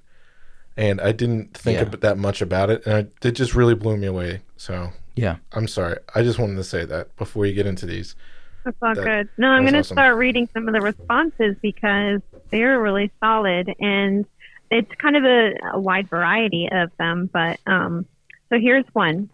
And 0.78 1.02
I 1.02 1.12
didn't 1.12 1.58
think 1.58 1.76
Yeah. 1.80 1.82
about 1.84 2.00
that 2.02 2.18
much 2.18 2.42
about 2.42 2.70
it 2.70 2.86
and 2.86 2.96
I, 2.96 3.28
it 3.28 3.32
just 3.34 3.54
really 3.54 3.76
blew 3.76 3.98
me 3.98 4.08
away. 4.08 4.44
So, 4.56 4.92
Yeah. 5.18 5.38
I'm 5.52 5.68
sorry. 5.68 5.98
I 6.16 6.24
just 6.24 6.40
wanted 6.40 6.56
to 6.56 6.64
say 6.64 6.86
that 6.86 7.14
before 7.18 7.46
you 7.46 7.54
get 7.54 7.68
into 7.68 7.86
these. 7.86 8.16
That's 8.66 8.78
all 8.82 8.96
That- 8.96 9.04
good. 9.04 9.30
No, 9.38 9.48
I'm 9.50 9.62
going 9.64 9.74
to 9.74 9.80
awesome. 9.80 9.96
start 9.96 10.18
reading 10.18 10.50
some 10.54 10.68
of 10.68 10.74
the 10.74 10.82
responses 10.82 11.56
because 11.62 12.22
they're 12.52 12.82
really 12.82 13.12
solid. 13.24 13.72
And 13.80 14.26
it's 14.72 14.92
kind 14.96 15.16
of 15.16 15.24
a, 15.24 15.54
a 15.74 15.80
wide 15.80 16.10
variety 16.10 16.68
of 16.72 16.92
them, 16.98 17.30
but 17.32 17.60
um, 17.68 18.06
so 18.50 18.60
here's 18.60 18.86
one. 18.94 19.30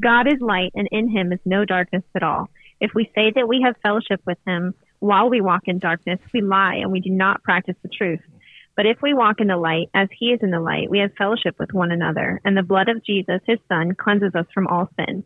God 0.00 0.26
is 0.26 0.40
light, 0.40 0.72
and 0.74 0.88
in 0.90 1.08
him 1.08 1.32
is 1.32 1.38
no 1.44 1.64
darkness 1.64 2.02
at 2.14 2.22
all. 2.22 2.48
If 2.80 2.92
we 2.94 3.10
say 3.14 3.32
that 3.34 3.46
we 3.48 3.62
have 3.62 3.76
fellowship 3.82 4.20
with 4.26 4.38
him 4.46 4.74
while 5.00 5.28
we 5.30 5.40
walk 5.40 5.62
in 5.66 5.78
darkness, 5.78 6.18
we 6.32 6.40
lie 6.40 6.76
and 6.76 6.90
we 6.90 7.00
do 7.00 7.10
not 7.10 7.42
practice 7.42 7.76
the 7.82 7.88
truth. 7.88 8.20
But 8.76 8.86
if 8.86 9.00
we 9.02 9.14
walk 9.14 9.40
in 9.40 9.46
the 9.46 9.56
light, 9.56 9.90
as 9.94 10.08
he 10.16 10.26
is 10.32 10.40
in 10.42 10.50
the 10.50 10.60
light, 10.60 10.90
we 10.90 10.98
have 10.98 11.12
fellowship 11.16 11.56
with 11.60 11.72
one 11.72 11.92
another, 11.92 12.40
and 12.44 12.56
the 12.56 12.62
blood 12.64 12.88
of 12.88 13.04
Jesus, 13.04 13.40
his 13.46 13.58
son, 13.68 13.94
cleanses 13.94 14.34
us 14.34 14.46
from 14.52 14.66
all 14.66 14.88
sin. 14.98 15.24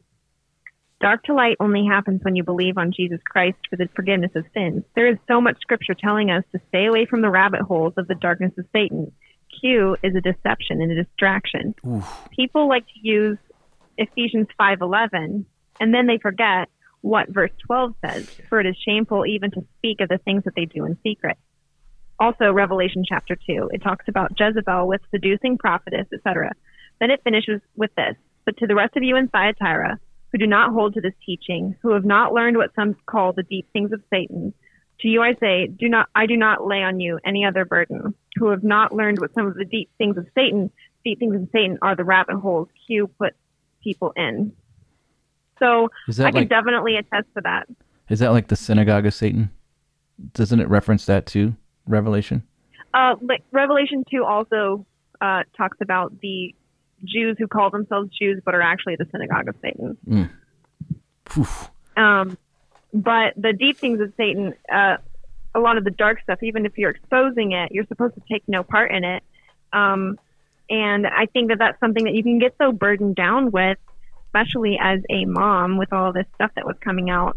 Dark 1.01 1.23
to 1.25 1.35
light 1.35 1.57
only 1.61 1.87
happens 1.87 2.25
when 2.25 2.35
you 2.35 2.43
believe 2.43 2.77
on 2.77 2.93
Jesus 2.93 3.21
Christ 3.25 3.59
for 3.71 3.77
the 3.77 3.89
forgiveness 3.95 4.33
of 4.35 4.45
sins. 4.53 4.83
There 4.97 5.09
is 5.09 5.17
so 5.29 5.41
much 5.41 5.61
scripture 5.61 5.95
telling 5.95 6.31
us 6.31 6.43
to 6.51 6.61
stay 6.69 6.87
away 6.87 7.07
from 7.07 7.21
the 7.21 7.31
rabbit 7.31 7.61
holes 7.61 7.95
of 7.97 8.09
the 8.09 8.17
darkness 8.17 8.53
of 8.59 8.67
Satan. 8.73 9.13
Q 9.61 9.97
is 10.03 10.17
a 10.17 10.21
deception 10.21 10.81
and 10.83 10.91
a 10.91 11.05
distraction. 11.05 11.75
People 12.35 12.69
like 12.69 12.85
to 12.87 13.01
use 13.01 13.39
Ephesians 13.97 14.49
5:11 14.59 15.45
and 15.81 15.95
then 15.95 16.07
they 16.07 16.19
forget 16.19 16.69
what 17.01 17.29
verse 17.29 17.53
12 17.67 17.95
says, 18.05 18.29
for 18.49 18.59
it 18.59 18.67
is 18.67 18.77
shameful 18.85 19.25
even 19.25 19.53
to 19.53 19.65
speak 19.77 20.01
of 20.01 20.09
the 20.09 20.19
things 20.19 20.43
that 20.45 20.57
they 20.57 20.65
do 20.65 20.85
in 20.85 20.99
secret. 21.05 21.39
Also 22.19 22.53
Revelation 22.53 23.05
chapter 23.09 23.37
2, 23.37 23.71
it 23.73 23.83
talks 23.83 24.07
about 24.09 24.33
Jezebel 24.39 24.89
with 24.89 25.01
seducing 25.13 25.59
prophetess, 25.59 26.09
etc. 26.13 26.53
Then 26.99 27.13
it 27.13 27.23
finishes 27.23 27.61
with 27.77 27.95
this, 27.95 28.17
but 28.45 28.57
to 28.57 28.67
the 28.67 28.75
rest 28.75 28.97
of 28.97 29.05
you 29.05 29.15
in 29.15 29.29
Thyatira 29.29 30.01
who 30.33 30.39
do 30.39 30.47
not 30.47 30.73
hold 30.73 30.95
to 30.95 31.01
this 31.01 31.15
teaching, 31.25 31.77
who 31.83 31.93
have 31.93 32.05
not 32.05 32.33
learned 32.33 32.57
what 32.57 32.75
some 32.75 32.95
call 33.07 33.33
the 33.33 33.43
deep 33.43 33.67
things 33.73 33.93
of 33.93 34.03
Satan, 34.11 34.53
to 35.01 35.09
you 35.09 35.23
I 35.23 35.35
say, 35.35 35.69
do 35.69 35.89
not 35.89 36.09
I 36.15 36.27
do 36.27 36.37
not 36.37 36.67
lay 36.67 36.83
on 36.83 37.01
you 37.01 37.19
any 37.25 37.45
other 37.45 37.65
burden. 37.65 38.15
Who 38.37 38.51
have 38.51 38.65
not 38.65 38.95
learned 38.95 39.21
what 39.21 39.33
some 39.35 39.47
of 39.47 39.55
the 39.55 39.65
deep 39.65 39.91
things 39.99 40.17
of 40.17 40.27
Satan, 40.35 40.71
deep 41.05 41.19
things 41.19 41.35
of 41.35 41.49
Satan 41.53 41.79
are 41.83 41.97
the 41.97 42.05
rabbit 42.05 42.37
holes 42.37 42.69
Q 42.87 43.09
put 43.19 43.35
people 43.83 44.13
in. 44.17 44.53
So 45.59 45.89
I 46.19 46.31
can 46.31 46.47
definitely 46.47 46.97
attest 46.97 47.27
to 47.37 47.41
that. 47.43 47.67
Is 48.09 48.21
that 48.21 48.31
like 48.31 48.49
the 48.49 48.57
synagogue 48.57 49.07
of 49.07 49.15
Satan? 49.15 49.51
Doesn't 50.35 50.61
it 50.61 50.69
reference 50.69 51.05
that 51.07 51.27
too? 51.27 51.57
Revelation. 51.87 52.43
Uh, 52.95 53.17
like 53.23 53.43
Revelation 53.53 54.05
two 54.11 54.25
also 54.25 54.87
uh, 55.21 55.43
talks 55.57 55.79
about 55.81 56.21
the 56.21 56.55
Jews 57.05 57.37
who 57.39 57.47
call 57.47 57.71
themselves 57.71 58.11
Jews 58.19 58.41
but 58.45 58.55
are 58.55 58.63
actually 58.63 58.97
the 58.97 59.07
synagogue 59.11 59.49
of 59.49 59.57
Satan. 59.63 60.31
Phew. 61.27 61.47
Um, 61.97 62.39
but 62.93 63.35
the 63.37 63.53
deep 63.53 63.79
things 63.79 64.01
of 64.01 64.13
Satan, 64.17 64.55
uh, 64.73 64.97
a 65.55 65.61
lot 65.61 65.77
of 65.77 65.85
the 65.85 65.91
dark 65.91 66.23
stuff, 66.23 66.43
even 66.43 66.67
if 66.67 66.79
you're 66.79 66.91
exposing 66.91 67.53
it, 67.53 67.73
you're 67.73 67.87
supposed 67.87 68.15
to 68.15 68.23
take 68.31 68.43
no 68.47 68.63
part 68.63 68.93
in 68.93 69.05
it. 69.05 69.23
Um, 69.73 70.19
and 70.71 71.07
I 71.07 71.27
think 71.27 71.49
that 71.49 71.59
that's 71.59 71.79
something 71.81 72.05
that 72.05 72.15
you 72.15 72.23
can 72.23 72.39
get 72.39 72.55
so 72.59 72.73
burdened 72.73 73.17
down 73.17 73.51
with, 73.51 73.79
especially 74.27 74.79
as 74.81 75.01
a 75.11 75.25
mom 75.25 75.79
with 75.79 75.93
all 75.93 76.13
this 76.13 76.27
stuff 76.35 76.51
that 76.57 76.67
was 76.67 76.77
coming 76.81 77.11
out 77.11 77.37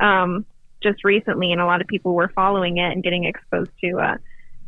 um, 0.00 0.44
just 0.82 1.04
recently, 1.04 1.52
and 1.52 1.60
a 1.60 1.66
lot 1.66 1.80
of 1.80 1.86
people 1.86 2.14
were 2.14 2.28
following 2.28 2.78
it 2.78 2.92
and 2.92 3.02
getting 3.02 3.24
exposed 3.24 3.70
to 3.82 3.98
uh, 3.98 4.16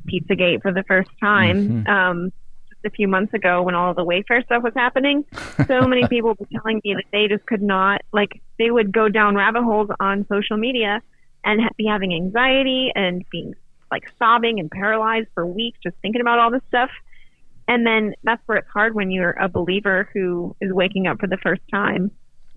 Pizzagate 0.07 0.63
for 0.63 0.73
the 0.73 0.85
first 0.85 1.11
time. 1.21 1.85
Um, 1.89 2.25
just 2.27 2.44
a 2.85 2.91
few 2.91 3.09
months 3.09 3.35
ago, 3.35 3.62
when 3.62 3.74
all 3.74 3.91
of 3.91 3.97
the 3.97 4.05
Wayfair 4.05 4.45
stuff 4.45 4.62
was 4.62 4.72
happening, 4.74 5.24
so 5.66 5.87
many 5.87 6.07
people 6.09 6.35
were 6.39 6.47
telling 6.53 6.80
me 6.85 6.95
that 6.95 7.05
they 7.12 7.28
just 7.28 7.47
could 7.47 7.62
not, 7.62 8.03
like, 8.12 8.41
they 8.59 8.70
would 8.70 8.93
go 8.93 9.09
down 9.09 9.35
rabbit 9.35 9.62
holes 9.62 9.89
on 10.01 10.26
social 10.28 10.57
media 10.57 11.01
and 11.45 11.61
ha- 11.61 11.70
be 11.76 11.87
having 11.87 12.14
anxiety 12.14 12.91
and 12.95 13.24
being 13.30 13.55
like 13.91 14.05
sobbing 14.18 14.59
and 14.59 14.70
paralyzed 14.70 15.28
for 15.35 15.47
weeks 15.47 15.78
just 15.82 15.97
thinking 16.03 16.20
about 16.20 16.39
all 16.39 16.51
this 16.51 16.62
stuff. 16.68 16.91
And 17.68 17.87
then 17.87 18.14
that's 18.22 18.43
where 18.47 18.59
it's 18.59 18.68
hard 18.68 18.95
when 18.95 19.11
you're 19.11 19.30
a 19.30 19.49
believer 19.49 20.09
who 20.12 20.57
is 20.61 20.72
waking 20.72 21.07
up 21.07 21.20
for 21.20 21.26
the 21.26 21.39
first 21.43 21.62
time 21.72 22.11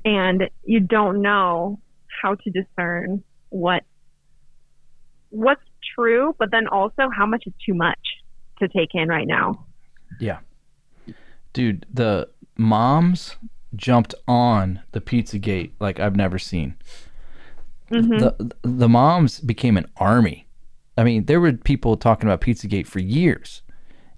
and 0.03 0.49
you 0.63 0.79
don't 0.79 1.21
know 1.21 1.79
how 2.21 2.35
to 2.35 2.49
discern 2.49 3.23
what 3.49 3.83
what's 5.29 5.61
true, 5.95 6.35
but 6.39 6.49
then 6.51 6.67
also 6.67 7.09
how 7.15 7.25
much 7.25 7.43
is 7.45 7.53
too 7.65 7.73
much 7.73 7.99
to 8.59 8.67
take 8.67 8.89
in 8.93 9.07
right 9.07 9.27
now. 9.27 9.66
Yeah. 10.19 10.39
Dude, 11.53 11.85
the 11.91 12.29
moms 12.57 13.35
jumped 13.75 14.15
on 14.27 14.81
the 14.91 15.01
pizza 15.01 15.37
gate 15.39 15.73
like 15.79 15.99
I've 15.99 16.15
never 16.15 16.39
seen. 16.39 16.75
Mm-hmm. 17.91 18.17
The 18.17 18.55
the 18.63 18.89
moms 18.89 19.39
became 19.39 19.77
an 19.77 19.85
army. 19.97 20.47
I 20.97 21.03
mean, 21.03 21.25
there 21.25 21.39
were 21.39 21.53
people 21.53 21.95
talking 21.95 22.27
about 22.27 22.41
Pizzagate 22.41 22.87
for 22.87 22.99
years. 22.99 23.61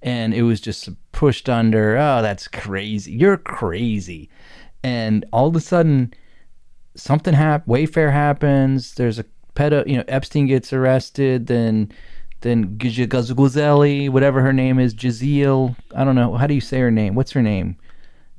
And 0.01 0.33
it 0.33 0.43
was 0.43 0.61
just 0.61 0.87
pushed 1.11 1.49
under, 1.49 1.97
oh, 1.97 2.21
that's 2.21 2.47
crazy. 2.47 3.11
You're 3.11 3.35
crazy. 3.35 4.29
And 4.81 5.25
all 5.33 5.47
of 5.47 5.55
a 5.57 5.59
sudden 5.59 6.13
something 6.95 7.33
hap 7.33 7.65
Wayfair 7.65 8.11
happens, 8.11 8.95
there's 8.95 9.19
a 9.19 9.25
pedo, 9.55 9.81
uh, 9.81 9.83
you 9.85 9.97
know, 9.97 10.03
Epstein 10.07 10.47
gets 10.47 10.71
arrested, 10.71 11.47
then 11.47 11.91
then 12.41 12.77
Guzelli, 12.77 14.09
whatever 14.09 14.41
her 14.41 14.53
name 14.53 14.79
is, 14.79 14.93
Jazeel, 14.93 15.75
I 15.95 16.03
don't 16.03 16.15
know, 16.15 16.35
how 16.35 16.47
do 16.47 16.53
you 16.53 16.61
say 16.61 16.79
her 16.79 16.91
name? 16.91 17.15
What's 17.15 17.31
her 17.31 17.41
name? 17.41 17.77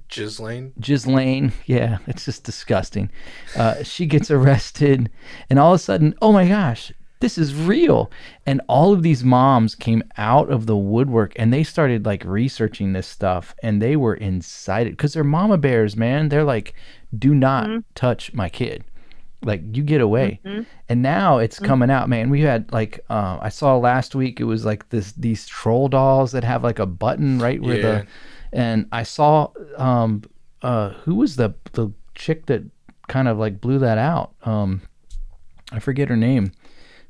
Ghislaine. 0.09 0.73
Ghislaine, 0.81 1.53
yeah, 1.67 1.99
it's 2.07 2.25
just 2.25 2.45
disgusting. 2.45 3.11
Uh, 3.57 3.83
she 3.83 4.07
gets 4.07 4.31
arrested, 4.31 5.11
and 5.49 5.59
all 5.59 5.73
of 5.73 5.81
a 5.81 5.83
sudden, 5.83 6.15
oh 6.21 6.33
my 6.33 6.49
gosh, 6.49 6.93
this 7.21 7.39
is 7.39 7.55
real. 7.55 8.11
And 8.47 8.61
all 8.67 8.93
of 8.93 9.03
these 9.03 9.23
moms 9.23 9.75
came 9.75 10.03
out 10.17 10.51
of 10.51 10.67
the 10.67 10.77
woodwork 10.77 11.35
and 11.37 11.53
they 11.53 11.63
started 11.63 12.07
like 12.07 12.25
researching 12.25 12.93
this 12.93 13.07
stuff, 13.07 13.55
and 13.63 13.81
they 13.81 13.95
were 13.95 14.15
incited 14.15 14.95
because 14.95 15.13
they're 15.13 15.23
mama 15.23 15.59
bears, 15.59 15.97
man. 15.97 16.29
They're 16.29 16.45
like, 16.45 16.75
do 17.17 17.35
not 17.35 17.69
touch 17.95 18.33
my 18.33 18.49
kid. 18.49 18.85
Like 19.43 19.63
you 19.75 19.83
get 19.83 20.01
away, 20.03 20.39
and 20.89 21.01
now 21.03 21.39
it's 21.39 21.59
coming 21.59 21.91
out, 21.91 22.09
man. 22.11 22.29
We 22.29 22.43
had 22.43 22.71
like 22.73 23.01
uh, 23.09 23.39
I 23.41 23.49
saw 23.49 23.77
last 23.79 24.15
week. 24.15 24.39
It 24.39 24.45
was 24.45 24.67
like 24.67 24.91
this 24.91 25.13
these 25.13 25.47
troll 25.47 25.89
dolls 25.89 26.33
that 26.33 26.45
have 26.45 26.63
like 26.63 26.79
a 26.79 26.85
button 26.87 27.39
right 27.39 27.61
where 27.63 27.77
Yeah. 27.77 27.83
the 27.83 28.07
and 28.53 28.87
I 28.93 29.03
saw 29.05 29.51
um 29.79 30.23
uh 30.61 30.91
who 31.05 31.15
was 31.15 31.37
the 31.37 31.55
the 31.73 31.91
chick 32.15 32.47
that 32.47 32.65
kind 33.09 33.29
of 33.29 33.39
like 33.39 33.61
blew 33.63 33.79
that 33.79 33.97
out? 33.97 34.35
Um 34.43 34.83
I 35.73 35.79
forget 35.79 36.09
her 36.11 36.17
name 36.17 36.53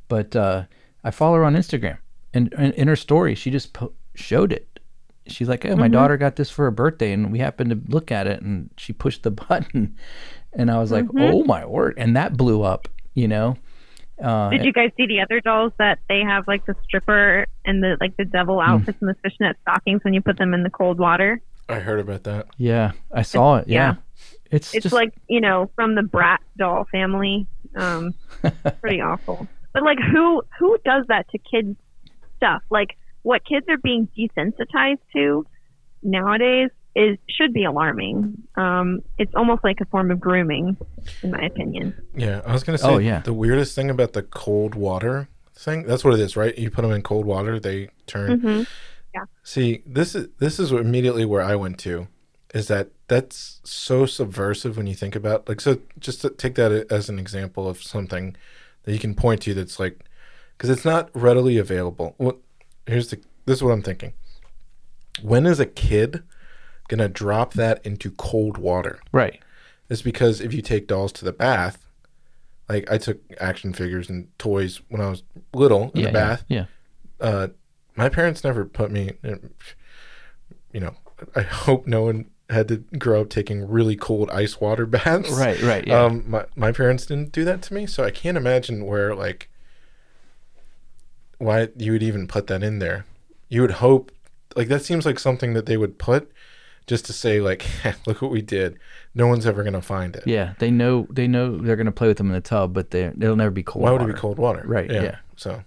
but 0.06 0.36
uh 0.36 0.64
I 1.02 1.10
follow 1.10 1.36
her 1.36 1.44
on 1.44 1.54
Instagram. 1.56 1.98
And, 2.32 2.54
and 2.56 2.72
in 2.74 2.86
her 2.86 2.94
story 2.96 3.34
she 3.34 3.50
just 3.50 3.72
po- 3.72 3.92
showed 4.14 4.52
it. 4.52 4.78
She's 5.26 5.48
like 5.48 5.64
oh 5.66 5.74
my 5.76 5.88
daughter 5.88 6.16
got 6.16 6.36
this 6.36 6.50
for 6.50 6.64
her 6.66 6.70
birthday 6.70 7.12
and 7.12 7.32
we 7.32 7.38
happened 7.40 7.70
to 7.70 7.80
look 7.92 8.12
at 8.12 8.26
it 8.28 8.40
and 8.42 8.70
she 8.76 8.92
pushed 8.92 9.22
the 9.24 9.30
button 9.48 9.96
and 10.52 10.70
I 10.70 10.78
was 10.78 10.90
like 10.90 11.06
oh 11.16 11.44
my 11.44 11.64
word 11.64 11.94
and 11.96 12.16
that 12.16 12.36
blew 12.36 12.62
up 12.62 12.88
you 13.14 13.28
know 13.28 13.56
uh 14.22 14.50
Did 14.50 14.64
you 14.64 14.72
guys 14.72 14.90
see 14.96 15.06
the 15.06 15.20
other 15.20 15.40
dolls 15.40 15.72
that 15.78 15.98
they 16.08 16.20
have 16.20 16.46
like 16.46 16.66
the 16.66 16.74
stripper 16.84 17.46
and 17.64 17.82
the 17.82 17.96
like 18.00 18.16
the 18.16 18.24
devil 18.24 18.60
outfits 18.60 18.98
and 19.00 19.08
the 19.08 19.14
fishnet 19.22 19.56
stockings 19.62 20.02
when 20.04 20.12
you 20.14 20.20
put 20.20 20.36
them 20.38 20.52
in 20.54 20.62
the 20.62 20.70
cold 20.70 20.98
water? 20.98 21.40
I 21.68 21.78
heard 21.78 22.00
about 22.00 22.24
that. 22.24 22.48
yeah 22.58 22.92
I 23.12 23.22
saw 23.22 23.56
it 23.56 23.68
yeah, 23.68 23.94
yeah. 23.94 23.94
it's, 24.50 24.74
It's 24.74 24.82
just 24.82 24.94
like, 24.94 25.14
you 25.28 25.40
know, 25.40 25.70
from 25.74 25.94
the 25.94 26.02
Brat 26.02 26.40
doll 26.58 26.84
family. 26.90 27.46
Um 27.76 28.14
pretty 28.80 29.00
awful. 29.00 29.46
But 29.72 29.84
like 29.84 29.98
who 30.12 30.42
who 30.58 30.76
does 30.84 31.06
that 31.08 31.28
to 31.30 31.38
kids 31.38 31.76
stuff? 32.36 32.62
Like 32.70 32.96
what 33.22 33.42
kids 33.44 33.66
are 33.68 33.78
being 33.78 34.08
desensitized 34.18 34.98
to 35.14 35.46
nowadays 36.02 36.70
is 36.94 37.18
should 37.28 37.52
be 37.52 37.64
alarming. 37.64 38.42
Um 38.56 39.00
it's 39.18 39.34
almost 39.34 39.62
like 39.64 39.80
a 39.80 39.84
form 39.86 40.10
of 40.10 40.20
grooming 40.20 40.76
in 41.22 41.30
my 41.30 41.42
opinion. 41.42 41.94
Yeah, 42.14 42.42
I 42.46 42.52
was 42.52 42.64
gonna 42.64 42.78
say. 42.78 42.88
Oh, 42.88 42.98
yeah. 42.98 43.20
The 43.20 43.32
weirdest 43.32 43.74
thing 43.74 43.90
about 43.90 44.12
the 44.12 44.22
cold 44.22 44.74
water 44.74 45.28
thing. 45.54 45.84
That's 45.84 46.04
what 46.04 46.14
it 46.14 46.20
is, 46.20 46.36
right? 46.36 46.56
You 46.58 46.70
put 46.70 46.82
them 46.82 46.92
in 46.92 47.02
cold 47.02 47.26
water, 47.26 47.60
they 47.60 47.88
turn. 48.06 48.40
Mhm. 48.40 48.66
See, 49.42 49.82
this 49.84 50.14
is 50.14 50.28
this 50.38 50.60
is 50.60 50.70
immediately 50.72 51.24
where 51.24 51.42
I 51.42 51.56
went 51.56 51.78
to, 51.80 52.06
is 52.54 52.68
that 52.68 52.90
that's 53.08 53.60
so 53.64 54.06
subversive 54.06 54.76
when 54.76 54.86
you 54.86 54.94
think 54.94 55.16
about 55.16 55.48
like 55.48 55.60
so. 55.60 55.78
Just 55.98 56.20
to 56.22 56.30
take 56.30 56.54
that 56.54 56.70
as 56.92 57.08
an 57.08 57.18
example 57.18 57.68
of 57.68 57.82
something 57.82 58.36
that 58.84 58.92
you 58.92 58.98
can 59.00 59.14
point 59.14 59.42
to 59.42 59.52
that's 59.54 59.80
like, 59.80 60.04
because 60.56 60.70
it's 60.70 60.84
not 60.84 61.10
readily 61.12 61.58
available. 61.58 62.14
Well, 62.18 62.38
here's 62.86 63.10
the 63.10 63.20
this 63.46 63.58
is 63.58 63.62
what 63.64 63.72
I'm 63.72 63.82
thinking. 63.82 64.12
When 65.22 65.44
is 65.44 65.58
a 65.58 65.66
kid 65.66 66.22
gonna 66.90 67.08
drop 67.08 67.54
that 67.54 67.84
into 67.86 68.10
cold 68.10 68.58
water? 68.58 69.00
right 69.12 69.40
It's 69.88 70.02
because 70.02 70.40
if 70.42 70.52
you 70.52 70.60
take 70.62 70.86
dolls 70.86 71.12
to 71.12 71.24
the 71.24 71.32
bath, 71.32 71.86
like 72.68 72.90
I 72.90 72.98
took 72.98 73.18
action 73.40 73.72
figures 73.72 74.08
and 74.10 74.28
toys 74.38 74.80
when 74.88 75.00
I 75.00 75.08
was 75.08 75.22
little 75.54 75.90
in 75.94 76.00
yeah 76.00 76.06
the 76.08 76.12
bath. 76.12 76.44
yeah, 76.48 76.64
Uh, 77.20 77.48
my 77.96 78.08
parents 78.08 78.44
never 78.44 78.64
put 78.64 78.90
me. 78.90 79.12
You 80.72 80.80
know, 80.80 80.94
I 81.34 81.40
hope 81.42 81.86
no 81.86 82.02
one 82.02 82.26
had 82.48 82.68
to 82.68 82.76
grow 82.98 83.20
up 83.22 83.30
taking 83.30 83.68
really 83.68 83.96
cold 83.96 84.30
ice 84.30 84.60
water 84.60 84.86
baths. 84.96 85.30
right 85.30 85.60
right 85.62 85.86
yeah 85.86 86.02
Um, 86.04 86.24
my 86.28 86.44
my 86.56 86.72
parents 86.72 87.06
didn't 87.06 87.32
do 87.32 87.44
that 87.44 87.62
to 87.62 87.74
me, 87.74 87.86
so 87.86 88.04
I 88.04 88.10
can't 88.10 88.36
imagine 88.36 88.84
where 88.86 89.14
like 89.14 89.48
why 91.38 91.68
you 91.76 91.92
would 91.92 92.02
even 92.02 92.26
put 92.26 92.46
that 92.48 92.62
in 92.62 92.78
there. 92.78 93.06
you 93.48 93.60
would 93.62 93.70
hope 93.82 94.12
like 94.56 94.68
that 94.68 94.84
seems 94.84 95.06
like 95.06 95.18
something 95.18 95.54
that 95.54 95.66
they 95.66 95.76
would 95.76 95.98
put 95.98 96.30
just 96.90 97.06
to 97.06 97.12
say 97.12 97.40
like 97.40 97.64
look 98.06 98.20
what 98.20 98.30
we 98.32 98.42
did 98.42 98.76
no 99.14 99.26
one's 99.28 99.46
ever 99.46 99.62
going 99.62 99.72
to 99.74 99.80
find 99.80 100.16
it 100.16 100.24
Yeah, 100.26 100.54
they 100.58 100.70
know 100.70 101.06
they 101.08 101.26
know 101.28 101.56
they're 101.56 101.76
gonna 101.76 101.92
play 102.00 102.08
with 102.08 102.16
them 102.18 102.26
in 102.26 102.32
the 102.34 102.40
tub, 102.40 102.74
but 102.74 102.90
they 102.90 103.12
they'll 103.16 103.36
never 103.36 103.50
be 103.52 103.62
cold. 103.62 103.84
why 103.84 103.92
would 103.92 104.00
water. 104.00 104.10
it 104.10 104.14
be 104.14 104.20
cold 104.20 104.38
water 104.38 104.62
Right, 104.66 104.90
yeah. 104.90 105.16
so 105.36 105.62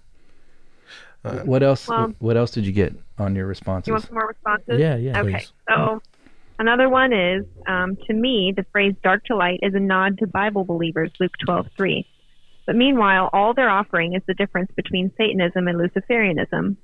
What 1.44 1.62
else? 1.62 1.88
Well- 1.88 2.12
what 2.18 2.36
else 2.36 2.50
did 2.50 2.66
you 2.66 2.72
get 2.72 2.94
on 3.18 3.34
your 3.34 3.46
responses? 3.46 3.88
You 3.88 3.94
want 3.94 4.04
some 4.06 4.14
more 4.14 4.28
responses? 4.28 4.78
Yeah, 4.78 4.96
yeah, 4.96 5.20
Okay. 5.20 5.32
please. 5.32 5.52
So 5.68 6.02
another 6.58 6.88
one 6.90 7.12
is 7.14 7.44
um, 7.66 7.96
to 8.06 8.12
me, 8.12 8.52
the 8.54 8.64
phrase 8.72 8.94
"dark 9.02 9.24
to 9.26 9.34
light" 9.36 9.60
is 9.62 9.74
a 9.74 9.80
nod 9.80 10.18
to 10.18 10.26
Bible 10.26 10.64
believers, 10.64 11.10
Luke 11.20 11.32
twelve 11.44 11.66
three. 11.78 12.06
But 12.66 12.76
meanwhile, 12.76 13.30
all 13.32 13.54
they're 13.54 13.70
offering 13.70 14.14
is 14.14 14.22
the 14.26 14.34
difference 14.34 14.70
between 14.76 15.12
Satanism 15.16 15.66
and 15.68 15.78
Luciferianism. 15.78 16.76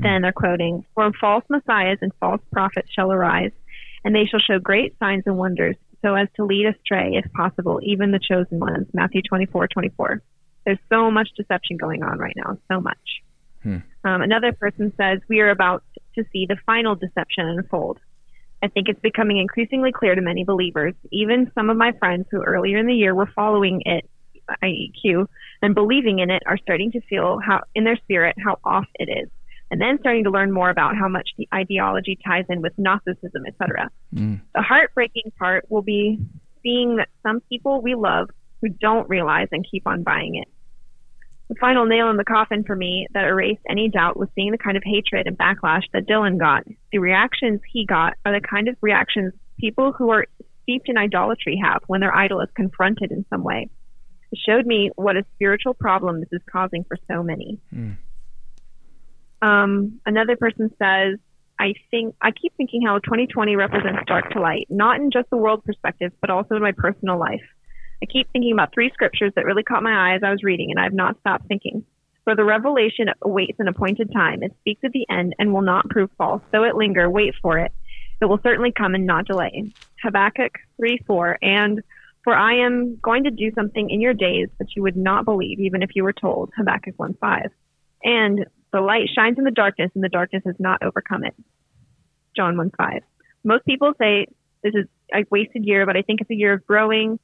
Then 0.00 0.22
they're 0.22 0.32
quoting, 0.32 0.84
For 0.94 1.10
false 1.20 1.44
messiahs 1.48 1.98
and 2.02 2.12
false 2.20 2.40
prophets 2.52 2.90
shall 2.90 3.12
arise, 3.12 3.52
and 4.04 4.14
they 4.14 4.26
shall 4.26 4.40
show 4.40 4.58
great 4.58 4.98
signs 4.98 5.24
and 5.26 5.36
wonders, 5.36 5.76
so 6.02 6.14
as 6.14 6.28
to 6.36 6.44
lead 6.44 6.66
astray, 6.66 7.16
if 7.16 7.30
possible, 7.32 7.80
even 7.82 8.12
the 8.12 8.20
chosen 8.20 8.60
ones. 8.60 8.86
Matthew 8.92 9.22
twenty 9.22 9.46
four 9.46 9.66
twenty 9.66 9.90
four. 9.90 10.22
There's 10.64 10.78
so 10.88 11.10
much 11.10 11.30
deception 11.36 11.76
going 11.76 12.02
on 12.02 12.18
right 12.18 12.36
now, 12.36 12.58
so 12.70 12.80
much. 12.80 12.98
Um, 14.04 14.22
another 14.22 14.52
person 14.52 14.92
says, 14.96 15.20
We 15.28 15.40
are 15.40 15.50
about 15.50 15.82
to 16.14 16.24
see 16.32 16.46
the 16.46 16.56
final 16.66 16.94
deception 16.94 17.46
unfold. 17.46 17.98
I 18.62 18.68
think 18.68 18.88
it's 18.88 19.00
becoming 19.00 19.38
increasingly 19.38 19.92
clear 19.92 20.14
to 20.14 20.20
many 20.20 20.44
believers, 20.44 20.94
even 21.12 21.50
some 21.54 21.70
of 21.70 21.76
my 21.76 21.92
friends 21.92 22.26
who 22.30 22.42
earlier 22.42 22.78
in 22.78 22.86
the 22.86 22.94
year 22.94 23.14
were 23.14 23.30
following 23.34 23.82
it, 23.84 24.08
i.e., 24.62 24.92
Q, 25.00 25.28
and 25.62 25.74
believing 25.74 26.18
in 26.18 26.30
it, 26.30 26.42
are 26.46 26.58
starting 26.58 26.92
to 26.92 27.00
feel 27.02 27.38
how, 27.44 27.62
in 27.74 27.84
their 27.84 27.96
spirit, 27.96 28.36
how 28.44 28.58
off 28.64 28.86
it 28.96 29.08
is. 29.08 29.28
And 29.70 29.80
then 29.80 29.98
starting 30.00 30.24
to 30.24 30.30
learn 30.30 30.52
more 30.52 30.70
about 30.70 30.96
how 30.96 31.08
much 31.08 31.28
the 31.36 31.46
ideology 31.52 32.18
ties 32.24 32.44
in 32.48 32.62
with 32.62 32.72
Gnosticism, 32.78 33.44
etc. 33.46 33.90
Mm. 34.14 34.40
The 34.54 34.62
heartbreaking 34.62 35.32
part 35.38 35.70
will 35.70 35.82
be 35.82 36.18
seeing 36.62 36.96
that 36.96 37.08
some 37.22 37.40
people 37.48 37.82
we 37.82 37.94
love 37.94 38.30
who 38.60 38.68
don't 38.68 39.08
realize 39.08 39.48
and 39.52 39.64
keep 39.70 39.86
on 39.86 40.02
buying 40.02 40.36
it. 40.36 40.48
The 41.48 41.54
final 41.54 41.86
nail 41.86 42.10
in 42.10 42.16
the 42.16 42.24
coffin 42.24 42.62
for 42.64 42.76
me 42.76 43.06
that 43.14 43.24
erased 43.24 43.62
any 43.68 43.88
doubt 43.88 44.18
was 44.18 44.28
seeing 44.34 44.52
the 44.52 44.58
kind 44.58 44.76
of 44.76 44.82
hatred 44.84 45.26
and 45.26 45.36
backlash 45.36 45.84
that 45.92 46.06
Dylan 46.06 46.38
got. 46.38 46.64
The 46.92 46.98
reactions 46.98 47.60
he 47.72 47.86
got 47.86 48.14
are 48.26 48.38
the 48.38 48.46
kind 48.46 48.68
of 48.68 48.76
reactions 48.82 49.32
people 49.58 49.92
who 49.92 50.10
are 50.10 50.26
steeped 50.62 50.88
in 50.88 50.98
idolatry 50.98 51.58
have 51.62 51.80
when 51.86 52.00
their 52.00 52.14
idol 52.14 52.40
is 52.40 52.48
confronted 52.54 53.10
in 53.10 53.24
some 53.30 53.42
way. 53.42 53.68
It 54.30 54.38
showed 54.46 54.66
me 54.66 54.90
what 54.96 55.16
a 55.16 55.24
spiritual 55.34 55.72
problem 55.72 56.20
this 56.20 56.28
is 56.32 56.42
causing 56.50 56.84
for 56.84 56.98
so 57.10 57.22
many. 57.22 57.58
Mm. 57.74 57.96
Um, 59.42 60.00
another 60.06 60.36
person 60.36 60.70
says, 60.78 61.18
I 61.58 61.74
think 61.90 62.14
I 62.20 62.30
keep 62.30 62.54
thinking 62.56 62.82
how 62.86 62.98
2020 62.98 63.56
represents 63.56 64.04
dark 64.06 64.30
to 64.30 64.40
light, 64.40 64.66
not 64.70 65.00
in 65.00 65.10
just 65.10 65.28
the 65.30 65.36
world 65.36 65.64
perspective, 65.64 66.12
but 66.20 66.30
also 66.30 66.54
in 66.54 66.62
my 66.62 66.72
personal 66.72 67.18
life. 67.18 67.42
I 68.02 68.06
keep 68.06 68.30
thinking 68.32 68.52
about 68.52 68.72
three 68.72 68.90
scriptures 68.94 69.32
that 69.34 69.44
really 69.44 69.64
caught 69.64 69.82
my 69.82 70.12
eye 70.12 70.16
as 70.16 70.22
I 70.22 70.30
was 70.30 70.44
reading, 70.44 70.70
and 70.70 70.78
I 70.78 70.84
have 70.84 70.92
not 70.92 71.18
stopped 71.20 71.48
thinking. 71.48 71.84
For 72.24 72.36
the 72.36 72.44
revelation 72.44 73.06
awaits 73.22 73.58
an 73.58 73.68
appointed 73.68 74.12
time. 74.12 74.42
It 74.42 74.54
speaks 74.60 74.84
of 74.84 74.92
the 74.92 75.06
end 75.10 75.34
and 75.38 75.52
will 75.52 75.62
not 75.62 75.88
prove 75.88 76.10
false. 76.18 76.42
Though 76.52 76.64
it 76.64 76.76
linger, 76.76 77.10
wait 77.10 77.34
for 77.42 77.58
it. 77.58 77.72
It 78.20 78.26
will 78.26 78.40
certainly 78.42 78.70
come 78.70 78.94
and 78.94 79.06
not 79.06 79.26
delay. 79.26 79.72
Habakkuk 80.02 80.52
3 80.76 80.98
4. 81.06 81.38
And 81.40 81.82
for 82.24 82.34
I 82.34 82.64
am 82.66 82.98
going 83.00 83.24
to 83.24 83.30
do 83.30 83.50
something 83.54 83.88
in 83.88 84.00
your 84.00 84.12
days 84.12 84.48
that 84.58 84.76
you 84.76 84.82
would 84.82 84.96
not 84.96 85.24
believe, 85.24 85.58
even 85.58 85.82
if 85.82 85.90
you 85.94 86.04
were 86.04 86.12
told. 86.12 86.52
Habakkuk 86.56 86.94
1 86.98 87.14
5. 87.14 87.50
And 88.04 88.44
the 88.72 88.80
light 88.80 89.08
shines 89.14 89.38
in 89.38 89.44
the 89.44 89.50
darkness, 89.50 89.90
and 89.94 90.04
the 90.04 90.08
darkness 90.08 90.42
has 90.46 90.56
not 90.58 90.82
overcome 90.82 91.24
it. 91.24 91.34
John 92.36 92.56
1 92.56 92.70
5. 92.76 93.02
Most 93.44 93.64
people 93.64 93.92
say 93.98 94.26
this 94.62 94.74
is 94.74 94.86
a 95.14 95.24
wasted 95.30 95.64
year, 95.64 95.86
but 95.86 95.96
I 95.96 96.02
think 96.02 96.20
it's 96.20 96.30
a 96.30 96.34
year 96.34 96.52
of 96.52 96.66
growing, 96.66 97.18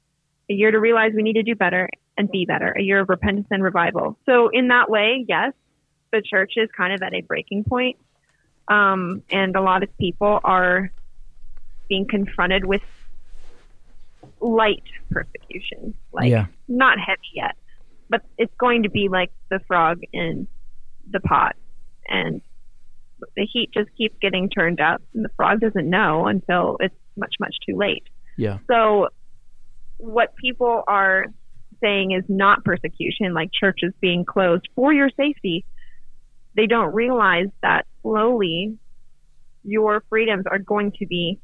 a 0.51 0.55
year 0.55 0.71
to 0.71 0.81
realize 0.81 1.13
we 1.15 1.23
need 1.23 1.35
to 1.35 1.43
do 1.43 1.55
better 1.55 1.89
and 2.17 2.31
be 2.31 2.47
better, 2.47 2.75
a 2.79 2.83
year 2.83 3.01
of 3.01 3.09
repentance 3.09 3.49
and 3.51 3.63
revival. 3.63 4.19
So, 4.27 4.49
in 4.49 4.69
that 4.69 4.89
way, 4.89 5.25
yes, 5.29 5.53
the 6.13 6.23
church 6.23 6.53
is 6.57 6.69
kind 6.77 6.95
of 6.95 7.03
at 7.03 7.13
a 7.13 7.21
breaking 7.23 7.65
point. 7.65 7.97
Um, 8.69 9.23
and 9.31 9.55
a 9.57 9.61
lot 9.61 9.83
of 9.83 9.97
people 9.99 10.41
are 10.43 10.91
being 11.89 12.07
confronted 12.09 12.65
with 12.65 12.81
light 14.41 14.83
persecution, 15.11 15.95
like 16.13 16.31
Yeah. 16.31 16.47
not 16.69 16.99
heavy 16.99 17.21
yet, 17.35 17.57
but 18.09 18.23
it's 18.39 18.55
going 18.57 18.85
to 18.85 18.91
be 18.91 19.09
like 19.09 19.31
the 19.51 19.59
frog 19.61 20.01
in 20.13 20.47
the 21.11 21.21
pot, 21.21 21.57
and 22.09 22.41
the 23.37 23.47
heat 23.51 23.71
just 23.73 23.89
keeps 23.97 24.17
getting 24.21 24.49
turned 24.49 24.81
up, 24.81 25.03
and 25.15 25.25
the 25.25 25.31
frog 25.37 25.61
doesn't 25.61 25.89
know 25.89 26.27
until 26.27 26.77
it's 26.81 26.95
much, 27.17 27.35
much 27.41 27.55
too 27.67 27.77
late. 27.77 28.05
Yeah. 28.37 28.59
So, 28.69 29.09
what 29.99 30.35
people 30.37 30.83
are 30.87 31.27
saying 31.81 32.13
is 32.13 32.25
not 32.29 32.65
persecution, 32.65 33.35
like 33.35 33.51
churches 33.53 33.93
being 34.01 34.25
closed 34.25 34.69
for 34.75 34.93
your 34.93 35.11
safety. 35.17 35.65
They 36.57 36.67
don't 36.67 36.95
realize 36.95 37.49
that 37.63 37.87
slowly 38.03 38.79
your 39.65 40.03
freedoms 40.09 40.45
are 40.51 40.59
going 40.59 40.93
to 40.99 41.07
be 41.07 41.39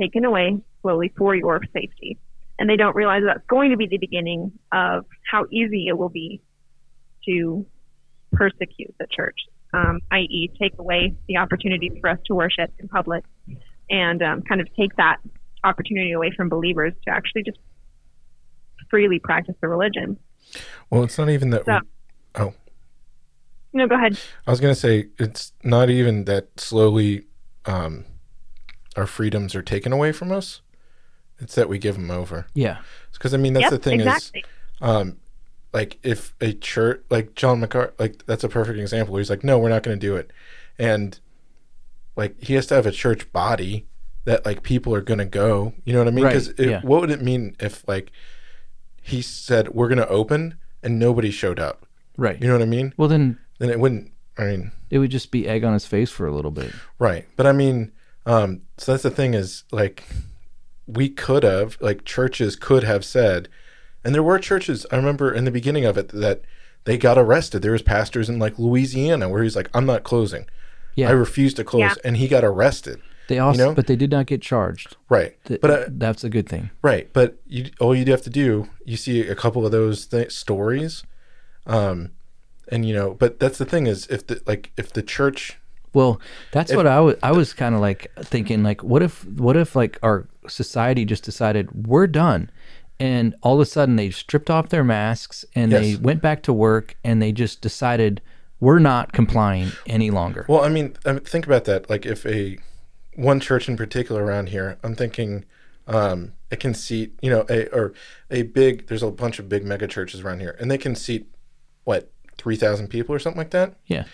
taken 0.00 0.24
away 0.24 0.56
slowly 0.82 1.12
for 1.16 1.34
your 1.34 1.60
safety. 1.72 2.18
And 2.58 2.70
they 2.70 2.76
don't 2.76 2.94
realize 2.94 3.22
that's 3.26 3.46
going 3.48 3.70
to 3.70 3.76
be 3.76 3.88
the 3.88 3.98
beginning 3.98 4.52
of 4.70 5.06
how 5.28 5.46
easy 5.50 5.86
it 5.88 5.98
will 5.98 6.10
be 6.10 6.40
to 7.26 7.66
persecute 8.34 8.94
the 8.98 9.06
church, 9.10 9.38
um, 9.72 10.00
i.e., 10.10 10.50
take 10.60 10.72
away 10.78 11.14
the 11.28 11.36
opportunity 11.36 11.90
for 12.00 12.10
us 12.10 12.18
to 12.26 12.34
worship 12.34 12.70
in 12.78 12.88
public 12.88 13.24
and 13.90 14.22
um, 14.22 14.42
kind 14.42 14.60
of 14.60 14.68
take 14.74 14.94
that 14.96 15.18
opportunity 15.62 16.12
away 16.12 16.30
from 16.36 16.48
believers 16.48 16.92
to 17.04 17.10
actually 17.10 17.42
just 17.42 17.58
freely 18.90 19.18
practice 19.18 19.54
the 19.60 19.68
religion. 19.68 20.18
well 20.90 21.02
it's 21.02 21.18
not 21.18 21.30
even 21.30 21.50
that 21.50 21.64
So- 21.64 21.80
oh 22.36 22.54
No, 23.72 23.86
go 23.88 23.94
ahead. 23.96 24.18
I 24.46 24.50
was 24.50 24.60
gonna 24.60 24.74
say 24.74 25.06
it's 25.18 25.52
not 25.62 25.90
even 25.90 26.24
that 26.26 26.60
slowly 26.60 27.26
um, 27.66 28.04
our 28.96 29.06
freedoms 29.06 29.54
are 29.54 29.62
taken 29.62 29.92
away 29.92 30.12
from 30.12 30.30
us. 30.30 30.60
It's 31.38 31.54
that 31.56 31.68
we 31.68 31.78
give 31.78 31.96
them 31.96 32.10
over. 32.10 32.46
Yeah. 32.54 32.78
Because 33.12 33.34
I 33.34 33.38
mean, 33.38 33.54
that's 33.54 33.64
yep, 33.64 33.70
the 33.72 33.78
thing 33.78 34.00
exactly. 34.00 34.40
is, 34.40 34.46
um, 34.80 35.16
like 35.74 35.98
if 36.04 36.32
a 36.40 36.52
church, 36.52 37.02
like 37.10 37.34
John 37.34 37.60
MacArthur, 37.60 37.92
like 37.98 38.24
that's 38.26 38.44
a 38.44 38.48
perfect 38.48 38.78
example. 38.78 39.16
He's 39.16 39.28
like, 39.28 39.42
no, 39.44 39.58
we're 39.58 39.68
not 39.68 39.82
going 39.82 39.98
to 39.98 40.06
do 40.06 40.14
it, 40.16 40.30
and 40.78 41.18
like 42.16 42.40
he 42.42 42.54
has 42.54 42.66
to 42.68 42.74
have 42.74 42.86
a 42.86 42.92
church 42.92 43.30
body 43.32 43.86
that 44.24 44.46
like 44.46 44.62
people 44.62 44.94
are 44.94 45.00
going 45.00 45.18
to 45.18 45.24
go. 45.24 45.74
You 45.84 45.92
know 45.92 45.98
what 45.98 46.08
I 46.08 46.12
mean? 46.12 46.24
Right, 46.24 46.30
Because 46.32 46.54
yeah. 46.58 46.80
what 46.82 47.00
would 47.00 47.10
it 47.10 47.20
mean 47.20 47.56
if 47.58 47.86
like 47.88 48.12
he 49.02 49.20
said 49.20 49.68
we're 49.70 49.88
going 49.88 49.98
to 49.98 50.08
open 50.08 50.54
and 50.82 50.98
nobody 50.98 51.30
showed 51.30 51.58
up? 51.58 51.86
Right. 52.16 52.40
You 52.40 52.46
know 52.46 52.54
what 52.54 52.62
I 52.62 52.66
mean? 52.66 52.94
well, 52.96 53.08
then 53.08 53.38
Then 53.58 53.68
it 53.68 53.80
wouldn't. 53.80 54.12
I 54.38 54.44
mean, 54.44 54.72
it 54.90 54.98
would 54.98 55.10
just 55.10 55.30
be 55.30 55.48
egg 55.48 55.64
on 55.64 55.72
his 55.72 55.86
face 55.86 56.10
for 56.10 56.26
a 56.26 56.32
little 56.32 56.50
bit. 56.52 56.72
Right. 56.98 57.26
But 57.36 57.46
I 57.46 57.52
mean, 57.52 57.92
um, 58.26 58.62
so 58.78 58.92
that's 58.92 59.02
the 59.02 59.10
thing 59.10 59.34
is 59.34 59.64
like 59.72 60.04
we 60.86 61.08
could 61.08 61.42
have 61.42 61.76
like 61.80 62.04
churches 62.04 62.54
could 62.56 62.84
have 62.84 63.04
said 63.04 63.48
and 64.04 64.14
there 64.14 64.22
were 64.22 64.38
churches 64.38 64.86
I 64.90 64.96
remember 64.96 65.32
in 65.32 65.44
the 65.44 65.50
beginning 65.50 65.84
of 65.84 65.96
it 65.98 66.08
that 66.08 66.42
they 66.84 66.98
got 66.98 67.16
arrested. 67.18 67.62
There 67.62 67.72
was 67.72 67.82
pastors 67.82 68.28
in 68.28 68.38
like 68.38 68.58
Louisiana 68.58 69.28
where 69.28 69.42
he's 69.42 69.56
like, 69.56 69.70
I'm 69.74 69.86
not 69.86 70.02
closing. 70.04 70.46
Yeah. 70.96 71.08
I 71.08 71.12
refuse 71.12 71.54
to 71.54 71.64
close 71.64 71.80
Yeah. 71.80 71.94
and 72.04 72.16
he 72.18 72.28
got 72.28 72.44
arrested. 72.44 73.00
They 73.26 73.38
also, 73.38 73.68
know? 73.68 73.74
but 73.74 73.86
they 73.86 73.96
did 73.96 74.10
not 74.10 74.26
get 74.26 74.42
charged. 74.42 74.96
Right. 75.08 75.42
Th- 75.46 75.60
but 75.60 75.70
uh, 75.70 75.84
that's 75.88 76.24
a 76.24 76.28
good 76.28 76.46
thing. 76.48 76.70
right, 76.82 77.10
but 77.14 77.38
you 77.46 77.70
all 77.80 77.94
you'd 77.94 78.08
have 78.08 78.20
to 78.22 78.30
do, 78.30 78.68
you 78.84 78.96
see 78.98 79.26
a 79.26 79.34
couple 79.34 79.64
of 79.64 79.72
those 79.72 80.06
th- 80.06 80.30
stories 80.30 81.02
um 81.66 82.10
and 82.68 82.84
you 82.86 82.94
know, 82.94 83.14
but 83.14 83.40
that's 83.40 83.56
the 83.58 83.64
thing 83.64 83.86
is 83.86 84.06
if 84.08 84.26
the 84.26 84.42
like 84.46 84.72
if 84.76 84.92
the 84.92 85.02
church 85.02 85.58
Well, 85.94 86.20
that's 86.52 86.74
what 86.74 86.86
I 86.86 87.00
was. 87.00 87.16
I 87.22 87.32
was 87.32 87.54
kind 87.54 87.74
of 87.74 87.80
like 87.80 88.10
thinking, 88.20 88.62
like, 88.62 88.82
what 88.82 89.00
if, 89.02 89.24
what 89.26 89.56
if, 89.56 89.76
like, 89.76 89.96
our 90.02 90.26
society 90.48 91.04
just 91.04 91.22
decided 91.24 91.86
we're 91.86 92.08
done, 92.08 92.50
and 93.00 93.34
all 93.42 93.54
of 93.54 93.60
a 93.60 93.66
sudden 93.66 93.96
they 93.96 94.10
stripped 94.10 94.50
off 94.50 94.68
their 94.68 94.84
masks 94.84 95.44
and 95.54 95.72
they 95.72 95.96
went 95.96 96.22
back 96.22 96.42
to 96.44 96.52
work 96.52 96.96
and 97.04 97.20
they 97.20 97.32
just 97.32 97.60
decided 97.60 98.20
we're 98.60 98.78
not 98.78 99.12
complying 99.12 99.72
any 99.86 100.10
longer. 100.10 100.46
Well, 100.48 100.62
I 100.62 100.68
mean, 100.68 100.96
I 101.04 101.12
mean, 101.12 101.20
think 101.20 101.44
about 101.46 101.64
that. 101.64 101.90
Like, 101.90 102.06
if 102.06 102.24
a 102.24 102.56
one 103.16 103.40
church 103.40 103.68
in 103.68 103.76
particular 103.76 104.24
around 104.24 104.48
here, 104.48 104.78
I'm 104.82 104.94
thinking 104.94 105.44
um, 105.86 106.32
it 106.50 106.60
can 106.60 106.72
seat, 106.74 107.12
you 107.20 107.30
know, 107.30 107.44
a 107.50 107.66
or 107.74 107.92
a 108.30 108.42
big. 108.42 108.86
There's 108.86 109.02
a 109.02 109.10
bunch 109.10 109.38
of 109.38 109.48
big 109.48 109.64
mega 109.64 109.86
churches 109.86 110.20
around 110.20 110.40
here, 110.40 110.56
and 110.60 110.70
they 110.70 110.78
can 110.78 110.94
seat 110.94 111.26
what 111.84 112.10
three 112.38 112.56
thousand 112.56 112.88
people 112.88 113.14
or 113.14 113.18
something 113.18 113.38
like 113.38 113.50
that. 113.50 113.74
yeah, 113.86 114.04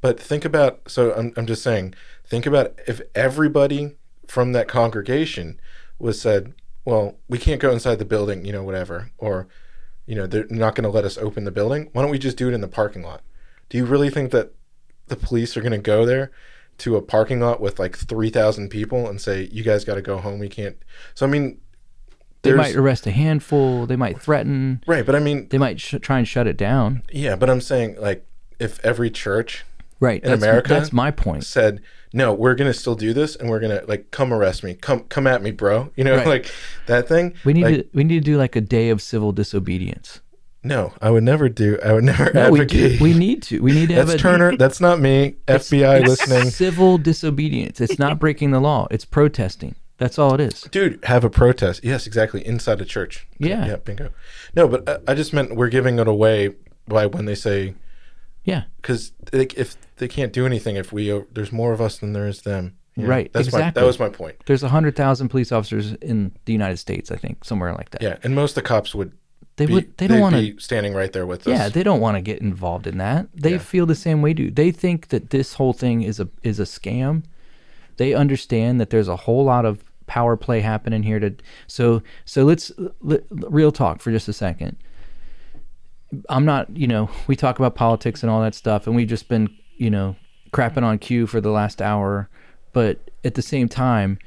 But 0.00 0.20
think 0.20 0.44
about. 0.44 0.90
So 0.90 1.12
I'm 1.14 1.32
I'm 1.36 1.46
just 1.46 1.62
saying. 1.62 1.94
Think 2.24 2.46
about 2.46 2.78
if 2.86 3.00
everybody 3.14 3.96
from 4.28 4.52
that 4.52 4.68
congregation 4.68 5.60
was 5.98 6.20
said, 6.20 6.54
well, 6.86 7.18
we 7.28 7.36
can't 7.36 7.60
go 7.60 7.70
inside 7.70 7.96
the 7.98 8.04
building, 8.06 8.46
you 8.46 8.52
know, 8.52 8.62
whatever, 8.62 9.10
or 9.18 9.48
you 10.06 10.14
know, 10.14 10.26
they're 10.26 10.46
not 10.48 10.74
going 10.76 10.84
to 10.84 10.88
let 10.88 11.04
us 11.04 11.18
open 11.18 11.44
the 11.44 11.50
building. 11.50 11.90
Why 11.92 12.00
don't 12.02 12.10
we 12.12 12.18
just 12.18 12.36
do 12.38 12.48
it 12.48 12.54
in 12.54 12.60
the 12.62 12.68
parking 12.68 13.02
lot? 13.02 13.22
Do 13.68 13.76
you 13.76 13.84
really 13.84 14.08
think 14.08 14.30
that 14.30 14.52
the 15.08 15.16
police 15.16 15.56
are 15.56 15.60
going 15.60 15.72
to 15.72 15.78
go 15.78 16.06
there 16.06 16.30
to 16.78 16.94
a 16.96 17.02
parking 17.02 17.40
lot 17.40 17.60
with 17.60 17.78
like 17.80 17.96
3,000 17.96 18.68
people 18.68 19.08
and 19.08 19.20
say, 19.20 19.48
you 19.50 19.64
guys 19.64 19.84
got 19.84 19.94
to 19.96 20.02
go 20.02 20.18
home. 20.18 20.38
We 20.38 20.48
can't. 20.48 20.76
So, 21.14 21.26
I 21.26 21.28
mean, 21.28 21.58
They 22.42 22.52
might 22.52 22.76
arrest 22.76 23.06
a 23.06 23.10
handful. 23.10 23.86
They 23.86 23.96
might 23.96 24.20
threaten. 24.20 24.82
right. 24.86 25.04
But 25.04 25.16
I 25.16 25.18
mean, 25.20 25.48
They 25.48 25.58
might 25.58 25.80
sh- 25.80 25.94
try 26.00 26.18
and 26.18 26.28
shut 26.28 26.46
it 26.46 26.56
down. 26.56 27.02
yeah, 27.10 27.34
but 27.34 27.50
I'm 27.50 27.60
saying 27.60 27.96
like 28.00 28.24
if 28.60 28.78
every 28.84 29.10
church 29.10 29.64
Right. 29.98 30.22
In 30.22 30.30
that's, 30.30 30.42
America? 30.42 30.68
that's 30.68 30.92
my 30.92 31.10
point. 31.10 31.44
said, 31.44 31.80
no, 32.16 32.32
we're 32.32 32.54
going 32.54 32.70
to 32.72 32.76
still 32.78 32.94
do 32.94 33.12
this 33.12 33.36
and 33.36 33.50
we're 33.50 33.60
going 33.60 33.78
to 33.78 33.84
like 33.86 34.10
come 34.10 34.32
arrest 34.32 34.64
me. 34.64 34.74
Come, 34.74 35.00
come 35.04 35.26
at 35.26 35.42
me, 35.42 35.50
bro. 35.50 35.90
You 35.96 36.04
know, 36.04 36.16
Right. 36.16 36.26
like 36.26 36.52
that 36.86 37.06
thing. 37.08 37.34
We 37.44 37.52
need 37.52 37.64
like, 37.64 37.74
to 37.76 37.88
we 37.92 38.04
need 38.04 38.24
to 38.24 38.30
do 38.32 38.36
like 38.38 38.56
a 38.56 38.60
day 38.60 38.88
of 38.88 39.00
civil 39.02 39.32
disobedience. 39.32 40.20
no, 40.64 40.92
I 41.00 41.10
would 41.10 41.22
never 41.24 41.48
do, 41.48 41.78
I 41.84 41.92
would 41.92 42.04
never 42.04 42.32
No, 42.32 42.46
advocate. 42.46 43.00
we 43.00 43.12
need 43.14 43.42
to. 43.44 43.60
We 43.60 43.72
need 43.72 43.88
to 43.90 43.94
have 44.00 44.06
That's 44.08 44.18
a 44.18 44.22
Turner. 44.22 44.56
That's 44.62 44.80
not 44.80 44.98
me. 44.98 45.36
FBI 45.46 46.06
listening. 46.06 46.50
civil 46.50 46.98
disobedience. 46.98 47.80
It's 47.80 47.98
not 47.98 48.18
breaking 48.18 48.50
the 48.50 48.60
law. 48.60 48.88
It's 48.90 49.04
protesting. 49.04 49.74
That's 49.98 50.18
all 50.18 50.34
it 50.34 50.40
is. 50.40 50.62
Dude, 50.62 50.98
have 51.04 51.22
a 51.24 51.30
protest. 51.30 51.82
Yes, 51.84 52.06
exactly. 52.06 52.46
Inside 52.46 52.80
a 52.80 52.84
church. 52.84 53.26
Yeah. 53.38 53.64
Yeah, 53.66 53.76
bingo. 53.76 54.10
No, 54.54 54.68
but 54.68 54.88
I, 54.88 55.12
I 55.12 55.14
just 55.14 55.32
meant 55.32 55.54
we're 55.56 55.68
giving 55.70 55.98
it 55.98 56.08
away 56.08 56.54
by 56.88 57.06
when 57.06 57.24
they 57.26 57.34
say, 57.34 57.74
Yeah. 58.46 58.62
because 58.80 59.12
they, 59.32 59.44
if 59.56 59.76
they 59.98 60.08
can't 60.08 60.32
do 60.32 60.46
anything, 60.46 60.76
if 60.76 60.92
we, 60.92 61.12
uh, 61.12 61.22
there's 61.32 61.52
more 61.52 61.72
of 61.74 61.80
us 61.82 61.98
than 61.98 62.14
there 62.14 62.26
is 62.26 62.40
them. 62.42 62.76
Know? 62.96 63.06
Right, 63.08 63.30
That's 63.34 63.52
my, 63.52 63.58
exactly. 63.58 63.80
that 63.82 63.86
was 63.86 63.98
my 63.98 64.08
point. 64.08 64.36
There's 64.46 64.62
a 64.62 64.70
hundred 64.70 64.96
thousand 64.96 65.28
police 65.28 65.52
officers 65.52 65.92
in 66.00 66.32
the 66.46 66.52
United 66.54 66.78
States, 66.78 67.10
I 67.10 67.16
think, 67.16 67.44
somewhere 67.44 67.74
like 67.74 67.90
that. 67.90 68.00
Yeah. 68.00 68.16
And 68.22 68.34
most 68.34 68.52
of 68.52 68.54
the 68.54 68.62
cops 68.62 68.94
would, 68.94 69.12
They 69.56 69.66
be, 69.66 69.74
would. 69.74 69.98
They 69.98 70.06
don't 70.06 70.20
want 70.20 70.34
to. 70.36 70.40
be 70.40 70.58
standing 70.58 70.94
right 70.94 71.12
there 71.12 71.26
with 71.26 71.46
us. 71.46 71.58
Yeah, 71.58 71.68
they 71.68 71.82
don't 71.82 72.00
want 72.00 72.16
to 72.16 72.22
get 72.22 72.40
involved 72.40 72.86
in 72.86 72.96
that. 72.96 73.26
They 73.34 73.52
Yeah. 73.52 73.58
feel 73.58 73.84
the 73.84 73.94
same 73.94 74.22
way, 74.22 74.32
do. 74.32 74.50
They 74.50 74.70
think 74.70 75.08
that 75.08 75.28
this 75.28 75.54
whole 75.54 75.74
thing 75.74 76.00
is 76.02 76.18
a 76.20 76.28
is 76.42 76.58
a 76.58 76.62
scam. 76.64 77.24
They 77.98 78.14
understand 78.14 78.80
that 78.80 78.88
there's 78.88 79.08
a 79.08 79.16
whole 79.16 79.44
lot 79.44 79.66
of 79.66 79.84
power 80.06 80.36
play 80.36 80.60
happening 80.60 81.02
here. 81.02 81.20
To 81.20 81.34
so 81.66 82.02
so 82.24 82.44
let's 82.44 82.72
let, 83.02 83.24
real 83.30 83.72
talk 83.72 84.00
for 84.00 84.10
just 84.10 84.26
a 84.28 84.32
second. 84.32 84.76
I'm 86.28 86.44
not, 86.44 86.74
you 86.76 86.86
know, 86.86 87.10
we 87.26 87.36
talk 87.36 87.58
about 87.58 87.74
politics 87.74 88.22
and 88.22 88.30
all 88.30 88.40
that 88.42 88.54
stuff, 88.54 88.86
and 88.86 88.94
we've 88.94 89.08
just 89.08 89.28
been, 89.28 89.48
you 89.76 89.90
know, 89.90 90.16
crapping 90.52 90.82
on 90.82 90.98
Q 90.98 91.26
for 91.26 91.40
the 91.40 91.50
last 91.50 91.82
hour. 91.82 92.28
But 92.72 93.10
at 93.24 93.34
the 93.34 93.42
same 93.42 93.68
time, 93.68 94.18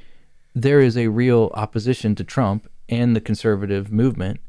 there 0.54 0.82
is 0.82 0.98
a 0.98 1.08
real 1.08 1.52
opposition 1.54 2.16
to 2.16 2.24
Trump 2.24 2.70
and 2.90 3.16
the 3.16 3.22
conservative 3.22 3.92
movement 3.92 4.40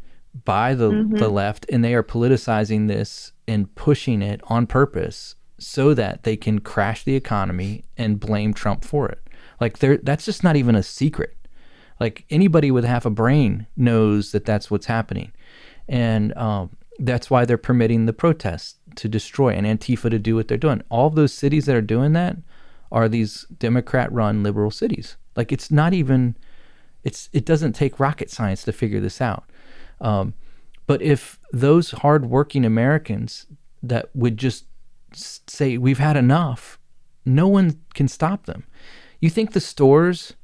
by 0.44 0.74
the 0.74 0.90
the 1.18 1.28
left, 1.28 1.66
and 1.70 1.84
they 1.84 1.94
are 1.94 2.02
politicizing 2.02 2.88
this 2.88 3.32
and 3.46 3.74
pushing 3.74 4.22
it 4.22 4.40
on 4.44 4.66
purpose 4.66 5.34
so 5.58 5.92
that 5.94 6.22
they 6.22 6.36
can 6.36 6.60
crash 6.60 7.04
the 7.04 7.16
economy 7.16 7.84
and 7.98 8.20
blame 8.20 8.54
Trump 8.54 8.84
for 8.84 9.08
it. 9.08 9.20
Like 9.60 9.78
there, 9.78 9.98
that's 9.98 10.24
just 10.24 10.42
not 10.42 10.56
even 10.56 10.74
a 10.74 10.82
secret. 10.82 11.36
Like 11.98 12.24
anybody 12.30 12.70
with 12.70 12.84
half 12.84 13.04
a 13.04 13.10
brain 13.10 13.66
knows 13.76 14.32
that 14.32 14.46
that's 14.46 14.70
what's 14.70 14.86
happening, 14.86 15.32
and 15.88 16.34
um, 16.36 16.70
that's 17.00 17.30
why 17.30 17.44
they're 17.44 17.56
permitting 17.56 18.06
the 18.06 18.12
protests 18.12 18.76
to 18.96 19.08
destroy 19.08 19.54
and 19.54 19.66
Antifa 19.66 20.10
to 20.10 20.18
do 20.18 20.36
what 20.36 20.48
they're 20.48 20.58
doing. 20.58 20.82
All 20.90 21.10
those 21.10 21.32
cities 21.32 21.66
that 21.66 21.76
are 21.76 21.80
doing 21.80 22.12
that 22.12 22.36
are 22.92 23.08
these 23.08 23.46
Democrat-run 23.58 24.42
liberal 24.42 24.70
cities. 24.70 25.16
Like 25.34 25.50
it's 25.50 25.70
not 25.70 25.94
even, 25.94 26.36
it's 27.02 27.28
it 27.32 27.44
doesn't 27.46 27.72
take 27.72 28.00
rocket 28.00 28.30
science 28.30 28.64
to 28.64 28.72
figure 28.72 29.00
this 29.00 29.20
out. 29.20 29.44
Um, 30.00 30.34
but 30.86 31.00
if 31.00 31.38
those 31.52 31.92
hardworking 31.92 32.64
Americans 32.64 33.46
that 33.82 34.10
would 34.14 34.36
just 34.36 34.66
say 35.14 35.78
we've 35.78 35.98
had 35.98 36.16
enough, 36.16 36.78
no 37.24 37.48
one 37.48 37.80
can 37.94 38.08
stop 38.08 38.46
them. 38.46 38.64
You 39.20 39.30
think 39.30 39.52
the 39.52 39.60
stores 39.60 40.34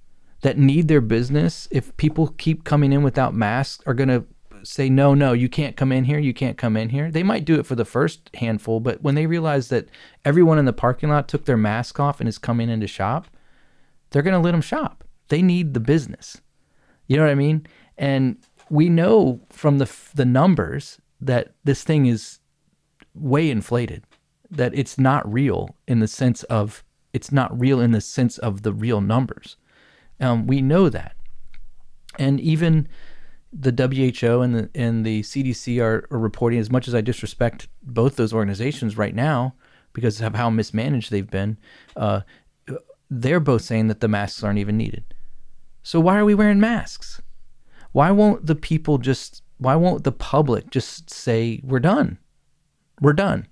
that 0.43 0.59
need 0.59 0.89
their 0.89 1.01
business, 1.01 1.67
if 1.71 1.97
people 1.97 2.29
keep 2.39 2.65
coming 2.65 2.93
in 2.93 3.03
without 3.03 3.35
masks, 3.35 3.83
are 3.87 3.95
going 3.95 4.09
to 4.09 4.25
say, 4.67 4.89
no, 4.89 5.15
no, 5.15 5.33
you 5.33 5.49
can't 5.49 5.77
come 5.77 5.93
in 5.93 6.05
here, 6.05 6.19
you 6.19 6.35
can't 6.35 6.59
come 6.59 6.77
in 6.77 6.89
here? 6.89 7.11
They 7.11 7.23
might 7.23 7.45
do 7.45 7.59
it 7.59 7.67
for 7.67 7.75
the 7.75 7.85
first 7.85 8.31
handful, 8.35 8.81
but 8.81 9.03
when 9.03 9.15
they 9.15 9.27
realize 9.27 9.69
that 9.69 9.89
everyone 10.25 10.59
in 10.59 10.65
the 10.65 10.73
parking 10.73 11.09
lot 11.09 11.29
took 11.29 11.45
their 11.45 11.57
mask 11.57 12.01
off 12.01 12.21
and 12.21 12.29
is 12.29 12.39
coming 12.39 12.69
in 12.69 12.81
to 12.81 12.87
shop, 12.87 13.29
they're 14.11 14.23
going 14.23 14.35
to 14.35 14.41
let 14.41 14.53
them 14.53 14.61
shop. 14.61 15.05
They 15.29 15.43
need 15.43 15.75
the 15.75 15.81
business. 15.81 16.41
You 17.07 17.17
know 17.17 17.25
what 17.25 17.31
I 17.31 17.37
mean? 17.37 17.67
And 17.97 18.37
we 18.69 18.89
know 18.89 19.41
from 19.51 19.79
the 19.79 19.91
the 20.15 20.25
numbers 20.25 21.01
that 21.21 21.55
this 21.65 21.85
thing 21.85 22.07
is 22.07 22.41
way 23.15 23.51
inflated. 23.51 24.05
That 24.51 24.75
it's 24.75 24.99
not 24.99 25.31
real 25.31 25.77
in 25.89 26.01
the 26.01 26.09
sense 26.09 26.43
of 26.45 26.85
it's 27.13 27.33
not 27.33 27.59
real 27.59 27.81
in 27.81 27.93
the 27.93 28.01
sense 28.01 28.39
of 28.39 28.63
the 28.63 28.73
real 28.73 29.01
numbers. 29.01 29.57
Um, 30.21 30.47
we 30.47 30.63
know 30.63 30.89
that, 30.89 31.17
and 32.19 32.41
even 32.41 32.89
the 33.59 33.71
WHO 33.73 34.41
and 34.43 34.55
the 34.55 34.71
and 34.75 35.05
the 35.05 35.23
CDC 35.23 35.83
are, 35.83 36.07
are 36.11 36.19
reporting. 36.19 36.59
As 36.59 36.71
much 36.71 36.87
as 36.89 36.95
I 36.95 37.01
disrespect 37.01 37.69
both 37.83 38.17
those 38.17 38.33
organizations 38.33 38.97
right 38.97 39.15
now 39.15 39.55
because 39.93 40.21
of 40.21 40.35
how 40.35 40.51
mismanaged 40.51 41.11
they've 41.11 41.31
been, 41.31 41.57
uh, 41.97 42.21
they're 43.11 43.41
both 43.41 43.63
saying 43.63 43.89
that 43.89 44.01
the 44.01 44.09
masks 44.09 44.43
aren't 44.45 44.59
even 44.59 44.77
needed. 44.77 45.05
So 45.83 46.01
why 46.01 46.19
are 46.19 46.25
we 46.25 46.35
wearing 46.35 46.61
masks? 46.61 47.23
Why 47.93 48.11
won't 48.11 48.47
the 48.47 48.55
people 48.57 48.99
just 48.99 49.43
why 49.59 49.75
won't 49.75 50.05
the 50.05 50.13
public 50.13 50.71
just 50.71 51.09
say 51.09 51.61
we're 51.63 51.81
done? 51.81 52.19
We're 53.01 53.15
done. 53.15 53.47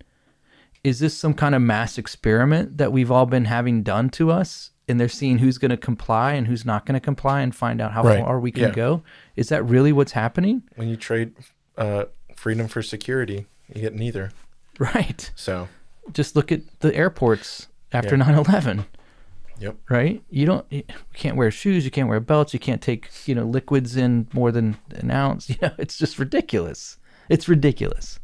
Is 0.83 0.99
this 0.99 1.17
some 1.17 1.33
kind 1.33 1.55
of 1.55 1.63
mass 1.63 1.97
experiment 1.97 2.77
that 2.77 2.93
we've 2.93 3.11
all 3.11 3.25
been 3.25 3.47
having 3.47 3.83
done 3.83 4.11
to 4.11 4.31
us 4.31 4.71
and 4.87 5.01
they're 5.01 5.09
seeing 5.09 5.39
who's 5.39 5.57
going 5.57 5.71
to 5.71 5.79
comply 5.79 6.35
and 6.35 6.47
who's 6.47 6.67
not 6.67 6.85
going 6.85 6.93
to 6.95 7.01
comply 7.01 7.41
and 7.41 7.55
find 7.57 7.81
out 7.81 7.93
how 7.93 8.03
Right. 8.03 8.21
far 8.23 8.39
we 8.39 8.53
can 8.53 8.65
Yeah. 8.65 8.71
go? 8.73 9.03
Is 9.37 9.49
that 9.49 9.65
really 9.65 9.93
what's 9.93 10.13
happening? 10.13 10.63
When 10.77 10.89
you 10.89 10.97
trade 10.97 11.33
uh, 11.77 12.05
freedom 12.37 12.69
for 12.69 12.83
security, 12.83 13.47
you 13.75 13.81
get 13.81 13.95
neither. 13.95 14.31
Right. 14.79 15.31
So, 15.35 15.69
Just 16.13 16.37
look 16.37 16.53
at 16.53 16.61
the 16.81 16.95
airports 16.95 17.69
after 17.93 18.17
Yeah. 18.17 18.25
9/11. 18.25 18.87
yep. 19.59 19.77
right? 19.89 20.23
You 20.31 20.47
don't 20.47 20.67
you 20.71 20.83
can't 21.15 21.37
wear 21.37 21.51
shoes, 21.51 21.85
you 21.85 21.91
can't 21.91 22.09
wear 22.09 22.21
belts, 22.21 22.53
you 22.53 22.61
can't 22.61 22.83
take, 22.83 23.09
you 23.27 23.35
know, 23.35 23.45
liquids 23.45 23.97
in 23.97 24.27
more 24.33 24.51
than 24.53 24.77
an 24.91 25.11
ounce. 25.11 25.49
You 25.51 25.57
know, 25.63 25.73
it's 25.79 25.97
just 25.97 26.19
ridiculous. 26.19 26.99
It's 27.29 27.49
ridiculous. 27.49 28.19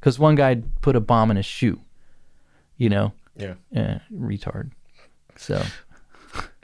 Cuz 0.00 0.18
one 0.18 0.34
guy 0.34 0.62
put 0.82 0.94
a 0.96 1.00
bomb 1.00 1.30
in 1.30 1.36
his 1.36 1.46
shoe. 1.46 1.80
You 2.76 2.90
know, 2.90 3.12
Yeah. 3.36 3.54
eh, 3.74 3.98
retard. 4.12 4.70
So, 5.36 5.62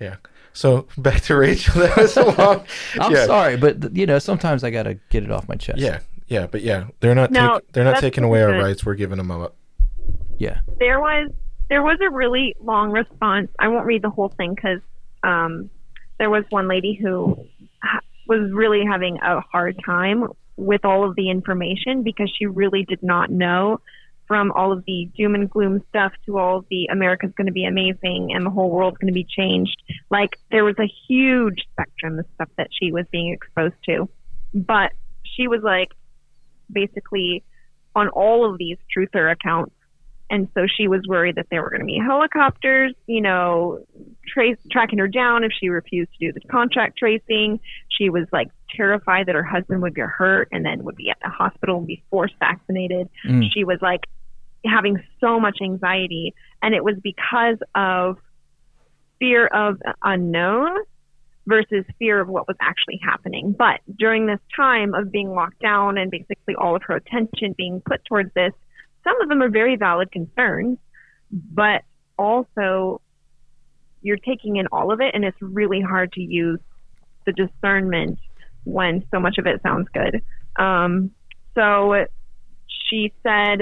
Yeah. 0.00 0.16
So 0.52 0.86
back 0.98 1.22
to 1.22 1.36
Rachel. 1.36 1.74
That 1.82 1.96
was 1.96 2.16
a 2.16 2.24
long. 2.24 2.64
I'm 3.00 3.12
yeah. 3.12 3.26
sorry, 3.26 3.56
but 3.56 3.96
you 3.96 4.06
know, 4.06 4.18
sometimes 4.18 4.64
I 4.64 4.70
got 4.70 4.84
to 4.84 4.94
get 5.10 5.24
it 5.24 5.30
off 5.30 5.48
my 5.48 5.56
chest. 5.56 5.78
Yeah. 5.78 6.00
Yeah. 6.28 6.46
But 6.46 6.62
yeah, 6.62 6.86
they're 7.00 7.14
not. 7.14 7.30
No, 7.30 7.58
take, 7.58 7.72
they're 7.72 7.84
not 7.84 8.00
taking 8.00 8.24
away 8.24 8.42
our 8.42 8.52
rights. 8.52 8.84
We're 8.84 8.94
giving 8.94 9.18
them 9.18 9.30
up. 9.30 9.56
Yeah. 10.38 10.60
there 10.78 10.98
was 10.98 11.30
there 11.68 11.82
was 11.82 11.98
a 12.02 12.10
really 12.10 12.54
long 12.60 12.90
response. 12.90 13.48
I 13.58 13.68
won't 13.68 13.86
read 13.86 14.02
the 14.02 14.10
whole 14.10 14.28
thing 14.28 14.54
because 14.54 14.80
um, 15.22 15.70
there 16.18 16.30
was 16.30 16.44
one 16.50 16.68
lady 16.68 16.94
who 16.94 17.46
ha- 17.82 18.00
was 18.26 18.50
really 18.52 18.84
having 18.84 19.18
a 19.22 19.40
hard 19.40 19.80
time 19.84 20.28
with 20.56 20.84
all 20.84 21.08
of 21.08 21.16
the 21.16 21.30
information 21.30 22.02
because 22.02 22.30
she 22.36 22.46
really 22.46 22.84
did 22.84 23.02
not 23.02 23.30
know 23.30 23.80
from 24.26 24.52
all 24.52 24.72
of 24.72 24.84
the 24.86 25.08
doom 25.16 25.34
and 25.34 25.50
gloom 25.50 25.82
stuff 25.88 26.12
to 26.26 26.38
all 26.38 26.58
of 26.58 26.66
the 26.70 26.86
America's 26.86 27.32
going 27.36 27.46
to 27.46 27.52
be 27.52 27.64
amazing 27.64 28.30
and 28.34 28.46
the 28.46 28.50
whole 28.50 28.70
world's 28.70 28.98
going 28.98 29.12
to 29.12 29.14
be 29.14 29.26
changed. 29.28 29.82
Like 30.10 30.30
there 30.50 30.64
was 30.64 30.76
a 30.78 30.90
huge 31.08 31.66
spectrum 31.72 32.18
of 32.18 32.26
stuff 32.34 32.48
that 32.56 32.68
she 32.72 32.92
was 32.92 33.04
being 33.10 33.32
exposed 33.32 33.74
to, 33.86 34.08
but 34.54 34.92
she 35.24 35.48
was 35.48 35.60
like 35.62 35.90
basically 36.70 37.44
on 37.94 38.08
all 38.08 38.50
of 38.50 38.58
these 38.58 38.78
truther 38.96 39.30
accounts 39.30 39.74
and 40.32 40.48
so 40.54 40.66
she 40.66 40.88
was 40.88 41.02
worried 41.06 41.36
that 41.36 41.46
there 41.50 41.62
were 41.62 41.68
going 41.68 41.82
to 41.82 41.86
be 41.86 42.00
helicopters, 42.04 42.94
you 43.06 43.20
know, 43.20 43.84
trace 44.26 44.56
tracking 44.70 44.98
her 44.98 45.06
down 45.06 45.44
if 45.44 45.52
she 45.60 45.68
refused 45.68 46.10
to 46.18 46.26
do 46.26 46.32
the 46.32 46.40
contract 46.48 46.96
tracing. 46.96 47.60
She 47.90 48.08
was 48.08 48.26
like 48.32 48.48
terrified 48.74 49.26
that 49.26 49.34
her 49.34 49.44
husband 49.44 49.82
would 49.82 49.94
get 49.94 50.06
hurt 50.06 50.48
and 50.50 50.64
then 50.64 50.84
would 50.84 50.96
be 50.96 51.10
at 51.10 51.18
the 51.22 51.28
hospital 51.28 51.76
and 51.76 51.86
be 51.86 52.02
forced 52.08 52.34
vaccinated. 52.38 53.10
Mm. 53.28 53.44
She 53.52 53.64
was 53.64 53.76
like 53.82 54.06
having 54.64 55.02
so 55.20 55.38
much 55.38 55.58
anxiety, 55.62 56.32
and 56.62 56.74
it 56.74 56.82
was 56.82 56.94
because 57.02 57.58
of 57.74 58.16
fear 59.20 59.46
of 59.48 59.76
unknown 60.02 60.78
versus 61.46 61.84
fear 61.98 62.20
of 62.20 62.28
what 62.28 62.48
was 62.48 62.56
actually 62.58 62.98
happening. 63.04 63.54
But 63.56 63.80
during 63.98 64.24
this 64.24 64.40
time 64.56 64.94
of 64.94 65.12
being 65.12 65.28
locked 65.28 65.60
down 65.60 65.98
and 65.98 66.10
basically 66.10 66.54
all 66.54 66.74
of 66.74 66.82
her 66.84 66.96
attention 66.96 67.54
being 67.58 67.82
put 67.84 68.02
towards 68.06 68.32
this, 68.32 68.52
some 69.04 69.20
of 69.20 69.28
them 69.28 69.42
are 69.42 69.50
very 69.50 69.76
valid 69.76 70.10
concerns, 70.12 70.78
but 71.30 71.82
also 72.18 73.00
you're 74.02 74.16
taking 74.16 74.56
in 74.56 74.66
all 74.72 74.92
of 74.92 75.00
it, 75.00 75.14
and 75.14 75.24
it's 75.24 75.40
really 75.40 75.80
hard 75.80 76.12
to 76.12 76.20
use 76.20 76.60
the 77.26 77.32
discernment 77.32 78.18
when 78.64 79.04
so 79.10 79.20
much 79.20 79.38
of 79.38 79.46
it 79.46 79.60
sounds 79.62 79.88
good. 79.92 80.22
Um, 80.62 81.10
so 81.54 82.04
she 82.88 83.12
said 83.22 83.58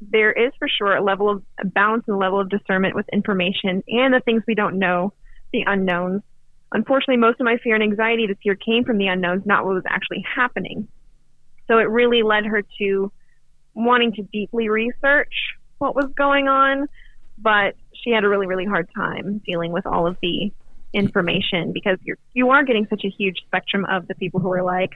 there 0.00 0.32
is 0.32 0.52
for 0.58 0.68
sure 0.68 0.96
a 0.96 1.02
level 1.02 1.30
of 1.30 1.42
a 1.60 1.66
balance 1.66 2.04
and 2.06 2.16
a 2.16 2.18
level 2.18 2.40
of 2.40 2.48
discernment 2.48 2.94
with 2.94 3.06
information 3.12 3.82
and 3.88 4.14
the 4.14 4.20
things 4.24 4.42
we 4.46 4.54
don't 4.54 4.78
know, 4.78 5.12
the 5.52 5.64
unknowns. 5.66 6.22
Unfortunately, 6.72 7.18
most 7.18 7.38
of 7.40 7.44
my 7.44 7.58
fear 7.62 7.74
and 7.74 7.84
anxiety 7.84 8.26
this 8.26 8.38
year 8.42 8.56
came 8.56 8.84
from 8.84 8.98
the 8.98 9.06
unknowns, 9.06 9.42
not 9.44 9.64
what 9.64 9.74
was 9.74 9.84
actually 9.86 10.24
happening. 10.34 10.88
So 11.68 11.78
it 11.78 11.88
really 11.88 12.22
led 12.22 12.46
her 12.46 12.62
to 12.78 13.12
wanting 13.74 14.12
to 14.12 14.22
deeply 14.22 14.68
research 14.68 15.32
what 15.78 15.94
was 15.94 16.10
going 16.16 16.48
on, 16.48 16.86
but 17.38 17.74
she 17.92 18.10
had 18.10 18.24
a 18.24 18.28
really, 18.28 18.46
really 18.46 18.64
hard 18.66 18.88
time 18.94 19.40
dealing 19.44 19.72
with 19.72 19.86
all 19.86 20.06
of 20.06 20.16
the 20.22 20.52
information 20.92 21.72
because 21.72 21.98
you're 22.02 22.18
you 22.34 22.50
are 22.50 22.64
getting 22.64 22.86
such 22.88 23.02
a 23.04 23.08
huge 23.08 23.38
spectrum 23.46 23.86
of 23.90 24.06
the 24.08 24.14
people 24.14 24.40
who 24.40 24.52
are 24.52 24.62
like, 24.62 24.90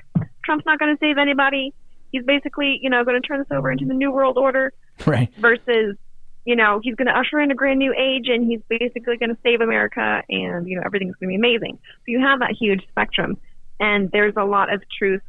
Trump's 0.44 0.66
not 0.66 0.78
going 0.78 0.94
to 0.94 1.00
save 1.00 1.18
anybody. 1.18 1.72
He's 2.12 2.24
basically, 2.24 2.78
you 2.82 2.90
know, 2.90 3.04
going 3.04 3.20
to 3.20 3.26
turn 3.26 3.38
this 3.38 3.48
over 3.50 3.70
into 3.70 3.84
the 3.84 3.94
new 3.94 4.12
world 4.12 4.38
order 4.38 4.72
Right. 5.06 5.32
versus, 5.38 5.96
you 6.44 6.54
know, 6.56 6.80
he's 6.82 6.94
going 6.94 7.08
to 7.08 7.18
usher 7.18 7.40
in 7.40 7.50
a 7.50 7.54
grand 7.54 7.78
new 7.78 7.92
age 7.92 8.28
and 8.28 8.46
he's 8.48 8.60
basically 8.68 9.16
going 9.16 9.30
to 9.30 9.38
save 9.42 9.60
America 9.60 10.22
and, 10.28 10.68
you 10.68 10.76
know, 10.76 10.82
everything's 10.84 11.16
going 11.16 11.28
to 11.32 11.32
be 11.32 11.34
amazing. 11.36 11.78
So 11.82 12.04
you 12.06 12.20
have 12.20 12.38
that 12.40 12.54
huge 12.58 12.86
spectrum 12.88 13.36
and 13.80 14.10
there's 14.12 14.34
a 14.36 14.44
lot 14.44 14.72
of 14.72 14.82
truth 14.96 15.22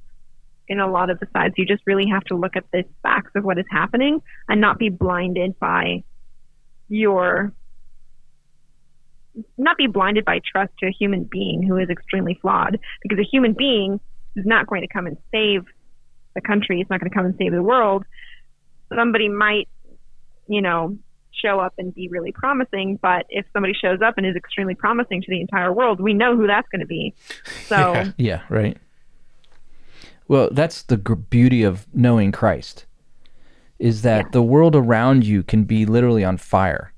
in 0.68 0.80
a 0.80 0.90
lot 0.90 1.10
of 1.10 1.20
the 1.20 1.28
sides. 1.34 1.54
You 1.58 1.66
just 1.66 1.84
really 1.86 2.08
have 2.10 2.24
to 2.26 2.36
look 2.36 2.56
at 2.56 2.66
the 2.72 2.84
facts 3.04 3.32
of 3.36 3.44
what 3.44 3.58
is 3.58 3.66
happening 3.70 4.22
and 4.50 4.60
not 4.60 4.78
be 4.78 4.90
blinded 4.90 5.58
by 5.60 6.04
your 6.90 7.54
not 9.58 9.78
be 9.78 9.88
blinded 9.88 10.26
by 10.26 10.40
trust 10.52 10.72
to 10.80 10.88
a 10.88 10.92
human 10.92 11.24
being 11.24 11.62
who 11.62 11.78
is 11.78 11.90
extremely 11.90 12.38
flawed 12.42 12.80
because 13.04 13.20
a 13.20 13.24
human 13.24 13.54
being 13.54 14.00
is 14.36 14.46
not 14.46 14.66
going 14.66 14.82
to 14.82 14.88
come 14.88 15.06
and 15.06 15.18
save 15.32 15.64
the 16.34 16.42
country. 16.42 16.82
It's 16.82 16.90
not 16.90 17.00
going 17.00 17.10
to 17.10 17.16
come 17.16 17.26
and 17.26 17.36
save 17.38 17.52
the 17.52 17.62
world. 17.62 18.04
Somebody 18.94 19.30
might, 19.30 19.68
you 20.48 20.62
know, 20.62 20.98
show 21.32 21.60
up 21.60 21.74
and 21.78 21.94
be 21.94 22.08
really 22.08 22.32
promising, 22.32 22.98
but 23.00 23.26
if 23.30 23.46
somebody 23.54 23.74
shows 23.74 24.00
up 24.04 24.16
and 24.18 24.26
is 24.26 24.36
extremely 24.36 24.74
promising 24.74 25.22
to 25.22 25.28
the 25.30 25.40
entire 25.40 25.72
world, 25.72 26.00
we 26.00 26.14
know 26.14 26.36
who 26.36 26.48
that's 26.48 26.68
going 26.70 26.82
to 26.82 26.88
be. 26.88 27.14
So, 27.68 27.94
Yeah. 27.94 28.12
Yeah, 28.18 28.42
right. 28.50 28.78
Well, 30.28 30.50
that's 30.52 30.82
the 30.82 30.98
gr- 30.98 31.16
beauty 31.16 31.64
of 31.64 31.88
knowing 31.94 32.32
Christ 32.32 32.86
is 33.80 34.02
that 34.02 34.32
the 34.32 34.42
world 34.42 34.76
around 34.76 35.24
you 35.26 35.44
can 35.44 35.64
be 35.64 35.86
literally 35.86 36.24
on 36.24 36.38
fire 36.38 36.92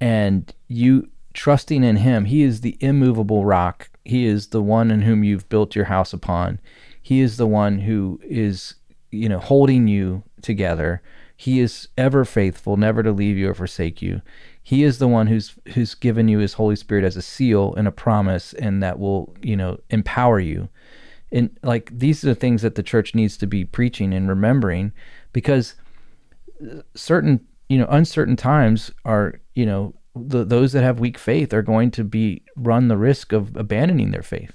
and 0.00 0.52
you 0.66 1.08
trusting 1.34 1.84
in 1.84 1.96
him, 1.96 2.24
he 2.24 2.42
is 2.42 2.60
the 2.60 2.76
immovable 2.80 3.44
rock. 3.44 3.90
He 4.04 4.26
is 4.26 4.48
the 4.48 4.62
one 4.62 4.90
in 4.90 5.02
whom 5.02 5.22
you've 5.22 5.48
built 5.48 5.76
your 5.76 5.86
house 5.86 6.12
upon. 6.12 6.60
He 7.00 7.20
is 7.20 7.36
the 7.36 7.46
one 7.46 7.80
who 7.80 8.20
is, 8.24 8.74
you 9.10 9.28
know, 9.28 9.38
holding 9.38 9.86
you 9.86 10.24
together. 10.42 11.02
He 11.36 11.60
is 11.60 11.88
ever 11.96 12.24
faithful, 12.24 12.76
never 12.76 13.02
to 13.02 13.12
leave 13.12 13.36
you 13.36 13.50
or 13.50 13.54
forsake 13.54 14.02
you. 14.02 14.20
He 14.62 14.82
is 14.82 14.98
the 14.98 15.08
one 15.08 15.28
who's 15.28 15.54
who's 15.74 15.94
given 15.94 16.28
you 16.28 16.40
his 16.40 16.54
Holy 16.54 16.76
Spirit 16.76 17.04
as 17.04 17.16
a 17.16 17.22
seal 17.22 17.74
and 17.76 17.86
a 17.86 17.92
promise 17.92 18.52
and 18.52 18.82
that 18.82 18.98
will, 18.98 19.34
you 19.40 19.56
know, 19.56 19.78
empower 19.90 20.40
you 20.40 20.68
and 21.32 21.56
like 21.62 21.90
these 21.96 22.24
are 22.24 22.28
the 22.28 22.34
things 22.34 22.62
that 22.62 22.74
the 22.74 22.82
church 22.82 23.14
needs 23.14 23.36
to 23.36 23.46
be 23.46 23.64
preaching 23.64 24.12
and 24.12 24.28
remembering 24.28 24.92
because 25.32 25.74
uh, 26.62 26.80
certain 26.94 27.46
you 27.68 27.78
know 27.78 27.86
uncertain 27.90 28.36
times 28.36 28.90
are 29.04 29.40
you 29.54 29.66
know 29.66 29.94
the, 30.16 30.44
those 30.44 30.72
that 30.72 30.82
have 30.82 30.98
weak 30.98 31.18
faith 31.18 31.52
are 31.52 31.62
going 31.62 31.90
to 31.90 32.02
be 32.02 32.42
run 32.56 32.88
the 32.88 32.96
risk 32.96 33.32
of 33.32 33.54
abandoning 33.56 34.10
their 34.10 34.22
faith 34.22 34.52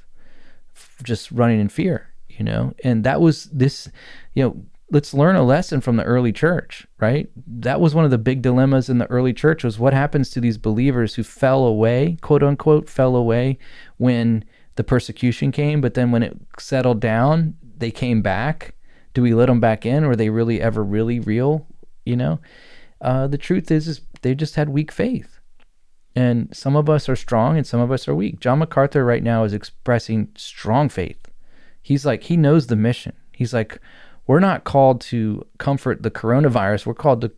just 1.03 1.31
running 1.31 1.59
in 1.59 1.69
fear 1.69 2.13
you 2.37 2.43
know? 2.43 2.73
And 2.83 3.03
that 3.03 3.21
was 3.21 3.45
this 3.45 3.89
you 4.33 4.43
know 4.43 4.63
let's 4.91 5.13
learn 5.13 5.35
a 5.35 5.43
lesson 5.43 5.81
from 5.81 5.95
the 5.95 6.03
early 6.03 6.31
church 6.31 6.85
right? 6.99 7.29
That 7.47 7.81
was 7.81 7.95
one 7.95 8.05
of 8.05 8.11
the 8.11 8.17
big 8.17 8.41
dilemmas 8.41 8.89
in 8.89 8.97
the 8.97 9.09
early 9.09 9.33
church 9.33 9.63
was 9.63 9.79
what 9.79 9.93
happens 9.93 10.29
to 10.31 10.41
these 10.41 10.57
believers 10.57 11.15
who 11.15 11.23
fell 11.23 11.65
away 11.65 12.17
quote 12.21 12.43
unquote 12.43 12.89
fell 12.89 13.15
away 13.15 13.57
when 13.97 14.43
the 14.75 14.83
persecution 14.83 15.51
came 15.51 15.81
but 15.81 15.93
then 15.93 16.11
when 16.11 16.23
it 16.23 16.37
settled 16.57 16.99
down 16.99 17.55
they 17.77 17.91
came 17.91 18.21
back. 18.21 18.75
Do 19.13 19.21
we 19.21 19.33
let 19.33 19.47
them 19.47 19.59
back 19.59 19.85
in 19.85 20.03
or 20.03 20.09
were 20.09 20.15
they 20.15 20.29
really 20.29 20.61
ever 20.61 20.83
really 20.83 21.19
real? 21.19 21.67
You 22.05 22.15
know? 22.15 22.39
Uh, 23.01 23.27
the 23.27 23.37
truth 23.37 23.69
is 23.69 23.87
is 23.87 24.01
they 24.21 24.33
just 24.33 24.55
had 24.55 24.69
weak 24.69 24.91
faith. 24.91 25.39
And 26.15 26.55
some 26.55 26.75
of 26.75 26.89
us 26.89 27.09
are 27.09 27.15
strong 27.15 27.57
and 27.57 27.67
some 27.67 27.81
of 27.81 27.91
us 27.91 28.07
are 28.07 28.15
weak. 28.15 28.39
John 28.39 28.59
macarthur 28.59 29.03
right 29.03 29.23
now 29.23 29.43
is 29.43 29.53
expressing 29.53 30.29
strong 30.35 30.87
faith. 30.87 31.27
He's 31.81 32.05
like 32.05 32.23
he 32.23 32.37
knows 32.37 32.67
the 32.67 32.75
mission. 32.75 33.13
He's 33.33 33.53
like 33.53 33.79
we're 34.25 34.39
not 34.39 34.63
called 34.63 35.01
to 35.01 35.45
comfort 35.57 36.03
the 36.03 36.11
coronavirus. 36.11 36.85
We're 36.85 36.93
called 36.93 37.21
to 37.21 37.31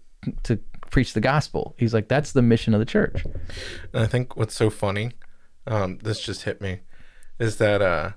to 0.43 0.59
preach 0.91 1.13
the 1.13 1.21
gospel. 1.21 1.73
He's 1.77 1.93
like 1.93 2.07
that's 2.07 2.33
the 2.33 2.43
mission 2.43 2.73
of 2.73 2.79
the 2.79 2.85
church. 2.85 3.23
And 3.93 4.03
I 4.03 4.05
think 4.05 4.37
what's 4.37 4.53
so 4.55 4.69
funny, 4.69 5.13
um, 5.65 5.97
this 6.03 6.21
just 6.21 6.43
hit 6.43 6.61
me, 6.61 6.81
is 7.39 7.57
that 7.57 7.81
uh, 7.81 8.11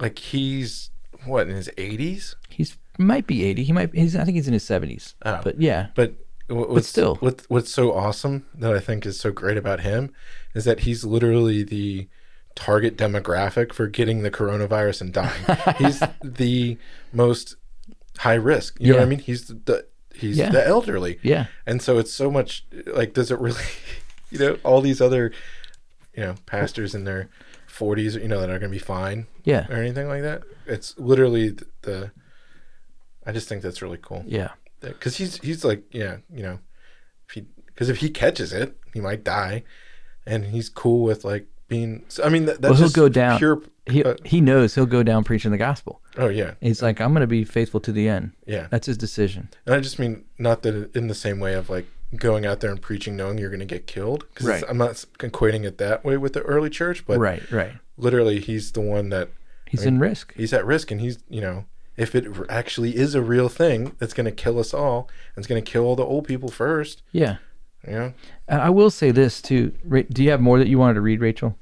like 0.00 0.18
he's 0.18 0.90
what 1.24 1.48
in 1.48 1.56
his 1.56 1.70
eighties, 1.78 2.36
he's 2.48 2.76
might 2.98 3.26
be 3.26 3.44
80 3.44 3.64
he 3.64 3.72
might 3.74 3.94
he's 3.94 4.16
i 4.16 4.24
think 4.24 4.36
he's 4.36 4.46
in 4.46 4.54
his 4.54 4.64
70s 4.64 5.12
Oh. 5.22 5.38
but 5.44 5.60
yeah 5.60 5.88
but 5.94 6.14
wh- 6.48 6.70
what's 6.70 6.88
still. 6.88 7.16
what, 7.16 7.42
what's 7.48 7.70
so 7.70 7.92
awesome 7.92 8.46
that 8.54 8.72
I 8.74 8.80
think 8.80 9.04
is 9.04 9.20
so 9.20 9.30
great 9.32 9.58
about 9.58 9.80
him 9.80 10.14
is 10.54 10.64
that 10.64 10.80
he's 10.80 11.04
literally 11.04 11.62
the 11.62 12.08
target 12.54 12.96
demographic 12.96 13.74
for 13.74 13.86
getting 13.86 14.22
the 14.22 14.30
coronavirus 14.30 15.02
and 15.02 15.12
dying. 15.12 15.44
he's 15.78 16.02
the 16.24 16.78
most 17.12 17.56
high 18.16 18.32
risk. 18.32 18.78
You 18.80 18.92
know 18.92 19.00
what 19.00 19.04
I 19.04 19.08
mean? 19.10 19.18
He's 19.18 19.48
the 19.48 19.84
he's 20.14 20.38
Yeah. 20.38 20.48
the 20.48 20.66
elderly. 20.66 21.18
yeah 21.22 21.46
And 21.66 21.82
so 21.82 21.98
it's 21.98 22.14
so 22.14 22.30
much 22.30 22.64
like 22.86 23.12
does 23.12 23.30
it 23.30 23.38
really 23.40 23.60
you 24.30 24.38
know, 24.38 24.58
all 24.64 24.80
these 24.80 25.02
other 25.02 25.32
you 26.16 26.22
know, 26.22 26.34
pastors 26.46 26.94
in 26.94 27.04
their 27.04 27.28
forties, 27.76 28.16
you 28.16 28.28
know, 28.28 28.40
that 28.40 28.50
are 28.50 28.58
gonna 28.58 28.70
be 28.70 28.78
fine 28.78 29.26
yeah. 29.44 29.66
or 29.68 29.76
anything 29.76 30.08
like 30.08 30.22
that. 30.22 30.42
It's 30.66 30.98
literally 30.98 31.50
the, 31.50 31.66
the 31.82 32.10
I 33.24 33.32
just 33.32 33.48
think 33.48 33.62
that's 33.62 33.82
really 33.82 33.98
cool. 34.00 34.24
Yeah. 34.26 34.52
Because 34.80 35.16
he's 35.16 35.36
he's 35.38 35.64
like 35.64 35.84
yeah 35.90 36.18
you 36.32 36.42
know 36.42 36.58
if 37.28 37.34
he 37.34 37.46
because 37.66 37.88
if 37.88 37.98
he 37.98 38.10
catches 38.10 38.52
it 38.52 38.76
he 38.92 39.00
might 39.00 39.22
die. 39.22 39.62
And 40.28 40.46
he's 40.46 40.68
cool 40.68 41.04
with 41.04 41.24
like 41.24 41.46
being 41.68 42.04
so, 42.08 42.24
i 42.24 42.28
mean 42.28 42.46
that, 42.46 42.60
that's 42.60 42.72
well 42.72 42.80
he'll 42.80 42.90
go 42.90 43.08
down. 43.08 43.38
pure 43.38 43.62
he, 43.88 44.02
uh, 44.02 44.16
he 44.24 44.40
knows 44.40 44.74
he'll 44.74 44.86
go 44.86 45.04
down 45.04 45.22
preaching 45.22 45.52
the 45.52 45.58
gospel. 45.58 46.00
Oh 46.16 46.28
yeah. 46.28 46.54
He's 46.60 46.82
like 46.82 47.00
i'm 47.00 47.12
going 47.12 47.20
to 47.20 47.28
be 47.28 47.44
faithful 47.44 47.80
to 47.80 47.92
the 47.92 48.08
end. 48.08 48.32
Yeah. 48.46 48.66
That's 48.70 48.86
his 48.86 48.96
decision. 48.96 49.50
And 49.66 49.74
i 49.74 49.80
just 49.80 49.98
mean 49.98 50.24
not 50.38 50.62
that 50.62 50.96
in 50.96 51.06
the 51.06 51.14
same 51.14 51.38
way 51.38 51.54
of 51.54 51.70
like 51.70 51.86
going 52.14 52.46
out 52.46 52.60
there 52.60 52.70
and 52.70 52.80
preaching 52.80 53.16
knowing 53.16 53.38
you're 53.38 53.50
going 53.50 53.60
to 53.60 53.66
get 53.66 53.86
killed 53.86 54.24
because 54.32 54.46
Right. 54.46 54.64
i'm 54.68 54.78
not 54.78 54.92
equating 55.18 55.64
it 55.64 55.78
that 55.78 56.04
way 56.04 56.16
with 56.16 56.34
the 56.34 56.42
early 56.42 56.70
church 56.70 57.04
but 57.06 57.18
right 57.18 57.42
right 57.50 57.72
literally 57.96 58.38
he's 58.40 58.72
the 58.72 58.80
one 58.80 59.08
that 59.08 59.30
he's 59.68 59.82
I 59.82 59.86
mean, 59.86 59.94
in 59.94 60.00
risk 60.00 60.32
he's 60.36 60.52
at 60.52 60.64
risk 60.64 60.90
and 60.90 61.00
he's 61.00 61.18
you 61.28 61.40
know 61.40 61.64
if 61.96 62.14
it 62.14 62.26
actually 62.48 62.96
is 62.96 63.14
a 63.14 63.22
real 63.22 63.48
thing 63.48 63.96
that's 63.98 64.14
going 64.14 64.26
to 64.26 64.30
kill 64.32 64.58
us 64.60 64.72
all 64.72 65.08
and 65.34 65.38
it's 65.42 65.46
going 65.48 65.62
to 65.62 65.70
kill 65.70 65.84
all 65.84 65.96
the 65.96 66.04
old 66.04 66.26
people 66.28 66.48
first 66.50 67.02
yeah 67.12 67.36
you 67.86 67.92
know 67.94 68.12
And 68.48 68.60
I 68.62 68.70
will 68.70 68.90
say 68.90 69.10
this 69.10 69.42
too. 69.42 69.72
Do 70.10 70.22
you 70.24 70.30
have 70.30 70.40
more 70.40 70.58
that 70.58 70.68
you 70.68 70.78
wanted 70.78 70.94
to 70.94 71.00
read, 71.00 71.20
Rachel? 71.20 71.56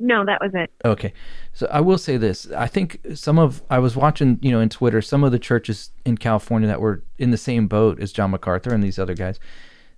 No, 0.00 0.24
that 0.24 0.40
was 0.40 0.52
it. 0.54 0.70
Okay. 0.84 1.12
So 1.52 1.68
I 1.70 1.80
will 1.80 1.98
say 1.98 2.16
this. 2.16 2.50
I 2.52 2.66
think 2.66 3.00
some 3.14 3.38
of 3.38 3.62
I 3.68 3.78
was 3.78 3.94
watching, 3.94 4.38
you 4.40 4.50
know, 4.50 4.60
in 4.60 4.70
Twitter, 4.70 5.02
some 5.02 5.22
of 5.22 5.30
the 5.30 5.38
churches 5.38 5.90
in 6.06 6.16
California 6.16 6.66
that 6.68 6.80
were 6.80 7.04
in 7.18 7.30
the 7.30 7.36
same 7.36 7.68
boat 7.68 8.00
as 8.00 8.10
John 8.10 8.30
MacArthur 8.30 8.72
and 8.72 8.82
these 8.82 8.98
other 8.98 9.14
guys, 9.14 9.38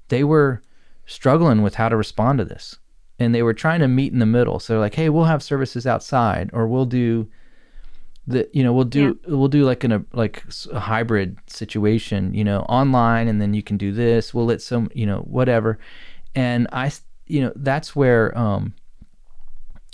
they 0.08 0.24
were 0.24 0.60
struggling 1.06 1.62
with 1.62 1.76
how 1.76 1.88
to 1.88 1.96
respond 1.96 2.38
to 2.40 2.44
this. 2.44 2.76
And 3.18 3.32
they 3.32 3.44
were 3.44 3.54
trying 3.54 3.78
to 3.80 3.88
meet 3.88 4.12
in 4.12 4.18
the 4.18 4.26
middle. 4.26 4.58
So 4.58 4.72
they're 4.72 4.80
like, 4.80 4.96
hey, 4.96 5.08
we'll 5.08 5.24
have 5.24 5.42
services 5.42 5.86
outside 5.86 6.50
or 6.52 6.66
we'll 6.66 6.86
do 6.86 7.28
the 8.26 8.48
you 8.52 8.62
know, 8.62 8.72
we'll 8.72 8.84
do 8.84 9.18
we'll 9.26 9.48
do 9.48 9.64
like 9.64 9.84
in 9.84 9.92
a 9.92 10.04
like 10.12 10.44
a 10.72 10.80
hybrid 10.80 11.38
situation, 11.46 12.34
you 12.34 12.44
know, 12.44 12.60
online 12.62 13.28
and 13.28 13.40
then 13.40 13.54
you 13.54 13.62
can 13.62 13.76
do 13.76 13.92
this. 13.92 14.34
We'll 14.34 14.46
let 14.46 14.62
some, 14.62 14.90
you 14.94 15.06
know, 15.06 15.18
whatever. 15.20 15.78
And 16.34 16.66
I 16.72 16.90
you 17.26 17.40
know, 17.42 17.52
that's 17.54 17.94
where 17.94 18.36
um 18.36 18.74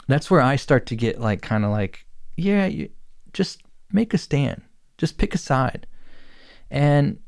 that's 0.08 0.30
where 0.30 0.40
I 0.40 0.56
start 0.56 0.86
to 0.86 0.96
get 0.96 1.20
like 1.20 1.42
kind 1.42 1.64
of 1.64 1.70
like, 1.70 2.06
yeah, 2.36 2.66
you, 2.66 2.90
just 3.32 3.62
make 3.92 4.14
a 4.14 4.18
stand, 4.18 4.62
just 4.96 5.18
pick 5.18 5.34
a 5.34 5.38
side, 5.38 5.86
and 6.70 7.18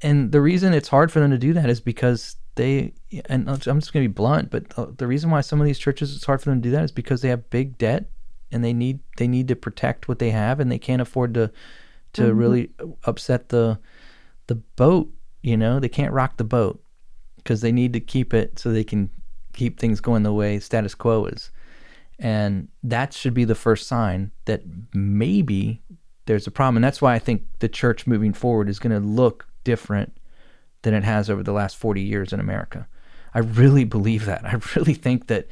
and 0.00 0.32
the 0.32 0.40
reason 0.40 0.74
it's 0.74 0.88
hard 0.88 1.12
for 1.12 1.20
them 1.20 1.30
to 1.30 1.38
do 1.38 1.52
that 1.52 1.70
is 1.70 1.80
because 1.80 2.36
they 2.56 2.92
and 3.26 3.48
I'm 3.48 3.58
just 3.58 3.92
gonna 3.92 4.04
be 4.04 4.08
blunt, 4.08 4.50
but 4.50 4.98
the 4.98 5.06
reason 5.06 5.30
why 5.30 5.40
some 5.40 5.60
of 5.60 5.66
these 5.66 5.78
churches 5.78 6.14
it's 6.14 6.24
hard 6.24 6.42
for 6.42 6.50
them 6.50 6.60
to 6.60 6.68
do 6.68 6.72
that 6.72 6.84
is 6.84 6.92
because 6.92 7.22
they 7.22 7.28
have 7.28 7.48
big 7.50 7.78
debt 7.78 8.10
and 8.50 8.62
they 8.62 8.72
need 8.72 9.00
they 9.16 9.26
need 9.26 9.48
to 9.48 9.56
protect 9.56 10.08
what 10.08 10.18
they 10.18 10.30
have 10.30 10.60
and 10.60 10.70
they 10.70 10.78
can't 10.78 11.02
afford 11.02 11.34
to 11.34 11.50
to 12.12 12.22
mm-hmm. 12.22 12.38
really 12.38 12.70
upset 13.04 13.48
the 13.48 13.78
the 14.46 14.56
boat. 14.56 15.10
You 15.42 15.56
know, 15.56 15.80
they 15.80 15.88
can't 15.88 16.12
rock 16.12 16.36
the 16.36 16.44
boat 16.44 16.82
because 17.36 17.62
they 17.62 17.72
need 17.72 17.92
to 17.94 18.00
keep 18.00 18.32
it 18.32 18.58
so 18.58 18.70
they 18.70 18.84
can 18.84 19.10
keep 19.52 19.78
things 19.78 20.00
going 20.00 20.22
the 20.22 20.32
way 20.32 20.58
status 20.58 20.94
quo 20.94 21.26
is. 21.26 21.50
And 22.18 22.68
that 22.82 23.12
should 23.12 23.34
be 23.34 23.44
the 23.44 23.54
first 23.54 23.86
sign 23.86 24.30
that 24.44 24.62
maybe 24.94 25.82
there's 26.26 26.46
a 26.46 26.50
problem. 26.50 26.76
And 26.76 26.84
that's 26.84 27.02
why 27.02 27.14
I 27.14 27.18
think 27.18 27.46
the 27.58 27.68
church 27.68 28.06
moving 28.06 28.32
forward 28.32 28.68
is 28.68 28.78
going 28.78 28.92
to 28.92 29.06
look 29.06 29.46
different 29.64 30.16
than 30.82 30.94
it 30.94 31.04
has 31.04 31.30
over 31.30 31.42
the 31.42 31.52
last 31.52 31.76
40 31.76 32.00
years 32.00 32.32
in 32.32 32.40
America. 32.40 32.86
I 33.34 33.40
really 33.40 33.84
believe 33.84 34.26
that. 34.26 34.44
I 34.44 34.60
really 34.76 34.94
think 34.94 35.26
that 35.28 35.46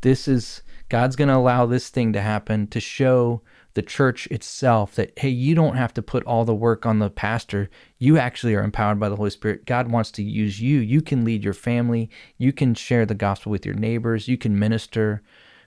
this 0.00 0.28
is 0.28 0.62
God's 0.88 1.16
going 1.16 1.28
to 1.28 1.36
allow 1.36 1.66
this 1.66 1.88
thing 1.88 2.12
to 2.14 2.20
happen 2.20 2.66
to 2.68 2.80
show 2.80 3.42
the 3.78 3.82
church 3.82 4.26
itself 4.26 4.96
that 4.96 5.16
hey, 5.16 5.28
you 5.28 5.54
don't 5.54 5.76
have 5.76 5.94
to 5.94 6.02
put 6.02 6.24
all 6.24 6.44
the 6.44 6.52
work 6.52 6.84
on 6.84 6.98
the 6.98 7.08
pastor. 7.08 7.70
You 7.98 8.18
actually 8.18 8.56
are 8.56 8.64
empowered 8.64 8.98
by 8.98 9.08
the 9.08 9.14
Holy 9.14 9.30
Spirit. 9.30 9.66
God 9.66 9.88
wants 9.88 10.10
to 10.10 10.22
use 10.24 10.60
you. 10.60 10.80
You 10.80 11.00
can 11.00 11.24
lead 11.24 11.44
your 11.44 11.54
family. 11.54 12.10
You 12.38 12.52
can 12.52 12.74
share 12.74 13.06
the 13.06 13.14
gospel 13.14 13.52
with 13.52 13.64
your 13.64 13.76
neighbors. 13.76 14.26
You 14.26 14.36
can 14.36 14.58
minister. 14.58 15.22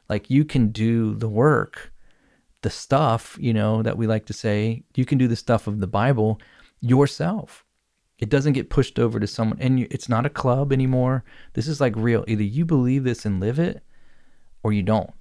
Like 0.10 0.30
you 0.30 0.44
can 0.44 0.74
do 0.74 1.16
the 1.16 1.30
work, 1.30 1.94
the 2.64 2.70
stuff, 2.70 3.38
you 3.40 3.54
know, 3.54 3.82
that 3.82 3.98
we 3.98 4.08
like 4.08 4.26
to 4.26 4.34
say. 4.34 4.84
You 4.94 5.06
can 5.06 5.18
do 5.18 5.30
the 5.30 5.38
stuff 5.38 5.66
of 5.66 5.80
the 5.80 5.88
Bible 5.88 6.38
yourself. 6.82 7.64
It 8.20 8.28
doesn't 8.28 8.52
get 8.52 8.70
pushed 8.70 9.00
over 9.00 9.22
to 9.22 9.26
someone, 9.26 9.62
and 9.62 9.80
it's 9.90 10.10
not 10.10 10.26
a 10.26 10.30
club 10.30 10.74
anymore. 10.74 11.24
This 11.54 11.70
is 11.70 11.80
like 11.80 11.96
real. 11.96 12.26
Either 12.28 12.44
you 12.44 12.66
believe 12.66 13.06
this 13.06 13.26
and 13.26 13.40
live 13.40 13.58
it, 13.58 13.82
or 14.64 14.74
you 14.74 14.84
don't. 14.84 15.12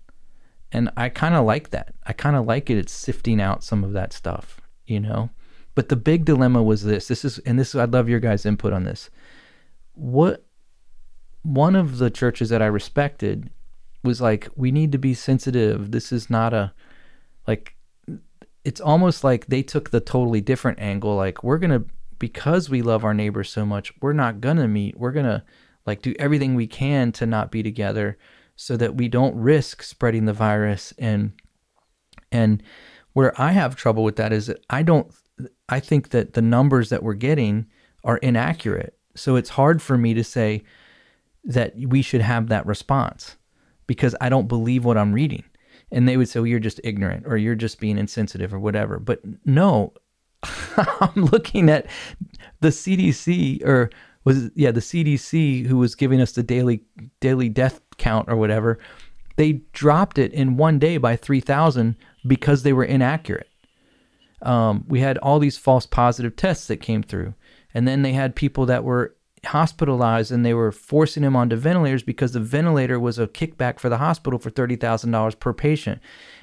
And 0.73 0.91
I 0.97 1.09
kind 1.09 1.35
of 1.35 1.45
like 1.45 1.71
that. 1.71 1.95
I 2.07 2.13
kind 2.13 2.37
of 2.37 2.47
like 2.47 2.71
it. 2.71 2.79
It's 2.79 2.93
sifting 2.93 3.41
out 3.41 3.65
some 3.65 3.83
of 3.83 3.93
that 3.93 4.13
stuff, 4.13 4.61
you 4.87 5.01
know? 5.01 5.31
But 5.75 5.89
the 5.89 5.97
big 5.97 6.25
dilemma 6.25 6.63
was 6.63 6.85
this. 6.85 7.09
This 7.09 7.25
is, 7.25 7.39
and 7.41 7.59
this, 7.59 7.75
I'd 7.75 7.93
love 7.93 8.09
your 8.09 8.21
guys' 8.21 8.47
input 8.47 8.73
on 8.73 8.85
this. 8.85 9.11
What, 9.95 10.45
one 11.43 11.75
of 11.75 11.99
the 11.99 12.11
churches 12.11 12.51
that 12.51 12.63
I 12.63 12.67
respected 12.67 13.51
was 14.05 14.21
like, 14.21 14.49
we 14.57 14.71
need 14.71 14.93
to 14.93 14.99
be 14.99 15.15
sensitive. 15.15 15.91
This 15.91 16.13
is 16.13 16.31
not 16.31 16.53
a, 16.55 16.73
like, 17.47 17.75
it's 18.65 18.81
almost 18.81 19.25
like 19.25 19.47
they 19.47 19.63
took 19.63 19.91
the 19.91 20.01
totally 20.01 20.41
different 20.41 20.81
angle. 20.81 21.17
Like, 21.17 21.43
we're 21.43 21.59
to, 21.71 21.87
because 22.19 22.69
we 22.69 22.83
love 22.83 23.05
our 23.05 23.15
neighbors 23.15 23.51
so 23.51 23.65
much, 23.67 23.93
we're 24.01 24.13
not 24.13 24.41
to 24.59 24.69
meet. 24.69 24.99
We're 24.99 25.13
to, 25.27 25.43
like, 25.87 26.03
do 26.03 26.15
everything 26.19 26.55
we 26.55 26.67
can 26.67 27.11
to 27.13 27.27
not 27.27 27.51
be 27.51 27.63
together 27.63 28.19
so 28.61 28.77
that 28.77 28.95
we 28.95 29.09
don't 29.09 29.35
risk 29.37 29.83
spreading 29.83 30.27
the 30.27 30.35
virus 30.35 30.93
and 30.99 31.33
and 32.31 32.63
where 33.15 33.33
I 33.41 33.53
have 33.53 33.75
trouble 33.75 34.05
with 34.05 34.17
that 34.17 34.35
is 34.35 34.49
that 34.49 34.63
I 34.69 34.83
don't 34.83 35.11
I 35.71 35.81
think 35.81 36.11
that 36.11 36.35
the 36.35 36.43
numbers 36.43 36.91
that 36.91 37.03
we're 37.03 37.15
getting 37.15 37.67
are 38.05 38.19
inaccurate. 38.19 38.99
So 39.17 39.37
it's 39.37 39.49
hard 39.49 39.81
for 39.81 39.97
me 39.97 40.13
to 40.13 40.23
say 40.23 40.63
that 41.43 41.73
we 41.75 42.03
should 42.03 42.21
have 42.21 42.49
that 42.49 42.67
response 42.67 43.39
because 43.87 44.15
I 44.21 44.29
don't 44.29 44.47
believe 44.47 44.85
what 44.85 44.99
I'm 44.99 45.15
reading. 45.15 45.45
And 45.91 46.07
they 46.07 46.19
would 46.19 46.29
say, 46.29 46.41
well, 46.41 46.47
you're 46.47 46.61
just 46.61 46.83
ignorant 46.85 47.25
or 47.27 47.39
you're 47.39 47.55
just 47.55 47.81
being 47.81 47.97
insensitive 47.97 48.53
or 48.53 48.61
whatever. 48.61 48.99
But 48.99 49.23
no, 49.47 49.95
I'm 50.77 51.25
looking 51.25 51.71
at 51.71 51.87
the 52.61 52.69
CDC 52.69 53.65
or 53.65 53.91
was 54.25 54.51
yeah 54.55 54.71
the 54.71 54.81
CDC 54.81 55.67
who 55.67 55.79
was 55.79 55.95
giving 55.95 56.21
us 56.21 56.33
the 56.33 56.43
daily 56.43 56.83
daily 57.21 57.49
death 57.49 57.81
count 58.01 58.29
or 58.29 58.37
whatever, 58.37 58.79
they 59.37 59.61
dropped 59.73 60.19
it 60.19 60.33
in 60.33 60.57
one 60.57 60.79
day 60.79 60.97
by 60.97 61.15
three 61.15 61.41
thousand 61.41 61.97
because 62.27 62.63
they 62.63 62.73
were 62.73 62.85
inaccurate. 62.85 63.49
Um, 64.43 64.85
we 64.89 65.01
had 65.01 65.19
all 65.19 65.39
these 65.39 65.59
false 65.59 65.87
positive 65.87 66.35
tests 66.35 66.67
that 66.67 66.79
came 66.79 67.03
through, 67.03 67.35
and 67.73 67.87
then 67.87 68.03
they 68.03 68.13
had 68.13 68.35
people 68.35 68.67
that 68.67 68.85
were 68.85 69.15
hospitalized 69.47 70.31
and 70.31 70.45
they 70.45 70.55
were 70.55 70.73
forcing 70.73 71.23
them 71.23 71.37
onto 71.37 71.57
ventilators 71.57 72.03
because 72.03 72.33
the 72.33 72.41
ventilator 72.41 73.01
was 73.01 73.19
a 73.19 73.27
kickback 73.27 73.79
for 73.79 73.89
the 73.89 73.99
hospital 73.99 74.39
for 74.39 74.51
$30,000 74.51 75.39
per 75.39 75.53
patient. 75.53 76.01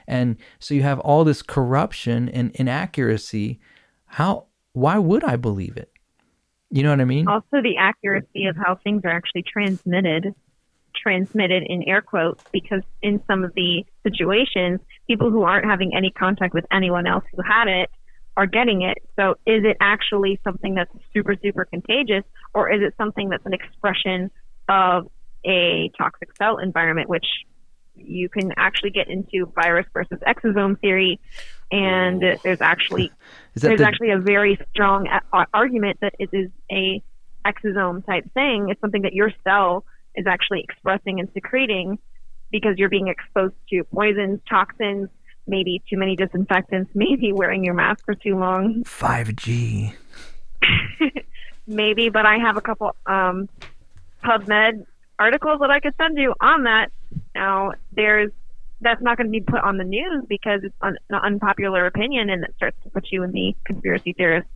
And 0.08 0.38
so 0.60 0.74
you 0.74 0.82
have 0.84 1.00
all 1.02 1.24
this 1.24 1.42
corruption 1.42 2.30
and 2.30 2.52
inaccuracy. 2.56 3.60
How 4.06 4.46
why 4.74 4.98
would 4.98 5.24
I 5.24 5.36
believe 5.36 5.78
it? 5.78 5.92
You 6.70 6.84
know 6.84 6.90
what 6.92 7.02
I 7.02 7.06
mean? 7.06 7.28
Also, 7.28 7.62
the 7.64 7.78
accuracy 7.80 8.46
of 8.46 8.56
how 8.56 8.76
things 8.84 9.02
are 9.06 9.10
actually 9.10 9.44
transmitted, 9.44 10.36
transmitted 11.08 11.64
in 11.64 11.84
air 11.84 12.02
quotes, 12.02 12.44
because 12.52 12.82
in 13.02 13.24
some 13.28 13.46
of 13.46 13.54
the 13.54 13.86
situations, 14.04 14.82
people 15.08 15.32
who 15.32 15.44
aren't 15.44 15.66
having 15.66 15.96
any 15.96 16.12
contact 16.12 16.54
with 16.54 16.66
anyone 16.70 17.08
else 17.08 17.24
who 17.34 17.42
had 17.42 17.70
it 17.70 17.90
are 18.36 18.46
getting 18.46 18.82
it. 18.82 18.98
So, 19.16 19.36
is 19.46 19.64
it 19.64 19.78
actually 19.80 20.38
something 20.44 20.76
that's 20.76 20.92
super, 21.14 21.36
super 21.42 21.64
contagious, 21.64 22.26
or 22.54 22.70
is 22.70 22.82
it 22.82 22.94
something 22.98 23.30
that's 23.30 23.46
an 23.46 23.54
expression 23.54 24.30
of 24.68 25.10
a 25.46 25.90
toxic 25.98 26.36
cell 26.36 26.58
environment, 26.58 27.08
which 27.08 27.26
you 27.96 28.28
can 28.28 28.52
actually 28.58 28.90
get 28.90 29.08
into 29.08 29.46
virus 29.56 29.86
versus 29.94 30.20
exosome 30.28 30.78
theory, 30.82 31.22
and 31.72 32.22
there's 32.44 32.60
actually 32.60 33.14
there's 33.56 33.80
the... 33.80 33.88
actually 33.88 34.12
a 34.12 34.20
very 34.20 34.60
strong 34.72 35.08
argument 35.54 36.00
that 36.02 36.14
it 36.20 36.30
is 36.34 36.50
a 36.70 37.02
exosome 37.46 38.06
type 38.06 38.26
thing. 38.34 38.68
It's 38.70 38.82
something 38.82 39.04
that 39.04 39.14
your 39.14 39.32
cell 39.46 39.86
is 40.18 40.28
actually 40.28 40.62
expressing 40.62 41.20
and 41.20 41.30
secreting 41.34 41.98
because 42.52 42.78
you're 42.78 42.90
being 42.90 43.08
exposed 43.08 43.56
to 43.70 43.84
poisons, 43.86 44.40
toxins, 44.50 45.10
maybe 45.48 45.82
too 45.90 45.98
many 45.98 46.16
disinfectants, 46.16 46.92
maybe 46.96 47.32
wearing 47.32 47.64
your 47.64 47.74
mask 47.74 48.04
for 48.06 48.16
too 48.16 48.38
long. 48.38 48.84
5G. 48.84 49.94
maybe, 51.68 52.10
but 52.10 52.26
I 52.26 52.38
have 52.38 52.58
a 52.58 52.62
couple 52.62 52.96
um, 53.06 53.48
PubMed 54.24 54.86
articles 55.20 55.60
that 55.62 55.72
I 55.72 55.80
could 55.80 55.94
send 55.98 56.18
you 56.18 56.34
on 56.42 56.64
that. 56.64 56.92
Now, 57.36 57.72
there's 57.94 58.32
that's 58.80 59.02
not 59.02 59.18
going 59.18 59.26
to 59.26 59.32
be 59.32 59.42
put 59.42 59.62
on 59.62 59.78
the 59.78 59.84
news 59.84 60.24
because 60.30 60.60
it's 60.64 60.76
un, 60.82 60.98
an 61.10 61.20
unpopular 61.24 61.88
opinion 61.88 62.30
and 62.30 62.44
it 62.44 62.54
starts 62.56 62.78
to 62.84 62.90
put 62.92 63.08
you 63.12 63.24
in 63.24 63.32
the 63.32 63.56
conspiracy 63.66 64.14
theorist 64.14 64.48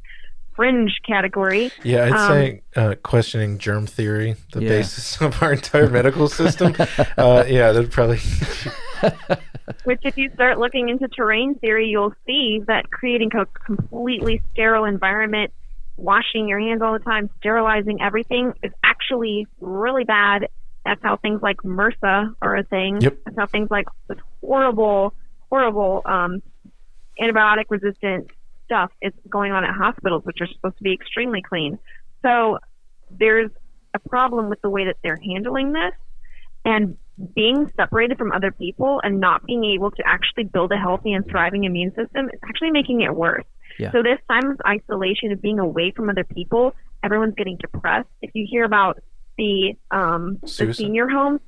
fringe 0.56 1.00
category. 1.06 1.72
Yeah, 1.84 2.06
I'd 2.06 2.12
um, 2.12 2.32
say 2.32 2.62
uh, 2.76 2.96
questioning 3.04 3.58
germ 3.58 3.88
theory, 3.88 4.36
the 4.54 4.62
yeah. 4.62 4.70
basis 4.70 5.22
of 5.22 5.42
our 5.42 5.54
entire 5.54 5.90
medical 5.90 6.28
system. 6.28 6.76
uh, 7.18 7.46
yeah, 7.48 7.72
that'd 7.72 7.92
probably. 7.92 8.20
Which, 9.84 10.02
if 10.04 10.18
you 10.18 10.30
start 10.34 10.60
looking 10.60 10.90
into 10.90 11.08
terrain 11.08 11.56
theory, 11.56 11.88
you'll 11.88 12.14
see 12.26 12.62
that 12.68 12.90
creating 12.92 13.32
a 13.36 13.46
completely 13.46 14.42
sterile 14.52 14.86
environment, 14.86 15.54
washing 15.98 16.48
your 16.48 16.60
hands 16.60 16.82
all 16.82 16.94
the 16.94 17.00
time, 17.00 17.30
sterilizing 17.40 18.02
everything 18.02 18.54
is 18.64 18.72
actually 18.84 19.48
really 19.60 20.04
bad 20.04 20.48
that's 20.86 21.02
how 21.04 21.18
things 21.18 21.42
like 21.42 21.58
MRSA 21.58 22.36
are 22.42 22.56
a 22.56 22.64
thing. 22.64 23.02
Yep. 23.02 23.18
That's 23.26 23.38
how 23.38 23.46
things 23.46 23.70
like 23.70 23.86
this 24.08 24.18
horrible, 24.42 25.14
horrible 25.50 26.02
um, 26.06 26.42
antibiotic 27.20 27.66
resistant 27.70 28.28
stuff 28.72 28.92
is 29.02 29.12
going 29.30 29.52
on 29.52 29.66
at 29.66 29.76
hospitals, 29.76 30.24
which 30.24 30.38
are 30.40 30.48
supposed 30.48 30.78
to 30.78 30.84
be 30.84 30.94
extremely 30.94 31.42
clean. 31.42 31.78
So 32.22 32.60
there's 33.10 33.52
a 33.94 34.00
problem 34.00 34.50
with 34.50 34.62
the 34.62 34.70
way 34.70 34.86
that 34.86 34.96
they're 35.04 35.20
handling 35.22 35.74
this 35.74 35.92
and 36.64 36.98
being 37.36 37.70
separated 37.76 38.18
from 38.18 38.32
other 38.32 38.52
people 38.52 39.02
and 39.04 39.20
not 39.20 39.46
being 39.46 39.66
able 39.66 39.92
to 39.92 40.04
actually 40.06 40.46
build 40.46 40.72
a 40.72 40.78
healthy 40.78 41.12
and 41.12 41.26
thriving 41.30 41.66
immune 41.66 41.90
system 41.90 42.30
is 42.34 42.40
actually 42.48 42.72
making 42.72 43.02
it 43.02 43.14
worse. 43.14 43.44
Yeah. 43.78 43.92
So 43.92 44.02
this 44.04 44.20
time 44.30 44.52
of 44.52 44.62
isolation 44.66 45.32
of 45.32 45.42
being 45.42 45.60
away 45.60 45.92
from 45.92 46.10
other 46.10 46.24
people, 46.24 46.74
everyone's 47.04 47.36
getting 47.36 47.58
depressed. 47.58 48.10
If 48.22 48.32
you 48.34 48.48
hear 48.50 48.64
about 48.64 49.00
the 49.38 49.74
um, 49.92 50.40
the 50.42 50.74
senior 50.74 51.10
homes 51.10 51.42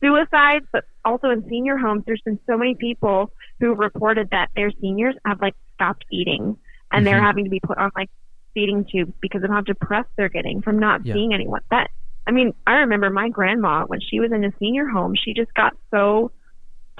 suicides, 0.00 0.66
but 0.72 0.84
also 1.04 1.30
in 1.30 1.46
senior 1.48 1.76
homes, 1.76 2.04
there's 2.06 2.22
been 2.22 2.38
so 2.46 2.56
many 2.56 2.74
people 2.74 3.32
who 3.60 3.74
reported 3.74 4.30
that 4.30 4.50
their 4.54 4.70
seniors 4.80 5.14
have 5.24 5.40
like 5.40 5.54
stopped 5.74 6.04
eating 6.10 6.56
and 6.90 7.04
mm-hmm. 7.04 7.04
they're 7.04 7.22
having 7.22 7.44
to 7.44 7.50
be 7.50 7.60
put 7.60 7.78
on 7.78 7.90
like 7.96 8.10
feeding 8.54 8.84
tubes 8.90 9.12
because 9.20 9.42
of 9.42 9.50
how 9.50 9.60
depressed 9.60 10.08
they're 10.16 10.28
getting 10.28 10.62
from 10.62 10.78
not 10.78 11.04
yeah. 11.04 11.14
seeing 11.14 11.34
anyone. 11.34 11.60
That 11.70 11.90
I 12.26 12.30
mean, 12.30 12.52
I 12.66 12.74
remember 12.78 13.10
my 13.10 13.28
grandma 13.28 13.84
when 13.86 14.00
she 14.00 14.20
was 14.20 14.32
in 14.32 14.44
a 14.44 14.52
senior 14.58 14.86
home, 14.86 15.14
she 15.14 15.34
just 15.34 15.52
got 15.54 15.74
so 15.90 16.32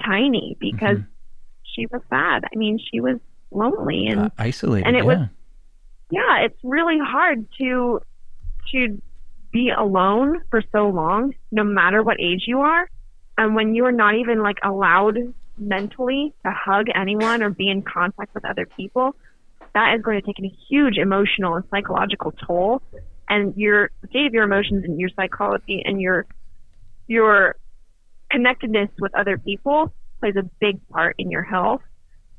tiny 0.03 0.57
because 0.59 0.97
mm-hmm. 0.97 1.11
she 1.63 1.85
was 1.87 2.01
sad. 2.09 2.45
I 2.45 2.55
mean, 2.55 2.79
she 2.91 2.99
was 2.99 3.17
lonely 3.51 4.07
and 4.07 4.21
uh, 4.21 4.29
isolated, 4.37 4.87
and 4.87 4.95
it 4.95 4.99
yeah. 4.99 5.05
was 5.05 5.27
yeah, 6.11 6.45
it's 6.45 6.59
really 6.63 6.97
hard 6.99 7.45
to 7.59 8.01
to 8.71 9.01
be 9.51 9.71
alone 9.75 10.41
for 10.49 10.61
so 10.71 10.89
long, 10.89 11.33
no 11.51 11.63
matter 11.63 12.03
what 12.03 12.19
age 12.19 12.43
you 12.47 12.59
are. 12.59 12.87
And 13.37 13.55
when 13.55 13.73
you 13.73 13.85
are 13.85 13.91
not 13.91 14.15
even 14.15 14.41
like 14.41 14.57
allowed 14.63 15.17
mentally 15.59 16.33
to 16.45 16.51
hug 16.51 16.87
anyone 16.93 17.43
or 17.43 17.49
be 17.49 17.69
in 17.69 17.81
contact 17.81 18.33
with 18.33 18.45
other 18.45 18.65
people, 18.65 19.15
that 19.73 19.95
is 19.95 20.01
going 20.01 20.19
to 20.19 20.25
take 20.25 20.39
a 20.39 20.55
huge 20.69 20.97
emotional 20.97 21.55
and 21.55 21.65
psychological 21.69 22.31
toll. 22.31 22.81
And 23.27 23.55
your 23.55 23.91
state 24.09 24.25
of 24.25 24.33
your 24.33 24.43
emotions 24.43 24.83
and 24.85 24.99
your 24.99 25.09
psychology 25.15 25.83
and 25.85 26.01
your 26.01 26.25
your 27.07 27.55
connectedness 28.31 28.89
with 28.99 29.13
other 29.15 29.37
people 29.37 29.93
plays 30.19 30.35
a 30.35 30.43
big 30.59 30.87
part 30.89 31.15
in 31.17 31.31
your 31.31 31.43
health. 31.43 31.81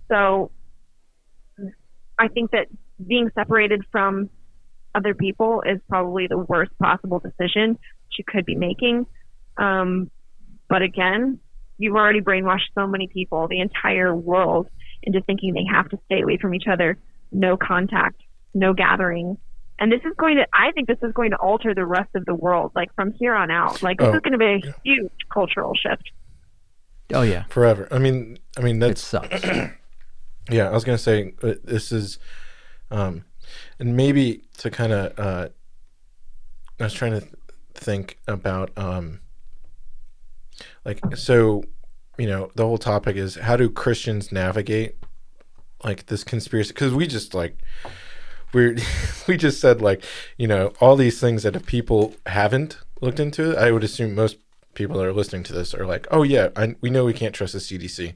So 0.09 0.51
I 2.19 2.29
think 2.29 2.51
that 2.51 2.67
being 3.05 3.31
separated 3.35 3.83
from 3.91 4.31
other 4.95 5.15
people 5.15 5.63
is 5.65 5.81
probably 5.89 6.27
the 6.27 6.39
worst 6.39 6.73
possible 6.79 7.21
decision 7.21 7.79
she 8.11 8.23
could 8.23 8.45
be 8.45 8.57
making. 8.57 9.07
Um, 9.57 10.11
but 10.69 10.83
again, 10.83 11.41
you've 11.81 11.97
already 11.97 12.20
brainwashed 12.20 12.69
so 12.74 12.86
many 12.86 13.09
people. 13.09 13.48
The 13.48 13.61
entire 13.61 14.15
world 14.15 14.69
into 15.02 15.20
thinking 15.23 15.55
they 15.55 15.65
have 15.73 15.89
to 15.89 15.98
stay 16.05 16.20
away 16.20 16.36
from 16.36 16.55
each 16.55 16.66
other, 16.70 16.98
no 17.32 17.57
contact, 17.57 18.20
no 18.55 18.74
gathering. 18.74 19.39
And 19.78 19.90
this 19.90 20.02
is 20.05 20.12
going 20.19 20.36
to, 20.36 20.47
I 20.52 20.73
think 20.73 20.89
this 20.89 20.98
is 21.02 21.12
going 21.15 21.31
to 21.31 21.39
alter 21.39 21.74
the 21.74 21.86
rest 21.86 22.11
of 22.15 22.27
the 22.27 22.35
world, 22.35 22.73
like 22.77 22.94
from 22.94 23.12
here 23.12 23.35
on 23.35 23.51
out. 23.51 23.82
Like, 23.82 23.98
this 23.98 24.09
Oh, 24.09 24.15
is 24.15 24.20
going 24.20 24.32
to 24.32 24.39
be 24.39 24.69
a 24.69 24.74
huge 24.85 25.11
cultural 25.32 25.73
shift. 25.74 26.02
Oh 27.12 27.23
yeah, 27.23 27.44
forever. 27.48 27.89
I 27.90 27.98
mean, 27.98 28.39
I 28.57 28.61
mean 28.61 28.78
that 28.81 28.97
sucks. 28.98 29.43
yeah. 30.51 30.69
I 30.69 30.73
was 30.73 30.85
gonna 30.85 30.97
say 30.97 31.35
uh, 31.43 31.55
this 31.65 31.90
is, 31.90 32.20
um, 32.93 33.24
and 33.81 33.97
maybe 33.97 34.44
to 34.59 34.70
kind 34.70 34.93
of 34.93 35.19
uh, 35.19 35.48
I 36.78 36.85
was 36.85 36.94
trying 36.94 37.15
to 37.15 37.20
th- 37.20 37.35
think 37.74 38.19
about 38.28 38.70
um, 38.77 39.23
like 40.85 41.01
so, 41.16 41.65
you 42.19 42.27
know, 42.27 42.51
the 42.55 42.65
whole 42.65 42.78
topic 42.78 43.16
is 43.16 43.36
how 43.36 43.57
do 43.57 43.69
Christians 43.69 44.32
navigate 44.32 44.97
like 45.85 46.07
this 46.07 46.24
conspiracy? 46.24 46.73
Because 46.73 46.94
we 46.94 47.07
just 47.07 47.35
like 47.35 47.59
we 48.52 48.78
we 49.28 49.36
just 49.36 49.61
said 49.61 49.81
like 49.81 50.05
you 50.36 50.47
know 50.47 50.73
all 50.81 50.97
these 50.97 51.20
things 51.20 51.43
that 51.43 51.57
if 51.57 51.66
people 51.66 52.15
haven't 52.27 52.78
looked 53.01 53.20
into 53.20 53.52
it, 53.52 53.59
I 53.59 53.70
would 53.70 53.85
assume 53.85 54.15
most 54.15 54.36
people 54.74 54.98
that 54.98 55.07
are 55.07 55.12
listening 55.12 55.43
to 55.43 55.52
this 55.52 55.74
are 55.74 55.86
like, 55.86 56.07
oh 56.11 56.23
yeah, 56.23 56.48
I, 56.57 56.77
we 56.81 56.90
know 56.90 57.05
we 57.05 57.12
can't 57.12 57.35
trust 57.35 57.55
the 57.55 57.59
CDC, 57.59 58.15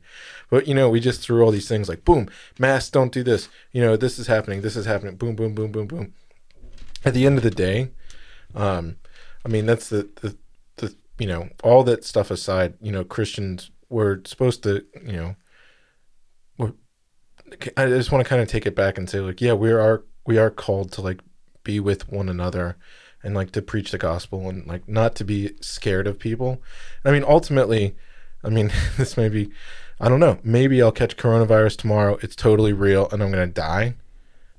but 0.51 0.69
you 0.69 0.75
know 0.75 0.89
we 0.89 1.01
just 1.01 1.21
threw 1.21 1.43
all 1.43 1.51
these 1.51 1.69
things 1.69 1.89
like 1.89 2.05
boom, 2.05 2.29
masks 2.59 2.91
don't 2.91 3.13
do 3.13 3.23
this, 3.23 3.49
you 3.73 3.81
know 3.81 3.97
this 3.97 4.19
is 4.19 4.27
happening, 4.27 4.63
this 4.63 4.77
is 4.77 4.87
happening, 4.87 5.17
boom, 5.17 5.35
boom, 5.35 5.55
boom, 5.55 5.73
boom, 5.73 5.87
boom. 5.87 6.15
At 7.05 7.15
the 7.15 7.27
end 7.27 7.37
of 7.37 7.45
the 7.45 7.51
day, 7.51 7.91
um, 8.55 8.97
I 9.45 9.49
mean 9.49 9.67
that's 9.67 9.89
the 9.89 10.09
the 10.17 10.31
the 10.31 10.37
you 11.19 11.27
know 11.27 11.49
all 11.63 11.85
that 11.85 12.05
stuff 12.05 12.31
aside, 12.31 12.75
you 12.81 12.93
know 12.93 13.05
Christians 13.05 13.71
were 13.89 14.23
supposed 14.25 14.63
to 14.65 14.85
you 15.05 15.13
know. 15.13 15.37
I 17.77 17.87
just 17.87 18.11
want 18.11 18.25
to 18.25 18.29
kind 18.29 18.41
of 18.41 18.49
take 18.49 18.67
it 18.67 18.75
back 18.75 18.97
and 18.99 19.09
say 19.09 19.21
like, 19.21 19.41
yeah, 19.41 19.53
we 19.53 19.71
are 19.71 20.03
we 20.27 20.39
are 20.39 20.51
called 20.51 20.91
to 20.93 21.03
like 21.03 21.21
be 21.63 21.79
with 21.81 22.11
one 22.11 22.29
another 22.29 22.77
and 23.25 23.35
like 23.35 23.51
to 23.53 23.63
preach 23.63 23.91
the 23.91 23.99
gospel 23.99 24.49
and 24.49 24.67
like 24.67 24.89
not 24.89 25.15
to 25.17 25.25
be 25.25 25.53
scared 25.61 26.07
of 26.07 26.19
people. 26.19 26.63
I 27.05 27.11
mean, 27.11 27.25
ultimately, 27.27 27.97
I 28.45 28.51
mean, 28.51 28.71
this 28.97 29.17
may 29.17 29.29
be, 29.29 29.51
I 29.99 30.09
don't 30.09 30.21
know, 30.21 30.39
maybe 30.45 30.81
I'll 30.83 30.93
catch 30.93 31.17
coronavirus 31.17 31.79
tomorrow. 31.79 32.19
It's 32.23 32.37
totally 32.37 32.73
real 32.73 33.09
and 33.11 33.23
I'm 33.23 33.33
going 33.33 33.49
to 33.49 33.53
die. 33.53 33.95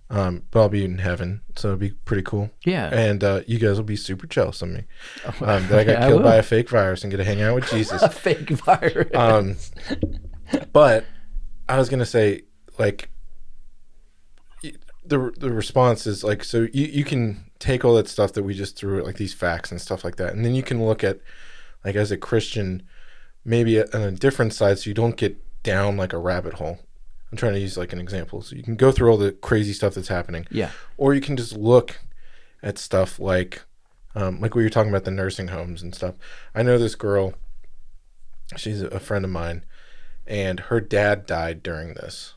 Um, 0.10 0.44
but 0.52 0.62
I'll 0.62 0.70
be 0.70 0.86
in 0.86 1.00
heaven. 1.00 1.42
So 1.56 1.70
it'll 1.70 1.80
be 1.80 1.92
pretty 1.92 2.22
cool. 2.24 2.52
Yeah. 2.64 2.90
And 2.94 3.24
uh, 3.24 3.42
you 3.48 3.58
guys 3.58 3.78
will 3.78 3.84
be 3.86 3.96
super 3.96 4.28
jealous 4.28 4.62
of 4.62 4.70
me. 4.70 4.84
Um, 5.42 5.68
that 5.68 5.80
I 5.80 5.84
got 5.84 5.92
Yeah, 6.00 6.06
I 6.06 6.10
killed 6.10 6.24
by 6.24 6.36
a 6.36 6.44
fake 6.44 6.70
virus 6.70 7.04
and 7.04 7.10
get 7.12 7.18
to 7.18 7.24
hang 7.24 7.42
out 7.42 7.56
with 7.56 7.70
Jesus. 7.72 8.02
a 8.04 8.10
fake 8.10 8.50
virus. 8.50 9.10
Um, 9.16 9.56
but 10.72 11.06
I 11.68 11.78
was 11.80 11.90
gonna 11.90 12.06
say, 12.06 12.44
like, 12.78 13.10
the 15.08 15.32
the 15.38 15.52
response 15.52 16.08
is 16.08 16.24
like, 16.24 16.44
so 16.44 16.68
you 16.74 16.86
you 16.86 17.04
can 17.04 17.50
take 17.60 17.84
all 17.86 17.96
that 17.96 18.08
stuff 18.08 18.34
that 18.34 18.44
we 18.44 18.54
just 18.54 18.78
threw 18.78 19.00
at 19.00 19.06
like 19.06 19.18
these 19.18 19.34
facts 19.34 19.72
and 19.72 19.82
stuff 19.82 20.04
like 20.04 20.18
that, 20.18 20.34
and 20.34 20.44
then 20.46 20.54
you 20.56 20.64
can 20.64 20.86
look 20.86 21.04
at 21.04 21.20
like 21.84 21.96
as 21.96 22.12
a 22.12 22.18
Christian, 22.18 22.84
maybe 23.44 23.82
on 23.82 24.02
a 24.02 24.12
different 24.12 24.54
side, 24.54 24.80
so 24.80 24.90
you 24.90 24.94
don't 24.94 25.18
get 25.18 25.38
down 25.64 25.98
like 25.98 26.14
a 26.14 26.18
rabbit 26.18 26.54
hole. 26.54 26.80
I'm 27.36 27.38
trying 27.38 27.56
to 27.56 27.60
use 27.60 27.76
like 27.76 27.92
an 27.92 28.00
example, 28.00 28.42
so 28.42 28.56
you 28.56 28.64
can 28.64 28.78
go 28.78 28.94
through 28.94 29.12
all 29.12 29.18
the 29.18 29.34
crazy 29.34 29.74
stuff 29.74 29.94
that's 29.94 30.08
happening, 30.08 30.48
yeah. 30.50 30.72
or 30.96 31.14
you 31.14 31.20
can 31.20 31.36
just 31.36 31.52
look 31.52 32.00
at 32.64 32.78
stuff 32.78 33.20
like 33.20 33.62
um, 34.16 34.40
like 34.40 34.56
we 34.56 34.64
were 34.64 34.70
talking 34.70 34.90
about 34.90 35.04
the 35.04 35.12
nursing 35.12 35.50
homes 35.50 35.84
and 35.84 35.94
stuff. 35.94 36.16
I 36.54 36.64
know 36.64 36.78
this 36.78 36.96
girl. 36.96 37.34
She's 38.56 38.82
a 38.82 39.02
friend 39.02 39.26
of 39.26 39.32
mine, 39.32 39.66
and 40.26 40.62
her 40.62 40.80
dad 40.80 41.26
died 41.26 41.62
during 41.62 41.96
this, 41.96 42.36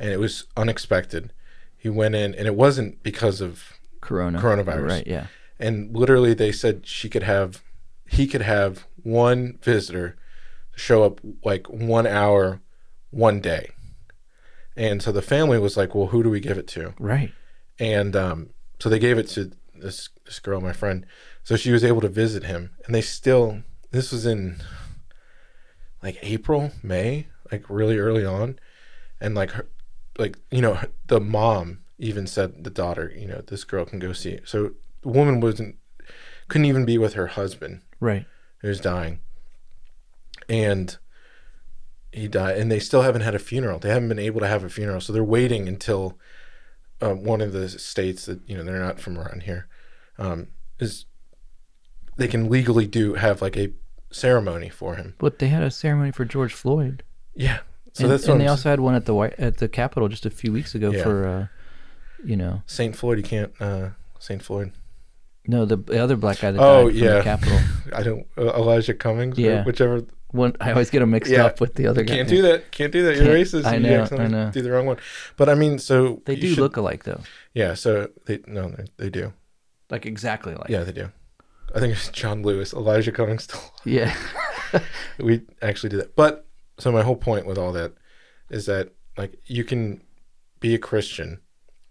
and 0.00 0.10
it 0.10 0.18
was 0.18 0.48
unexpected. 0.56 1.32
He 1.76 1.88
went 1.88 2.16
in, 2.16 2.34
and 2.34 2.48
it 2.48 2.56
wasn't 2.56 3.04
because 3.04 3.40
of 3.40 3.74
Corona. 4.00 4.40
Coronavirus. 4.40 4.88
Right. 4.88 5.06
Yeah. 5.06 5.26
and 5.60 5.96
literally 5.96 6.34
they 6.34 6.50
said 6.50 6.88
she 6.88 7.08
could 7.08 7.22
have 7.22 7.62
he 8.08 8.26
could 8.26 8.42
have 8.42 8.88
one 9.04 9.58
visitor 9.62 10.16
show 10.74 11.04
up 11.04 11.20
like 11.44 11.68
one 11.68 12.08
hour 12.08 12.60
one 13.10 13.40
day 13.40 13.70
and 14.76 15.02
so 15.02 15.12
the 15.12 15.22
family 15.22 15.58
was 15.58 15.76
like 15.76 15.94
well 15.94 16.08
who 16.08 16.22
do 16.22 16.30
we 16.30 16.40
give 16.40 16.58
it 16.58 16.66
to 16.68 16.94
Right. 16.98 17.32
and 17.78 18.14
um, 18.16 18.50
so 18.80 18.88
they 18.88 18.98
gave 18.98 19.18
it 19.18 19.28
to 19.30 19.52
this 19.74 20.08
this 20.24 20.38
girl 20.38 20.60
my 20.60 20.72
friend 20.72 21.04
so 21.42 21.56
she 21.56 21.70
was 21.72 21.84
able 21.84 22.00
to 22.00 22.08
visit 22.08 22.44
him 22.44 22.70
and 22.86 22.94
they 22.94 23.00
still 23.02 23.62
this 23.90 24.10
was 24.12 24.24
in 24.26 24.56
like 26.02 26.18
april 26.22 26.70
may 26.82 27.26
like 27.52 27.68
really 27.68 27.98
early 27.98 28.24
on 28.24 28.58
and 29.20 29.34
like 29.34 29.50
her 29.52 29.66
like 30.18 30.38
you 30.50 30.60
know 30.60 30.78
the 31.06 31.20
mom 31.20 31.80
even 31.98 32.26
said 32.26 32.64
the 32.64 32.70
daughter 32.70 33.12
you 33.16 33.26
know 33.26 33.42
this 33.46 33.64
girl 33.64 33.84
can 33.84 33.98
go 33.98 34.12
see 34.12 34.30
it. 34.30 34.42
so 34.48 34.70
the 35.02 35.08
woman 35.08 35.40
wasn't 35.40 35.76
couldn't 36.48 36.64
even 36.66 36.84
be 36.84 36.98
with 36.98 37.14
her 37.14 37.28
husband 37.28 37.80
Right. 38.00 38.26
who's 38.58 38.80
dying 38.80 39.20
and 40.48 40.96
he 42.14 42.28
died 42.28 42.56
and 42.58 42.70
they 42.70 42.78
still 42.78 43.02
haven't 43.02 43.22
had 43.22 43.34
a 43.34 43.38
funeral 43.38 43.78
they 43.78 43.88
haven't 43.88 44.08
been 44.08 44.18
able 44.18 44.40
to 44.40 44.46
have 44.48 44.62
a 44.64 44.68
funeral 44.68 45.00
so 45.00 45.12
they're 45.12 45.24
waiting 45.24 45.68
until 45.68 46.18
um, 47.00 47.24
one 47.24 47.40
of 47.40 47.52
the 47.52 47.68
states 47.68 48.26
that 48.26 48.40
you 48.48 48.56
know 48.56 48.62
they're 48.64 48.78
not 48.80 49.00
from 49.00 49.18
around 49.18 49.42
here 49.42 49.66
um, 50.18 50.48
is 50.78 51.06
they 52.16 52.28
can 52.28 52.48
legally 52.48 52.86
do 52.86 53.14
have 53.14 53.42
like 53.42 53.56
a 53.56 53.72
ceremony 54.10 54.68
for 54.68 54.94
him 54.96 55.14
But 55.18 55.38
they 55.40 55.48
had 55.48 55.62
a 55.64 55.70
ceremony 55.70 56.12
for 56.12 56.24
George 56.24 56.54
Floyd. 56.54 57.02
yeah 57.34 57.58
so 57.92 58.04
and 58.04 58.12
that's 58.12 58.26
and 58.28 58.40
they 58.40 58.44
I'm 58.44 58.50
also 58.50 58.70
had 58.70 58.80
one 58.80 58.94
at 58.94 59.06
the 59.06 59.14
White 59.14 59.34
at 59.38 59.58
the 59.58 59.68
Capitol 59.68 60.08
just 60.08 60.24
a 60.26 60.30
few 60.30 60.52
weeks 60.52 60.74
ago 60.74 60.90
Yeah. 60.92 61.02
for, 61.02 61.26
uh, 61.28 61.46
you 62.24 62.36
know, 62.36 62.62
saint 62.66 62.96
floyd 62.96 63.18
you 63.18 63.24
can't 63.24 63.52
uh 63.60 63.90
saint 64.18 64.42
floyd 64.42 64.72
no 65.46 65.64
the, 65.66 65.76
the 65.76 65.98
other 65.98 66.16
black 66.16 66.38
guy 66.40 66.52
that 66.52 66.60
Oh, 66.60 66.84
died 66.88 66.92
from 66.98 67.04
yeah. 67.04 67.14
the 67.16 67.22
Capitol. 67.22 67.58
i 67.92 68.02
don't 68.02 68.26
uh, 68.38 68.52
elijah 68.54 68.94
cummings 68.94 69.36
Yeah. 69.38 69.64
whichever 69.64 70.02
One 70.34 70.54
I 70.60 70.70
always 70.72 70.90
get 70.90 70.98
them 71.00 71.10
mixed 71.10 71.30
Yeah. 71.32 71.46
up 71.46 71.60
with 71.60 71.74
the 71.74 71.86
other 71.86 72.02
guy. 72.02 72.16
can't 72.16 72.28
do 72.28 72.42
that 72.42 72.70
can't 72.72 72.92
do 72.92 73.02
that 73.04 73.14
you're 73.16 73.24
Can't- 73.26 73.36
racist 73.38 73.64
I 73.64 73.78
know, 73.78 74.06
I 74.18 74.26
know. 74.26 74.50
do 74.50 74.62
the 74.62 74.70
wrong 74.72 74.84
one 74.86 74.96
but 75.36 75.48
i 75.48 75.54
mean 75.54 75.78
so 75.78 76.20
They 76.26 76.34
do 76.36 76.48
should- 76.50 76.58
look 76.58 76.76
alike 76.76 77.04
though, 77.04 77.20
yeah 77.54 77.74
so 77.74 78.08
they 78.26 78.40
no 78.46 78.68
they, 78.70 78.84
they 78.96 79.10
do 79.10 79.32
like 79.90 80.06
exactly 80.06 80.54
like. 80.54 80.70
Yeah, 80.70 80.82
they 80.82 80.92
do. 80.92 81.12
I 81.74 81.78
think 81.78 81.92
it's 81.94 82.08
John 82.08 82.42
Lewis, 82.42 82.72
Elijah 82.72 83.12
Cummings. 83.12 83.46
Yeah. 83.84 84.14
we 85.18 85.42
actually 85.62 85.90
did 85.90 86.00
that. 86.00 86.16
But 86.16 86.46
so 86.78 86.90
my 86.90 87.02
whole 87.02 87.16
point 87.16 87.46
with 87.46 87.58
all 87.58 87.70
that 87.72 87.92
is 88.50 88.64
that 88.66 88.92
like 89.16 89.38
you 89.46 89.62
can 89.62 90.00
be 90.60 90.74
a 90.74 90.78
Christian 90.78 91.40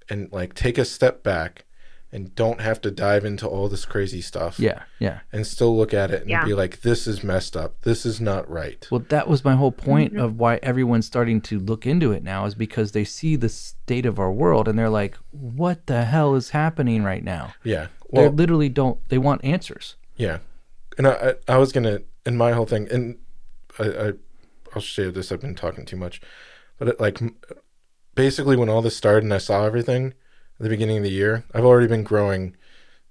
and 0.10 0.32
like 0.34 0.54
take 0.56 0.78
a 0.78 0.86
step 0.86 1.24
back 1.24 1.66
and 2.14 2.36
don't 2.36 2.62
have 2.62 2.80
to 2.82 2.92
dive 2.92 3.26
into 3.26 3.48
all 3.48 3.68
this 3.68 3.86
crazy 3.86 4.22
stuff. 4.22 4.60
yeah. 4.60 4.84
Yeah. 5.00 5.22
And 5.34 5.46
still 5.48 5.76
look 5.76 5.94
at 5.94 6.12
it 6.12 6.22
and 6.22 6.30
Yeah. 6.30 6.46
be 6.46 6.54
like, 6.54 6.82
this 6.82 7.08
is 7.08 7.24
messed 7.24 7.58
up. 7.58 7.82
This 7.82 8.06
is 8.06 8.22
not 8.22 8.50
right. 8.50 8.88
Well, 8.92 9.04
that 9.10 9.28
was 9.28 9.44
my 9.44 9.56
whole 9.56 9.72
point 9.72 10.14
mm-hmm. 10.14 10.22
of 10.22 10.38
why 10.40 10.60
everyone's 10.62 11.08
starting 11.08 11.42
to 11.42 11.60
look 11.60 11.88
into 11.88 12.12
it 12.12 12.24
now 12.24 12.46
is 12.46 12.54
because 12.54 12.92
they 12.92 13.04
see 13.04 13.36
the 13.36 13.50
state 13.50 14.06
of 14.06 14.20
our 14.20 14.32
world 14.32 14.68
and 14.68 14.78
they're 14.78 14.90
like, 14.90 15.18
"What 15.32 15.88
the 15.88 16.06
hell 16.06 16.36
is 16.36 16.52
happening 16.52 17.04
right 17.04 17.24
now?" 17.24 17.56
Yeah. 17.64 17.88
they 18.12 18.22
Well, 18.22 18.30
literally 18.32 18.70
don't. 18.70 19.00
They 19.10 19.18
want 19.18 19.44
answers. 19.44 19.96
Yeah, 20.16 20.38
and 21.00 21.08
I, 21.08 21.34
I, 21.48 21.56
I 21.56 21.58
was 21.58 21.72
gonna, 21.72 22.02
in 22.28 22.38
my 22.38 22.52
whole 22.52 22.68
thing, 22.68 22.88
and 22.92 23.18
I, 23.80 23.86
I, 23.86 24.12
I'll 24.76 24.82
share 24.84 25.10
this. 25.10 25.32
I've 25.32 25.42
been 25.42 25.56
talking 25.56 25.86
too 25.86 25.98
much, 25.98 26.22
but 26.78 26.88
it, 26.90 27.00
like, 27.00 27.20
basically, 28.14 28.56
when 28.56 28.70
all 28.70 28.84
this 28.84 28.96
started 28.96 29.24
and 29.24 29.34
I 29.34 29.40
saw 29.40 29.66
everything 29.66 30.14
at 30.60 30.64
the 30.64 30.70
beginning 30.70 30.98
of 30.98 31.04
the 31.04 31.12
year, 31.12 31.44
I've 31.54 31.66
already 31.66 31.88
been 31.88 32.04
growing 32.04 32.56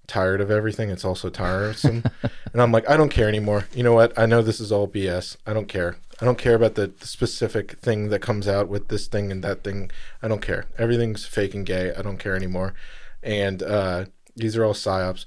tired 0.07 0.41
of 0.41 0.51
everything. 0.51 0.91
It's 0.91 1.05
also 1.05 1.31
tiresome, 1.31 2.05
and 2.53 2.63
I'm 2.63 2.73
like, 2.73 2.89
I 2.89 2.97
don't 2.97 3.09
care 3.09 3.29
anymore. 3.29 3.67
You 3.75 3.83
know 3.83 3.95
what? 3.95 4.19
I 4.19 4.27
know 4.27 4.43
this 4.43 4.61
is 4.61 4.73
all 4.73 4.89
BS. 4.89 5.37
I 5.47 5.53
don't 5.53 5.69
care. 5.69 5.97
I 6.21 6.25
don't 6.25 6.39
care 6.39 6.55
about 6.55 6.75
the, 6.75 6.89
the 6.89 7.07
specific 7.07 7.79
thing 7.79 8.09
that 8.11 8.21
comes 8.21 8.47
out 8.47 8.69
with 8.69 8.89
this 8.89 9.07
thing 9.07 9.33
and 9.33 9.43
that 9.43 9.65
thing. 9.65 9.91
I 10.23 10.29
don't 10.29 10.43
care. 10.43 10.67
Everything's 10.79 11.25
fake 11.25 11.55
and 11.55 11.67
gay. 11.67 11.93
I 11.95 12.03
don't 12.03 12.19
care 12.19 12.37
anymore, 12.37 12.75
and 13.23 13.63
uh, 13.63 14.05
these 14.37 14.57
are 14.57 14.65
all 14.65 14.75
psyops. 14.75 15.25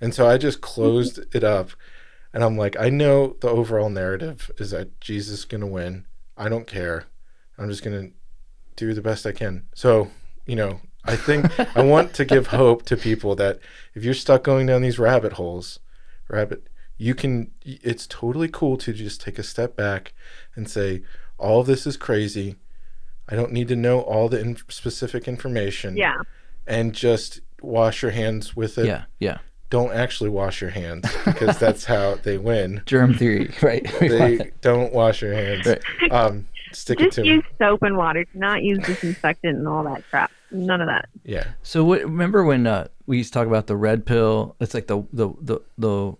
And 0.00 0.14
so 0.14 0.28
I 0.28 0.38
just 0.38 0.60
closed 0.60 1.20
it 1.34 1.44
up. 1.44 1.70
And 2.32 2.44
I'm 2.44 2.56
like, 2.56 2.76
I 2.78 2.90
know 2.90 3.36
the 3.40 3.48
overall 3.48 3.88
narrative 3.88 4.50
is 4.58 4.70
that 4.72 5.00
Jesus 5.00 5.40
is 5.40 5.44
going 5.46 5.62
to 5.62 5.66
win. 5.66 6.04
I 6.36 6.48
don't 6.48 6.66
care. 6.66 7.06
I'm 7.56 7.70
just 7.70 7.82
going 7.82 7.98
to 7.98 8.12
do 8.76 8.92
the 8.92 9.00
best 9.00 9.24
I 9.24 9.32
can. 9.32 9.66
So, 9.74 10.10
you 10.44 10.54
know, 10.54 10.80
I 11.06 11.16
think 11.16 11.76
I 11.76 11.82
want 11.82 12.14
to 12.14 12.24
give 12.24 12.48
hope 12.48 12.84
to 12.86 12.96
people 12.96 13.34
that 13.36 13.58
if 13.94 14.04
you're 14.04 14.14
stuck 14.14 14.42
going 14.44 14.66
down 14.66 14.82
these 14.82 14.98
rabbit 14.98 15.34
holes, 15.34 15.78
rabbit, 16.28 16.66
you 16.98 17.14
can, 17.14 17.50
it's 17.64 18.06
totally 18.06 18.48
cool 18.48 18.76
to 18.78 18.92
just 18.92 19.20
take 19.20 19.38
a 19.38 19.42
step 19.42 19.76
back 19.76 20.12
and 20.54 20.68
say, 20.68 21.02
all 21.38 21.60
of 21.60 21.66
this 21.66 21.86
is 21.86 21.96
crazy. 21.96 22.56
I 23.28 23.36
don't 23.36 23.52
need 23.52 23.68
to 23.68 23.76
know 23.76 24.00
all 24.00 24.28
the 24.28 24.40
in- 24.40 24.56
specific 24.68 25.28
information. 25.28 25.96
Yeah. 25.96 26.16
And 26.66 26.94
just 26.94 27.40
wash 27.62 28.02
your 28.02 28.10
hands 28.12 28.54
with 28.56 28.76
it 28.78 28.86
Yeah. 28.86 29.04
Yeah. 29.18 29.38
don't 29.70 29.92
actually 29.92 30.30
wash 30.30 30.60
your 30.60 30.70
hands 30.70 31.06
because 31.24 31.58
that's 31.58 31.84
how 31.84 32.16
they 32.22 32.38
win. 32.38 32.82
Germ 32.86 33.14
theory, 33.14 33.52
right? 33.62 33.84
They 34.00 34.52
don't 34.60 34.92
wash 34.92 35.22
your 35.22 35.32
hands. 35.34 35.66
Right. 35.66 35.82
Um, 36.10 36.48
Stick 36.72 37.00
it 37.00 37.04
Just 37.04 37.16
to 37.16 37.26
use 37.26 37.44
him. 37.44 37.50
soap 37.58 37.82
and 37.82 37.96
water. 37.96 38.24
Do 38.24 38.38
not 38.38 38.62
use 38.62 38.78
disinfectant 38.84 39.58
and 39.58 39.68
all 39.68 39.84
that 39.84 40.02
crap. 40.10 40.30
None 40.50 40.80
of 40.80 40.88
that. 40.88 41.08
Yeah. 41.24 41.48
So 41.62 41.84
what, 41.84 42.02
remember 42.02 42.44
when 42.44 42.66
uh, 42.66 42.88
we 43.06 43.18
used 43.18 43.32
to 43.32 43.38
talk 43.38 43.46
about 43.46 43.66
the 43.66 43.76
red 43.76 44.06
pill? 44.06 44.56
It's 44.60 44.74
like 44.74 44.86
the 44.86 45.02
the 45.12 45.30
the 45.40 45.60
the 45.78 46.16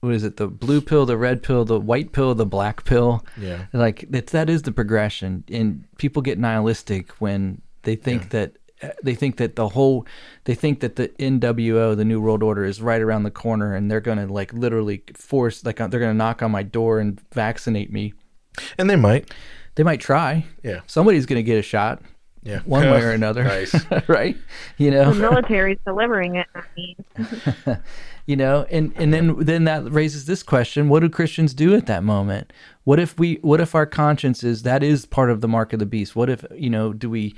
what 0.00 0.14
is 0.14 0.24
it? 0.24 0.36
The 0.36 0.48
blue 0.48 0.80
pill, 0.80 1.06
the 1.06 1.16
red 1.16 1.42
pill, 1.42 1.64
the 1.64 1.78
white 1.80 2.12
pill, 2.12 2.34
the 2.34 2.46
black 2.46 2.84
pill. 2.84 3.24
Yeah. 3.40 3.66
Like 3.72 4.06
that 4.10 4.28
that 4.28 4.50
is 4.50 4.62
the 4.62 4.72
progression, 4.72 5.44
and 5.48 5.84
people 5.98 6.22
get 6.22 6.38
nihilistic 6.38 7.12
when 7.12 7.62
they 7.82 7.96
think 7.96 8.30
that 8.30 8.56
uh, 8.82 8.88
they 9.02 9.14
think 9.14 9.36
that 9.36 9.56
the 9.56 9.68
whole 9.68 10.06
they 10.44 10.54
think 10.54 10.80
that 10.80 10.96
the 10.96 11.08
NWO, 11.08 11.96
the 11.96 12.04
New 12.04 12.20
World 12.20 12.42
Order, 12.42 12.64
is 12.64 12.82
right 12.82 13.00
around 13.00 13.22
the 13.22 13.30
corner, 13.30 13.74
and 13.74 13.90
they're 13.90 14.00
gonna 14.00 14.26
like 14.26 14.52
literally 14.52 15.02
force 15.14 15.64
like 15.64 15.76
they're 15.76 15.88
gonna 15.88 16.14
knock 16.14 16.42
on 16.42 16.50
my 16.50 16.62
door 16.62 16.98
and 16.98 17.20
vaccinate 17.32 17.92
me. 17.92 18.12
And 18.76 18.90
they 18.90 18.96
might. 18.96 19.32
They 19.74 19.82
might 19.82 20.00
try. 20.00 20.44
Yeah. 20.62 20.80
Somebody's 20.86 21.26
gonna 21.26 21.42
get 21.42 21.58
a 21.58 21.62
shot 21.62 22.02
Yeah. 22.42 22.60
one 22.64 22.90
way 22.90 23.02
or 23.02 23.10
another. 23.12 23.44
nice. 23.44 23.74
right? 24.08 24.36
You 24.78 24.90
know. 24.90 25.12
The 25.12 25.20
military's 25.20 25.78
delivering 25.84 26.36
it. 26.36 26.46
I 26.54 26.62
mean, 26.76 27.78
you 28.26 28.36
know 28.36 28.64
and 28.70 28.92
and 28.96 29.12
then 29.12 29.36
then 29.44 29.64
that 29.64 29.90
raises 29.90 30.26
this 30.26 30.44
question 30.44 30.88
what 30.88 31.00
do 31.00 31.08
christians 31.08 31.52
do 31.52 31.74
at 31.74 31.86
that 31.86 32.04
moment 32.04 32.52
what 32.84 33.00
if 33.00 33.18
we 33.18 33.34
what 33.42 33.60
if 33.60 33.74
our 33.74 33.84
conscience 33.84 34.44
is 34.44 34.62
that 34.62 34.80
is 34.80 35.04
part 35.06 35.28
of 35.28 35.40
the 35.40 35.48
mark 35.48 35.72
of 35.72 35.80
the 35.80 35.86
beast 35.86 36.14
what 36.14 36.30
if 36.30 36.44
you 36.54 36.70
know 36.70 36.92
do 36.92 37.10
we 37.10 37.34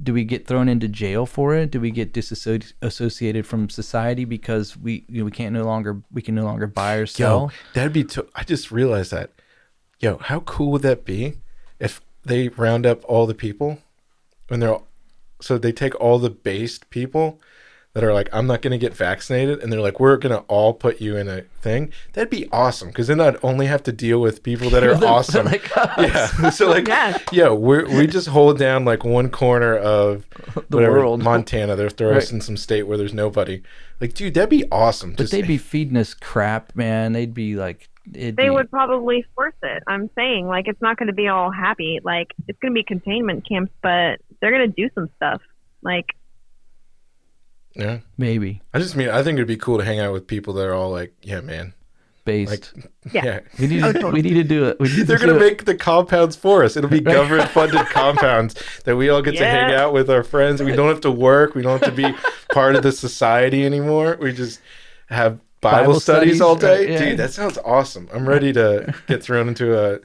do 0.00 0.12
we 0.14 0.22
get 0.22 0.46
thrown 0.46 0.68
into 0.68 0.86
jail 0.86 1.26
for 1.26 1.56
it 1.56 1.72
do 1.72 1.80
we 1.80 1.90
get 1.90 2.12
disassociated 2.12 3.44
from 3.46 3.68
society 3.68 4.24
because 4.24 4.76
we 4.76 5.04
you 5.08 5.18
know, 5.18 5.24
we 5.24 5.30
can't 5.32 5.52
no 5.52 5.64
longer 5.64 6.00
we 6.12 6.22
can 6.22 6.36
no 6.36 6.44
longer 6.44 6.68
buy 6.68 6.94
or 6.94 7.00
Yo, 7.00 7.04
sell 7.06 7.52
that'd 7.74 7.92
be. 7.92 8.04
To- 8.04 8.28
I 8.36 8.44
just 8.44 8.70
realized 8.70 9.10
that. 9.10 9.32
Yo, 9.98 10.18
how 10.18 10.38
cool 10.40 10.70
would 10.70 10.82
that 10.82 11.04
be 11.04 11.34
if 11.80 12.00
they 12.24 12.48
round 12.48 12.86
up 12.86 13.02
all 13.04 13.26
the 13.26 13.34
people 13.34 13.78
when 14.48 14.60
they're 14.60 14.72
all, 14.72 14.86
so 15.40 15.56
they 15.58 15.72
take 15.72 15.94
all 16.00 16.18
the 16.18 16.30
based 16.30 16.88
people 16.90 17.40
that 17.94 18.04
are 18.04 18.12
like, 18.12 18.28
I'm 18.32 18.46
not 18.46 18.60
going 18.60 18.72
to 18.72 18.78
get 18.78 18.94
vaccinated, 18.94 19.60
and 19.60 19.72
they're 19.72 19.80
like, 19.80 19.98
we're 19.98 20.18
going 20.18 20.34
to 20.34 20.42
all 20.42 20.72
put 20.74 21.00
you 21.00 21.16
in 21.16 21.26
a 21.26 21.42
thing. 21.62 21.90
That'd 22.12 22.28
be 22.30 22.48
awesome 22.52 22.88
because 22.88 23.06
then 23.06 23.20
I'd 23.20 23.36
only 23.42 23.66
have 23.66 23.82
to 23.84 23.92
deal 23.92 24.20
with 24.20 24.42
people 24.42 24.68
that 24.70 24.84
are 24.84 24.92
awesome. 25.04 25.46
like 25.46 25.68
yeah. 25.98 26.26
So 26.50 26.68
like, 26.68 26.86
Yeah. 26.86 27.18
yo, 27.32 27.54
we 27.54 27.82
we 27.84 28.06
just 28.06 28.28
hold 28.28 28.58
down 28.58 28.84
like 28.84 29.04
one 29.04 29.30
corner 29.30 29.74
of 29.76 30.26
The 30.54 30.76
whatever, 30.76 30.98
world. 30.98 31.22
Montana. 31.22 31.76
They'll 31.76 31.88
throw 31.88 32.12
us 32.16 32.30
in 32.30 32.40
some 32.40 32.56
state 32.56 32.82
where 32.84 32.98
there's 32.98 33.14
nobody. 33.14 33.62
Like, 34.00 34.14
dude, 34.14 34.34
that'd 34.34 34.50
be 34.50 34.64
awesome. 34.70 35.12
but 35.12 35.18
Just- 35.20 35.32
they'd 35.32 35.46
be 35.46 35.58
feeding 35.58 35.96
us 35.96 36.14
crap 36.14 36.76
man 36.76 37.14
they'd 37.14 37.34
be 37.34 37.56
like 37.56 37.88
it'd 38.14 38.36
they 38.36 38.44
be, 38.44 38.50
would 38.50 38.70
probably 38.70 39.24
force 39.34 39.54
it. 39.62 39.82
I'm 39.86 40.10
saying, 40.14 40.46
like, 40.46 40.68
it's 40.68 40.80
not 40.82 40.96
going 40.96 41.06
to 41.08 41.12
be 41.14 41.28
all 41.28 41.50
happy. 41.50 42.00
Like, 42.02 42.28
it's 42.46 42.58
going 42.60 42.72
to 42.72 42.78
be 42.78 42.84
containment 42.84 43.46
camps, 43.48 43.72
but 43.82 44.20
they're 44.40 44.50
going 44.50 44.70
to 44.70 44.74
do 44.74 44.88
some 44.94 45.08
stuff. 45.16 45.40
Like, 45.82 46.06
yeah. 47.74 47.98
maybe 48.16 48.60
I 48.74 48.78
just 48.80 48.96
mean 48.96 49.08
I 49.08 49.22
think 49.22 49.36
it'd 49.36 49.46
be 49.46 49.56
cool 49.56 49.78
to 49.78 49.84
hang 49.84 50.00
out 50.00 50.12
with 50.12 50.26
people 50.26 50.54
that 50.54 50.66
are 50.66 50.74
all 50.74 50.90
like, 50.90 51.14
yeah, 51.22 51.40
man. 51.40 51.74
based 52.24 52.74
Like, 52.74 52.90
Yeah. 53.12 53.24
yeah. 53.24 53.40
we 53.58 53.66
need 53.68 53.82
to, 53.94 54.10
we 54.10 54.22
need 54.22 54.34
to 54.34 54.42
do 54.44 54.64
it 54.66 54.80
we 54.80 54.88
need 54.88 55.06
They're 55.06 55.18
to 55.18 55.26
gonna 55.26 55.38
do 55.38 55.44
it. 55.44 55.48
make 55.48 55.64
the 55.64 55.76
compounds 55.76 56.34
for 56.34 56.64
us. 56.64 56.76
It'll 56.76 56.90
be 56.90 57.00
government 57.00 57.48
funded 57.50 57.86
compounds 57.90 58.54
that 58.84 58.96
we 58.96 59.08
all 59.10 59.22
get 59.22 59.36
to 59.36 59.46
hang 59.46 59.72
out 59.74 59.92
with 59.92 60.10
our 60.10 60.24
friends. 60.24 60.60
We 60.62 60.72
don't 60.72 60.88
have 60.88 61.00
to 61.02 61.10
work. 61.10 61.54
We 61.54 61.62
don't 61.62 61.80
have 61.82 61.94
to 61.94 61.96
be 61.96 62.12
part 62.52 62.74
of 62.74 62.82
the 62.82 62.90
society 62.92 63.64
anymore. 63.64 64.18
We 64.20 64.32
just 64.32 64.60
have 65.08 65.38
Bible, 65.60 65.78
Bible 65.78 66.00
studies, 66.00 66.36
studies, 66.36 66.40
all 66.40 66.54
day. 66.56 66.78
right, 66.80 66.88
yeah. 66.90 66.98
Dude, 67.10 67.18
that 67.18 67.32
sounds 67.32 67.58
awesome. 67.64 68.08
I'm 68.12 68.28
ready 68.28 68.52
to 68.52 68.94
get 69.08 69.22
thrown 69.22 69.48
into 69.48 69.76
a 69.76 69.98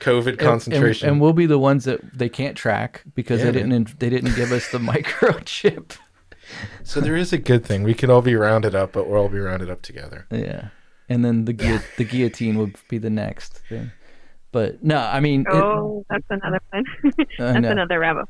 COVID 0.00 0.38
concentration. 0.38 1.08
And, 1.08 1.14
and 1.14 1.20
we'll 1.22 1.32
be 1.32 1.46
the 1.46 1.58
ones 1.58 1.84
that 1.84 2.00
they 2.18 2.28
can't 2.28 2.56
track 2.56 3.02
because 3.14 3.40
Yeah, 3.40 3.50
they 3.52 3.60
man. 3.62 3.84
didn't 3.84 3.98
they 4.00 4.10
didn't 4.10 4.34
give 4.36 4.52
us 4.52 4.68
the 4.70 4.78
microchip. 4.92 5.96
so 6.82 7.00
there 7.00 7.16
is 7.16 7.32
a 7.32 7.38
good 7.38 7.64
thing. 7.64 7.82
We 7.82 7.94
can 7.94 8.10
all 8.10 8.22
be 8.22 8.34
rounded 8.36 8.74
up, 8.74 8.92
but 8.92 9.08
we'll 9.08 9.20
all 9.22 9.28
be 9.28 9.38
rounded 9.38 9.70
up 9.70 9.80
together. 9.82 10.26
Yeah, 10.30 10.68
and 11.08 11.24
then 11.24 11.44
the 11.46 11.52
guillot- 11.54 11.84
the 11.96 12.04
guillotine 12.04 12.58
would 12.58 12.76
be 12.88 12.98
the 12.98 13.10
next 13.10 13.58
thing. 13.68 13.92
But 14.52 14.82
no, 14.84 14.98
I 14.98 15.20
mean, 15.20 15.42
it- 15.42 15.54
oh, 15.54 16.04
that's 16.10 16.24
another 16.28 16.60
one. 16.72 16.84
that's 17.38 17.60
know. 17.62 17.70
another 17.70 18.00
rabbit. 18.00 18.26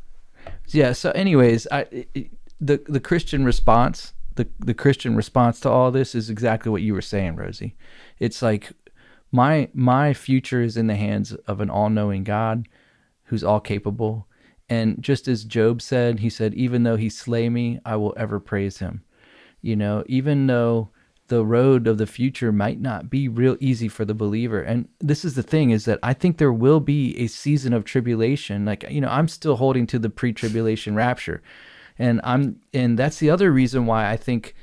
yeah. 0.69 0.93
So, 0.93 1.11
anyways, 1.13 1.67
I 1.73 1.87
it, 2.15 2.31
the 2.61 2.81
the 2.87 3.01
Christian 3.01 3.45
response, 3.45 4.13
the 4.36 4.48
the 4.59 4.74
Christian 4.74 5.16
response 5.16 5.61
to 5.61 5.70
all 5.70 5.90
this 5.90 6.15
is 6.15 6.31
exactly 6.31 6.70
what 6.70 6.82
you 6.82 6.94
were 6.94 7.02
saying, 7.02 7.36
Rosie. 7.36 7.77
It's 8.19 8.43
like 8.43 8.73
my 9.32 9.69
my 9.73 10.15
future 10.15 10.62
is 10.62 10.77
in 10.77 10.86
the 10.86 10.97
hands 10.97 11.32
of 11.32 11.61
an 11.61 11.70
all 11.70 11.90
knowing 11.90 12.24
God, 12.24 12.69
who's 13.24 13.44
all 13.44 13.61
capable. 13.61 14.27
And 14.69 15.02
just 15.02 15.27
as 15.27 15.44
Job 15.44 15.82
said, 15.82 16.20
he 16.20 16.31
said, 16.31 16.55
"Even 16.55 16.85
though 16.85 16.97
he 16.97 17.09
slay 17.09 17.48
me, 17.48 17.81
I 17.85 17.97
will 17.97 18.15
ever 18.16 18.39
praise 18.40 18.78
him." 18.78 19.02
You 19.62 19.77
know, 19.77 20.05
even 20.07 20.47
though 20.47 20.90
the 21.31 21.44
road 21.44 21.86
of 21.86 21.97
the 21.97 22.07
future 22.07 22.51
might 22.51 22.81
not 22.81 23.09
be 23.09 23.28
real 23.28 23.57
easy 23.61 23.86
for 23.86 24.05
the 24.05 24.15
believer. 24.15 24.61
And 24.61 24.89
this 24.98 25.24
is 25.24 25.35
the 25.36 25.44
thing 25.44 25.70
is 25.70 25.85
that 25.85 26.01
I 26.02 26.12
think 26.12 26.36
there 26.36 26.52
will 26.52 26.81
be 26.81 27.16
a 27.16 27.28
season 27.28 27.73
of 27.73 27.85
tribulation. 27.85 28.65
Like, 28.65 28.85
you 28.90 29.01
know, 29.01 29.09
I'm 29.09 29.28
still 29.28 29.57
holding 29.57 29.86
to 29.86 29.98
the 30.01 30.11
pre-tribulation 30.11 30.97
rapture. 30.97 31.40
And 32.01 32.18
I'm 32.24 32.60
and 32.72 32.98
that's 32.98 33.18
the 33.18 33.28
other 33.28 33.52
reason 33.52 33.85
why 33.85 34.10
I 34.10 34.16
think 34.16 34.55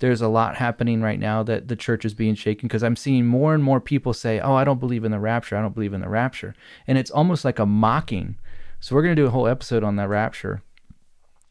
there's 0.00 0.20
a 0.20 0.28
lot 0.28 0.56
happening 0.56 1.00
right 1.00 1.18
now 1.18 1.42
that 1.42 1.68
the 1.68 1.74
church 1.74 2.04
is 2.04 2.12
being 2.12 2.34
shaken 2.34 2.68
because 2.68 2.82
I'm 2.82 2.96
seeing 2.96 3.24
more 3.24 3.54
and 3.54 3.64
more 3.64 3.80
people 3.80 4.12
say, 4.12 4.40
"Oh, 4.40 4.54
I 4.54 4.64
don't 4.64 4.78
believe 4.78 5.02
in 5.02 5.10
the 5.10 5.18
rapture. 5.18 5.56
I 5.56 5.62
don't 5.62 5.74
believe 5.74 5.94
in 5.94 6.02
the 6.02 6.08
rapture." 6.10 6.54
And 6.86 6.98
it's 6.98 7.10
almost 7.10 7.46
like 7.46 7.58
a 7.58 7.64
mocking. 7.64 8.36
So 8.78 8.94
we're 8.94 9.02
going 9.02 9.16
to 9.16 9.22
do 9.22 9.26
a 9.26 9.30
whole 9.30 9.48
episode 9.48 9.82
on 9.82 9.96
that 9.96 10.10
rapture 10.10 10.62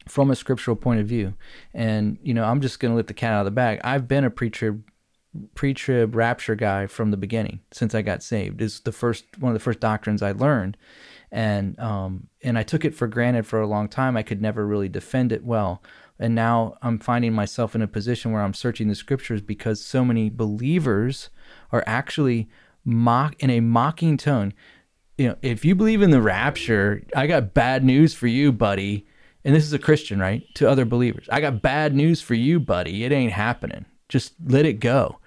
from 0.06 0.30
a 0.30 0.36
scriptural 0.36 0.76
point 0.76 1.00
of 1.00 1.08
view. 1.08 1.34
And 1.74 2.18
you 2.22 2.34
know, 2.34 2.44
I'm 2.44 2.60
just 2.60 2.78
going 2.78 2.92
to 2.92 2.96
let 2.96 3.08
the 3.08 3.14
cat 3.14 3.32
out 3.32 3.40
of 3.40 3.46
the 3.46 3.50
bag. 3.50 3.80
I've 3.82 4.06
been 4.06 4.24
a 4.24 4.30
pre-trib 4.30 4.84
pre-trib 5.56 6.14
rapture 6.14 6.54
guy 6.54 6.86
from 6.86 7.10
the 7.10 7.16
beginning 7.16 7.60
since 7.72 7.96
I 7.96 8.02
got 8.02 8.22
saved. 8.22 8.62
Is 8.62 8.78
the 8.80 8.92
first 8.92 9.24
one 9.40 9.50
of 9.50 9.54
the 9.54 9.64
first 9.64 9.80
doctrines 9.80 10.22
I 10.22 10.30
learned. 10.30 10.76
And 11.32 11.78
um 11.80 12.28
and 12.42 12.56
I 12.58 12.62
took 12.62 12.84
it 12.84 12.94
for 12.94 13.08
granted 13.08 13.46
for 13.46 13.60
a 13.60 13.66
long 13.66 13.88
time. 13.88 14.16
I 14.16 14.22
could 14.22 14.40
never 14.40 14.66
really 14.66 14.88
defend 14.88 15.32
it 15.32 15.44
well. 15.44 15.82
And 16.18 16.36
now 16.36 16.76
I'm 16.82 17.00
finding 17.00 17.32
myself 17.32 17.74
in 17.74 17.82
a 17.82 17.88
position 17.88 18.30
where 18.30 18.42
I'm 18.42 18.54
searching 18.54 18.86
the 18.86 18.94
scriptures 18.94 19.40
because 19.40 19.84
so 19.84 20.04
many 20.04 20.30
believers 20.30 21.30
are 21.72 21.82
actually 21.84 22.48
mock 22.84 23.34
in 23.42 23.50
a 23.50 23.60
mocking 23.60 24.16
tone. 24.16 24.52
You 25.18 25.28
know, 25.28 25.36
if 25.42 25.64
you 25.64 25.74
believe 25.74 26.02
in 26.02 26.10
the 26.10 26.22
rapture, 26.22 27.02
I 27.16 27.26
got 27.26 27.54
bad 27.54 27.82
news 27.82 28.14
for 28.14 28.26
you, 28.26 28.52
buddy. 28.52 29.06
And 29.44 29.54
this 29.54 29.64
is 29.64 29.72
a 29.72 29.78
Christian, 29.78 30.20
right? 30.20 30.42
To 30.54 30.68
other 30.68 30.84
believers. 30.84 31.28
I 31.32 31.40
got 31.40 31.62
bad 31.62 31.94
news 31.94 32.20
for 32.20 32.34
you, 32.34 32.60
buddy. 32.60 33.04
It 33.04 33.10
ain't 33.10 33.32
happening. 33.32 33.86
Just 34.08 34.34
let 34.46 34.66
it 34.66 34.74
go. 34.74 35.18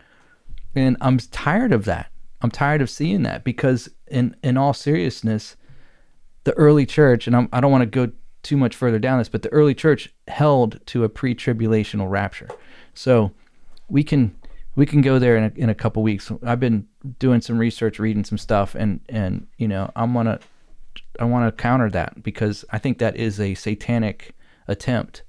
And 0.75 0.95
I'm 1.01 1.17
tired 1.17 1.73
of 1.73 1.85
that. 1.85 2.11
I'm 2.41 2.51
tired 2.51 2.81
of 2.81 2.89
seeing 2.89 3.23
that 3.23 3.43
because 3.43 3.89
in 4.07 4.35
in 4.43 4.55
all 4.55 4.73
seriousness, 4.73 5.55
the 6.45 6.53
early 6.53 6.85
church, 6.85 7.27
and 7.27 7.35
I'm, 7.35 7.49
I 7.51 7.59
don't 7.59 7.71
want 7.71 7.81
to 7.81 8.07
go 8.07 8.11
too 8.43 8.55
much 8.55 8.75
further 8.75 8.99
down 8.99 9.17
this, 9.17 9.27
but 9.27 9.41
the 9.41 9.49
early 9.49 9.73
church 9.73 10.13
held 10.27 10.79
to 10.85 11.03
a 11.03 11.09
pre-tribulational 11.09 12.09
rapture. 12.09 12.47
So 12.93 13.31
we 13.89 14.03
can 14.03 14.35
we 14.75 14.85
can 14.85 15.01
go 15.01 15.19
there 15.19 15.37
in 15.37 15.43
a, 15.43 15.51
in 15.55 15.69
a 15.69 15.75
couple 15.75 16.03
weeks. 16.03 16.31
I've 16.43 16.59
been 16.59 16.87
doing 17.19 17.41
some 17.41 17.57
research, 17.57 17.99
reading 17.99 18.23
some 18.23 18.37
stuff, 18.37 18.75
and 18.75 19.01
and 19.09 19.47
you 19.57 19.67
know 19.67 19.91
I'm 19.95 20.13
gonna 20.13 20.39
I 21.19 21.25
want 21.25 21.45
to 21.45 21.61
counter 21.61 21.89
that 21.89 22.23
because 22.23 22.63
I 22.71 22.77
think 22.77 22.99
that 22.99 23.15
is 23.15 23.39
a 23.39 23.55
satanic 23.55 24.35
attempt. 24.67 25.23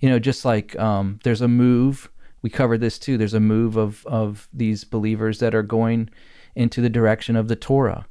You 0.00 0.08
know, 0.08 0.20
just 0.20 0.44
like 0.44 0.78
um, 0.78 1.18
there's 1.24 1.40
a 1.40 1.48
move. 1.48 2.08
We 2.40 2.50
covered 2.50 2.80
this 2.80 3.00
too. 3.00 3.18
There's 3.18 3.34
a 3.34 3.40
move 3.40 3.76
of 3.76 4.06
of 4.06 4.48
these 4.52 4.84
believers 4.84 5.40
that 5.40 5.54
are 5.54 5.64
going 5.64 6.10
into 6.54 6.80
the 6.80 6.90
direction 6.90 7.34
of 7.34 7.48
the 7.48 7.56
Torah 7.56 8.06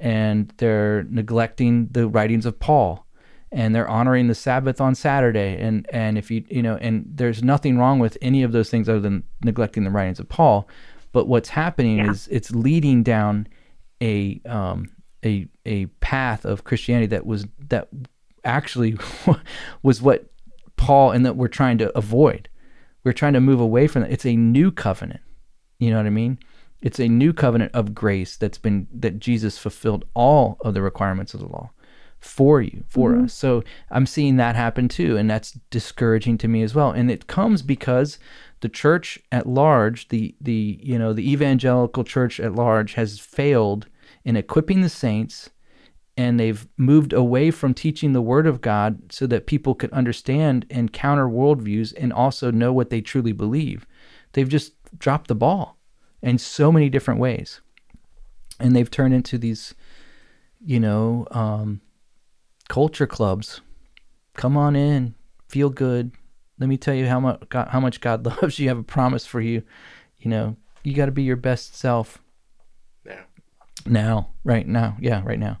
and 0.00 0.52
they're 0.58 1.04
neglecting 1.04 1.88
the 1.90 2.08
writings 2.08 2.46
of 2.46 2.58
Paul 2.58 3.06
and 3.52 3.74
they're 3.74 3.88
honoring 3.88 4.26
the 4.26 4.34
Sabbath 4.34 4.80
on 4.80 4.94
Saturday 4.94 5.56
and 5.60 5.86
and 5.90 6.18
if 6.18 6.30
you 6.30 6.44
you 6.48 6.62
know 6.62 6.76
and 6.76 7.04
there's 7.08 7.42
nothing 7.42 7.78
wrong 7.78 7.98
with 7.98 8.18
any 8.20 8.42
of 8.42 8.52
those 8.52 8.70
things 8.70 8.88
other 8.88 9.00
than 9.00 9.22
neglecting 9.42 9.84
the 9.84 9.90
writings 9.90 10.18
of 10.18 10.28
Paul 10.28 10.68
but 11.12 11.28
what's 11.28 11.48
happening 11.48 11.98
is 12.00 12.28
it's 12.30 12.50
leading 12.50 13.02
down 13.02 13.46
a 14.02 14.40
um 14.46 14.90
a 15.24 15.46
a 15.64 15.86
path 16.00 16.44
of 16.44 16.64
Christianity 16.64 17.06
that 17.06 17.24
was 17.24 17.46
that 17.68 17.88
actually 18.44 18.98
was 19.82 20.02
what 20.02 20.26
Paul 20.76 21.12
and 21.12 21.24
that 21.24 21.36
we're 21.36 21.48
trying 21.48 21.78
to 21.78 21.96
avoid. 21.96 22.48
We're 23.02 23.12
trying 23.12 23.32
to 23.32 23.40
move 23.40 23.60
away 23.60 23.86
from 23.86 24.02
it 24.02 24.12
it's 24.12 24.26
a 24.26 24.36
new 24.36 24.70
covenant. 24.70 25.20
You 25.78 25.90
know 25.90 25.96
what 25.96 26.06
I 26.06 26.10
mean 26.10 26.38
it's 26.82 27.00
a 27.00 27.08
new 27.08 27.32
covenant 27.32 27.72
of 27.74 27.94
grace 27.94 28.36
that's 28.36 28.58
been 28.58 28.86
that 28.92 29.18
Jesus 29.18 29.58
fulfilled 29.58 30.04
all 30.14 30.58
of 30.60 30.74
the 30.74 30.82
requirements 30.82 31.34
of 31.34 31.40
the 31.40 31.46
law 31.46 31.70
for 32.20 32.60
you, 32.60 32.84
for 32.88 33.12
mm-hmm. 33.12 33.24
us. 33.24 33.34
So 33.34 33.62
I'm 33.90 34.06
seeing 34.06 34.36
that 34.36 34.56
happen 34.56 34.88
too, 34.88 35.16
and 35.16 35.28
that's 35.28 35.52
discouraging 35.70 36.38
to 36.38 36.48
me 36.48 36.62
as 36.62 36.74
well. 36.74 36.90
And 36.90 37.10
it 37.10 37.26
comes 37.26 37.62
because 37.62 38.18
the 38.60 38.68
church 38.68 39.18
at 39.32 39.46
large, 39.46 40.08
the 40.08 40.34
the 40.40 40.78
you 40.82 40.98
know 40.98 41.12
the 41.12 41.30
evangelical 41.30 42.04
church 42.04 42.40
at 42.40 42.54
large, 42.54 42.94
has 42.94 43.18
failed 43.18 43.86
in 44.24 44.36
equipping 44.36 44.80
the 44.80 44.88
saints 44.88 45.50
and 46.16 46.40
they've 46.40 46.66
moved 46.78 47.12
away 47.12 47.50
from 47.50 47.74
teaching 47.74 48.12
the 48.12 48.22
Word 48.22 48.46
of 48.46 48.60
God 48.60 49.12
so 49.12 49.26
that 49.26 49.46
people 49.46 49.74
could 49.74 49.92
understand 49.92 50.64
and 50.70 50.92
counter 50.92 51.26
worldviews 51.26 51.92
and 51.96 52.12
also 52.12 52.50
know 52.50 52.72
what 52.72 52.90
they 52.90 53.00
truly 53.00 53.32
believe. 53.32 53.86
They've 54.32 54.48
just 54.48 54.72
dropped 54.98 55.28
the 55.28 55.34
ball 55.34 55.75
in 56.22 56.38
so 56.38 56.72
many 56.72 56.88
different 56.88 57.20
ways. 57.20 57.60
And 58.58 58.74
they've 58.74 58.90
turned 58.90 59.14
into 59.14 59.36
these, 59.38 59.74
you 60.64 60.80
know, 60.80 61.26
um, 61.30 61.80
culture 62.68 63.06
clubs. 63.06 63.60
Come 64.34 64.56
on 64.56 64.76
in, 64.76 65.14
feel 65.48 65.70
good. 65.70 66.12
Let 66.58 66.68
me 66.68 66.76
tell 66.76 66.94
you 66.94 67.06
how 67.06 67.20
much 67.20 67.42
God, 67.48 67.68
how 67.68 67.80
much 67.80 68.00
God 68.00 68.24
loves 68.42 68.58
you. 68.58 68.66
I 68.66 68.70
have 68.70 68.78
a 68.78 68.82
promise 68.82 69.26
for 69.26 69.40
you. 69.40 69.62
You 70.18 70.30
know, 70.30 70.56
you 70.82 70.94
got 70.94 71.06
to 71.06 71.12
be 71.12 71.22
your 71.22 71.36
best 71.36 71.74
self 71.76 72.22
Yeah. 73.04 73.22
now, 73.86 74.30
right 74.44 74.66
now. 74.66 74.96
Yeah, 75.00 75.22
right 75.24 75.38
now. 75.38 75.58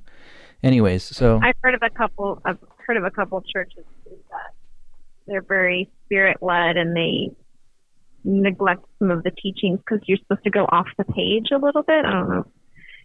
Anyways, 0.62 1.04
so 1.04 1.38
I've 1.42 1.54
heard 1.62 1.74
of 1.74 1.82
a 1.82 1.90
couple. 1.90 2.40
I've 2.44 2.58
heard 2.86 2.96
of 2.96 3.04
a 3.04 3.10
couple 3.10 3.42
churches 3.42 3.84
that 4.30 4.52
they're 5.26 5.42
very 5.42 5.90
spirit 6.06 6.38
led 6.40 6.76
and 6.76 6.96
they 6.96 7.30
neglect 8.26 8.84
some 8.98 9.10
of 9.10 9.22
the 9.22 9.30
teachings 9.30 9.78
because 9.78 10.00
you're 10.06 10.18
supposed 10.18 10.44
to 10.44 10.50
go 10.50 10.64
off 10.64 10.86
the 10.98 11.04
page 11.04 11.46
a 11.52 11.58
little 11.58 11.82
bit. 11.82 12.04
I 12.04 12.10
don't 12.10 12.28
know 12.28 12.40
if 12.40 12.46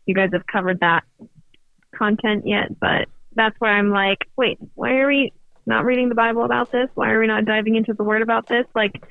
you 0.06 0.16
guys 0.16 0.32
have 0.34 0.48
covered 0.48 0.80
that 0.80 1.04
content 1.96 2.48
yet, 2.48 2.80
but 2.80 3.08
that's 3.36 3.56
where 3.60 3.72
I'm 3.72 3.92
like, 3.92 4.20
wait, 4.36 4.58
why 4.74 4.96
are 4.96 5.08
we 5.08 5.32
not 5.66 5.86
reading 5.86 6.10
the 6.10 6.16
Bible 6.16 6.44
about 6.44 6.72
this? 6.72 6.90
Why 6.96 7.12
are 7.12 7.20
we 7.20 7.28
not 7.28 7.46
diving 7.46 7.76
into 7.76 7.94
the 7.94 8.04
Word 8.04 8.22
about 8.22 8.48
this? 8.48 8.66
Like, 8.76 9.02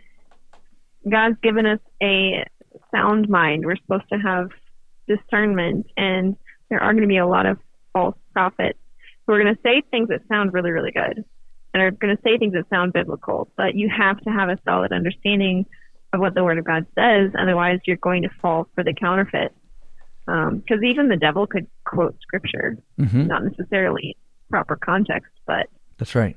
God's 1.09 1.39
given 1.43 1.65
us 1.65 1.81
a 2.03 2.45
sound 2.91 3.29
mind. 3.29 3.65
We're 3.65 3.77
supposed 3.77 4.09
to 4.13 4.19
have 4.19 4.51
discernment, 5.07 5.87
and 5.97 6.37
there 6.69 6.83
are 6.83 6.93
going 6.93 7.03
to 7.03 7.09
be 7.09 7.19
a 7.19 7.27
lot 7.27 7.47
of 7.47 7.59
false 7.93 8.17
prophets 8.33 8.79
who 9.27 9.35
are 9.35 9.43
going 9.43 9.55
to 9.55 9.63
say 9.63 9.83
things 9.91 10.09
that 10.09 10.27
sound 10.29 10.53
really, 10.53 10.71
really 10.71 10.93
good 10.93 11.25
and 11.73 11.83
are 11.83 11.91
going 11.93 12.17
to 12.17 12.23
say 12.23 12.37
things 12.37 12.53
that 12.55 12.69
sound 12.69 12.93
biblical. 12.93 13.51
But 13.57 13.75
you 13.75 13.89
have 13.89 14.21
to 14.23 14.31
have 14.31 14.49
a 14.49 14.59
solid 14.65 14.93
understanding 14.93 15.67
of 16.13 16.21
what 16.21 16.35
the 16.35 16.45
Word 16.45 16.59
of 16.59 16.65
God 16.65 16.87
says, 16.95 17.31
otherwise, 17.39 17.81
you're 17.85 17.97
going 17.97 18.23
to 18.23 18.31
fall 18.41 18.67
for 18.75 18.83
the 18.85 18.93
counterfeit. 18.95 19.53
Because 20.27 20.83
even 20.85 21.09
the 21.09 21.17
devil 21.17 21.47
could 21.47 21.67
quote 21.85 22.17
scripture, 22.21 22.77
mhm, 22.99 23.27
not 23.27 23.43
necessarily 23.45 24.17
proper 24.49 24.77
context, 24.77 25.33
but 25.47 25.69
that's 25.99 26.15
right. 26.15 26.37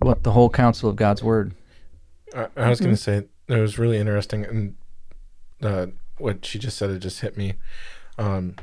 What 0.00 0.22
the 0.22 0.32
whole 0.32 0.50
counsel 0.50 0.90
of 0.90 0.96
God's 0.96 1.22
word. 1.22 1.54
I, 2.34 2.48
I 2.56 2.68
was 2.68 2.80
going 2.80 2.94
to 2.94 3.00
say 3.00 3.24
it 3.48 3.56
was 3.56 3.78
really 3.78 3.96
interesting, 3.96 4.44
and 4.44 4.76
uh, 5.62 5.86
what 6.18 6.44
she 6.44 6.58
just 6.58 6.76
said 6.76 6.90
it 6.90 6.98
just 6.98 7.20
hit 7.20 7.36
me. 7.38 7.54
Um, 8.18 8.56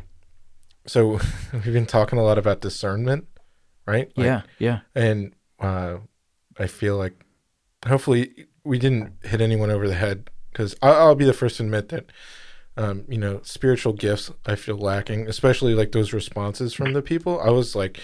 so 0.86 1.20
we've 1.54 1.74
been 1.74 1.88
talking 1.88 2.20
a 2.20 2.24
lot 2.24 2.38
about 2.38 2.62
discernment, 2.62 3.28
right? 3.88 4.12
Like, 4.16 4.26
yeah, 4.26 4.42
yeah. 4.60 4.80
and 4.94 5.34
uh, 5.60 5.98
I 6.60 6.68
feel 6.68 6.98
like 6.98 7.26
hopefully 7.88 8.46
we 8.64 8.80
didn't 8.80 9.14
hit 9.24 9.42
anyone 9.42 9.70
over 9.70 9.88
the 9.88 9.96
head 9.96 10.30
because 10.52 10.76
I'll, 10.82 11.16
be 11.16 11.26
the 11.26 11.34
first 11.34 11.58
to 11.58 11.64
admit 11.64 11.90
that 11.90 12.06
um, 12.78 13.06
you 13.08 13.18
know 13.18 13.42
spiritual 13.44 13.94
gifts 13.94 14.32
I 14.46 14.56
feel 14.56 14.78
lacking, 14.78 15.28
especially 15.28 15.76
like 15.76 15.92
those 15.92 16.14
responses 16.14 16.74
from 16.74 16.94
the 16.94 17.02
people. 17.02 17.40
I 17.42 17.50
was 17.50 17.76
like, 17.76 18.00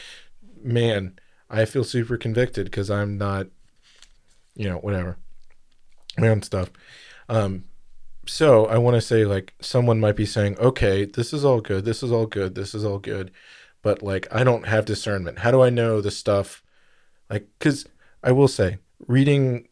man, 0.62 1.20
I 1.50 1.66
feel 1.66 1.84
super 1.84 2.18
convicted 2.18 2.66
because 2.66 2.90
I'm 2.90 3.18
not, 3.18 3.48
you 4.56 4.70
know, 4.70 4.78
whatever, 4.78 5.18
my 6.18 6.28
own 6.28 6.42
stuff. 6.42 6.70
Um, 7.30 7.66
so 8.26 8.66
I 8.66 8.78
want 8.78 8.96
to 8.96 9.02
say 9.02 9.26
like 9.26 9.54
someone 9.62 10.00
might 10.00 10.16
be 10.16 10.26
saying, 10.26 10.58
okay, 10.60 11.06
this 11.06 11.34
is 11.34 11.46
all 11.46 11.62
good, 11.62 11.86
this 11.86 12.04
is 12.04 12.12
all 12.12 12.26
good, 12.26 12.56
this 12.56 12.76
is 12.76 12.84
all 12.84 13.00
good, 13.00 13.32
but 13.82 14.04
like 14.04 14.28
I 14.32 14.44
don't 14.44 14.68
have 14.68 14.86
discernment. 14.86 15.40
How 15.40 15.52
do 15.52 15.62
I 15.62 15.70
know 15.70 16.02
the 16.02 16.12
stuff? 16.12 16.64
Like, 17.30 17.48
because 17.58 17.88
I 18.24 18.32
will 18.32 18.48
say, 18.48 18.80
reading 19.08 19.69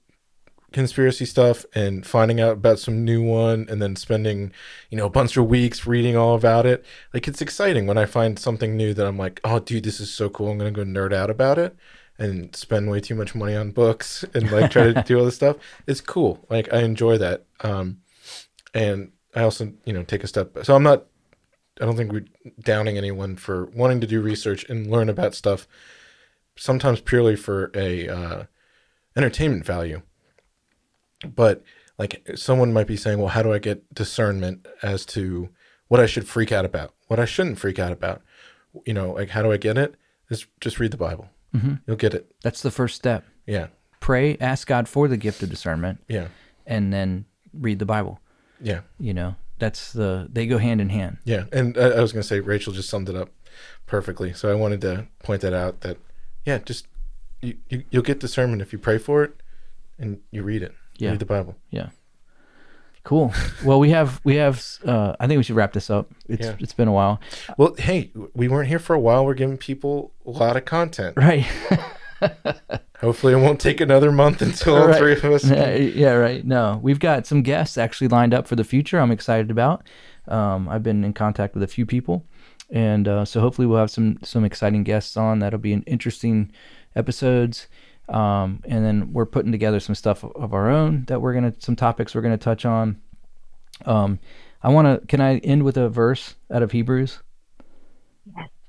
conspiracy 0.78 1.26
stuff 1.26 1.66
and 1.74 2.06
finding 2.06 2.40
out 2.40 2.54
about 2.54 2.78
some 2.78 3.04
new 3.04 3.24
one 3.24 3.66
and 3.68 3.82
then 3.82 3.96
spending, 3.96 4.52
you 4.92 4.98
know, 4.98 5.08
a 5.08 5.10
bunch 5.10 5.36
of 5.36 5.48
weeks 5.48 5.88
reading 5.88 6.16
all 6.16 6.36
about 6.36 6.68
it, 6.68 6.86
like 7.16 7.28
it's 7.28 7.42
exciting 7.42 7.88
when 7.88 7.98
I 7.98 8.06
find 8.06 8.38
something 8.38 8.78
new 8.78 8.94
that 8.94 9.08
I'm 9.08 9.18
like, 9.18 9.42
oh, 9.44 9.58
dude, 9.58 9.84
this 9.84 10.00
is 10.00 10.14
so 10.14 10.30
cool. 10.30 10.52
I'm 10.52 10.60
going 10.60 10.72
to 10.72 10.86
go 10.86 10.88
nerd 10.88 11.14
out 11.14 11.32
about 11.32 11.58
it 11.58 11.76
and 12.20 12.56
spend 12.56 12.92
way 12.92 13.00
too 13.00 13.16
much 13.16 13.34
money 13.34 13.56
on 13.56 13.72
books 13.72 14.24
and 14.36 14.52
like 14.52 14.70
try 14.70 14.94
to 14.94 15.04
do 15.08 15.18
all 15.18 15.26
this 15.26 15.36
stuff. 15.36 15.58
It's 15.88 16.00
cool. 16.00 16.46
Like, 16.48 16.72
I 16.72 16.84
enjoy 16.84 17.18
that. 17.18 17.46
Um, 17.62 18.02
and 18.76 19.14
I 19.36 19.42
also, 19.42 19.74
you 19.84 19.94
know, 19.94 20.04
take 20.04 20.24
a 20.24 20.28
step. 20.28 20.60
So 20.62 20.76
I'm 20.76 20.84
not, 20.84 21.08
I 21.82 21.86
don't 21.86 21.98
think 21.98 22.12
we're 22.12 22.26
downing 22.60 23.00
anyone 23.00 23.36
for 23.36 23.66
wanting 23.66 24.00
to 24.02 24.08
do 24.08 24.22
research 24.22 24.64
and 24.70 24.92
learn 24.92 25.10
about 25.10 25.34
stuff 25.34 25.68
sometimes 26.56 27.02
purely 27.02 27.36
for 27.36 27.72
a 27.74 28.08
uh, 28.08 28.44
entertainment 29.16 29.66
value. 29.66 30.04
But 31.26 31.64
like 31.98 32.28
someone 32.36 32.74
might 32.74 32.88
be 32.88 32.98
saying, 32.98 33.20
well, 33.20 33.30
how 33.30 33.42
do 33.44 33.54
I 33.54 33.60
get 33.60 33.94
discernment 33.94 34.68
as 34.82 35.06
to 35.08 35.50
what 35.88 36.00
I 36.00 36.06
should 36.06 36.28
freak 36.28 36.52
out 36.52 36.66
about, 36.66 36.94
what 37.08 37.20
I 37.20 37.26
shouldn't 37.26 37.60
freak 37.60 37.80
out 37.80 37.92
about? 37.92 38.22
You 38.86 38.94
know, 38.94 39.12
like 39.14 39.30
how 39.30 39.42
do 39.42 39.52
I 39.52 39.58
get 39.58 39.78
it? 39.78 39.96
Is 40.30 40.46
just 40.62 40.80
read 40.80 40.92
the 40.92 40.98
Bible. 40.98 41.30
Mm-hmm. 41.56 41.76
You'll 41.88 41.96
get 41.98 42.14
it. 42.14 42.32
That's 42.44 42.62
the 42.62 42.70
first 42.72 42.96
step. 42.96 43.24
Yeah, 43.46 43.68
Pray, 44.02 44.38
ask 44.40 44.68
God 44.68 44.88
for 44.90 45.08
the 45.08 45.16
gift 45.18 45.42
of 45.42 45.50
discernment, 45.50 46.00
yeah, 46.10 46.28
and 46.66 46.92
then 46.94 47.26
read 47.54 47.80
the 47.80 47.86
Bible. 47.86 48.20
yeah, 48.62 48.82
You 49.00 49.14
know, 49.14 49.36
that's 49.58 49.94
the 49.94 50.28
they 50.32 50.46
go 50.46 50.58
hand 50.58 50.82
in 50.82 50.90
hand. 50.90 51.18
yeah. 51.24 51.46
And 51.54 51.78
I, 51.78 51.92
I 51.92 52.02
was 52.02 52.12
gonna 52.12 52.24
say 52.24 52.42
Rachel 52.42 52.74
just 52.74 52.90
summed 52.90 53.08
it 53.10 53.16
up 53.16 53.30
perfectly. 53.86 54.34
So 54.34 54.52
I 54.52 54.56
wanted 54.56 54.82
to 54.82 55.08
point 55.24 55.42
that 55.42 55.54
out. 55.54 55.82
That 55.82 55.98
yeah, 56.46 56.58
just 56.60 56.86
you, 57.42 57.56
you 57.70 57.84
you'll 57.90 58.04
get 58.04 58.20
discernment 58.20 58.62
if 58.62 58.74
you 58.74 58.78
pray 58.80 58.98
for 58.98 59.24
it 59.24 59.42
and 59.98 60.20
you 60.30 60.44
read 60.44 60.62
it. 60.62 60.74
Yeah. 60.98 61.12
Read 61.12 61.20
the 61.20 61.26
Bible. 61.26 61.56
Yeah. 61.70 61.90
Cool. 63.04 63.34
Well, 63.64 63.80
we 63.80 63.92
have 63.92 64.20
we 64.26 64.36
have. 64.36 64.62
Uh, 64.86 65.16
I 65.20 65.28
think 65.28 65.38
we 65.38 65.44
should 65.44 65.56
wrap 65.56 65.72
this 65.72 65.90
up. 65.90 66.12
It's 66.28 66.46
Yeah. 66.46 66.56
it's 66.60 66.74
been 66.74 66.90
a 66.90 66.92
while, 66.92 67.22
Well, 67.58 67.74
hey, 67.78 68.12
we 68.34 68.50
weren't 68.50 68.68
here 68.68 68.80
for 68.80 68.94
a 68.94 69.00
while. 69.00 69.26
We're 69.26 69.34
giving 69.34 69.58
people 69.58 70.12
a 70.26 70.32
lot 70.32 70.58
of 70.58 70.66
content. 70.66 71.16
right? 71.16 71.46
Hopefully, 73.00 73.34
it 73.34 73.38
won't 73.38 73.60
take 73.62 73.80
another 73.80 74.12
month 74.12 74.42
until 74.42 74.76
all 74.76 74.88
Right. 74.88 74.98
three 74.98 75.14
of 75.14 75.24
us. 75.24 75.46
yeah, 75.50 75.76
yeah, 75.76 76.12
right. 76.14 76.44
No, 76.44 76.80
we've 76.82 77.00
got 77.00 77.28
some 77.28 77.44
guests 77.44 77.78
actually 77.78 78.08
lined 78.08 78.34
up 78.34 78.48
for 78.48 78.56
the 78.56 78.64
future. 78.64 79.00
I'm 79.00 79.12
excited 79.12 79.52
about. 79.52 79.88
Um, 80.28 80.68
I've 80.68 80.84
been 80.84 81.04
in 81.04 81.14
contact 81.14 81.54
with 81.54 81.62
a 81.64 81.68
few 81.68 81.86
people, 81.86 82.26
and 82.72 83.08
uh, 83.08 83.24
so 83.24 83.40
hopefully 83.40 83.68
we'll 83.68 83.78
have 83.80 83.92
some 83.92 84.18
some 84.24 84.44
exciting 84.44 84.84
guests 84.84 85.16
on. 85.16 85.40
That'll 85.40 85.60
be 85.60 85.74
an 85.74 85.84
interesting 85.84 86.52
episodes. 86.96 87.68
Um, 88.10 88.62
and 88.66 88.86
then 88.86 89.12
we're 89.14 89.26
putting 89.26 89.52
together 89.52 89.80
some 89.80 89.96
stuff 89.96 90.24
of 90.24 90.54
our 90.54 90.70
own 90.70 91.04
that 91.08 91.22
we're 91.22 91.34
gonna 91.34 91.54
some 91.60 91.76
topics 91.76 92.16
we're 92.16 92.22
gonna 92.22 92.38
touch 92.38 92.66
on. 92.66 93.02
Um, 93.86 94.20
I 94.64 94.70
want 94.70 95.02
to. 95.02 95.06
Can 95.08 95.22
I 95.22 95.38
end 95.40 95.64
with 95.64 95.78
a 95.78 95.90
verse 95.90 96.36
out 96.52 96.64
of 96.64 96.72
Hebrews? 96.72 97.20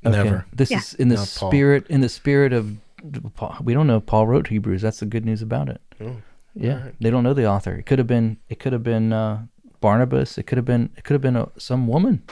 Never. 0.03 0.47
This 0.53 0.71
Yeah. 0.71 0.79
is 0.79 0.95
in 0.95 1.09
the 1.09 1.17
Not 1.17 1.35
Paul. 1.39 1.51
spirit 1.51 1.87
in 1.89 2.01
the 2.01 2.09
spirit 2.09 2.53
of 2.53 2.77
Paul. 3.35 3.57
We 3.63 3.75
don't 3.75 3.87
know 3.87 3.97
if 3.99 4.07
Paul 4.07 4.27
wrote 4.27 4.49
Hebrews. 4.49 4.83
That's 4.83 5.01
the 5.01 5.07
good 5.07 5.25
news 5.25 5.43
about 5.43 5.69
it. 5.69 5.81
Oh, 6.01 6.17
Yeah, 6.55 6.75
alright. 6.79 6.95
they 7.01 7.11
don't 7.11 7.25
know 7.25 7.35
the 7.35 7.47
author. 7.47 7.75
It 7.75 7.87
could 7.87 7.99
have 7.99 8.07
been. 8.07 8.39
It 8.49 8.59
could 8.59 8.73
have 8.73 8.83
been 8.83 9.13
uh, 9.13 9.47
Barnabas. 9.81 10.39
It 10.39 10.45
could 10.45 10.59
have 10.59 10.65
been. 10.65 10.91
It 10.97 11.05
could 11.05 11.15
have 11.15 11.23
been 11.23 11.37
a, 11.37 11.49
some 11.59 11.87
woman. 11.87 12.23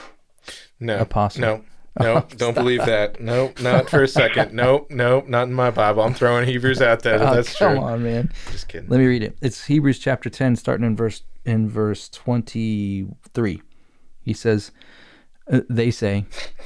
No. 0.79 0.99
Apostle. 0.99 1.41
No. 1.41 1.61
No, 1.99 2.25
don't 2.37 2.53
believe 2.53 2.85
that. 2.85 3.19
Nope, 3.19 3.59
not 3.61 3.89
for 3.89 4.03
a 4.03 4.07
second. 4.07 4.53
Nope, 4.53 4.87
nope, 4.89 5.27
not 5.27 5.43
in 5.47 5.53
my 5.53 5.71
Bible. 5.71 6.03
I'm 6.03 6.13
throwing 6.13 6.45
Hebrews 6.45 6.81
out 6.81 7.03
there. 7.03 7.15
Oh, 7.15 7.33
That's 7.33 7.57
come 7.57 7.75
true. 7.75 7.83
on, 7.83 8.03
man. 8.03 8.31
Just 8.51 8.67
kidding. 8.67 8.89
Let 8.89 8.99
me 8.99 9.05
read 9.05 9.23
it. 9.23 9.37
It's 9.41 9.65
Hebrews 9.65 9.99
chapter 9.99 10.29
10 10.29 10.55
starting 10.55 10.85
in 10.85 10.95
verse 10.95 11.23
in 11.45 11.69
verse 11.69 12.09
23. 12.09 13.61
He 14.21 14.33
says 14.33 14.71
uh, 15.51 15.61
they 15.69 15.91
say 15.91 16.25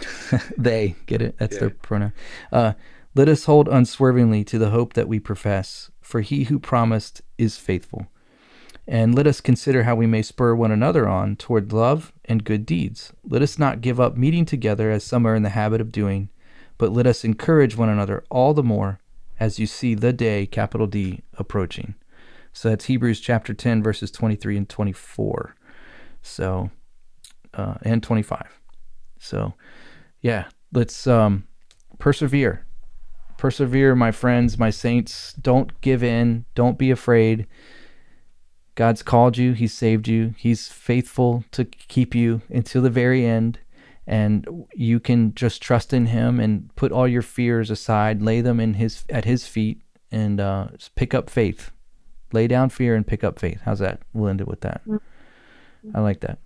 they 0.57 0.95
get 1.05 1.21
it. 1.21 1.37
That's 1.37 1.57
their 1.57 1.69
pronoun. 1.69 2.13
Uh, 2.51 2.73
let 3.13 3.27
us 3.27 3.45
hold 3.45 3.67
unswervingly 3.67 4.43
to 4.45 4.57
the 4.57 4.69
hope 4.69 4.93
that 4.93 5.07
we 5.07 5.19
profess, 5.19 5.91
for 6.01 6.21
he 6.21 6.45
who 6.45 6.59
promised 6.59 7.21
is 7.37 7.57
faithful. 7.57 8.07
And 8.87 9.15
let 9.15 9.27
us 9.27 9.41
consider 9.41 9.83
how 9.83 9.95
we 9.95 10.07
may 10.07 10.21
spur 10.21 10.55
one 10.55 10.71
another 10.71 11.07
on 11.07 11.35
toward 11.35 11.71
love 11.71 12.11
and 12.25 12.43
good 12.43 12.65
deeds. 12.65 13.13
Let 13.23 13.41
us 13.41 13.59
not 13.59 13.81
give 13.81 13.99
up 13.99 14.17
meeting 14.17 14.45
together 14.45 14.91
as 14.91 15.03
some 15.03 15.25
are 15.25 15.35
in 15.35 15.43
the 15.43 15.49
habit 15.49 15.81
of 15.81 15.91
doing, 15.91 16.29
but 16.77 16.91
let 16.91 17.07
us 17.07 17.23
encourage 17.23 17.77
one 17.77 17.89
another 17.89 18.23
all 18.29 18.53
the 18.53 18.63
more 18.63 18.99
as 19.39 19.59
you 19.59 19.65
see 19.65 19.95
the 19.95 20.13
day, 20.13 20.45
capital 20.45 20.87
D, 20.87 21.21
approaching. 21.37 21.95
So 22.53 22.69
that's 22.69 22.85
Hebrews 22.85 23.19
chapter 23.19 23.53
10, 23.53 23.81
verses 23.81 24.11
23 24.11 24.57
and 24.57 24.69
24. 24.69 25.55
So, 26.21 26.69
uh, 27.53 27.75
and 27.83 28.03
25. 28.03 28.59
So, 29.19 29.53
yeah, 30.21 30.45
let's 30.71 31.07
um, 31.07 31.47
persevere. 31.97 32.65
Persevere, 33.37 33.95
my 33.95 34.11
friends, 34.11 34.59
my 34.59 34.69
saints. 34.69 35.33
Don't 35.33 35.79
give 35.81 36.03
in. 36.03 36.45
Don't 36.53 36.77
be 36.77 36.91
afraid. 36.91 37.47
God's 38.81 39.03
called 39.03 39.37
you, 39.37 39.53
He's 39.53 39.75
saved 39.75 40.07
you, 40.07 40.33
He's 40.39 40.67
faithful 40.67 41.43
to 41.51 41.65
keep 41.65 42.15
you 42.15 42.41
until 42.49 42.81
the 42.81 42.89
very 42.89 43.23
end. 43.27 43.59
and 44.07 44.65
you 44.73 44.99
can 44.99 45.35
just 45.35 45.61
trust 45.61 45.93
in 45.93 46.07
him 46.07 46.39
and 46.39 46.75
put 46.75 46.91
all 46.91 47.07
your 47.07 47.21
fears 47.21 47.69
aside, 47.69 48.23
lay 48.23 48.41
them 48.41 48.59
in 48.59 48.73
his 48.73 49.05
at 49.07 49.25
his 49.25 49.45
feet, 49.45 49.77
and 50.11 50.39
uh, 50.41 50.69
pick 50.95 51.13
up 51.13 51.29
faith. 51.29 51.69
Lay 52.33 52.47
down 52.47 52.69
fear 52.69 52.95
and 52.95 53.05
pick 53.05 53.23
up 53.23 53.37
faith. 53.37 53.59
How's 53.65 53.77
that? 53.77 54.01
We'll 54.13 54.29
end 54.29 54.41
it 54.41 54.47
with 54.47 54.61
that. 54.61 54.81
I 55.93 55.99
like 56.01 56.21
that. 56.21 56.39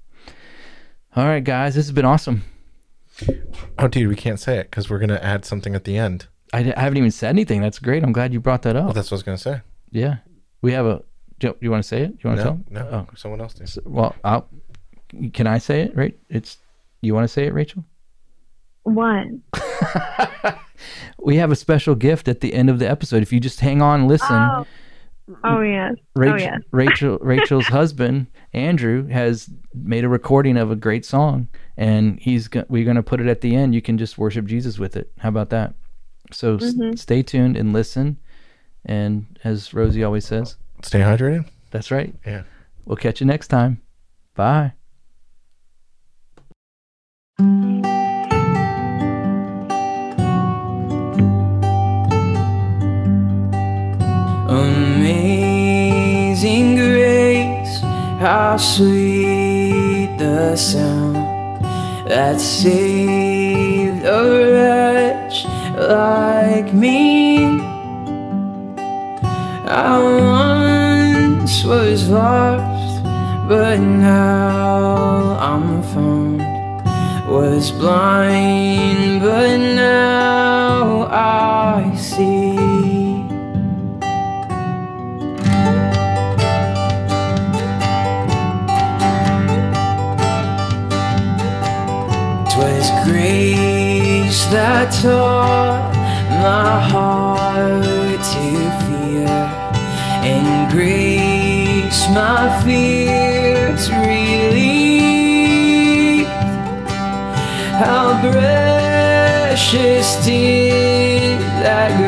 All 1.15 1.25
right, 1.25 1.43
guys, 1.43 1.75
this 1.75 1.85
has 1.85 1.93
been 1.93 2.03
awesome. 2.03 2.43
Oh, 3.79 3.87
dude, 3.87 4.09
we 4.09 4.17
can't 4.17 4.41
say 4.41 4.57
it 4.57 4.69
because 4.69 4.89
we're 4.89 4.99
gonna 4.99 5.21
add 5.23 5.45
something 5.45 5.73
at 5.73 5.85
the 5.85 5.95
end. 5.97 6.27
I, 6.51 6.73
I 6.75 6.81
haven't 6.81 6.97
even 6.97 7.11
said 7.11 7.29
anything. 7.29 7.61
That's 7.61 7.79
great. 7.79 8.03
I'm 8.03 8.11
glad 8.11 8.33
you 8.33 8.41
brought 8.41 8.63
that 8.63 8.75
up. 8.75 8.89
Oh, 8.89 8.93
that's 8.93 9.09
what 9.09 9.15
I 9.15 9.19
was 9.19 9.23
gonna 9.23 9.37
say. 9.37 9.61
yeah, 9.91 10.17
we 10.61 10.73
have 10.73 10.85
a. 10.85 11.01
Do 11.39 11.47
you, 11.47 11.57
you 11.61 11.71
want 11.71 11.83
to 11.83 11.87
say 11.87 12.01
it? 12.03 12.13
You 12.23 12.29
want 12.29 12.39
to 12.39 12.45
No, 12.45 12.49
tell? 12.49 12.59
no, 12.69 12.89
Oh, 12.91 13.15
someone 13.15 13.41
else 13.41 13.53
did. 13.53 13.67
so- 13.69 13.81
well, 13.85 14.15
I'll. 14.23 14.47
Can 15.33 15.47
I 15.47 15.57
say 15.59 15.81
it? 15.81 15.95
Right? 15.95 16.17
It's. 16.29 16.57
You 17.01 17.13
want 17.13 17.25
to 17.25 17.27
say 17.27 17.45
it, 17.45 17.53
Rachel? 17.53 17.83
What? 18.83 19.27
We 21.23 21.37
have 21.37 21.51
a 21.51 21.55
special 21.55 21.95
gift 21.95 22.27
at 22.27 22.41
the 22.41 22.53
end 22.53 22.69
of 22.69 22.77
the 22.77 22.87
episode. 22.89 23.23
If 23.23 23.33
you 23.33 23.39
just 23.39 23.59
hang 23.59 23.81
on, 23.81 24.01
and 24.01 24.09
listen. 24.09 24.27
Oh. 24.35 24.67
Oh 25.43 25.61
yes. 25.61 25.95
Rachel, 26.15 26.35
oh 26.35 26.37
yes. 26.37 26.59
Rachel, 26.71 27.17
Rachel's 27.19 27.65
husband 27.65 28.27
Andrew 28.53 29.07
has 29.07 29.49
made 29.73 30.03
a 30.03 30.09
recording 30.09 30.55
of 30.55 30.69
a 30.69 30.75
great 30.75 31.03
song, 31.03 31.47
and 31.77 32.19
he's 32.19 32.47
go- 32.47 32.65
we're 32.69 32.83
going 32.83 32.95
to 32.97 33.01
put 33.01 33.19
it 33.19 33.25
at 33.27 33.41
the 33.41 33.55
end. 33.55 33.73
You 33.73 33.81
can 33.81 33.97
just 33.97 34.19
worship 34.19 34.45
Jesus 34.45 34.77
with 34.77 34.95
it. 34.95 35.11
How 35.17 35.29
about 35.29 35.49
that? 35.49 35.73
So 36.31 36.57
s- 36.57 36.75
Mhm. 36.75 36.99
stay 36.99 37.23
tuned 37.23 37.57
and 37.57 37.73
listen. 37.73 38.17
And 38.85 39.39
as 39.43 39.73
Rosie 39.73 40.03
always 40.03 40.25
says, 40.25 40.57
Stay 40.85 40.99
hydrated. 40.99 41.45
that's 41.71 41.89
right. 41.89 42.13
Yeah. 42.23 42.43
We'll 42.85 42.95
catch 42.95 43.19
you 43.19 43.25
next 43.25 43.47
time. 43.47 43.81
Bye. 44.35 44.73
Amazing 55.35 56.75
grace, 56.75 57.79
how 58.21 58.57
sweet 58.57 60.15
the 60.19 60.55
sound 60.55 61.15
that 62.07 62.39
saved 62.39 64.05
a 64.05 64.53
wretch 64.53 65.45
like 65.79 66.71
me. 66.75 67.43
I 69.67 69.99
once 69.99 70.74
was 71.65 72.09
lost, 72.09 73.03
but 73.47 73.79
now 73.79 75.37
I'm 75.39 75.81
found. 75.81 76.41
Was 77.27 77.71
blind, 77.71 79.21
but 79.21 79.57
now 79.57 81.07
I 81.09 81.95
see. 81.95 82.55
Twas 92.53 92.89
grace 93.05 94.45
that 94.53 94.93
taught 95.01 95.91
my 96.29 96.79
heart 96.91 98.21
to 98.33 98.47
fear, 98.85 99.35
and 100.23 100.71
grace 100.71 101.04
my 102.09 102.61
fears 102.63 103.89
relieved. 103.91 104.65
How 107.81 108.19
precious 108.21 110.07
did 110.25 111.39
that 111.63 112.04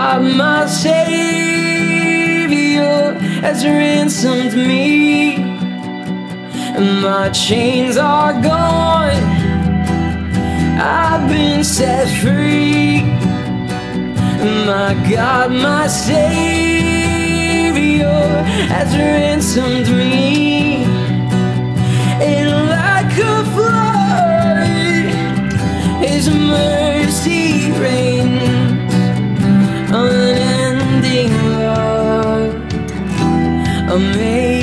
God, 0.00 0.22
my 0.22 0.64
Savior 0.66 0.94
has 3.42 3.64
ransomed 3.64 4.54
me. 4.54 5.34
And 6.76 7.02
My 7.02 7.30
chains 7.30 7.96
are 7.96 8.32
gone, 8.40 9.24
I've 10.78 11.28
been 11.28 11.64
set 11.64 12.06
free. 12.22 13.02
My 14.70 14.94
God, 15.10 15.50
my 15.50 15.88
Savior 15.88 16.22
has 18.74 18.96
ransomed 18.96 19.88
me. 19.88 20.84
And 22.30 22.48
like 22.76 23.18
a 23.34 23.36
flood, 23.54 25.08
His 26.06 26.24
mercy 26.30 27.72
reigns, 27.72 28.17
amazing 33.98 34.57